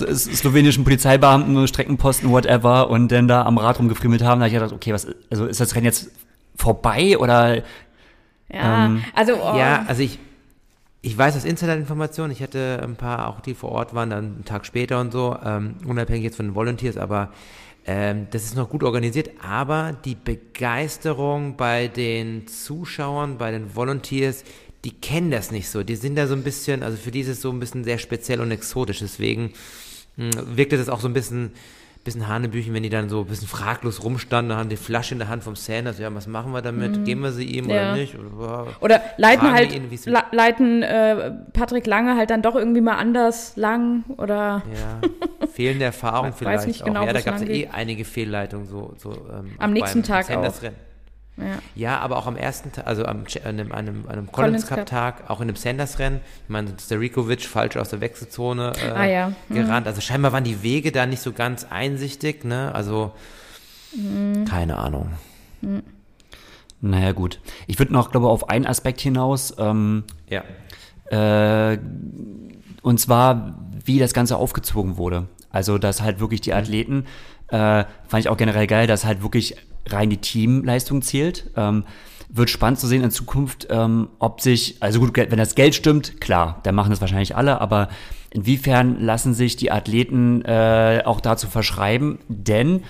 äh, 0.00 0.14
slowenischen 0.14 0.82
Polizeibeamten, 0.82 1.68
Streckenposten, 1.68 2.28
whatever, 2.30 2.90
und 2.90 3.12
dann 3.12 3.28
da 3.28 3.42
am 3.42 3.56
Rad 3.56 3.78
rumgefriemelt 3.78 4.24
haben. 4.24 4.40
Da 4.40 4.46
hab 4.46 4.52
ich 4.52 4.54
gedacht, 4.58 4.72
okay, 4.72 4.92
was, 4.92 5.06
also 5.30 5.46
ist 5.46 5.60
das 5.60 5.76
Rennen 5.76 5.86
jetzt 5.86 6.10
vorbei 6.56 7.16
oder 7.18 7.62
ja, 8.52 8.86
ähm, 8.86 9.04
also 9.14 9.34
oh, 9.34 9.56
Ja, 9.56 9.84
also 9.86 10.02
ich, 10.02 10.18
ich 11.02 11.18
weiß 11.18 11.36
aus 11.36 11.44
Insider-Informationen, 11.44 12.32
ich 12.32 12.42
hatte 12.42 12.80
ein 12.82 12.94
paar, 12.96 13.28
auch 13.28 13.40
die 13.40 13.54
vor 13.54 13.72
Ort 13.72 13.92
waren, 13.92 14.10
dann 14.10 14.24
einen 14.24 14.44
Tag 14.44 14.64
später 14.64 15.00
und 15.00 15.12
so, 15.12 15.36
ähm, 15.44 15.74
unabhängig 15.84 16.22
jetzt 16.22 16.36
von 16.36 16.46
den 16.46 16.54
Volunteers, 16.54 16.96
aber 16.96 17.32
ähm, 17.84 18.28
das 18.30 18.44
ist 18.44 18.54
noch 18.54 18.70
gut 18.70 18.84
organisiert, 18.84 19.30
aber 19.42 19.96
die 20.04 20.14
Begeisterung 20.14 21.56
bei 21.56 21.88
den 21.88 22.46
Zuschauern, 22.46 23.36
bei 23.36 23.50
den 23.50 23.74
Volunteers, 23.74 24.44
die 24.84 24.92
kennen 24.92 25.32
das 25.32 25.50
nicht 25.50 25.68
so. 25.68 25.82
Die 25.82 25.96
sind 25.96 26.16
da 26.16 26.28
so 26.28 26.34
ein 26.34 26.44
bisschen, 26.44 26.84
also 26.84 26.96
für 26.96 27.10
die 27.10 27.20
ist 27.20 27.28
es 27.28 27.40
so 27.40 27.50
ein 27.50 27.58
bisschen 27.58 27.82
sehr 27.84 27.98
speziell 27.98 28.40
und 28.40 28.50
exotisch. 28.50 29.00
Deswegen 29.00 29.52
mh, 30.16 30.56
wirkte 30.56 30.76
das 30.76 30.88
auch 30.88 31.00
so 31.00 31.08
ein 31.08 31.14
bisschen, 31.14 31.52
bisschen 32.04 32.26
Hanebüchen, 32.26 32.74
wenn 32.74 32.82
die 32.82 32.88
dann 32.90 33.08
so 33.08 33.20
ein 33.20 33.26
bisschen 33.26 33.46
fraglos 33.48 34.02
rumstanden, 34.02 34.56
haben 34.56 34.68
die 34.68 34.76
Flasche 34.76 35.14
in 35.14 35.18
der 35.20 35.28
Hand 35.28 35.44
vom 35.44 35.54
Sanders, 35.56 35.98
ja, 35.98 36.12
was 36.14 36.26
machen 36.26 36.52
wir 36.52 36.60
damit? 36.62 37.04
Geben 37.04 37.22
wir 37.22 37.32
sie 37.32 37.44
ihm 37.44 37.64
Mhm. 37.66 37.70
Ja. 37.70 37.76
oder 37.92 37.94
nicht? 37.96 38.16
Oder, 38.18 38.66
Oder 38.80 39.00
leiten 39.18 39.52
halt, 39.52 39.72
ihn, 39.72 39.88
leiten 40.32 40.82
äh, 40.82 41.30
Patrick 41.52 41.86
Lange 41.86 42.16
halt 42.16 42.30
dann 42.30 42.42
doch 42.42 42.56
irgendwie 42.56 42.80
mal 42.80 42.96
anders 42.96 43.56
lang 43.56 44.04
oder 44.18 44.62
Ja, 44.74 45.00
fehlende 45.54 45.84
Erfahrung 45.84 46.30
Weiß 46.30 46.38
vielleicht 46.38 46.66
nicht 46.66 46.82
auch. 46.82 46.86
genau, 46.86 47.04
ja, 47.06 47.12
da 47.12 47.20
gab 47.20 47.36
es 47.36 47.42
eh 47.42 47.68
einige 47.68 48.04
Fehlleitungen 48.04 48.66
so, 48.66 48.94
so 48.98 49.12
ähm, 49.12 49.52
Am 49.58 49.70
auch 49.70 49.74
nächsten 49.74 50.02
Tag 50.02 50.24
Sanders-Rennen. 50.24 50.76
Ja. 51.36 51.44
Ja, 51.74 51.98
aber 52.00 52.18
auch 52.18 52.26
am 52.26 52.36
ersten 52.36 52.72
Tag, 52.72 52.86
also 52.86 53.04
am, 53.06 53.24
an 53.44 53.58
einem, 53.58 53.72
an 53.72 53.78
einem, 53.78 54.04
an 54.06 54.12
einem 54.12 54.32
Collins 54.32 54.66
Cup. 54.66 54.84
Tag, 54.86 55.30
auch 55.30 55.40
in 55.40 55.46
dem 55.48 55.56
Sanders-Rennen. 55.56 56.20
Ich 56.44 56.48
meine, 56.50 56.72
Starikovic 56.80 57.42
falsch 57.46 57.76
aus 57.76 57.88
der 57.90 58.00
Wechselzone 58.00 58.72
äh, 58.84 58.90
Ah, 58.90 59.04
ja. 59.06 59.32
Mhm. 59.48 59.54
gerannt. 59.54 59.86
Also 59.86 60.00
scheinbar 60.00 60.32
waren 60.32 60.44
die 60.44 60.62
Wege 60.62 60.92
da 60.92 61.06
nicht 61.06 61.22
so 61.22 61.32
ganz 61.32 61.64
einsichtig, 61.64 62.44
ne? 62.44 62.74
Also 62.74 63.12
Mhm. 63.96 64.44
keine 64.46 64.78
Ahnung. 64.78 65.10
naja 66.80 67.12
gut. 67.12 67.40
Ich 67.66 67.78
würde 67.78 67.92
noch, 67.92 68.10
glaube 68.10 68.26
ich, 68.26 68.30
auf 68.30 68.48
einen 68.50 68.66
Aspekt 68.66 69.00
hinaus. 69.00 69.54
Ähm, 69.58 70.04
Ja. 70.28 70.42
Äh, 71.10 71.78
und 72.82 72.98
zwar, 72.98 73.58
wie 73.84 73.98
das 73.98 74.12
Ganze 74.14 74.36
aufgezogen 74.36 74.96
wurde. 74.96 75.28
Also, 75.50 75.78
dass 75.78 76.02
halt 76.02 76.20
wirklich 76.20 76.40
die 76.40 76.54
Athleten, 76.54 77.04
äh, 77.48 77.84
fand 78.08 78.20
ich 78.20 78.28
auch 78.28 78.36
generell 78.36 78.66
geil, 78.66 78.86
dass 78.86 79.04
halt 79.04 79.22
wirklich 79.22 79.56
rein 79.88 80.10
die 80.10 80.18
Teamleistung 80.18 81.02
zählt. 81.02 81.50
Ähm, 81.56 81.84
wird 82.34 82.48
spannend 82.48 82.80
zu 82.80 82.86
sehen 82.86 83.04
in 83.04 83.10
Zukunft, 83.10 83.68
ähm, 83.70 84.08
ob 84.18 84.40
sich, 84.40 84.76
also 84.80 85.00
gut, 85.00 85.16
wenn 85.16 85.38
das 85.38 85.54
Geld 85.54 85.74
stimmt, 85.74 86.20
klar, 86.20 86.60
dann 86.62 86.74
machen 86.74 86.90
das 86.90 87.02
wahrscheinlich 87.02 87.36
alle, 87.36 87.60
aber 87.60 87.88
inwiefern 88.30 88.98
lassen 88.98 89.34
sich 89.34 89.56
die 89.56 89.70
Athleten 89.70 90.42
äh, 90.42 91.02
auch 91.04 91.20
dazu 91.20 91.46
verschreiben? 91.46 92.18
Denn 92.28 92.84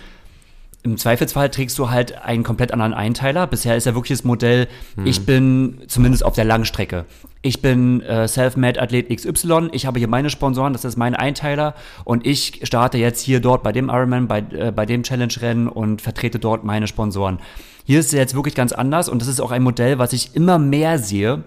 im 0.85 0.97
Zweifelsfall 0.97 1.49
trägst 1.49 1.79
du 1.79 1.91
halt 1.91 2.23
einen 2.23 2.43
komplett 2.43 2.73
anderen 2.73 2.93
Einteiler. 2.93 3.47
Bisher 3.47 3.77
ist 3.77 3.87
ja 3.87 3.95
wirklich 3.95 4.19
das 4.19 4.25
Modell, 4.25 4.67
ich 5.05 5.25
bin 5.25 5.79
zumindest 5.87 6.25
auf 6.25 6.35
der 6.35 6.45
Langstrecke. 6.45 7.05
Ich 7.41 7.63
bin 7.63 8.01
äh, 8.03 8.27
Self-Made-Athlet 8.27 9.09
XY, 9.09 9.71
ich 9.73 9.87
habe 9.87 9.99
hier 9.99 10.09
meine 10.09 10.31
Sponsoren, 10.31 10.73
das 10.73 10.85
ist 10.85 10.97
mein 10.97 11.15
Einteiler 11.15 11.75
und 12.05 12.27
ich 12.27 12.61
starte 12.65 12.99
jetzt 12.99 13.21
hier 13.21 13.41
dort 13.41 13.63
bei 13.63 13.73
dem 13.73 13.89
Ironman, 13.89 14.29
bei, 14.29 14.45
äh, 14.53 14.73
bei 14.73 14.87
dem 14.87 15.03
Challenge-Rennen 15.03 15.69
und 15.69 16.03
vertrete 16.03 16.39
dort 16.39 16.65
meine 16.65 16.87
Sponsoren. 16.87 17.39
Hier 17.85 18.01
ist 18.01 18.07
es 18.07 18.13
jetzt 18.13 18.35
wirklich 18.35 18.55
ganz 18.55 18.73
anders 18.73 19.09
und 19.09 19.21
das 19.21 19.29
ist 19.29 19.41
auch 19.41 19.51
ein 19.51 19.63
Modell, 19.63 19.99
was 19.99 20.13
ich 20.13 20.35
immer 20.35 20.59
mehr 20.59 20.99
sehe, 20.99 21.43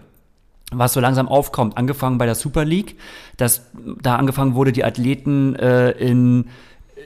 was 0.71 0.93
so 0.93 0.99
langsam 0.99 1.27
aufkommt. 1.27 1.77
Angefangen 1.77 2.17
bei 2.17 2.25
der 2.25 2.35
Super 2.35 2.65
League, 2.65 2.97
dass 3.37 3.69
da 4.01 4.15
angefangen 4.15 4.55
wurde, 4.55 4.71
die 4.71 4.83
Athleten 4.83 5.55
äh, 5.55 5.91
in, 5.91 6.47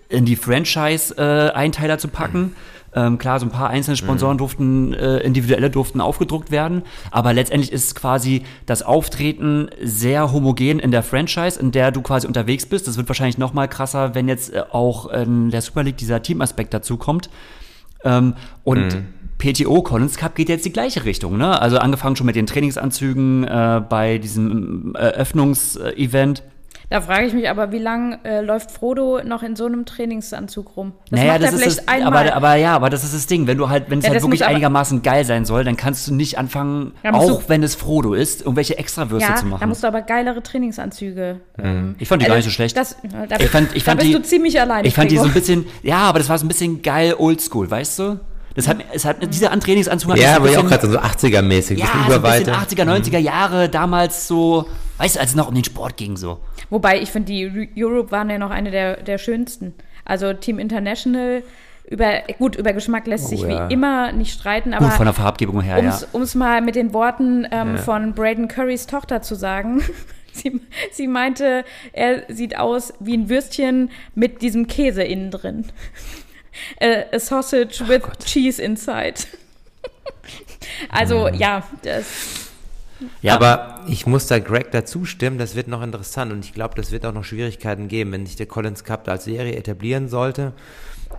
in 0.09 0.25
die 0.25 0.35
Franchise-Einteiler 0.35 1.97
zu 1.97 2.07
packen. 2.07 2.55
Ähm, 2.93 3.19
klar, 3.19 3.39
so 3.39 3.45
ein 3.45 3.51
paar 3.51 3.69
einzelne 3.69 3.97
Sponsoren 3.97 4.39
durften, 4.39 4.93
äh, 4.93 5.19
individuelle 5.19 5.69
durften 5.69 6.01
aufgedruckt 6.01 6.49
werden, 6.49 6.81
aber 7.11 7.33
letztendlich 7.33 7.71
ist 7.71 7.93
quasi 7.93 8.43
das 8.65 8.81
Auftreten 8.81 9.69
sehr 9.79 10.31
homogen 10.31 10.79
in 10.79 10.89
der 10.89 11.03
Franchise, 11.03 11.59
in 11.59 11.71
der 11.71 11.91
du 11.91 12.01
quasi 12.01 12.25
unterwegs 12.25 12.65
bist. 12.65 12.87
Das 12.87 12.97
wird 12.97 13.07
wahrscheinlich 13.07 13.37
noch 13.37 13.53
mal 13.53 13.67
krasser, 13.67 14.15
wenn 14.15 14.27
jetzt 14.27 14.53
äh, 14.53 14.63
auch 14.71 15.05
in 15.11 15.51
der 15.51 15.61
Super 15.61 15.83
League 15.83 15.97
dieser 15.97 16.23
Teamaspekt 16.23 16.73
dazu 16.73 16.97
kommt. 16.97 17.29
Ähm, 18.03 18.33
und 18.63 18.97
PTO 19.37 19.81
Collins 19.83 20.17
Cup 20.17 20.35
geht 20.35 20.49
jetzt 20.49 20.65
die 20.65 20.73
gleiche 20.73 21.05
Richtung, 21.05 21.37
ne? 21.37 21.61
Also 21.61 21.77
angefangen 21.77 22.15
schon 22.15 22.25
mit 22.25 22.35
den 22.35 22.45
Trainingsanzügen 22.45 23.45
äh, 23.45 23.81
bei 23.87 24.17
diesem 24.17 24.95
äh, 24.95 24.99
Eröffnungsevent. 24.99 26.43
Da 26.91 27.01
frage 27.01 27.27
ich 27.27 27.33
mich 27.33 27.47
aber, 27.47 27.71
wie 27.71 27.77
lange 27.77 28.17
äh, 28.23 28.41
läuft 28.41 28.71
Frodo 28.71 29.21
noch 29.23 29.43
in 29.43 29.55
so 29.55 29.67
einem 29.67 29.85
Trainingsanzug 29.85 30.75
rum? 30.75 30.93
Das 31.11 31.19
naja, 31.19 31.33
macht 31.33 31.43
das 31.43 31.49
er 31.51 31.53
ist 31.57 31.61
vielleicht 31.61 31.79
das, 31.79 31.87
einmal. 31.87 32.27
aber, 32.29 32.35
aber 32.35 32.55
ja, 32.55 32.73
aber 32.75 32.89
das 32.89 33.03
ist 33.03 33.13
das 33.13 33.27
Ding. 33.27 33.45
Wenn 33.45 33.59
du 33.59 33.69
halt, 33.69 33.91
wenn 33.91 33.99
es 33.99 34.05
Ja, 34.05 34.11
halt 34.11 34.23
wirklich 34.23 34.43
einigermaßen 34.43 35.03
geil 35.03 35.23
sein 35.23 35.45
soll, 35.45 35.63
dann 35.63 35.77
kannst 35.77 36.07
du 36.07 36.15
nicht 36.15 36.39
anfangen, 36.39 36.93
Ja, 37.03 37.13
auch 37.13 37.27
du- 37.27 37.43
wenn 37.47 37.61
es 37.61 37.75
Frodo 37.75 38.15
ist, 38.15 38.41
irgendwelche 38.41 38.77
Extrawürste 38.79 39.29
ja, 39.29 39.35
zu 39.35 39.43
da 39.45 39.49
machen. 39.51 39.69
musst 39.69 39.83
du 39.83 39.87
aber 39.87 40.01
geilere 40.01 40.41
Trainingsanzüge. 40.41 41.41
ähm, 41.61 41.95
Ich 41.99 42.07
fand 42.07 42.23
die 42.23 42.25
gar 42.27 42.35
nicht 42.37 42.45
so 42.45 42.49
schlecht. 42.51 42.75
Das, 42.75 42.95
ja, 43.03 43.27
da, 43.27 43.35
Ich 43.39 43.49
fand- 43.49 43.75
ich 43.75 43.83
fand 43.83 43.99
da 43.99 44.03
bist 44.05 44.15
die- 44.15 44.21
du 44.21 44.27
ziemlich 44.27 44.59
alleine. 44.59 44.87
Ich 44.87 44.95
fand 44.95 45.11
die 45.11 45.17
so 45.17 45.25
ein 45.25 45.33
bisschen, 45.33 45.65
ja, 45.83 45.97
aber 45.99 46.17
das 46.17 46.27
war 46.29 46.39
so 46.39 46.45
ein 46.45 46.47
bisschen 46.47 46.81
geil 46.81 47.13
oldschool, 47.15 47.69
weißt 47.69 47.99
du? 47.99 48.19
Das 48.55 48.67
hat, 48.67 48.77
es 48.93 49.05
hat, 49.05 49.17
dieser 49.33 49.57
Trainingsanzug 49.59 50.11
hat 50.11 50.19
Ja, 50.19 50.35
aber 50.35 50.49
ich 50.49 50.57
auch 50.57 50.67
gerade 50.67 50.89
so 50.89 50.99
80er-mäßig, 50.99 51.77
ja, 51.77 51.85
so 51.85 51.91
ein 51.91 51.97
bisschen 51.99 52.07
Überweite. 52.07 52.53
80er, 52.53 52.83
90er 52.85 53.19
Jahre, 53.19 53.69
damals 53.69 54.27
so, 54.27 54.65
weißt 54.97 55.15
du, 55.15 55.19
als 55.19 55.29
es 55.31 55.35
noch 55.35 55.47
um 55.47 55.55
den 55.55 55.63
Sport 55.63 55.97
ging 55.97 56.17
so. 56.17 56.39
Wobei, 56.69 56.99
ich 57.01 57.11
finde, 57.11 57.31
die 57.31 57.69
Europe 57.77 58.11
waren 58.11 58.29
ja 58.29 58.37
noch 58.37 58.49
eine 58.51 58.71
der, 58.71 58.97
der 58.97 59.17
schönsten. 59.17 59.73
Also 60.05 60.33
Team 60.33 60.59
International, 60.59 61.43
über, 61.89 62.21
gut, 62.37 62.55
über 62.55 62.73
Geschmack 62.73 63.07
lässt 63.07 63.25
Oh, 63.25 63.29
sich 63.29 63.41
ja. 63.41 63.67
wie 63.69 63.73
immer 63.73 64.11
nicht 64.11 64.33
streiten, 64.33 64.73
aber 64.73 64.85
Gut, 64.85 64.95
von 64.95 65.05
der 65.05 65.13
Farbgebung 65.13 65.61
her, 65.61 65.83
ja. 65.83 65.99
um 66.11 66.21
es 66.21 66.35
mal 66.35 66.61
mit 66.61 66.75
den 66.75 66.93
Worten 66.93 67.47
ähm, 67.51 67.75
Ja. 67.75 67.81
von 67.81 68.13
Braden 68.13 68.47
Currys 68.47 68.85
Tochter 68.87 69.21
zu 69.21 69.35
sagen. 69.35 69.81
sie, 70.33 70.61
sie 70.91 71.07
meinte, 71.07 71.63
er 71.93 72.23
sieht 72.27 72.57
aus 72.57 72.93
wie 72.99 73.17
ein 73.17 73.29
Würstchen 73.29 73.89
mit 74.15 74.41
diesem 74.41 74.67
Käse 74.67 75.03
innen 75.03 75.31
drin. 75.31 75.65
Äh, 76.79 77.05
a 77.13 77.19
sausage 77.19 77.87
with 77.87 78.03
cheese 78.23 78.61
inside. 78.61 79.15
also, 80.89 81.27
ja, 81.27 81.63
das, 81.83 82.49
ja. 83.21 83.35
Aber 83.35 83.81
ich 83.87 84.05
muss 84.05 84.27
da 84.27 84.39
Greg 84.39 84.71
dazu 84.71 85.05
stimmen, 85.05 85.37
das 85.37 85.55
wird 85.55 85.67
noch 85.67 85.81
interessant 85.81 86.31
und 86.31 86.43
ich 86.43 86.53
glaube, 86.53 86.75
das 86.75 86.91
wird 86.91 87.05
auch 87.05 87.13
noch 87.13 87.23
Schwierigkeiten 87.23 87.87
geben, 87.87 88.11
wenn 88.11 88.25
sich 88.25 88.35
der 88.35 88.45
Collins 88.45 88.83
Cup 88.83 89.05
da 89.05 89.13
als 89.13 89.25
Serie 89.25 89.55
etablieren 89.55 90.09
sollte 90.09 90.53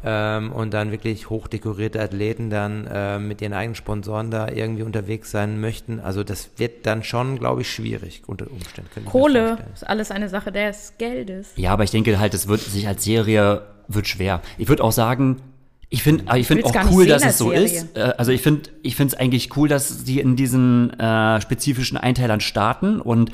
ähm, 0.04 0.52
und 0.52 0.74
dann 0.74 0.90
wirklich 0.90 1.30
hochdekorierte 1.30 2.00
Athleten 2.00 2.50
dann 2.50 2.88
ähm, 2.92 3.28
mit 3.28 3.40
ihren 3.40 3.52
eigenen 3.52 3.74
Sponsoren 3.74 4.30
da 4.30 4.48
irgendwie 4.48 4.82
unterwegs 4.82 5.30
sein 5.30 5.60
möchten. 5.60 6.00
Also 6.00 6.22
das 6.22 6.50
wird 6.56 6.86
dann 6.86 7.02
schon, 7.02 7.38
glaube 7.38 7.62
ich, 7.62 7.70
schwierig 7.70 8.22
unter 8.26 8.50
Umständen. 8.50 9.04
Kohle 9.06 9.58
ist 9.74 9.86
alles 9.88 10.10
eine 10.10 10.28
Sache 10.28 10.52
des 10.52 10.94
Geldes. 10.98 11.52
Ja, 11.56 11.72
aber 11.72 11.84
ich 11.84 11.90
denke 11.90 12.18
halt, 12.18 12.34
es 12.34 12.46
wird 12.46 12.60
sich 12.60 12.86
als 12.86 13.04
Serie 13.04 13.62
wird 13.94 14.08
schwer. 14.08 14.40
Ich 14.58 14.68
würde 14.68 14.84
auch 14.84 14.92
sagen, 14.92 15.36
ich 15.88 16.02
finde, 16.02 16.24
ich 16.36 16.48
will's 16.48 16.64
auch 16.64 16.92
cool, 16.92 17.02
sehen 17.02 17.08
dass 17.10 17.24
es 17.24 17.38
so 17.38 17.50
Serie. 17.50 17.64
ist. 17.64 17.96
Äh, 17.96 18.14
Also 18.16 18.30
ich 18.32 18.42
finde, 18.42 18.70
ich 18.82 18.94
finde 18.96 19.14
es 19.14 19.20
eigentlich 19.20 19.56
cool, 19.56 19.68
dass 19.68 20.04
die 20.04 20.20
in 20.20 20.36
diesen 20.36 20.98
äh, 20.98 21.40
spezifischen 21.40 21.98
Einteilern 21.98 22.40
starten 22.40 23.00
und 23.00 23.32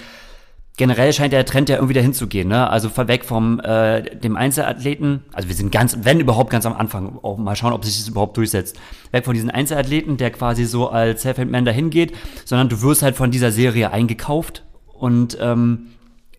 generell 0.78 1.12
scheint 1.12 1.32
der 1.32 1.44
Trend 1.44 1.68
ja 1.68 1.76
irgendwie 1.76 1.94
dahin 1.94 2.12
zu 2.14 2.26
gehen, 2.26 2.48
ne? 2.48 2.68
Also 2.70 2.90
weg 3.08 3.24
vom 3.24 3.60
äh, 3.60 4.02
dem 4.02 4.36
Einzelathleten, 4.36 5.22
also 5.32 5.48
wir 5.48 5.54
sind 5.54 5.72
ganz, 5.72 5.98
wenn 6.02 6.20
überhaupt 6.20 6.50
ganz 6.50 6.66
am 6.66 6.74
Anfang, 6.74 7.18
auch 7.22 7.36
mal 7.38 7.56
schauen, 7.56 7.72
ob 7.72 7.84
sich 7.84 7.98
das 7.98 8.08
überhaupt 8.08 8.36
durchsetzt. 8.36 8.78
Weg 9.10 9.24
von 9.24 9.34
diesen 9.34 9.50
Einzelathleten, 9.50 10.16
der 10.16 10.30
quasi 10.30 10.64
so 10.64 10.88
als 10.88 11.22
Self-Made-Man 11.22 11.64
dahin 11.64 11.90
geht, 11.90 12.12
sondern 12.44 12.68
du 12.68 12.80
wirst 12.82 13.02
halt 13.02 13.16
von 13.16 13.30
dieser 13.30 13.52
Serie 13.52 13.90
eingekauft 13.90 14.64
und 14.92 15.36
ähm, 15.40 15.88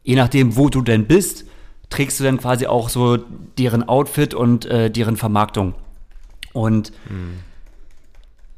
je 0.04 0.16
nachdem, 0.16 0.56
wo 0.56 0.70
du 0.70 0.82
denn 0.82 1.06
bist, 1.06 1.46
trägst 1.90 2.20
du 2.20 2.24
dann 2.24 2.38
quasi 2.38 2.68
auch 2.68 2.90
so 2.90 3.18
deren 3.58 3.88
Outfit 3.88 4.34
und 4.34 4.66
äh, 4.66 4.90
deren 4.92 5.18
Vermarktung. 5.18 5.74
Und 6.54 6.92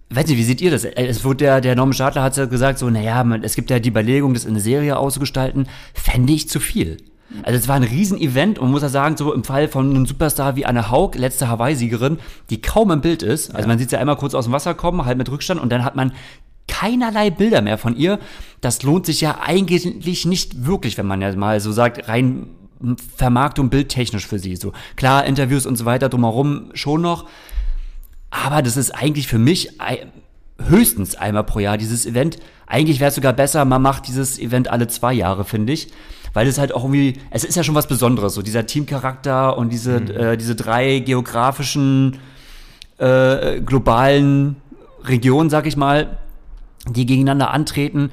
weiß 0.10 0.28
nicht, 0.28 0.38
wie 0.38 0.44
seht 0.44 0.62
ihr 0.62 0.72
das? 0.72 0.86
Äh, 0.86 1.06
Es 1.08 1.24
wurde 1.24 1.38
der, 1.38 1.62
der 1.62 1.76
Norman 1.76 1.94
Stadler 1.94 2.24
hat 2.24 2.36
ja 2.38 2.46
gesagt, 2.46 2.80
so, 2.80 2.90
naja, 2.90 3.24
man, 3.24 3.44
es 3.44 3.56
gibt 3.56 3.70
ja 3.70 3.80
die 3.80 3.90
Überlegung, 3.90 4.34
das 4.34 4.46
in 4.46 4.52
eine 4.52 4.60
Serie 4.60 4.98
auszugestalten, 4.98 5.68
fände 5.94 6.34
ich 6.34 6.50
zu 6.50 6.60
viel. 6.60 6.98
Also 7.44 7.60
es 7.60 7.68
war 7.68 7.76
ein 7.76 7.84
Riesen-Event 7.84 8.58
und 8.58 8.66
man 8.66 8.72
muss 8.72 8.82
ja 8.82 8.90
sagen, 8.90 9.16
so 9.16 9.32
im 9.34 9.44
Fall 9.44 9.68
von 9.68 9.92
einem 9.92 10.08
Superstar 10.08 10.56
wie 10.56 10.66
Anne 10.66 10.90
Haug, 10.90 11.12
letzte 11.16 11.48
Hawaii-Siegerin, 11.48 12.18
die 12.50 12.60
kaum 12.60 12.90
im 12.90 13.02
Bild 13.02 13.22
ist. 13.22 13.54
Also 13.54 13.68
man 13.68 13.78
sieht 13.78 13.92
sie 13.92 13.98
einmal 13.98 14.16
kurz 14.16 14.34
aus 14.34 14.46
dem 14.46 14.54
Wasser 14.54 14.74
kommen, 14.74 15.06
halt 15.06 15.20
mit 15.20 15.30
Rückstand 15.30 15.62
und 15.62 15.72
dann 15.72 15.86
hat 15.86 15.96
man 15.96 16.12
keinerlei 16.68 17.30
Bilder 17.30 17.62
mehr 17.62 17.78
von 17.78 17.96
ihr. 17.96 18.18
Das 18.62 18.82
lohnt 18.82 19.06
sich 19.06 19.22
ja 19.22 19.42
eigentlich 19.42 20.26
nicht 20.26 20.66
wirklich, 20.66 20.98
wenn 20.98 21.06
man 21.06 21.22
ja 21.22 21.36
mal 21.36 21.60
so 21.60 21.72
sagt, 21.72 22.08
rein 22.08 22.48
Vermarktung 23.16 23.70
bildtechnisch 23.70 24.28
für 24.28 24.40
sie. 24.40 24.56
So 24.56 24.74
klar, 24.96 25.26
Interviews 25.26 25.66
und 25.66 25.76
so 25.76 25.86
weiter 25.86 26.10
drumherum 26.10 26.72
schon 26.74 27.02
noch. 27.02 27.28
Aber 28.32 28.62
das 28.62 28.78
ist 28.78 28.92
eigentlich 28.92 29.28
für 29.28 29.40
mich 29.40 29.78
höchstens 30.68 31.16
einmal 31.16 31.44
pro 31.44 31.60
Jahr 31.60 31.78
dieses 31.78 32.06
Event. 32.06 32.38
Eigentlich 32.68 33.00
wäre 33.00 33.10
es 33.10 33.16
sogar 33.16 33.34
besser, 33.34 33.66
man 33.66 33.82
macht 33.82 34.08
dieses 34.08 34.40
Event 34.40 34.68
alle 34.70 34.88
zwei 34.88 35.14
Jahre, 35.14 35.44
finde 35.44 35.74
ich. 35.74 35.92
Weil 36.34 36.48
es 36.48 36.60
halt 36.60 36.74
auch 36.74 36.84
irgendwie, 36.84 37.20
es 37.32 37.44
ist 37.44 37.56
ja 37.56 37.64
schon 37.64 37.74
was 37.74 37.88
Besonderes, 37.88 38.36
so 38.36 38.44
dieser 38.44 38.68
Teamcharakter 38.68 39.58
und 39.58 39.70
diese, 39.72 40.00
mhm. 40.00 40.10
äh, 40.12 40.38
diese 40.38 40.56
drei 40.56 41.00
geografischen, 41.00 42.20
äh, 43.00 43.62
globalen 43.62 44.58
Regionen, 45.04 45.50
sag 45.50 45.66
ich 45.66 45.76
mal, 45.76 46.20
die 46.88 47.08
gegeneinander 47.08 47.52
antreten 47.52 48.12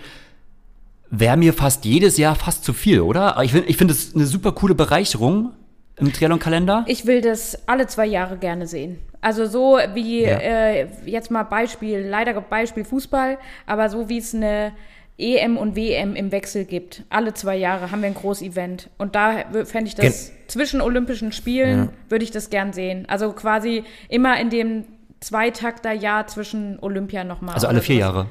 wäre 1.11 1.37
mir 1.37 1.53
fast 1.53 1.85
jedes 1.85 2.17
Jahr 2.17 2.35
fast 2.35 2.65
zu 2.65 2.73
viel, 2.73 3.01
oder? 3.01 3.37
Ich 3.43 3.53
finde 3.53 3.69
ich 3.69 3.77
finde 3.77 3.95
es 3.95 4.15
eine 4.15 4.27
super 4.27 4.53
coole 4.53 4.75
Bereicherung 4.75 5.53
im 5.97 6.13
Triathlon-Kalender. 6.13 6.85
Ich 6.89 7.07
will 7.07 7.21
das 7.21 7.67
alle 7.67 7.87
zwei 7.87 8.07
Jahre 8.07 8.37
gerne 8.37 8.67
sehen. 8.67 8.99
Also 9.21 9.47
so 9.47 9.79
wie 9.95 10.23
ja. 10.23 10.39
äh, 10.39 10.89
jetzt 11.05 11.31
mal 11.31 11.43
Beispiel, 11.43 12.01
leider 12.01 12.41
Beispiel 12.41 12.85
Fußball, 12.85 13.39
aber 13.67 13.89
so 13.89 14.09
wie 14.09 14.19
es 14.19 14.35
eine 14.35 14.73
EM 15.19 15.57
und 15.57 15.77
WM 15.77 16.15
im 16.15 16.31
Wechsel 16.31 16.65
gibt. 16.65 17.05
Alle 17.09 17.33
zwei 17.33 17.57
Jahre 17.57 17.91
haben 17.91 18.03
wir 18.03 18.09
ein 18.09 18.15
Großevent. 18.15 18.91
Und 18.99 19.15
da 19.15 19.45
fände 19.65 19.89
ich 19.89 19.95
das 19.95 20.29
Gen 20.29 20.37
zwischen 20.49 20.81
Olympischen 20.81 21.33
Spielen, 21.33 21.79
ja. 21.79 21.89
würde 22.11 22.25
ich 22.25 22.31
das 22.31 22.51
gern 22.51 22.73
sehen. 22.73 23.07
Also 23.09 23.33
quasi 23.33 23.85
immer 24.09 24.39
in 24.39 24.51
dem 24.51 24.85
Zweitakter-Jahr 25.21 26.27
zwischen 26.27 26.79
Olympia 26.81 27.25
nochmal. 27.25 27.55
Also 27.55 27.67
alle 27.67 27.81
vier 27.81 27.97
Jahre. 27.97 28.27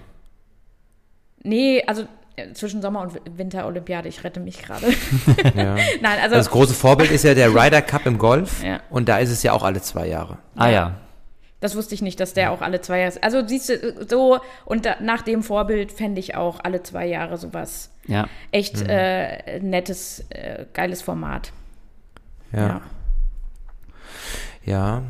Nee, 1.44 1.84
also 1.88 2.06
zwischen 2.54 2.82
Sommer- 2.82 3.02
und 3.02 3.14
Winterolympiade, 3.38 4.10
ich 4.10 4.24
rette 4.24 4.40
mich 4.40 4.62
gerade. 4.62 4.88
ja. 5.56 5.76
Nein, 6.02 6.20
also 6.22 6.36
das 6.36 6.50
große 6.50 6.74
Vorbild 6.74 7.12
ist 7.12 7.24
ja 7.24 7.34
der 7.34 7.54
Ryder 7.54 7.82
Cup 7.82 8.06
im 8.06 8.18
Golf 8.18 8.64
ja. 8.64 8.80
und 8.90 9.08
da 9.10 9.20
ist 9.20 9.30
es 9.30 9.44
ja 9.44 9.54
auch 9.54 9.64
alle 9.64 9.82
zwei 9.82 10.08
Jahre. 10.08 10.38
Ah 10.56 10.70
ja. 10.70 10.98
Das 11.62 11.76
wusste 11.76 11.96
ich 11.96 12.02
nicht, 12.02 12.20
dass 12.20 12.34
der 12.34 12.52
auch 12.52 12.62
alle 12.62 12.82
zwei 12.82 13.00
Jahre. 13.00 13.24
Also 13.24 13.48
siehst 13.48 13.70
du, 13.70 14.06
so 14.08 14.40
und 14.66 14.86
da, 14.86 14.98
nach 15.02 15.22
dem 15.22 15.42
Vorbild 15.42 15.92
fände 15.92 16.20
ich 16.20 16.36
auch 16.36 16.60
alle 16.64 16.84
zwei 16.84 17.08
Jahre 17.08 17.38
sowas. 17.38 17.92
Ja. 18.06 18.28
Echt 18.52 18.82
mhm. 18.82 18.90
äh, 18.90 19.60
nettes, 19.60 20.26
äh, 20.30 20.66
geiles 20.74 21.02
Format. 21.02 21.52
Ja. 22.52 22.68
ja. 22.68 22.82
Ja, 24.66 25.04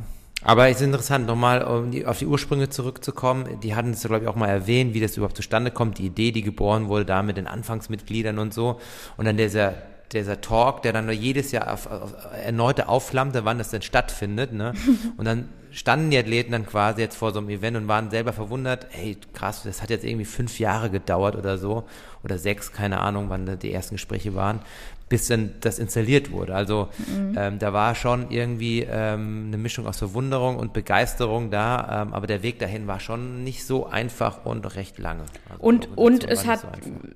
aber 0.45 0.69
es 0.69 0.77
ist 0.77 0.83
interessant, 0.83 1.25
nochmal 1.25 1.63
um 1.63 1.89
die, 1.89 2.05
auf 2.05 2.19
die 2.19 2.27
Ursprünge 2.27 2.69
zurückzukommen. 2.69 3.59
Die 3.61 3.73
hatten 3.73 3.91
es, 3.91 4.03
glaube 4.03 4.23
ich, 4.23 4.27
auch 4.27 4.35
mal 4.35 4.47
erwähnt, 4.47 4.93
wie 4.93 4.99
das 4.99 5.17
überhaupt 5.17 5.35
zustande 5.35 5.71
kommt, 5.71 5.97
die 5.97 6.05
Idee, 6.05 6.31
die 6.31 6.43
geboren 6.43 6.87
wurde, 6.87 7.03
da 7.03 7.23
mit 7.23 7.37
den 7.37 7.47
Anfangsmitgliedern 7.47 8.37
und 8.37 8.53
so. 8.53 8.79
Und 9.17 9.25
dann 9.25 9.37
dieser, 9.37 9.73
dieser 10.11 10.41
Talk, 10.41 10.83
der 10.83 10.93
dann 10.93 11.11
jedes 11.11 11.51
Jahr 11.51 11.73
auf, 11.73 11.89
auf, 11.89 12.13
erneute 12.43 12.87
aufflammte, 12.87 13.43
wann 13.43 13.57
das 13.57 13.71
denn 13.71 13.81
stattfindet. 13.81 14.53
Ne? 14.53 14.73
Und 15.17 15.25
dann 15.25 15.49
standen 15.71 16.11
die 16.11 16.17
Athleten 16.17 16.51
dann 16.53 16.65
quasi 16.65 17.01
jetzt 17.01 17.17
vor 17.17 17.33
so 17.33 17.39
einem 17.39 17.49
Event 17.49 17.75
und 17.75 17.89
waren 17.89 18.09
selber 18.09 18.31
verwundert, 18.31 18.87
hey, 18.91 19.17
krass, 19.33 19.63
das 19.63 19.81
hat 19.81 19.89
jetzt 19.89 20.05
irgendwie 20.05 20.23
fünf 20.23 20.57
Jahre 20.57 20.89
gedauert 20.89 21.35
oder 21.35 21.57
so, 21.57 21.83
oder 22.23 22.37
sechs, 22.37 22.71
keine 22.71 23.01
Ahnung, 23.01 23.25
wann 23.27 23.59
die 23.59 23.73
ersten 23.73 23.95
Gespräche 23.95 24.35
waren, 24.35 24.61
bis 25.07 25.27
dann 25.27 25.53
das 25.61 25.77
installiert 25.77 26.31
wurde. 26.31 26.55
Also 26.55 26.89
mhm. 26.97 27.35
ähm, 27.37 27.59
da 27.59 27.73
war 27.73 27.93
schon 27.93 28.31
irgendwie 28.31 28.81
ähm, 28.81 29.45
eine 29.47 29.57
Mischung 29.57 29.85
aus 29.85 29.99
Verwunderung 29.99 30.57
und 30.57 30.73
Begeisterung 30.73 31.51
da, 31.51 32.03
ähm, 32.03 32.13
aber 32.13 32.25
der 32.25 32.41
Weg 32.41 32.57
dahin 32.57 32.87
war 32.87 32.99
schon 32.99 33.43
nicht 33.43 33.65
so 33.65 33.85
einfach 33.85 34.45
und 34.45 34.75
recht 34.75 34.97
lange. 34.97 35.23
Also 35.49 35.63
und 35.63 35.97
und 35.97 36.23
es 36.27 36.47
hat 36.47 36.61
so 36.61 36.67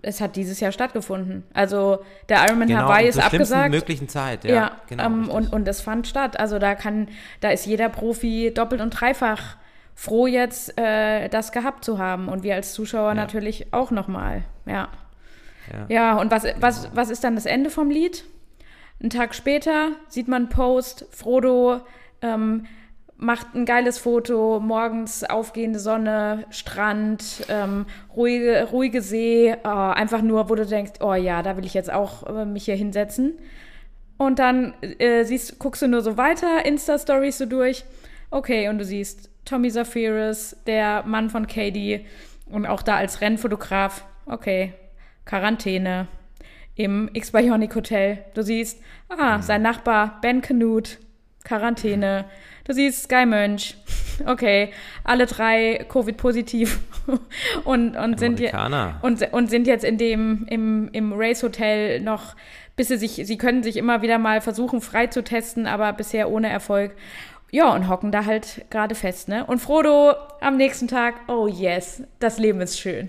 es 0.04 0.22
hat 0.22 0.36
dieses 0.36 0.60
Jahr 0.60 0.72
stattgefunden. 0.72 1.44
Also 1.54 2.00
der 2.30 2.46
Ironman 2.46 2.68
genau, 2.68 2.82
Hawaii 2.82 3.08
ist 3.08 3.18
abgesagt. 3.18 3.72
möglichen 3.72 4.08
Zeit, 4.08 4.44
ja. 4.44 4.54
ja 4.54 4.72
genau, 4.88 5.06
ähm, 5.06 5.30
und 5.30 5.52
und 5.52 5.68
es 5.68 5.82
fand 5.82 6.06
statt. 6.06 6.40
Also 6.40 6.60
da 6.60 6.76
kann 6.76 7.08
da 7.42 7.50
ist 7.50 7.66
jeder 7.66 7.90
Profi 7.90 8.52
doppelt 8.54 8.82
und 8.82 8.92
dreifach 8.92 9.58
froh 9.96 10.28
jetzt 10.28 10.78
äh, 10.80 11.28
das 11.28 11.52
gehabt 11.52 11.84
zu 11.84 11.98
haben 11.98 12.30
und 12.30 12.44
wir 12.44 12.56
als 12.56 12.74
Zuschauer 12.74 13.10
ja. 13.10 13.14
natürlich 13.16 13.74
auch 13.74 13.90
noch 13.90 14.08
mal. 14.08 14.44
Ja. 14.66 14.90
Ja, 15.72 15.86
ja 15.90 16.18
und 16.20 16.32
was, 16.32 16.46
was, 16.60 16.90
was 16.94 17.10
ist 17.10 17.24
dann 17.24 17.36
das 17.36 17.46
Ende 17.46 17.70
vom 17.70 17.90
Lied? 17.90 18.26
Ein 19.02 19.10
Tag 19.10 19.34
später 19.34 19.92
sieht 20.10 20.28
man 20.28 20.44
einen 20.44 20.50
Post, 20.50 21.06
Frodo 21.12 21.82
ähm, 22.22 22.66
macht 23.20 23.54
ein 23.54 23.66
geiles 23.66 23.98
Foto, 23.98 24.62
morgens 24.62 25.26
aufgehende 25.26 25.80
Sonne, 25.80 26.46
Strand, 26.52 27.46
ähm, 27.50 27.86
ruhige, 28.16 28.68
ruhige 28.72 29.02
See, 29.02 29.54
oh, 29.64 29.68
einfach 29.68 30.22
nur, 30.22 30.50
wo 30.50 30.56
du 30.56 30.66
denkst, 30.66 30.94
oh 31.02 31.14
ja, 31.14 31.44
da 31.44 31.58
will 31.58 31.66
ich 31.66 31.74
jetzt 31.74 31.92
auch 31.92 32.26
äh, 32.28 32.46
mich 32.46 32.66
hier 32.66 32.76
hinsetzen. 32.76 33.38
Und 34.18 34.40
dann 34.40 34.74
äh, 34.82 35.24
siehst, 35.26 35.60
guckst 35.60 35.82
du 35.82 35.88
nur 35.88 36.02
so 36.02 36.16
weiter, 36.16 36.66
Insta-Stories 36.66 37.38
so 37.38 37.46
durch. 37.46 37.84
Okay, 38.32 38.70
und 38.70 38.78
du 38.78 38.86
siehst 38.86 39.30
Tommy 39.44 39.70
Zafiris, 39.70 40.56
der 40.66 41.04
Mann 41.04 41.30
von 41.30 41.46
Katie 41.48 42.06
und 42.50 42.66
auch 42.66 42.82
da 42.82 42.96
als 42.96 43.20
Rennfotograf. 43.20 44.06
Okay, 44.28 44.74
Quarantäne 45.30 46.08
im 46.74 47.08
X-Bionic 47.14 47.76
Hotel. 47.76 48.26
Du 48.34 48.42
siehst, 48.42 48.82
ah, 49.10 49.38
mhm. 49.38 49.42
sein 49.44 49.62
Nachbar 49.62 50.18
Ben 50.22 50.42
Canute, 50.42 50.98
Quarantäne. 51.44 52.26
Du 52.66 52.74
siehst 52.74 53.04
Sky 53.04 53.26
Mönch. 53.26 53.78
Okay, 54.26 54.74
alle 55.06 55.28
drei 55.28 55.86
Covid-positiv 55.88 56.82
und, 57.64 57.96
und, 57.96 58.20
sind 58.20 58.42
und, 59.02 59.32
und 59.32 59.50
sind 59.50 59.66
jetzt 59.66 59.86
in 59.86 59.98
dem, 59.98 60.46
im, 60.50 60.90
im 60.92 61.14
Race-Hotel 61.14 62.02
noch, 62.02 62.36
bis 62.76 62.90
sie 62.90 62.98
sich, 62.98 63.12
sie 63.26 63.38
können 63.38 63.64
sich 63.64 63.78
immer 63.78 64.02
wieder 64.02 64.18
mal 64.18 64.42
versuchen, 64.42 64.82
frei 64.82 65.08
zu 65.08 65.24
testen, 65.24 65.68
aber 65.68 65.94
bisher 65.94 66.30
ohne 66.30 66.50
Erfolg. 66.50 66.98
Ja, 67.50 67.74
und 67.74 67.88
hocken 67.88 68.12
da 68.12 68.26
halt 68.26 68.66
gerade 68.70 68.94
fest, 68.94 69.30
ne? 69.30 69.46
Und 69.46 69.60
Frodo 69.60 70.16
am 70.42 70.58
nächsten 70.58 70.90
Tag, 70.90 71.16
oh 71.30 71.48
yes, 71.48 72.04
das 72.20 72.40
Leben 72.40 72.60
ist 72.60 72.78
schön. 72.78 73.08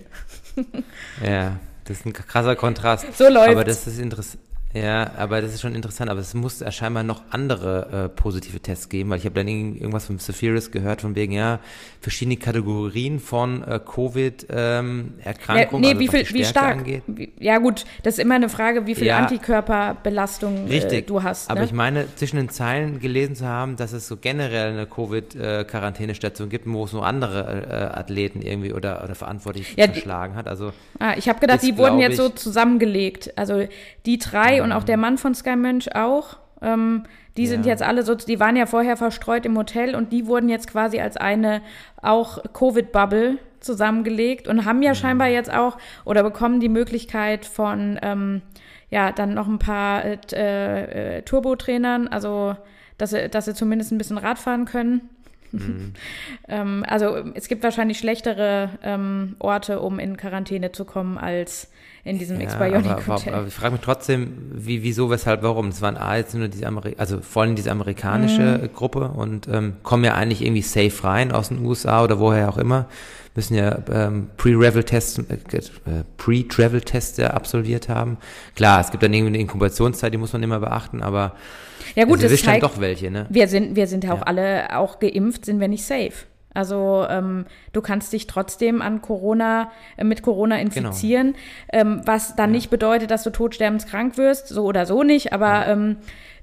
ja, 1.24 1.58
das 1.84 1.98
ist 1.98 2.06
ein 2.06 2.12
krasser 2.12 2.56
Kontrast. 2.56 3.06
So 3.16 3.28
läuft 3.28 3.50
Aber 3.50 3.64
das 3.64 3.86
ist 3.86 3.98
interessant. 3.98 4.42
Ja, 4.72 5.10
aber 5.16 5.42
das 5.42 5.52
ist 5.52 5.60
schon 5.60 5.74
interessant. 5.74 6.10
Aber 6.10 6.20
es 6.20 6.32
muss 6.34 6.64
scheinbar 6.70 7.02
noch 7.02 7.22
andere 7.30 8.04
äh, 8.04 8.08
positive 8.08 8.60
Tests 8.60 8.88
geben, 8.88 9.10
weil 9.10 9.18
ich 9.18 9.24
habe 9.24 9.34
dann 9.34 9.48
irgendwas 9.48 10.06
von 10.06 10.18
Sephiris 10.18 10.70
gehört, 10.70 11.00
von 11.00 11.16
wegen, 11.16 11.32
ja, 11.32 11.58
verschiedene 12.00 12.36
Kategorien 12.36 13.18
von 13.18 13.64
äh, 13.64 13.80
Covid-Erkrankungen. 13.84 15.18
Ähm, 15.24 15.80
nee, 15.80 15.88
also 15.88 16.00
wie, 16.00 16.08
viel, 16.08 16.34
wie 16.34 16.44
stark? 16.44 16.78
Angeht. 16.78 17.02
Ja, 17.38 17.58
gut, 17.58 17.84
das 18.04 18.14
ist 18.14 18.20
immer 18.20 18.36
eine 18.36 18.48
Frage, 18.48 18.86
wie 18.86 18.94
viel 18.94 19.08
ja, 19.08 19.18
Antikörperbelastung 19.18 20.70
äh, 20.70 21.02
du 21.02 21.22
hast. 21.22 21.48
Ne? 21.48 21.56
Aber 21.56 21.64
ich 21.64 21.72
meine, 21.72 22.06
zwischen 22.14 22.36
den 22.36 22.48
Zeilen 22.48 23.00
gelesen 23.00 23.34
zu 23.34 23.46
haben, 23.46 23.74
dass 23.74 23.92
es 23.92 24.06
so 24.06 24.16
generell 24.16 24.72
eine 24.72 24.86
Covid-Quarantänestation 24.86 26.48
gibt, 26.48 26.66
wo 26.66 26.84
es 26.84 26.92
nur 26.92 27.04
andere 27.04 27.66
äh, 27.68 27.98
Athleten 27.98 28.40
irgendwie 28.40 28.72
oder, 28.72 29.02
oder 29.02 29.16
verantwortlich 29.16 29.74
ja, 29.76 29.86
verschlagen 29.86 30.36
hat. 30.36 30.46
Also, 30.46 30.72
ah, 31.00 31.14
ich 31.16 31.28
habe 31.28 31.40
gedacht, 31.40 31.62
die 31.62 31.76
wurden 31.76 31.98
jetzt 31.98 32.16
so 32.16 32.28
zusammengelegt. 32.28 33.36
Also 33.36 33.66
die 34.06 34.18
drei 34.18 34.59
und 34.60 34.72
auch 34.72 34.84
der 34.84 34.96
Mann 34.96 35.18
von 35.18 35.34
Sky 35.34 35.56
Mönch 35.56 35.94
auch. 35.94 36.38
Ähm, 36.62 37.04
die 37.36 37.46
sind 37.46 37.64
ja. 37.64 37.72
jetzt 37.72 37.82
alle 37.82 38.02
so, 38.02 38.14
die 38.14 38.40
waren 38.40 38.56
ja 38.56 38.66
vorher 38.66 38.96
verstreut 38.96 39.46
im 39.46 39.56
Hotel 39.56 39.94
und 39.94 40.12
die 40.12 40.26
wurden 40.26 40.48
jetzt 40.48 40.68
quasi 40.70 41.00
als 41.00 41.16
eine 41.16 41.62
auch 42.02 42.38
Covid-Bubble 42.52 43.38
zusammengelegt 43.60 44.48
und 44.48 44.64
haben 44.64 44.82
ja, 44.82 44.90
ja, 44.90 44.94
scheinbar 44.94 45.28
jetzt 45.28 45.52
auch 45.52 45.78
oder 46.04 46.22
bekommen 46.22 46.60
die 46.60 46.68
Möglichkeit 46.68 47.46
von 47.46 47.98
ähm, 48.02 48.42
ja 48.90 49.12
dann 49.12 49.34
noch 49.34 49.46
ein 49.46 49.58
paar 49.58 50.04
äh, 50.04 51.18
äh, 51.18 51.22
Turbo-Trainern, 51.22 52.08
also 52.08 52.56
dass 52.98 53.10
sie, 53.10 53.28
dass 53.28 53.44
sie 53.44 53.54
zumindest 53.54 53.92
ein 53.92 53.98
bisschen 53.98 54.18
Rad 54.18 54.38
fahren 54.38 54.64
können. 54.64 55.08
Mhm. 55.52 55.94
ähm, 56.48 56.84
also 56.86 57.16
es 57.34 57.48
gibt 57.48 57.62
wahrscheinlich 57.62 57.98
schlechtere 57.98 58.70
ähm, 58.82 59.36
Orte, 59.38 59.80
um 59.80 59.98
in 59.98 60.16
Quarantäne 60.16 60.72
zu 60.72 60.84
kommen, 60.84 61.18
als 61.18 61.70
in 62.04 62.18
diesem 62.18 62.40
ja, 62.40 62.48
Hotel. 62.48 63.34
Aber, 63.34 63.46
ich 63.46 63.54
frage 63.54 63.72
mich 63.72 63.82
trotzdem, 63.82 64.32
wie, 64.54 64.82
wieso, 64.82 65.10
weshalb, 65.10 65.42
warum. 65.42 65.68
Es 65.68 65.82
waren 65.82 65.96
A, 65.96 66.16
jetzt 66.16 66.34
nur 66.34 66.48
diese 66.48 66.66
Ameri 66.66 66.94
also 66.96 67.20
vor 67.20 67.42
allem 67.42 67.56
diese 67.56 67.70
amerikanische 67.70 68.60
mhm. 68.62 68.72
Gruppe 68.74 69.08
und 69.08 69.48
ähm, 69.48 69.74
kommen 69.82 70.04
ja 70.04 70.14
eigentlich 70.14 70.42
irgendwie 70.42 70.62
safe 70.62 71.04
rein 71.04 71.32
aus 71.32 71.48
den 71.48 71.64
USA 71.64 72.02
oder 72.02 72.18
woher 72.18 72.48
auch 72.48 72.58
immer. 72.58 72.86
Müssen 73.34 73.54
ja 73.54 73.78
ähm, 73.92 74.28
Pre-Travel-Tests 74.36 75.18
äh, 75.18 75.34
äh, 75.34 76.04
Pre-Travel-Tests 76.16 77.20
absolviert 77.20 77.88
haben. 77.88 78.16
Klar, 78.56 78.80
es 78.80 78.90
gibt 78.90 79.02
dann 79.02 79.12
irgendwie 79.12 79.34
eine 79.34 79.38
Inkubationszeit, 79.38 80.12
die 80.12 80.18
muss 80.18 80.32
man 80.32 80.42
immer 80.42 80.58
beachten, 80.58 81.02
aber 81.02 81.34
ja 81.96 82.04
gut, 82.04 82.22
also, 82.22 82.34
es 82.34 82.42
zeigt, 82.42 82.62
doch 82.62 82.80
welche, 82.80 83.10
ne? 83.10 83.26
Wir 83.30 83.48
sind, 83.48 83.76
wir 83.76 83.86
sind 83.86 84.04
ja 84.04 84.12
auch 84.12 84.22
alle, 84.22 84.76
auch 84.76 85.00
geimpft, 85.00 85.44
sind 85.44 85.60
wir 85.60 85.68
nicht 85.68 85.84
safe. 85.84 86.12
Also 86.52 87.06
ähm, 87.08 87.46
du 87.72 87.80
kannst 87.80 88.12
dich 88.12 88.26
trotzdem 88.26 88.82
an 88.82 89.02
Corona 89.02 89.70
äh, 89.96 90.04
mit 90.04 90.22
Corona 90.22 90.56
genau. 90.56 90.88
infizieren, 90.88 91.34
genau. 91.70 91.94
ähm, 91.96 92.02
was 92.04 92.36
dann 92.36 92.50
ja. 92.50 92.56
nicht 92.56 92.70
bedeutet, 92.70 93.10
dass 93.10 93.22
du 93.22 93.30
todsterbenskrank 93.30 94.16
wirst, 94.16 94.48
so 94.48 94.64
oder 94.64 94.86
so 94.86 95.02
nicht, 95.02 95.32
aber 95.32 95.48
ja. 95.48 95.66
ähm, 95.68 95.96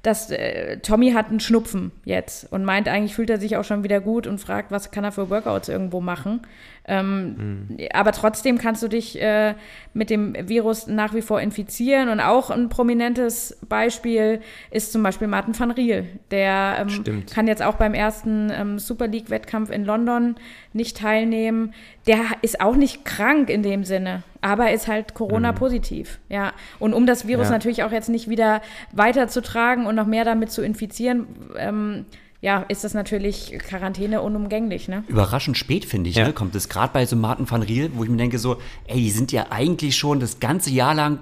dass 0.03 0.31
äh, 0.31 0.77
Tommy 0.79 1.11
hat 1.11 1.29
einen 1.29 1.39
Schnupfen 1.39 1.91
jetzt 2.05 2.51
und 2.51 2.63
meint, 2.63 2.88
eigentlich 2.88 3.15
fühlt 3.15 3.29
er 3.29 3.39
sich 3.39 3.57
auch 3.57 3.65
schon 3.65 3.84
wieder 3.84 3.99
gut 3.99 4.27
und 4.27 4.39
fragt, 4.39 4.71
was 4.71 4.91
kann 4.91 5.03
er 5.03 5.11
für 5.11 5.29
Workouts 5.29 5.67
irgendwo 5.67 5.99
machen. 5.99 6.41
Ähm, 6.89 7.68
mhm. 7.68 7.77
Aber 7.91 8.14
trotzdem 8.14 8.57
kannst 8.57 8.81
du 8.81 8.88
dich 8.88 9.22
äh, 9.22 9.55
mit 9.93 10.09
dem 10.09 10.35
Virus 10.47 10.88
nach 10.88 11.14
wie 11.14 11.22
vor 11.22 11.41
infizieren. 11.41 12.07
Und 12.07 12.22
auch 12.22 12.49
ein 12.49 12.69
prominentes 12.69 13.57
Beispiel 13.68 14.39
ist 14.72 14.93
zum 14.93 15.03
Beispiel 15.03 15.27
Martin 15.27 15.57
van 15.59 15.72
Riel. 15.72 16.05
Der 16.31 16.77
ähm, 16.80 17.26
kann 17.34 17.47
jetzt 17.47 17.61
auch 17.61 17.76
beim 17.76 17.93
ersten 17.93 18.49
ähm, 18.51 18.80
Super 18.80 19.07
League-Wettkampf 19.07 19.69
in 19.69 19.84
London 19.84 20.35
nicht 20.72 20.97
teilnehmen. 20.97 21.73
Der 22.07 22.22
ist 22.41 22.61
auch 22.61 22.77
nicht 22.77 23.03
krank 23.03 23.49
in 23.49 23.64
dem 23.64 23.84
Sinne, 23.84 24.23
aber 24.39 24.72
ist 24.72 24.88
halt 24.88 25.14
Corona-positiv. 25.14 26.19
Mhm. 26.30 26.35
Ja. 26.35 26.53
Und 26.80 26.93
um 26.93 27.05
das 27.05 27.27
Virus 27.27 27.47
ja. 27.47 27.51
natürlich 27.51 27.84
auch 27.84 27.91
jetzt 27.91 28.07
nicht 28.07 28.30
wieder 28.30 28.61
weiterzutragen 28.93 29.85
und 29.85 29.95
noch 29.95 30.07
mehr 30.07 30.23
damit 30.23 30.51
zu 30.51 30.61
infizieren, 30.61 31.27
ähm, 31.57 32.05
ja, 32.48 32.64
ist 32.69 32.86
das 32.86 32.94
natürlich 32.94 33.60
Quarantäne 33.60 34.22
unumgänglich, 34.22 34.88
ne? 34.88 35.03
Überraschend 35.10 35.57
spät, 35.57 35.84
finde 35.84 36.10
ich, 36.10 36.15
ja. 36.15 36.28
ne? 36.28 36.32
Kommt 36.32 36.56
es 36.56 36.69
gerade 36.69 36.94
bei 36.94 37.06
so 37.06 37.18
Martin 37.18 37.52
van 37.52 37.61
Riel, 37.61 37.91
wo 37.94 38.06
ich 38.06 38.10
mir 38.10 38.15
denke 38.15 38.40
so, 38.40 38.56
ey, 38.86 38.95
die 38.95 39.11
sind 39.11 39.34
ja 39.34 39.48
eigentlich 39.49 39.98
schon 39.98 40.22
das 40.22 40.40
ganze 40.40 40.69
Jahr 40.69 40.95
lang 40.95 41.19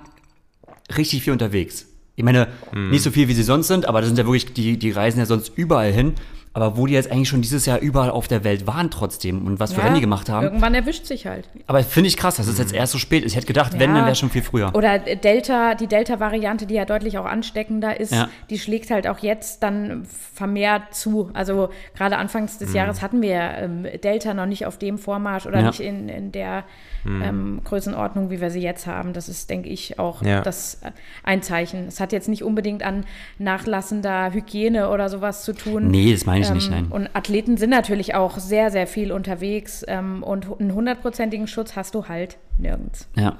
richtig 0.95 1.23
viel 1.23 1.33
unterwegs. 1.33 1.87
Ich 2.15 2.23
meine, 2.23 2.49
mhm. 2.71 2.91
nicht 2.91 3.01
so 3.01 3.09
viel, 3.09 3.27
wie 3.27 3.33
sie 3.33 3.41
sonst 3.41 3.69
sind, 3.69 3.87
aber 3.87 4.01
das 4.01 4.09
sind 4.09 4.19
ja 4.19 4.25
wirklich, 4.25 4.53
die, 4.53 4.77
die 4.77 4.91
reisen 4.91 5.17
ja 5.17 5.25
sonst 5.25 5.51
überall 5.55 5.91
hin 5.91 6.13
aber 6.55 6.77
wo 6.77 6.87
die 6.87 6.93
jetzt 6.93 7.11
eigentlich 7.11 7.27
schon 7.27 7.41
dieses 7.41 7.65
Jahr 7.65 7.79
überall 7.79 8.09
auf 8.09 8.29
der 8.29 8.45
Welt 8.45 8.65
waren 8.65 8.89
trotzdem 8.89 9.45
und 9.45 9.59
was 9.59 9.73
für 9.73 9.79
ja, 9.79 9.83
Rennen 9.83 9.95
die 9.95 10.01
gemacht 10.01 10.29
haben. 10.29 10.45
Irgendwann 10.45 10.73
erwischt 10.73 11.05
sich 11.05 11.27
halt. 11.27 11.49
Aber 11.67 11.83
finde 11.83 12.07
ich 12.07 12.15
krass, 12.15 12.37
dass 12.37 12.47
es 12.47 12.57
jetzt 12.57 12.73
erst 12.73 12.93
so 12.93 12.97
spät 12.97 13.25
ist. 13.25 13.33
Ich 13.33 13.35
hätte 13.35 13.45
gedacht, 13.45 13.73
ja. 13.73 13.79
wenn, 13.81 13.93
dann 13.93 14.05
wäre 14.05 14.15
schon 14.15 14.29
viel 14.29 14.41
früher. 14.41 14.73
Oder 14.73 14.99
Delta, 14.99 15.75
die 15.75 15.87
Delta-Variante, 15.87 16.65
die 16.65 16.75
ja 16.75 16.85
deutlich 16.85 17.17
auch 17.17 17.25
ansteckender 17.25 17.99
ist, 17.99 18.13
ja. 18.13 18.29
die 18.49 18.57
schlägt 18.57 18.89
halt 18.89 19.05
auch 19.05 19.19
jetzt 19.19 19.63
dann 19.63 20.05
vermehrt 20.05 20.95
zu. 20.95 21.29
Also 21.33 21.71
gerade 21.93 22.15
anfangs 22.15 22.57
des 22.57 22.69
mhm. 22.69 22.75
Jahres 22.75 23.01
hatten 23.01 23.21
wir 23.21 23.35
ähm, 23.35 23.85
Delta 24.01 24.33
noch 24.33 24.45
nicht 24.45 24.65
auf 24.65 24.77
dem 24.77 24.97
Vormarsch 24.97 25.47
oder 25.47 25.61
nicht 25.61 25.81
in, 25.81 26.07
in 26.07 26.31
der 26.31 26.63
mhm. 27.03 27.21
ähm, 27.21 27.61
Größenordnung, 27.65 28.29
wie 28.29 28.39
wir 28.39 28.49
sie 28.49 28.61
jetzt 28.61 28.87
haben. 28.87 29.11
Das 29.11 29.27
ist, 29.27 29.49
denke 29.49 29.67
ich, 29.67 29.99
auch 29.99 30.21
das 30.21 30.75
äh, 30.75 30.91
ein 31.21 31.41
Zeichen. 31.41 31.89
Es 31.89 31.99
hat 31.99 32.13
jetzt 32.13 32.29
nicht 32.29 32.43
unbedingt 32.43 32.81
an 32.81 33.03
nachlassender 33.39 34.31
Hygiene 34.31 34.89
oder 34.89 35.09
sowas 35.09 35.43
zu 35.43 35.51
tun. 35.51 35.89
Nee, 35.91 36.13
das 36.13 36.25
meine 36.25 36.39
ich 36.39 36.44
ich 36.47 36.53
nicht, 36.53 36.71
nein. 36.71 36.87
Und 36.87 37.09
Athleten 37.13 37.57
sind 37.57 37.69
natürlich 37.69 38.15
auch 38.15 38.37
sehr, 38.37 38.71
sehr 38.71 38.87
viel 38.87 39.11
unterwegs 39.11 39.83
ähm, 39.87 40.23
und 40.23 40.59
einen 40.59 40.73
hundertprozentigen 40.73 41.47
Schutz 41.47 41.75
hast 41.75 41.95
du 41.95 42.07
halt 42.07 42.37
nirgends. 42.57 43.07
Ja. 43.15 43.37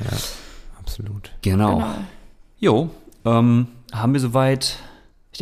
Ja, 0.00 0.16
absolut. 0.78 1.32
Genau. 1.42 1.76
genau. 1.76 1.94
Jo, 2.58 2.90
ähm, 3.24 3.68
haben 3.92 4.12
wir 4.12 4.20
soweit, 4.20 4.78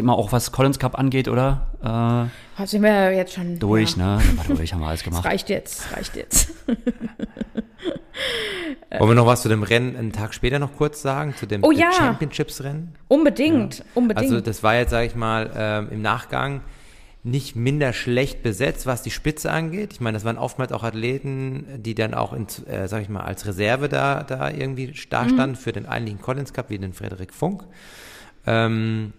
ich 0.02 0.06
mal 0.06 0.14
auch 0.14 0.32
was 0.32 0.52
Collins 0.52 0.78
Cup 0.78 0.98
angeht, 0.98 1.28
oder? 1.28 2.30
Äh, 2.58 2.66
sind 2.66 2.82
wir 2.82 3.12
jetzt 3.12 3.34
schon 3.34 3.58
durch, 3.58 3.96
ja. 3.96 4.16
ne? 4.16 4.22
Wir 4.46 4.56
durch, 4.56 4.72
haben 4.72 4.80
wir 4.80 4.88
alles 4.88 5.02
gemacht. 5.02 5.24
Das 5.24 5.30
reicht 5.30 5.48
jetzt, 5.48 5.92
reicht 5.94 6.16
jetzt. 6.16 6.54
Wollen 8.98 9.10
wir 9.10 9.14
noch 9.14 9.26
was 9.26 9.42
zu 9.42 9.48
dem 9.48 9.62
Rennen 9.62 9.96
einen 9.96 10.12
Tag 10.12 10.32
später 10.34 10.58
noch 10.58 10.74
kurz 10.76 11.02
sagen, 11.02 11.34
zu 11.36 11.46
dem 11.46 11.62
oh, 11.62 11.70
ja. 11.70 11.92
Championships-Rennen? 11.92 12.94
Unbedingt, 13.06 13.78
ja. 13.78 13.84
unbedingt. 13.94 14.30
Also 14.30 14.40
das 14.40 14.62
war 14.62 14.76
jetzt, 14.76 14.90
sage 14.90 15.06
ich 15.06 15.14
mal, 15.14 15.50
ähm, 15.54 15.88
im 15.90 16.02
Nachgang 16.02 16.62
nicht 17.22 17.56
minder 17.56 17.92
schlecht 17.92 18.42
besetzt, 18.42 18.86
was 18.86 19.02
die 19.02 19.10
Spitze 19.10 19.50
angeht. 19.50 19.92
Ich 19.92 20.00
meine, 20.00 20.16
das 20.16 20.24
waren 20.24 20.38
oftmals 20.38 20.72
auch 20.72 20.84
Athleten, 20.84 21.66
die 21.78 21.94
dann 21.94 22.14
auch, 22.14 22.32
in, 22.32 22.46
äh, 22.66 22.88
sag 22.88 23.02
ich 23.02 23.08
mal, 23.08 23.22
als 23.22 23.46
Reserve 23.46 23.88
da, 23.88 24.22
da 24.22 24.50
irgendwie 24.50 24.94
dastanden 25.10 25.50
mhm. 25.50 25.56
für 25.56 25.72
den 25.72 25.86
eigentlichen 25.86 26.20
Collins 26.20 26.52
Cup, 26.52 26.70
wie 26.70 26.78
den 26.78 26.92
Frederik 26.94 27.34
Funk. 27.34 27.64
Ähm, 28.46 29.12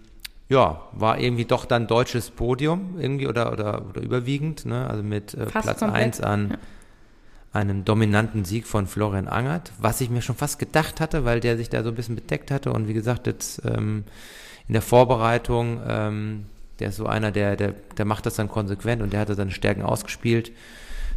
ja, 0.49 0.81
war 0.91 1.19
irgendwie 1.19 1.45
doch 1.45 1.65
dann 1.65 1.87
deutsches 1.87 2.31
Podium 2.31 2.99
irgendwie 2.99 3.27
oder, 3.27 3.51
oder, 3.53 3.85
oder 3.87 4.01
überwiegend, 4.01 4.65
ne? 4.65 4.89
also 4.89 5.03
mit 5.03 5.33
äh, 5.33 5.45
Platz 5.45 5.81
1 5.81 6.21
an 6.21 6.49
ja. 6.51 6.57
einem 7.53 7.85
dominanten 7.85 8.45
Sieg 8.45 8.67
von 8.67 8.87
Florian 8.87 9.27
Angert, 9.27 9.71
was 9.79 10.01
ich 10.01 10.09
mir 10.09 10.21
schon 10.21 10.35
fast 10.35 10.59
gedacht 10.59 10.99
hatte, 10.99 11.23
weil 11.23 11.39
der 11.39 11.55
sich 11.55 11.69
da 11.69 11.83
so 11.83 11.89
ein 11.89 11.95
bisschen 11.95 12.15
bedeckt 12.15 12.51
hatte 12.51 12.73
und 12.73 12.87
wie 12.87 12.93
gesagt, 12.93 13.27
jetzt 13.27 13.61
ähm, 13.63 14.03
in 14.67 14.73
der 14.73 14.81
Vorbereitung 14.81 15.79
ähm, 15.87 16.45
der 16.79 16.89
ist 16.89 16.95
so 16.95 17.05
einer, 17.05 17.31
der, 17.31 17.55
der, 17.55 17.73
der 17.97 18.05
macht 18.05 18.25
das 18.25 18.35
dann 18.35 18.47
konsequent 18.47 19.01
und 19.01 19.13
der 19.13 19.19
hatte 19.19 19.35
seine 19.35 19.51
Stärken 19.51 19.83
ausgespielt. 19.83 20.51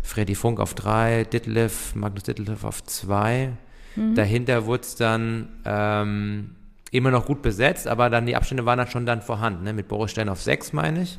Freddy 0.03 0.35
Funk 0.35 0.59
auf 0.59 0.75
drei, 0.75 1.25
Ditlev, 1.25 1.95
Magnus 1.95 2.25
Ditlev 2.25 2.65
auf 2.65 2.83
zwei. 2.85 3.53
Mhm. 3.95 4.15
Dahinter 4.17 4.67
wurde 4.67 4.83
es 4.83 4.97
dann 4.97 5.49
ähm, 5.65 6.57
immer 6.93 7.11
noch 7.11 7.27
gut 7.27 7.43
besetzt, 7.43 7.89
aber 7.89 8.11
dann 8.11 8.27
die 8.27 8.37
Abstände 8.37 8.65
waren 8.65 8.79
dann 8.79 8.87
schon 8.87 9.07
dann 9.07 9.23
vorhanden. 9.23 9.65
Ne? 9.65 9.73
Mit 9.73 9.89
Boris 9.89 10.13
Stein 10.13 10.29
auf 10.29 10.41
sechs, 10.41 10.73
meine 10.73 11.03
ich. 11.03 11.19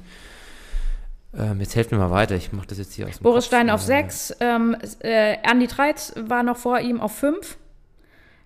Ähm, 1.38 1.60
jetzt 1.60 1.76
helft 1.76 1.92
mir 1.92 1.98
mal 1.98 2.12
weiter, 2.12 2.36
ich 2.36 2.54
mache 2.54 2.68
das 2.68 2.78
jetzt 2.78 2.94
hier 2.94 3.08
aus 3.08 3.18
dem 3.18 3.24
Boris 3.24 3.46
Kopf. 3.46 3.48
Stein 3.48 3.70
auf 3.72 3.82
sechs, 3.82 4.36
ähm, 4.40 4.78
äh, 5.00 5.38
Andi 5.44 5.68
Treitz 5.68 6.14
war 6.16 6.44
noch 6.44 6.58
vor 6.58 6.80
ihm 6.80 7.02
auf 7.02 7.16
fünf. 7.16 7.58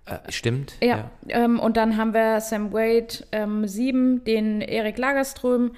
Äh, 0.05 0.31
stimmt. 0.31 0.75
Ja. 0.81 1.09
ja. 1.25 1.43
Ähm, 1.43 1.59
und 1.59 1.75
dann 1.75 1.97
haben 1.97 2.13
wir 2.13 2.39
Sam 2.39 2.71
Wade 2.71 3.25
ähm, 3.33 3.67
sieben, 3.67 4.23
den 4.23 4.61
Erik 4.61 4.97
Lagerström, 4.97 5.71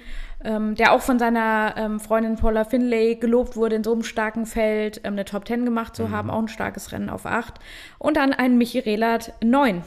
ähm, 0.44 0.76
der 0.76 0.92
auch 0.92 1.00
von 1.00 1.18
seiner 1.18 1.74
ähm, 1.76 1.98
Freundin 1.98 2.36
Paula 2.36 2.64
Finlay 2.64 3.16
gelobt 3.16 3.56
wurde, 3.56 3.74
in 3.74 3.82
so 3.82 3.92
einem 3.92 4.04
starken 4.04 4.46
Feld 4.46 5.00
ähm, 5.02 5.14
eine 5.14 5.24
Top 5.24 5.46
Ten 5.46 5.64
gemacht 5.64 5.96
zu 5.96 6.04
mhm. 6.04 6.10
haben, 6.12 6.30
auch 6.30 6.38
ein 6.38 6.48
starkes 6.48 6.92
Rennen 6.92 7.10
auf 7.10 7.26
acht. 7.26 7.54
Und 7.98 8.16
dann 8.16 8.32
einen 8.32 8.56
Michi 8.56 8.78
Rehlert 8.78 9.32
neun. 9.42 9.82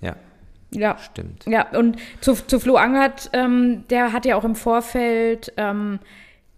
Ja. 0.00 0.16
Ja. 0.70 0.98
Stimmt. 0.98 1.44
Ja, 1.46 1.68
und 1.70 1.96
zu, 2.20 2.34
zu 2.34 2.58
Flo 2.60 2.76
Angert, 2.76 3.30
ähm, 3.32 3.84
der 3.88 4.12
hat 4.12 4.26
ja 4.26 4.36
auch 4.36 4.44
im 4.44 4.56
Vorfeld 4.56 5.52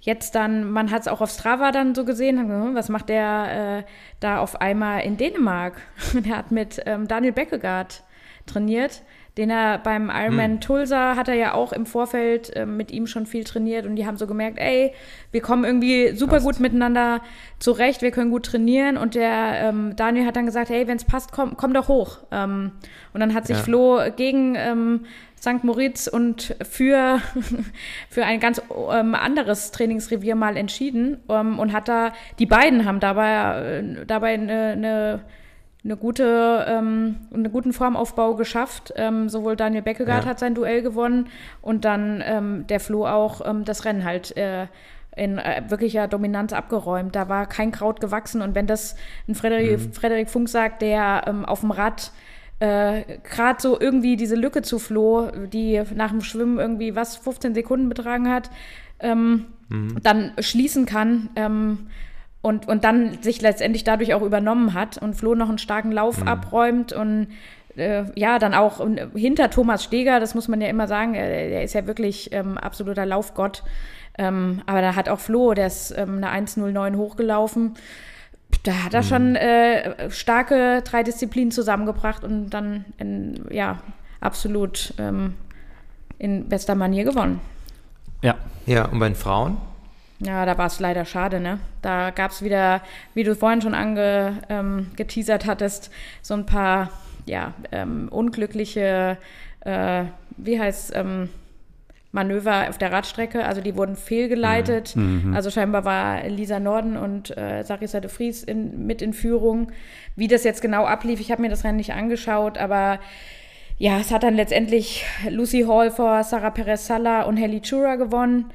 jetzt 0.01 0.35
dann, 0.35 0.71
man 0.71 0.91
hat 0.91 1.03
es 1.03 1.09
auch 1.09 1.21
auf 1.21 1.31
Strava 1.31 1.71
dann 1.73 1.95
so 1.95 2.05
gesehen, 2.05 2.39
hm, 2.39 2.75
was 2.75 2.89
macht 2.89 3.09
der 3.09 3.85
äh, 3.85 3.91
da 4.21 4.39
auf 4.39 4.61
einmal 4.61 5.03
in 5.03 5.17
Dänemark? 5.17 5.81
der 6.15 6.37
hat 6.37 6.51
mit 6.51 6.81
ähm, 6.87 7.07
Daniel 7.07 7.33
Beckegaard 7.33 8.03
trainiert 8.47 9.03
den 9.39 9.51
er 9.51 9.79
beim 9.79 10.11
Ironman 10.11 10.53
hm. 10.55 10.61
Tulsa 10.61 11.15
hat 11.15 11.29
er 11.29 11.35
ja 11.35 11.55
auch 11.55 11.73
im 11.73 11.87
Vorfeld 11.87 12.55
äh, 12.57 12.67
mit 12.67 12.91
ihm 12.91 13.07
schon 13.07 13.25
viel 13.25 13.45
trainiert 13.45 13.87
und 13.87 13.95
die 13.95 14.05
haben 14.05 14.17
so 14.17 14.27
gemerkt, 14.27 14.59
ey, 14.59 14.93
wir 15.31 15.41
kommen 15.41 15.65
irgendwie 15.65 16.15
super 16.15 16.37
passt. 16.37 16.45
gut 16.45 16.61
miteinander 16.61 17.23
zurecht, 17.61 18.03
wir 18.03 18.11
können 18.11 18.31
gut 18.31 18.47
trainieren 18.47 18.97
und 18.97 19.15
der 19.15 19.61
ähm, 19.63 19.95
Daniel 19.95 20.27
hat 20.27 20.35
dann 20.35 20.47
gesagt, 20.47 20.71
hey, 20.71 20.89
wenn 20.89 20.97
es 20.97 21.05
passt, 21.05 21.31
komm, 21.31 21.57
komm 21.57 21.73
doch 21.73 21.87
hoch. 21.87 22.19
Ähm, 22.33 22.73
und 23.15 23.21
dann 23.21 23.33
hat 23.33 23.47
sich 23.47 23.57
ja. 23.57 23.63
Flo 23.63 24.01
gegen 24.17 24.57
ähm, 24.57 25.07
St. 25.41 25.63
Moritz 25.63 26.09
und 26.09 26.57
für, 26.69 27.21
für 28.11 28.25
ein 28.25 28.41
ganz 28.41 28.61
ähm, 28.93 29.15
anderes 29.15 29.71
Trainingsrevier 29.71 30.35
mal 30.35 30.57
entschieden 30.57 31.19
ähm, 31.29 31.61
und 31.61 31.73
hat 31.73 31.87
da, 31.87 32.13
die 32.41 32.47
beiden 32.47 32.85
haben 32.85 32.99
dabei, 32.99 33.79
äh, 33.79 34.05
dabei 34.05 34.35
eine, 34.35 34.73
eine 34.73 35.21
eine 35.89 35.97
gute, 35.97 36.67
ähm, 36.69 37.17
einen 37.33 37.51
guten 37.51 37.73
Formaufbau 37.73 38.35
geschafft. 38.35 38.93
Ähm, 38.97 39.29
sowohl 39.29 39.57
Daniel 39.57 39.83
Beckegaard 39.83 40.25
ja. 40.25 40.31
hat 40.31 40.39
sein 40.39 40.55
Duell 40.55 40.83
gewonnen 40.83 41.29
und 41.63 41.85
dann 41.85 42.23
ähm, 42.25 42.67
der 42.67 42.79
Flo 42.79 43.07
auch 43.07 43.41
ähm, 43.45 43.65
das 43.65 43.85
Rennen 43.85 44.05
halt 44.05 44.37
äh, 44.37 44.67
in 45.17 45.39
äh, 45.39 45.63
wirklicher 45.69 46.07
Dominanz 46.07 46.53
abgeräumt. 46.53 47.17
Da 47.17 47.29
war 47.29 47.47
kein 47.47 47.73
Kraut 47.73 48.01
gewachsen 48.01 48.43
und 48.43 48.55
wenn 48.55 48.67
das 48.67 48.97
ein 49.27 49.35
Frederik, 49.35 49.79
mhm. 49.79 49.93
Frederik 49.93 50.29
Funk 50.29 50.49
sagt, 50.49 50.83
der 50.83 51.25
ähm, 51.27 51.47
auf 51.47 51.61
dem 51.61 51.71
Rad 51.71 52.13
äh, 52.61 53.19
gerade 53.23 53.61
so 53.61 53.81
irgendwie 53.81 54.17
diese 54.17 54.37
Lücke 54.37 54.63
zu 54.63 54.79
Flo, 54.79 55.31
die 55.53 55.83
nach 55.95 56.11
dem 56.11 56.21
Schwimmen 56.21 56.59
irgendwie 56.59 56.95
was 56.95 57.17
15 57.17 57.55
Sekunden 57.55 57.89
betragen 57.89 58.29
hat, 58.29 58.51
ähm, 59.01 59.47
mhm. 59.69 59.97
dann 60.03 60.33
schließen 60.39 60.85
kann 60.85 61.31
und, 62.49 62.67
und 62.67 62.83
dann 62.83 63.23
sich 63.23 63.43
letztendlich 63.43 63.85
dadurch 63.85 64.15
auch 64.15 64.23
übernommen 64.23 64.73
hat 64.73 64.97
und 64.97 65.15
Flo 65.15 65.35
noch 65.35 65.51
einen 65.51 65.59
starken 65.59 65.93
Lauf 65.93 66.21
mhm. 66.21 66.29
abräumt 66.29 66.95
und 66.95 67.29
äh, 67.77 68.05
ja, 68.15 68.39
dann 68.39 68.55
auch 68.55 68.81
hinter 69.15 69.51
Thomas 69.51 69.85
Steger, 69.85 70.19
das 70.19 70.35
muss 70.35 70.49
man 70.49 70.63
ja 70.63 70.69
immer 70.69 70.89
sagen, 70.89 71.15
er, 71.15 71.29
er 71.29 71.63
ist 71.63 71.75
ja 71.75 71.87
wirklich 71.87 72.33
ähm, 72.33 72.57
absoluter 72.57 73.05
Laufgott. 73.05 73.63
Ähm, 74.17 74.63
aber 74.65 74.81
da 74.81 74.97
hat 74.97 75.11
auch 75.11 75.21
Flo, 75.21 75.53
der 75.53 75.67
ist 75.67 75.95
ähm, 75.97 76.25
eine 76.25 76.47
1.09 76.47 76.97
hochgelaufen. 76.97 77.75
Da 78.63 78.85
hat 78.85 78.95
er 78.95 79.03
mhm. 79.03 79.07
schon 79.07 79.37
äh, 79.37 80.11
starke 80.11 80.83
drei 80.83 81.03
Disziplinen 81.03 81.51
zusammengebracht 81.51 82.25
und 82.25 82.49
dann 82.49 82.87
in, 82.97 83.45
ja, 83.51 83.79
absolut 84.21 84.95
ähm, 84.99 85.35
in 86.19 86.49
bester 86.49 86.75
Manier 86.75 87.05
gewonnen. 87.05 87.41
Ja. 88.23 88.37
Ja, 88.65 88.87
und 88.87 88.99
bei 88.99 89.09
den 89.09 89.15
Frauen? 89.15 89.59
Ja, 90.21 90.45
da 90.45 90.59
war 90.59 90.67
es 90.67 90.81
leider 90.81 91.05
schade, 91.05 91.41
ne? 91.41 91.61
Da 91.81 92.11
gab 92.11 92.33
es 92.33 92.43
wieder, 92.43 92.83
wie 93.15 93.23
du 93.23 93.37
vorhin 93.37 93.63
schon 93.63 93.75
angeteasert 93.75 95.45
ähm, 95.45 95.51
hattest, 95.51 95.91
so 96.23 96.35
ein 96.35 96.45
paar, 96.45 96.91
ja, 97.27 97.55
ähm, 97.71 98.09
unglückliche, 98.11 99.17
äh, 99.61 100.05
wie 100.37 100.59
heißt 100.59 100.93
ähm, 100.97 101.29
Manöver 102.11 102.69
auf 102.69 102.79
der 102.79 102.91
Radstrecke. 102.91 103.45
Also 103.45 103.61
die 103.61 103.77
wurden 103.77 103.95
fehlgeleitet. 103.95 104.97
Mhm. 104.97 105.23
mhm. 105.27 105.35
Also 105.35 105.51
scheinbar 105.51 105.85
war 105.85 106.27
Lisa 106.27 106.59
Norden 106.59 106.97
und 106.97 107.37
äh, 107.37 107.63
Sarissa 107.63 108.01
de 108.01 108.11
Vries 108.11 108.43
in, 108.43 108.87
mit 108.87 109.03
in 109.03 109.13
Führung. 109.13 109.71
Wie 110.17 110.27
das 110.27 110.43
jetzt 110.43 110.63
genau 110.63 110.85
ablief, 110.85 111.21
ich 111.21 111.31
habe 111.31 111.43
mir 111.43 111.51
das 111.51 111.65
Rennen 111.65 111.77
nicht 111.77 111.93
angeschaut, 111.93 112.59
aber 112.59 112.99
ja, 113.77 114.01
es 114.01 114.11
hat 114.11 114.25
dann 114.25 114.35
letztendlich 114.35 115.05
Lucy 115.31 115.65
Hall 115.69 115.93
vor 115.93 116.25
Sarah 116.25 116.51
Perez 116.51 116.87
Sala 116.87 117.23
und 117.23 117.37
Helly 117.37 117.61
Chura 117.61 117.95
gewonnen. 117.95 118.47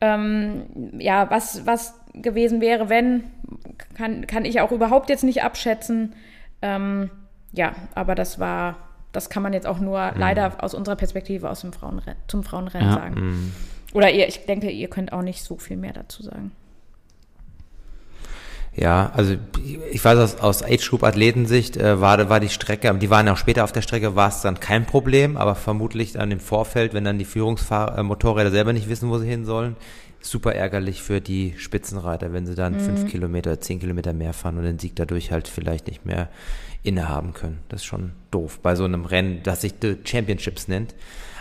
Ähm, 0.00 0.64
ja, 0.98 1.30
was, 1.30 1.66
was 1.66 1.94
gewesen 2.14 2.60
wäre, 2.60 2.88
wenn, 2.88 3.24
kann, 3.94 4.26
kann 4.26 4.44
ich 4.44 4.60
auch 4.60 4.72
überhaupt 4.72 5.10
jetzt 5.10 5.24
nicht 5.24 5.42
abschätzen. 5.42 6.14
Ähm, 6.62 7.10
ja, 7.52 7.74
aber 7.94 8.14
das 8.14 8.38
war, 8.38 8.76
das 9.12 9.30
kann 9.30 9.42
man 9.42 9.52
jetzt 9.52 9.66
auch 9.66 9.78
nur 9.78 10.12
mhm. 10.12 10.18
leider 10.18 10.62
aus 10.62 10.74
unserer 10.74 10.96
Perspektive 10.96 11.50
aus 11.50 11.60
dem 11.62 11.72
Frauenren 11.72 12.14
zum 12.28 12.42
Frauenrennen 12.42 12.88
ja. 12.88 12.94
sagen. 12.94 13.14
Mhm. 13.14 13.52
Oder 13.92 14.10
ihr, 14.10 14.28
ich 14.28 14.46
denke, 14.46 14.70
ihr 14.70 14.88
könnt 14.88 15.12
auch 15.12 15.22
nicht 15.22 15.42
so 15.42 15.56
viel 15.56 15.76
mehr 15.76 15.92
dazu 15.92 16.22
sagen. 16.22 16.52
Ja, 18.80 19.12
also 19.14 19.36
ich 19.92 20.02
weiß 20.02 20.18
aus, 20.18 20.36
aus 20.36 20.62
Age-Group-Athletensicht 20.62 21.76
äh, 21.76 22.00
war, 22.00 22.30
war 22.30 22.40
die 22.40 22.48
Strecke, 22.48 22.94
die 22.94 23.10
waren 23.10 23.28
auch 23.28 23.36
später 23.36 23.62
auf 23.62 23.72
der 23.72 23.82
Strecke, 23.82 24.16
war 24.16 24.30
es 24.30 24.40
dann 24.40 24.58
kein 24.58 24.86
Problem, 24.86 25.36
aber 25.36 25.54
vermutlich 25.54 26.12
dann 26.12 26.30
im 26.30 26.40
Vorfeld, 26.40 26.94
wenn 26.94 27.04
dann 27.04 27.18
die 27.18 27.26
Führungsmotorräder 27.26 28.48
äh, 28.48 28.52
selber 28.52 28.72
nicht 28.72 28.88
wissen, 28.88 29.10
wo 29.10 29.18
sie 29.18 29.28
hin 29.28 29.44
sollen, 29.44 29.76
super 30.22 30.54
ärgerlich 30.54 31.02
für 31.02 31.20
die 31.20 31.52
Spitzenreiter, 31.58 32.32
wenn 32.32 32.46
sie 32.46 32.54
dann 32.54 32.72
mhm. 32.72 32.80
fünf 32.80 33.10
Kilometer, 33.10 33.60
zehn 33.60 33.80
Kilometer 33.80 34.14
mehr 34.14 34.32
fahren 34.32 34.56
und 34.56 34.64
den 34.64 34.78
Sieg 34.78 34.96
dadurch 34.96 35.30
halt 35.30 35.46
vielleicht 35.46 35.86
nicht 35.86 36.06
mehr 36.06 36.30
innehaben 36.82 37.34
können. 37.34 37.58
Das 37.68 37.82
ist 37.82 37.86
schon 37.86 38.12
doof 38.30 38.60
bei 38.62 38.76
so 38.76 38.84
einem 38.84 39.04
Rennen, 39.04 39.42
das 39.42 39.60
sich 39.60 39.74
The 39.82 39.98
Championships 40.04 40.68
nennt. 40.68 40.94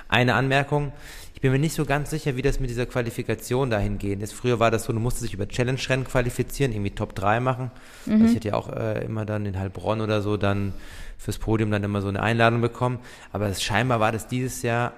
Eine 0.10 0.34
Anmerkung, 0.34 0.92
ich 1.40 1.42
bin 1.42 1.54
mir 1.54 1.60
nicht 1.60 1.74
so 1.74 1.86
ganz 1.86 2.10
sicher, 2.10 2.36
wie 2.36 2.42
das 2.42 2.60
mit 2.60 2.70
dieser 2.70 2.86
Qualifikation 2.86 3.70
dahin 3.70 3.98
gehen 3.98 4.20
ist. 4.20 4.34
Früher 4.34 4.60
war 4.60 4.72
das 4.72 4.84
so, 4.84 4.92
du 4.92 5.00
musstest 5.00 5.24
dich 5.24 5.34
über 5.34 5.48
Challenge-Rennen 5.48 6.04
qualifizieren, 6.04 6.74
irgendwie 6.74 6.92
Top 6.92 7.16
3 7.16 7.40
machen. 7.40 7.72
Mhm. 8.06 8.12
Also 8.12 8.26
ich 8.26 8.36
hätte 8.36 8.50
ja 8.50 8.56
auch 8.56 8.68
äh, 8.68 9.06
immer 9.06 9.26
dann 9.26 9.46
in 9.46 9.58
Heilbronn 9.58 10.02
oder 10.02 10.22
so 10.22 10.36
dann 10.36 10.74
fürs 11.18 11.38
Podium 11.38 11.72
dann 11.72 11.82
immer 11.86 12.02
so 12.02 12.10
eine 12.10 12.22
Einladung 12.22 12.60
bekommen. 12.60 13.00
Aber 13.32 13.48
das, 13.48 13.64
scheinbar 13.64 14.02
war 14.02 14.12
das 14.12 14.28
dieses 14.28 14.64
Jahr 14.64 14.92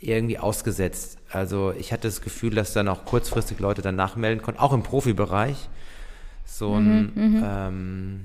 irgendwie 0.00 0.38
ausgesetzt. 0.38 1.16
Also 1.30 1.72
ich 1.72 1.94
hatte 1.94 2.08
das 2.08 2.20
Gefühl, 2.20 2.54
dass 2.54 2.74
dann 2.74 2.86
auch 2.86 3.06
kurzfristig 3.06 3.58
Leute 3.58 3.80
dann 3.80 3.96
nachmelden 3.96 4.42
konnten, 4.42 4.60
auch 4.60 4.74
im 4.74 4.82
Profibereich. 4.82 5.70
So 6.44 6.74
ein, 6.74 7.10
mhm, 7.14 7.36
mhm. 7.38 7.42
ähm, 7.42 8.20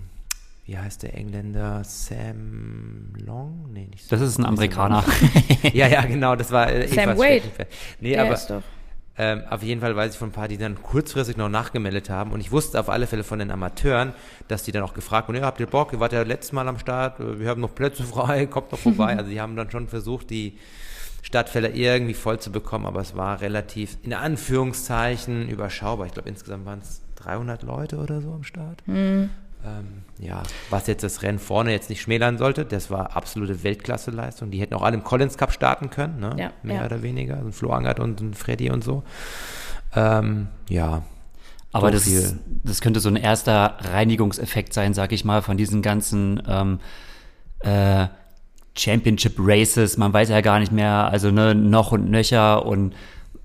wie 0.65 0.77
heißt 0.77 1.03
der 1.03 1.15
Engländer? 1.15 1.83
Sam 1.83 3.13
Long? 3.23 3.69
Nee, 3.71 3.87
nicht 3.87 4.03
so. 4.03 4.15
Das 4.15 4.21
ist 4.21 4.39
ein 4.39 4.45
Amerikaner. 4.45 5.03
ja, 5.73 5.87
ja, 5.87 6.01
genau, 6.05 6.35
das 6.35 6.51
war 6.51 6.71
äh, 6.71 6.87
Sam 6.87 7.17
Wade. 7.17 7.43
Nee, 7.99 8.11
der 8.11 8.23
aber 8.23 8.33
ist 8.33 8.47
doch. 8.47 8.63
Ähm, 9.17 9.43
auf 9.49 9.63
jeden 9.63 9.79
Fall 9.79 9.95
weiß 9.95 10.13
ich 10.13 10.17
von 10.17 10.29
ein 10.29 10.33
paar, 10.33 10.47
die 10.47 10.57
dann 10.57 10.81
kurzfristig 10.81 11.37
noch 11.37 11.47
nachgemeldet 11.47 12.09
haben. 12.09 12.31
Und 12.31 12.41
ich 12.41 12.51
wusste 12.51 12.79
auf 12.79 12.89
alle 12.89 13.07
Fälle 13.07 13.23
von 13.23 13.39
den 13.39 13.49
Amateuren, 13.49 14.13
dass 14.47 14.63
die 14.63 14.71
dann 14.71 14.83
auch 14.83 14.93
gefragt 14.93 15.29
wurden, 15.29 15.37
ja, 15.37 15.45
habt 15.45 15.59
ihr 15.59 15.67
Bock, 15.67 15.93
ihr 15.93 15.99
wart 15.99 16.11
ja 16.11 16.23
letztes 16.23 16.51
Mal 16.51 16.67
am 16.67 16.79
Start, 16.79 17.15
wir 17.19 17.47
haben 17.47 17.61
noch 17.61 17.73
Plätze 17.73 18.03
frei, 18.03 18.45
kommt 18.47 18.73
doch 18.73 18.79
vorbei. 18.79 19.15
also 19.17 19.29
die 19.29 19.39
haben 19.39 19.55
dann 19.55 19.71
schon 19.71 19.87
versucht, 19.87 20.29
die 20.31 20.57
Stadtfelder 21.21 21.73
irgendwie 21.73 22.13
voll 22.13 22.39
zu 22.39 22.51
bekommen, 22.51 22.85
aber 22.85 22.99
es 22.99 23.15
war 23.15 23.39
relativ, 23.39 23.97
in 24.03 24.13
Anführungszeichen, 24.13 25.47
überschaubar. 25.47 26.07
Ich 26.07 26.13
glaube, 26.13 26.29
insgesamt 26.29 26.65
waren 26.65 26.79
es 26.79 27.01
300 27.15 27.63
Leute 27.63 27.97
oder 27.97 28.21
so 28.21 28.33
am 28.33 28.43
Start. 28.43 28.85
Mhm. 28.85 29.29
Ähm, 29.65 30.03
ja, 30.19 30.43
was 30.69 30.87
jetzt 30.87 31.03
das 31.03 31.23
Rennen 31.23 31.39
vorne 31.39 31.71
jetzt 31.71 31.89
nicht 31.89 32.01
schmälern 32.01 32.37
sollte, 32.37 32.65
das 32.65 32.91
war 32.91 33.15
absolute 33.15 33.63
Weltklasseleistung. 33.63 34.51
Die 34.51 34.59
hätten 34.59 34.73
auch 34.75 34.83
alle 34.83 34.95
im 34.95 35.03
Collins 35.03 35.37
Cup 35.37 35.51
starten 35.51 35.89
können, 35.89 36.19
ne? 36.19 36.35
ja, 36.37 36.51
mehr 36.63 36.81
ja. 36.81 36.85
oder 36.85 37.01
weniger. 37.01 37.37
Ein 37.37 37.51
Flo 37.51 37.71
Angert 37.71 37.99
und 37.99 38.21
ein 38.21 38.33
Freddy 38.33 38.69
und 38.69 38.83
so. 38.83 39.03
Ähm, 39.95 40.47
ja. 40.69 41.03
Aber 41.71 41.91
das, 41.91 42.09
das 42.63 42.79
könnte 42.79 43.01
so 43.01 43.09
ein 43.09 43.17
erster 43.17 43.77
Reinigungseffekt 43.81 44.71
sein, 44.71 44.93
sag 44.93 45.11
ich 45.11 45.25
mal, 45.25 45.41
von 45.41 45.57
diesen 45.57 45.81
ganzen 45.81 46.41
ähm, 46.47 46.79
äh, 47.59 48.07
Championship 48.77 49.35
Races. 49.37 49.97
Man 49.97 50.13
weiß 50.13 50.29
ja 50.29 50.39
gar 50.39 50.59
nicht 50.59 50.71
mehr, 50.71 51.09
also 51.11 51.31
ne, 51.31 51.53
noch 51.53 51.91
und 51.91 52.09
nöcher. 52.09 52.65
Und 52.65 52.95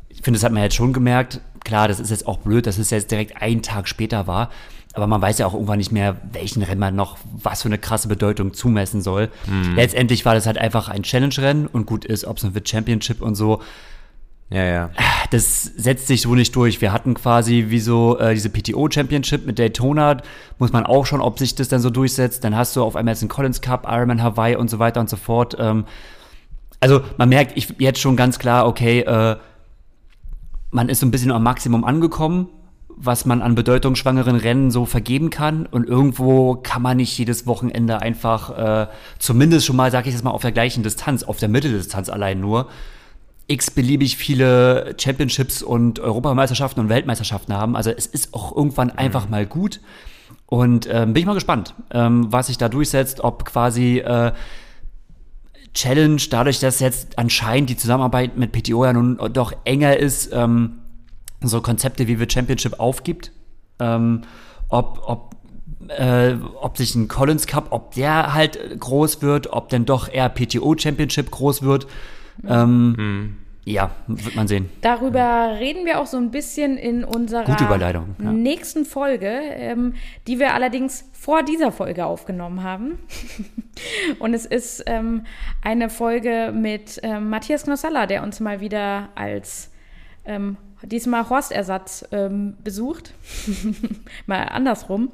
ich 0.08 0.22
finde, 0.22 0.38
das 0.38 0.44
hat 0.44 0.52
man 0.52 0.62
jetzt 0.62 0.76
schon 0.76 0.92
gemerkt. 0.92 1.40
Klar, 1.64 1.88
das 1.88 1.98
ist 1.98 2.10
jetzt 2.10 2.26
auch 2.26 2.38
blöd, 2.38 2.66
dass 2.68 2.78
es 2.78 2.90
jetzt 2.90 3.10
direkt 3.10 3.42
einen 3.42 3.62
Tag 3.62 3.88
später 3.88 4.28
war. 4.28 4.50
Aber 4.92 5.06
man 5.06 5.22
weiß 5.22 5.38
ja 5.38 5.46
auch 5.46 5.54
irgendwann 5.54 5.78
nicht 5.78 5.92
mehr, 5.92 6.16
welchen 6.32 6.62
Rennen 6.62 6.80
man 6.80 6.96
noch 6.96 7.18
was 7.32 7.62
für 7.62 7.68
eine 7.68 7.78
krasse 7.78 8.08
Bedeutung 8.08 8.54
zumessen 8.54 9.02
soll. 9.02 9.28
Mhm. 9.46 9.76
Letztendlich 9.76 10.24
war 10.24 10.34
das 10.34 10.46
halt 10.46 10.58
einfach 10.58 10.88
ein 10.88 11.04
Challenge-Rennen 11.04 11.68
und 11.68 11.86
gut 11.86 12.04
ist, 12.04 12.24
ob 12.24 12.38
es 12.38 12.54
wird 12.54 12.68
Championship 12.68 13.22
und 13.22 13.36
so. 13.36 13.62
Ja, 14.50 14.64
ja. 14.64 14.90
Das 15.30 15.62
setzt 15.62 16.08
sich 16.08 16.22
so 16.22 16.34
nicht 16.34 16.56
durch. 16.56 16.80
Wir 16.80 16.92
hatten 16.92 17.14
quasi 17.14 17.66
wie 17.68 17.78
so 17.78 18.18
äh, 18.18 18.34
diese 18.34 18.50
PTO 18.50 18.90
Championship 18.90 19.46
mit 19.46 19.60
Daytona. 19.60 20.16
Muss 20.58 20.72
man 20.72 20.84
auch 20.86 21.06
schon, 21.06 21.20
ob 21.20 21.38
sich 21.38 21.54
das 21.54 21.68
dann 21.68 21.80
so 21.80 21.88
durchsetzt. 21.88 22.42
Dann 22.42 22.56
hast 22.56 22.74
du 22.74 22.82
auf 22.82 22.96
einmal 22.96 23.14
jetzt 23.14 23.22
einen 23.22 23.28
Collins 23.28 23.60
Cup, 23.60 23.86
Ironman 23.88 24.24
Hawaii 24.24 24.56
und 24.56 24.68
so 24.68 24.80
weiter 24.80 24.98
und 24.98 25.08
so 25.08 25.16
fort. 25.16 25.56
Ähm, 25.60 25.84
also 26.80 27.00
man 27.16 27.28
merkt 27.28 27.56
ich, 27.56 27.74
jetzt 27.78 28.00
schon 28.00 28.16
ganz 28.16 28.40
klar, 28.40 28.66
okay, 28.66 29.00
äh, 29.00 29.36
man 30.72 30.88
ist 30.88 30.98
so 30.98 31.06
ein 31.06 31.12
bisschen 31.12 31.30
am 31.30 31.44
Maximum 31.44 31.84
angekommen 31.84 32.48
was 33.02 33.24
man 33.24 33.40
an 33.40 33.54
bedeutungsschwangeren 33.54 34.36
Rennen 34.36 34.70
so 34.70 34.84
vergeben 34.84 35.30
kann. 35.30 35.66
Und 35.66 35.88
irgendwo 35.88 36.56
kann 36.56 36.82
man 36.82 36.98
nicht 36.98 37.16
jedes 37.16 37.46
Wochenende 37.46 38.02
einfach, 38.02 38.84
äh, 38.84 38.86
zumindest 39.18 39.66
schon 39.66 39.76
mal, 39.76 39.90
sag 39.90 40.06
ich 40.06 40.12
jetzt 40.12 40.22
mal, 40.22 40.30
auf 40.30 40.42
der 40.42 40.52
gleichen 40.52 40.82
Distanz, 40.82 41.22
auf 41.22 41.38
der 41.38 41.48
Mitteldistanz 41.48 42.10
allein 42.10 42.40
nur, 42.40 42.68
x-beliebig 43.46 44.16
viele 44.16 44.94
Championships 44.98 45.62
und 45.62 45.98
Europameisterschaften 45.98 46.80
und 46.80 46.88
Weltmeisterschaften 46.90 47.54
haben. 47.54 47.74
Also 47.74 47.90
es 47.90 48.06
ist 48.06 48.34
auch 48.34 48.54
irgendwann 48.54 48.88
mhm. 48.88 48.98
einfach 48.98 49.28
mal 49.28 49.46
gut. 49.46 49.80
Und 50.46 50.86
ähm, 50.90 51.14
bin 51.14 51.22
ich 51.22 51.26
mal 51.26 51.34
gespannt, 51.34 51.74
ähm, 51.90 52.26
was 52.30 52.48
sich 52.48 52.58
da 52.58 52.68
durchsetzt, 52.68 53.20
ob 53.20 53.44
quasi 53.46 53.98
äh, 53.98 54.32
Challenge, 55.72 56.20
dadurch, 56.30 56.60
dass 56.60 56.80
jetzt 56.80 57.18
anscheinend 57.18 57.70
die 57.70 57.76
Zusammenarbeit 57.76 58.36
mit 58.36 58.52
PTO 58.52 58.84
ja 58.84 58.92
nun 58.92 59.18
doch 59.32 59.52
enger 59.64 59.96
ist, 59.96 60.30
ähm, 60.32 60.79
so 61.42 61.60
Konzepte 61.60 62.06
wie 62.06 62.16
The 62.16 62.26
Championship 62.28 62.78
aufgibt. 62.78 63.32
Ähm, 63.78 64.22
ob, 64.68 65.02
ob, 65.06 65.36
äh, 65.88 66.34
ob 66.60 66.76
sich 66.76 66.94
ein 66.94 67.08
Collins 67.08 67.46
Cup, 67.46 67.68
ob 67.70 67.94
der 67.94 68.34
halt 68.34 68.58
groß 68.78 69.22
wird, 69.22 69.52
ob 69.52 69.68
denn 69.68 69.84
doch 69.84 70.12
eher 70.12 70.28
PTO 70.28 70.76
Championship 70.76 71.30
groß 71.30 71.62
wird. 71.62 71.86
Ähm, 72.46 72.94
hm. 72.96 73.36
Ja, 73.64 73.90
wird 74.06 74.34
man 74.36 74.48
sehen. 74.48 74.70
Darüber 74.80 75.56
reden 75.58 75.84
wir 75.84 76.00
auch 76.00 76.06
so 76.06 76.16
ein 76.16 76.30
bisschen 76.30 76.78
in 76.78 77.04
unserer 77.04 77.46
ja. 77.46 78.32
nächsten 78.32 78.86
Folge, 78.86 79.28
ähm, 79.28 79.94
die 80.26 80.38
wir 80.38 80.54
allerdings 80.54 81.04
vor 81.12 81.42
dieser 81.42 81.70
Folge 81.70 82.06
aufgenommen 82.06 82.62
haben. 82.62 82.98
Und 84.18 84.32
es 84.32 84.46
ist 84.46 84.82
ähm, 84.86 85.24
eine 85.62 85.90
Folge 85.90 86.52
mit 86.54 87.00
ähm, 87.02 87.28
Matthias 87.28 87.64
Knossalla, 87.64 88.06
der 88.06 88.22
uns 88.22 88.40
mal 88.40 88.60
wieder 88.60 89.10
als 89.14 89.70
ähm, 90.24 90.56
diesmal 90.82 91.28
Horstersatz 91.28 92.04
ähm, 92.12 92.56
besucht. 92.62 93.12
mal 94.26 94.44
andersrum. 94.44 95.10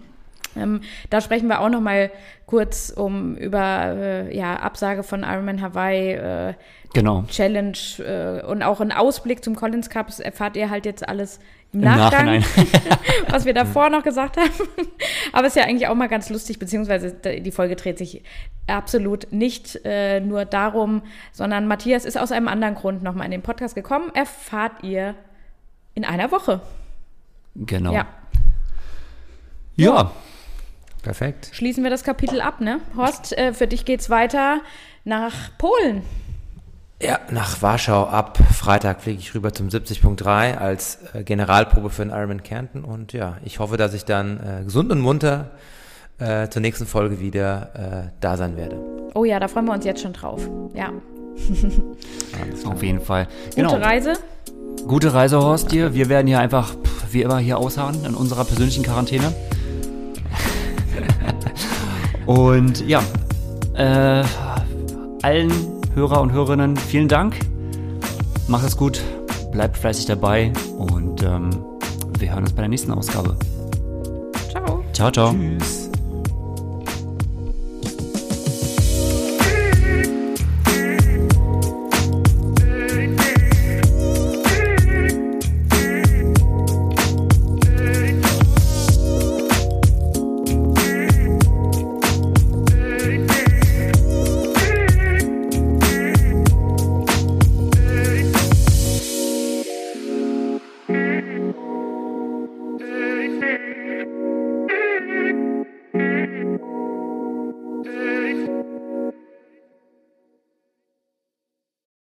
Ähm, 0.56 0.80
da 1.10 1.20
sprechen 1.20 1.48
wir 1.48 1.60
auch 1.60 1.68
noch 1.68 1.80
mal 1.80 2.10
kurz 2.46 2.90
um 2.90 3.36
über 3.36 3.94
äh, 3.96 4.36
ja, 4.36 4.56
Absage 4.56 5.02
von 5.02 5.22
Ironman 5.22 5.60
Hawaii, 5.60 6.12
äh, 6.12 6.54
genau. 6.94 7.24
Challenge 7.28 7.76
äh, 7.98 8.44
und 8.44 8.62
auch 8.62 8.80
einen 8.80 8.92
Ausblick 8.92 9.44
zum 9.44 9.54
Collins 9.54 9.90
Cup. 9.90 10.06
Das 10.06 10.20
erfahrt 10.20 10.56
ihr 10.56 10.70
halt 10.70 10.86
jetzt 10.86 11.06
alles 11.06 11.40
im, 11.72 11.80
Im 11.80 11.88
Nachgang, 11.88 12.44
was 13.28 13.44
wir 13.44 13.54
davor 13.54 13.90
noch 13.90 14.02
gesagt 14.02 14.36
haben. 14.36 14.50
Aber 15.32 15.46
es 15.46 15.56
ist 15.56 15.62
ja 15.62 15.68
eigentlich 15.68 15.88
auch 15.88 15.94
mal 15.94 16.08
ganz 16.08 16.30
lustig, 16.30 16.58
beziehungsweise 16.58 17.12
die 17.12 17.50
Folge 17.50 17.76
dreht 17.76 17.98
sich 17.98 18.22
absolut 18.66 19.32
nicht 19.32 19.80
äh, 19.84 20.20
nur 20.20 20.44
darum, 20.44 21.02
sondern 21.32 21.66
Matthias 21.66 22.04
ist 22.04 22.18
aus 22.18 22.32
einem 22.32 22.48
anderen 22.48 22.74
Grund 22.74 23.02
nochmal 23.02 23.26
in 23.26 23.32
den 23.32 23.42
Podcast 23.42 23.74
gekommen. 23.74 24.10
Erfahrt 24.14 24.82
ihr 24.82 25.14
in 25.96 26.04
einer 26.04 26.30
Woche. 26.30 26.60
Genau. 27.56 27.92
Ja. 27.92 28.06
Ja. 29.74 29.94
ja. 29.94 30.12
Perfekt. 31.02 31.50
Schließen 31.52 31.82
wir 31.82 31.90
das 31.90 32.04
Kapitel 32.04 32.40
ab, 32.40 32.60
ne? 32.60 32.80
Horst, 32.96 33.36
äh, 33.36 33.52
für 33.52 33.66
dich 33.66 33.84
geht's 33.84 34.10
weiter 34.10 34.60
nach 35.04 35.56
Polen. 35.56 36.02
Ja, 37.00 37.20
nach 37.30 37.60
Warschau 37.62 38.06
ab 38.06 38.38
Freitag 38.54 39.02
fliege 39.02 39.20
ich 39.20 39.34
rüber 39.34 39.52
zum 39.52 39.68
70.3 39.68 40.56
als 40.56 40.98
äh, 41.14 41.22
Generalprobe 41.22 41.90
für 41.90 42.04
den 42.04 42.10
Ironman 42.10 42.42
Kärnten 42.42 42.84
und 42.84 43.12
ja, 43.12 43.36
ich 43.44 43.58
hoffe, 43.58 43.76
dass 43.76 43.94
ich 43.94 44.04
dann 44.04 44.40
äh, 44.40 44.64
gesund 44.64 44.90
und 44.90 45.00
munter 45.00 45.50
äh, 46.18 46.48
zur 46.48 46.62
nächsten 46.62 46.86
Folge 46.86 47.20
wieder 47.20 48.06
äh, 48.06 48.10
da 48.20 48.36
sein 48.36 48.56
werde. 48.56 48.80
Oh 49.14 49.24
ja, 49.24 49.38
da 49.38 49.46
freuen 49.46 49.66
wir 49.66 49.74
uns 49.74 49.84
jetzt 49.84 50.00
schon 50.00 50.14
drauf. 50.14 50.48
Ja. 50.74 50.90
Auf 52.64 52.82
jeden 52.82 53.00
Fall. 53.00 53.28
Gute 53.50 53.56
genau. 53.56 53.76
Reise. 53.76 54.14
Gute 54.86 55.12
Reise, 55.12 55.38
Horst, 55.38 55.72
dir. 55.72 55.94
Wir 55.94 56.08
werden 56.08 56.26
hier 56.26 56.40
einfach 56.40 56.74
wie 57.10 57.22
immer 57.22 57.38
hier 57.38 57.58
ausharren 57.58 58.04
in 58.04 58.14
unserer 58.14 58.44
persönlichen 58.44 58.82
Quarantäne. 58.82 59.32
und 62.26 62.86
ja, 62.86 63.02
äh, 63.74 64.24
allen 65.22 65.52
Hörer 65.94 66.20
und 66.20 66.32
Hörerinnen 66.32 66.76
vielen 66.76 67.08
Dank. 67.08 67.36
Macht 68.48 68.66
es 68.66 68.76
gut, 68.76 69.00
bleibt 69.50 69.76
fleißig 69.76 70.06
dabei 70.06 70.52
und 70.78 71.22
ähm, 71.22 71.50
wir 72.18 72.30
hören 72.30 72.42
uns 72.42 72.52
bei 72.52 72.62
der 72.62 72.68
nächsten 72.68 72.92
Ausgabe. 72.92 73.36
Ciao. 74.50 74.84
Ciao, 74.92 75.10
ciao. 75.10 75.32
Tschüss. 75.32 75.85